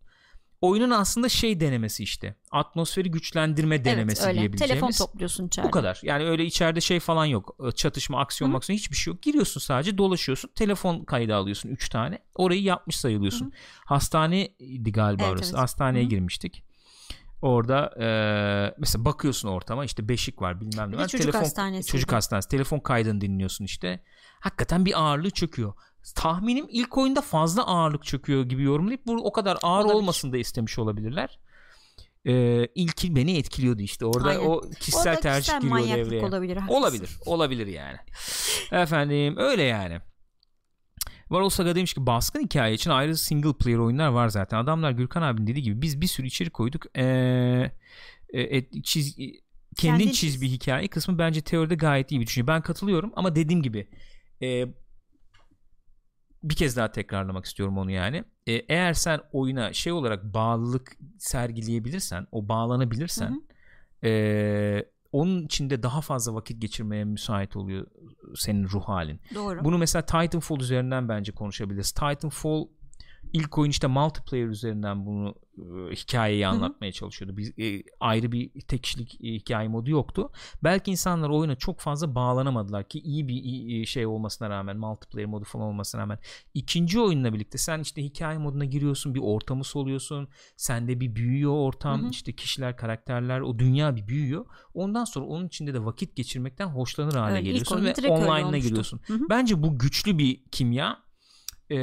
oyunun 0.61 0.89
aslında 0.89 1.29
şey 1.29 1.59
denemesi 1.59 2.03
işte. 2.03 2.35
Atmosferi 2.51 3.11
güçlendirme 3.11 3.85
denemesi 3.85 4.19
evet, 4.21 4.29
öyle. 4.29 4.39
diyebileceğimiz. 4.39 4.81
Telefon 4.81 5.05
topluyorsun 5.05 5.47
içeride. 5.47 5.67
Bu 5.67 5.71
kadar. 5.71 5.99
Yani 6.03 6.23
öyle 6.23 6.45
içeride 6.45 6.81
şey 6.81 6.99
falan 6.99 7.25
yok. 7.25 7.55
Çatışma, 7.75 8.19
aksiyon, 8.19 8.53
Hı. 8.53 8.57
aksiyon 8.57 8.77
hiçbir 8.77 8.95
şey 8.95 9.13
yok. 9.13 9.21
Giriyorsun 9.21 9.61
sadece 9.61 9.97
dolaşıyorsun. 9.97 10.51
Telefon 10.55 11.03
kaydı 11.03 11.35
alıyorsun 11.35 11.69
3 11.69 11.89
tane. 11.89 12.19
Orayı 12.35 12.63
yapmış 12.63 12.95
sayılıyorsun. 12.95 13.45
Hı. 13.45 13.51
Hastaneydi 13.85 14.91
galiba 14.91 15.23
evet, 15.23 15.33
orası. 15.33 15.51
Evet. 15.51 15.61
Hastaneye 15.61 16.05
Hı. 16.05 16.09
girmiştik. 16.09 16.63
Orada 17.41 17.93
e, 17.99 18.07
mesela 18.77 19.05
bakıyorsun 19.05 19.49
ortama 19.49 19.85
işte 19.85 20.09
beşik 20.09 20.41
var 20.41 20.61
bilmem 20.61 20.91
ne 20.91 20.97
var. 20.97 21.07
Çocuk 21.07 21.21
telefon, 21.25 21.39
hastanesi. 21.39 21.91
Çocuk 21.91 22.11
hastanesi. 22.11 22.49
Telefon 22.49 22.79
kaydını 22.79 23.21
dinliyorsun 23.21 23.65
işte. 23.65 24.03
Hakikaten 24.39 24.85
bir 24.85 25.01
ağırlığı 25.01 25.29
çöküyor 25.29 25.73
tahminim 26.15 26.65
ilk 26.69 26.97
oyunda 26.97 27.21
fazla 27.21 27.67
ağırlık 27.67 28.03
çöküyor 28.03 28.43
gibi 28.43 28.63
yorumlayıp 28.63 29.07
bu 29.07 29.13
o 29.13 29.31
kadar 29.31 29.57
ağır 29.61 29.85
Olabilir. 29.85 29.95
olmasın 29.95 30.33
da 30.33 30.37
istemiş 30.37 30.79
olabilirler. 30.79 31.39
Ee, 32.25 32.67
ilki 32.75 33.15
beni 33.15 33.37
etkiliyordu 33.37 33.81
işte. 33.81 34.05
Orada 34.05 34.29
Aynen. 34.29 34.45
o 34.45 34.61
kişisel 34.79 35.11
Orada 35.11 35.21
tercih 35.21 35.59
kişisel 35.59 35.81
giriyor 35.83 36.05
devreye. 36.05 36.25
Olabilir, 36.25 36.59
olabilir. 36.67 37.09
Olabilir 37.25 37.67
yani. 37.67 37.97
Efendim 38.71 39.35
öyle 39.37 39.63
yani. 39.63 39.99
Varol 41.29 41.49
Saga 41.49 41.75
demiş 41.75 41.93
ki 41.93 42.05
baskın 42.05 42.43
hikaye 42.43 42.73
için 42.73 42.89
ayrı 42.89 43.17
single 43.17 43.53
player 43.53 43.77
oyunlar 43.77 44.07
var 44.07 44.29
zaten. 44.29 44.57
Adamlar 44.57 44.91
Gürkan 44.91 45.21
abinin 45.21 45.47
dediği 45.47 45.63
gibi 45.63 45.81
biz 45.81 46.01
bir 46.01 46.07
sürü 46.07 46.27
içerik 46.27 46.53
koyduk. 46.53 46.97
Ee, 46.97 47.71
e, 48.33 48.81
çiz, 48.83 49.17
kendin 49.75 50.11
çiz 50.11 50.41
bir 50.41 50.47
hikaye 50.47 50.87
kısmı 50.87 51.19
bence 51.19 51.41
teoride 51.41 51.75
gayet 51.75 52.11
iyi 52.11 52.21
bir 52.21 52.27
düşünce. 52.27 52.47
Ben 52.47 52.61
katılıyorum 52.61 53.11
ama 53.15 53.35
dediğim 53.35 53.61
gibi 53.61 53.87
e, 54.41 54.65
bir 56.43 56.55
kez 56.55 56.77
daha 56.77 56.91
tekrarlamak 56.91 57.45
istiyorum 57.45 57.77
onu 57.77 57.91
yani. 57.91 58.23
E, 58.47 58.53
eğer 58.53 58.93
sen 58.93 59.19
oyuna 59.31 59.73
şey 59.73 59.91
olarak 59.93 60.33
bağlılık 60.33 60.97
sergileyebilirsen, 61.17 62.27
o 62.31 62.49
bağlanabilirsen 62.49 63.29
hı 63.29 63.33
hı. 63.33 64.07
E, 64.07 64.85
onun 65.11 65.45
içinde 65.45 65.83
daha 65.83 66.01
fazla 66.01 66.33
vakit 66.33 66.61
geçirmeye 66.61 67.03
müsait 67.03 67.55
oluyor 67.55 67.87
senin 68.35 68.67
ruh 68.69 68.83
halin. 68.83 69.19
Doğru. 69.35 69.63
Bunu 69.63 69.77
mesela 69.77 70.05
Titanfall 70.05 70.59
üzerinden 70.59 71.09
bence 71.09 71.31
konuşabiliriz. 71.31 71.91
Titanfall 71.91 72.67
ilk 73.33 73.57
oyun 73.57 73.71
işte 73.71 73.87
multiplayer 73.87 74.47
üzerinden 74.47 75.05
bunu 75.05 75.35
e, 75.57 75.95
hikayeyi 75.95 76.47
anlatmaya 76.47 76.87
Hı-hı. 76.87 76.97
çalışıyordu. 76.97 77.37
Bir, 77.37 77.77
e, 77.79 77.83
ayrı 77.99 78.31
bir 78.31 78.61
tek 78.61 78.83
kişilik 78.83 79.21
e, 79.21 79.27
hikaye 79.27 79.67
modu 79.67 79.89
yoktu. 79.89 80.31
Belki 80.63 80.91
insanlar 80.91 81.29
oyuna 81.29 81.55
çok 81.55 81.79
fazla 81.79 82.15
bağlanamadılar 82.15 82.87
ki 82.87 82.99
iyi 82.99 83.27
bir 83.27 83.33
iyi, 83.33 83.87
şey 83.87 84.05
olmasına 84.05 84.49
rağmen 84.49 84.77
multiplayer 84.77 85.29
modu 85.29 85.45
falan 85.45 85.65
olmasına 85.65 86.01
rağmen 86.01 86.19
ikinci 86.53 86.99
oyunla 86.99 87.33
birlikte 87.33 87.57
sen 87.57 87.79
işte 87.79 88.03
hikaye 88.03 88.37
moduna 88.37 88.65
giriyorsun 88.65 89.15
bir 89.15 89.21
ortamı 89.23 89.63
soluyorsun 89.63 90.27
sende 90.55 90.99
bir 90.99 91.15
büyüyor 91.15 91.53
ortam 91.53 92.01
Hı-hı. 92.01 92.09
işte 92.09 92.33
kişiler 92.33 92.77
karakterler 92.77 93.41
o 93.41 93.59
dünya 93.59 93.95
bir 93.95 94.07
büyüyor 94.07 94.45
ondan 94.73 95.05
sonra 95.05 95.25
onun 95.25 95.47
içinde 95.47 95.73
de 95.73 95.85
vakit 95.85 96.15
geçirmekten 96.15 96.67
hoşlanır 96.67 97.13
hale 97.15 97.33
evet, 97.33 97.45
geliyorsun 97.45 97.85
ve 97.85 98.09
online'ına 98.09 98.57
giriyorsun. 98.57 98.99
Hı-hı. 99.07 99.29
Bence 99.29 99.63
bu 99.63 99.79
güçlü 99.79 100.17
bir 100.17 100.43
kimya 100.51 101.06
ee, 101.69 101.75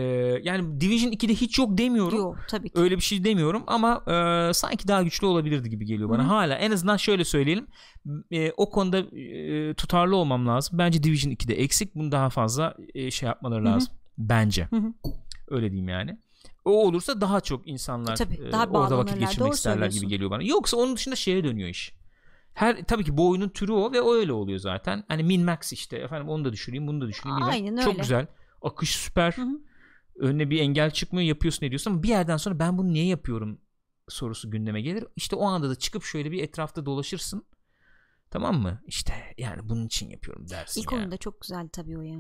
yani 0.43 0.81
Division 0.81 1.13
2'de 1.13 1.35
hiç 1.35 1.59
yok 1.59 1.79
demiyorum. 1.79 2.19
Yok 2.19 2.37
tabii 2.49 2.71
ki. 2.71 2.81
Öyle 2.81 2.97
bir 2.97 3.03
şey 3.03 3.25
demiyorum 3.25 3.63
ama 3.67 4.03
e, 4.07 4.53
sanki 4.55 4.89
daha 4.89 5.03
güçlü 5.03 5.27
olabilirdi 5.27 5.71
gibi 5.71 5.87
geliyor 5.87 6.09
bana. 6.09 6.23
Hı-hı. 6.23 6.29
Hala 6.29 6.55
en 6.55 6.71
azından 6.71 6.97
şöyle 6.97 7.25
söyleyelim. 7.25 7.67
E, 8.31 8.53
o 8.57 8.71
konuda 8.71 8.99
e, 8.99 9.75
tutarlı 9.75 10.17
olmam 10.17 10.47
lazım. 10.47 10.79
Bence 10.79 11.03
Division 11.03 11.33
2'de 11.33 11.55
eksik. 11.55 11.95
Bunu 11.95 12.13
daha 12.13 12.31
fazla 12.31 12.77
e, 12.95 13.11
şey 13.11 13.27
yapmaları 13.27 13.65
lazım. 13.65 13.95
Hı-hı. 13.95 14.29
Bence. 14.29 14.69
Hı-hı. 14.71 14.93
Öyle 15.49 15.71
diyeyim 15.71 15.89
yani. 15.89 16.19
O 16.65 16.87
olursa 16.87 17.21
daha 17.21 17.41
çok 17.41 17.69
insanlar 17.69 18.17
tabii, 18.17 18.35
e, 18.35 18.53
daha 18.53 18.67
orada 18.67 18.99
vakit 18.99 19.21
geçirmek 19.21 19.53
isterler 19.53 19.91
gibi 19.91 20.09
geliyor 20.09 20.31
bana. 20.31 20.43
Yoksa 20.43 20.77
onun 20.77 20.97
dışında 20.97 21.17
şeye 21.17 21.45
dönüyor 21.45 21.69
iş. 21.69 21.93
Her 22.55 22.85
tabii 22.85 23.05
ki 23.05 23.17
bu 23.17 23.31
oyunun 23.31 23.49
türü 23.49 23.73
o 23.73 23.93
ve 23.93 24.01
o 24.01 24.15
öyle 24.15 24.33
oluyor 24.33 24.59
zaten. 24.59 25.05
Hani 25.09 25.23
min 25.23 25.45
max 25.45 25.73
işte 25.73 25.97
efendim 25.97 26.29
onu 26.29 26.45
da 26.45 26.53
düşüreyim, 26.53 26.87
bunu 26.87 27.01
da 27.01 27.09
düşüreyim. 27.09 27.43
Aynen 27.43 27.73
öyle. 27.73 27.85
Çok 27.85 27.99
güzel. 27.99 28.27
Akış 28.63 28.91
süper. 28.91 29.33
Hı 29.33 29.43
hı 29.43 29.59
önüne 30.19 30.51
bir 30.51 30.61
engel 30.61 30.91
çıkmıyor 30.91 31.29
yapıyorsun 31.29 31.67
ediyorsun 31.67 31.91
ama 31.91 32.03
bir 32.03 32.09
yerden 32.09 32.37
sonra 32.37 32.59
ben 32.59 32.79
bunu 32.79 32.93
niye 32.93 33.07
yapıyorum 33.07 33.61
sorusu 34.09 34.51
gündeme 34.51 34.81
gelir. 34.81 35.05
İşte 35.17 35.37
o 35.37 35.47
anda 35.47 35.71
da 35.71 35.75
çıkıp 35.75 36.05
şöyle 36.05 36.31
bir 36.31 36.43
etrafta 36.43 36.87
dolaşırsın. 36.87 37.47
Tamam 38.31 38.63
mı? 38.63 38.83
İşte 38.87 39.13
yani 39.39 39.69
bunun 39.69 39.87
için 39.87 40.11
yapıyorum 40.11 40.49
dersin. 40.49 40.81
İlk 40.81 40.93
yani. 40.93 41.01
oyunda 41.01 41.17
çok 41.17 41.41
güzel 41.41 41.69
tabii 41.69 41.99
o 41.99 42.03
ya. 42.03 42.19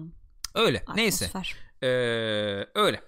Öyle. 0.55 0.79
Atmosfer. 0.79 0.97
Neyse. 0.97 1.31
Ee, 1.83 1.87
öyle. 2.75 3.01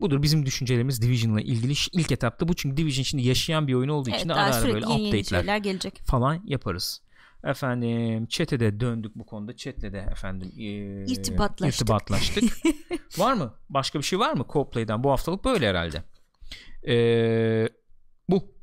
Budur 0.00 0.22
bizim 0.22 0.46
düşüncelerimiz 0.46 1.02
Division'la 1.02 1.40
ilgili. 1.40 1.72
İlk 1.92 2.12
etapta 2.12 2.48
bu 2.48 2.54
çünkü 2.54 2.76
Division 2.76 3.02
şimdi 3.02 3.26
yaşayan 3.26 3.68
bir 3.68 3.74
oyun 3.74 3.88
olduğu 3.88 4.10
evet, 4.10 4.20
için 4.20 4.28
ara 4.28 4.56
ara 4.56 4.66
böyle 4.66 4.86
update'ler 4.86 5.56
gelecek. 5.56 6.00
falan 6.04 6.42
yaparız. 6.44 7.02
Efendim 7.44 8.26
chat'e 8.26 8.60
de 8.60 8.80
döndük 8.80 9.14
bu 9.14 9.26
konuda. 9.26 9.56
Chat'le 9.56 9.82
de 9.92 9.98
efendim 10.12 10.52
e, 10.58 10.62
irtibatlaştık. 11.04 11.80
irtibatlaştık. 11.80 12.44
var 13.18 13.32
mı? 13.32 13.54
Başka 13.68 13.98
bir 13.98 14.04
şey 14.04 14.18
var 14.18 14.32
mı? 14.32 14.44
Co-Play'den 14.48 15.04
bu 15.04 15.10
haftalık 15.10 15.44
böyle 15.44 15.68
herhalde. 15.68 16.02
E, 16.88 17.68
bu. 18.28 18.54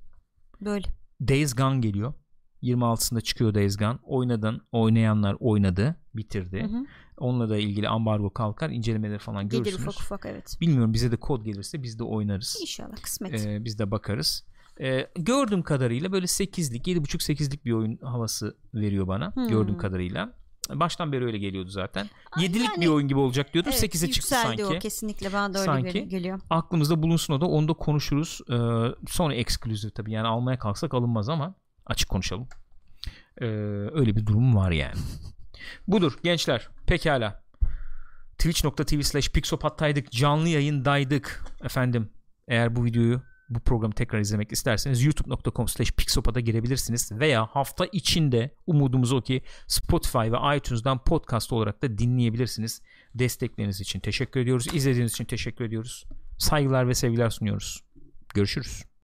Böyle. 0.61 0.87
Days 1.27 1.55
Gone 1.55 1.79
geliyor. 1.79 2.13
26'sında 2.63 3.21
çıkıyor 3.21 3.53
Days 3.53 3.77
Gone. 3.77 3.97
Oynadın, 4.03 4.61
oynayanlar 4.71 5.35
oynadı, 5.39 5.95
bitirdi. 6.15 6.63
Hı 6.63 6.67
hı. 6.77 6.85
Onunla 7.17 7.49
da 7.49 7.57
ilgili 7.57 7.87
ambargo 7.87 8.33
kalkar, 8.33 8.69
incelemeleri 8.69 9.19
falan 9.19 9.49
Gelir 9.49 9.63
görürsünüz. 9.63 9.87
ufak 9.87 10.01
ufak 10.01 10.25
evet. 10.25 10.57
Bilmiyorum 10.61 10.93
bize 10.93 11.11
de 11.11 11.17
kod 11.17 11.45
gelirse 11.45 11.83
biz 11.83 11.99
de 11.99 12.03
oynarız. 12.03 12.57
İnşallah 12.61 12.95
kısmet. 13.01 13.45
Ee, 13.45 13.65
biz 13.65 13.79
de 13.79 13.91
bakarız. 13.91 14.45
Ee, 14.81 15.07
gördüğüm 15.15 15.63
kadarıyla 15.63 16.11
böyle 16.11 16.25
8'lik 16.25 16.87
7.5-8'lik 16.87 17.65
bir 17.65 17.71
oyun 17.71 17.97
havası 17.97 18.57
veriyor 18.73 19.07
bana 19.07 19.35
hmm. 19.35 19.47
gördüğüm 19.47 19.77
kadarıyla. 19.77 20.33
Baştan 20.69 21.11
beri 21.11 21.25
öyle 21.25 21.37
geliyordu 21.37 21.69
zaten. 21.69 22.09
7'lik 22.31 22.55
yani, 22.55 22.81
bir 22.81 22.87
oyun 22.87 23.07
gibi 23.07 23.19
olacak 23.19 23.53
diyordum. 23.53 23.71
Evet, 23.73 23.95
8'e 23.95 24.11
çıktı 24.11 24.29
sanki. 24.29 24.65
o 24.65 24.79
kesinlikle 24.79 25.33
bana 25.33 25.53
da 25.53 25.59
öyle 25.59 25.65
sanki. 25.65 26.07
geliyor. 26.07 26.39
Aklımızda 26.49 27.03
bulunsun 27.03 27.33
o 27.33 27.41
da. 27.41 27.45
Onu 27.45 27.67
da 27.67 27.73
konuşuruz. 27.73 28.41
Ee, 28.49 28.55
sonra 29.07 29.33
ekskluzif 29.33 29.95
tabii. 29.95 30.11
Yani 30.11 30.27
almaya 30.27 30.59
kalksak 30.59 30.93
alınmaz 30.93 31.29
ama 31.29 31.55
açık 31.85 32.09
konuşalım. 32.09 32.47
Ee, 33.41 33.45
öyle 33.93 34.15
bir 34.15 34.25
durum 34.25 34.55
var 34.55 34.71
yani. 34.71 34.99
Budur 35.87 36.17
gençler. 36.23 36.69
Pekala. 36.87 37.43
twitch.tv 38.37 39.01
slash 39.01 39.29
pixopat'taydık. 39.29 40.11
Canlı 40.11 40.49
yayındaydık. 40.49 41.45
Efendim 41.63 42.09
eğer 42.47 42.75
bu 42.75 42.85
videoyu 42.85 43.21
bu 43.49 43.59
programı 43.59 43.93
tekrar 43.93 44.19
izlemek 44.19 44.51
isterseniz 44.51 45.03
youtube.com 45.03 45.67
slash 45.67 45.91
pixopat'a 45.91 46.39
girebilirsiniz 46.39 47.11
veya 47.11 47.45
hafta 47.45 47.85
içinde 47.85 48.55
umudumuz 48.67 49.13
o 49.13 49.21
ki 49.21 49.41
Spotify 49.67 50.17
ve 50.17 50.57
iTunes'dan 50.57 51.03
podcast 51.03 51.53
olarak 51.53 51.81
da 51.81 51.97
dinleyebilirsiniz. 51.97 52.81
Destekleriniz 53.15 53.81
için 53.81 53.99
teşekkür 53.99 54.39
ediyoruz. 54.39 54.67
İzlediğiniz 54.73 55.11
için 55.11 55.25
teşekkür 55.25 55.65
ediyoruz. 55.65 56.05
Saygılar 56.37 56.87
ve 56.87 56.93
sevgiler 56.93 57.29
sunuyoruz. 57.29 57.83
Görüşürüz. 58.33 58.85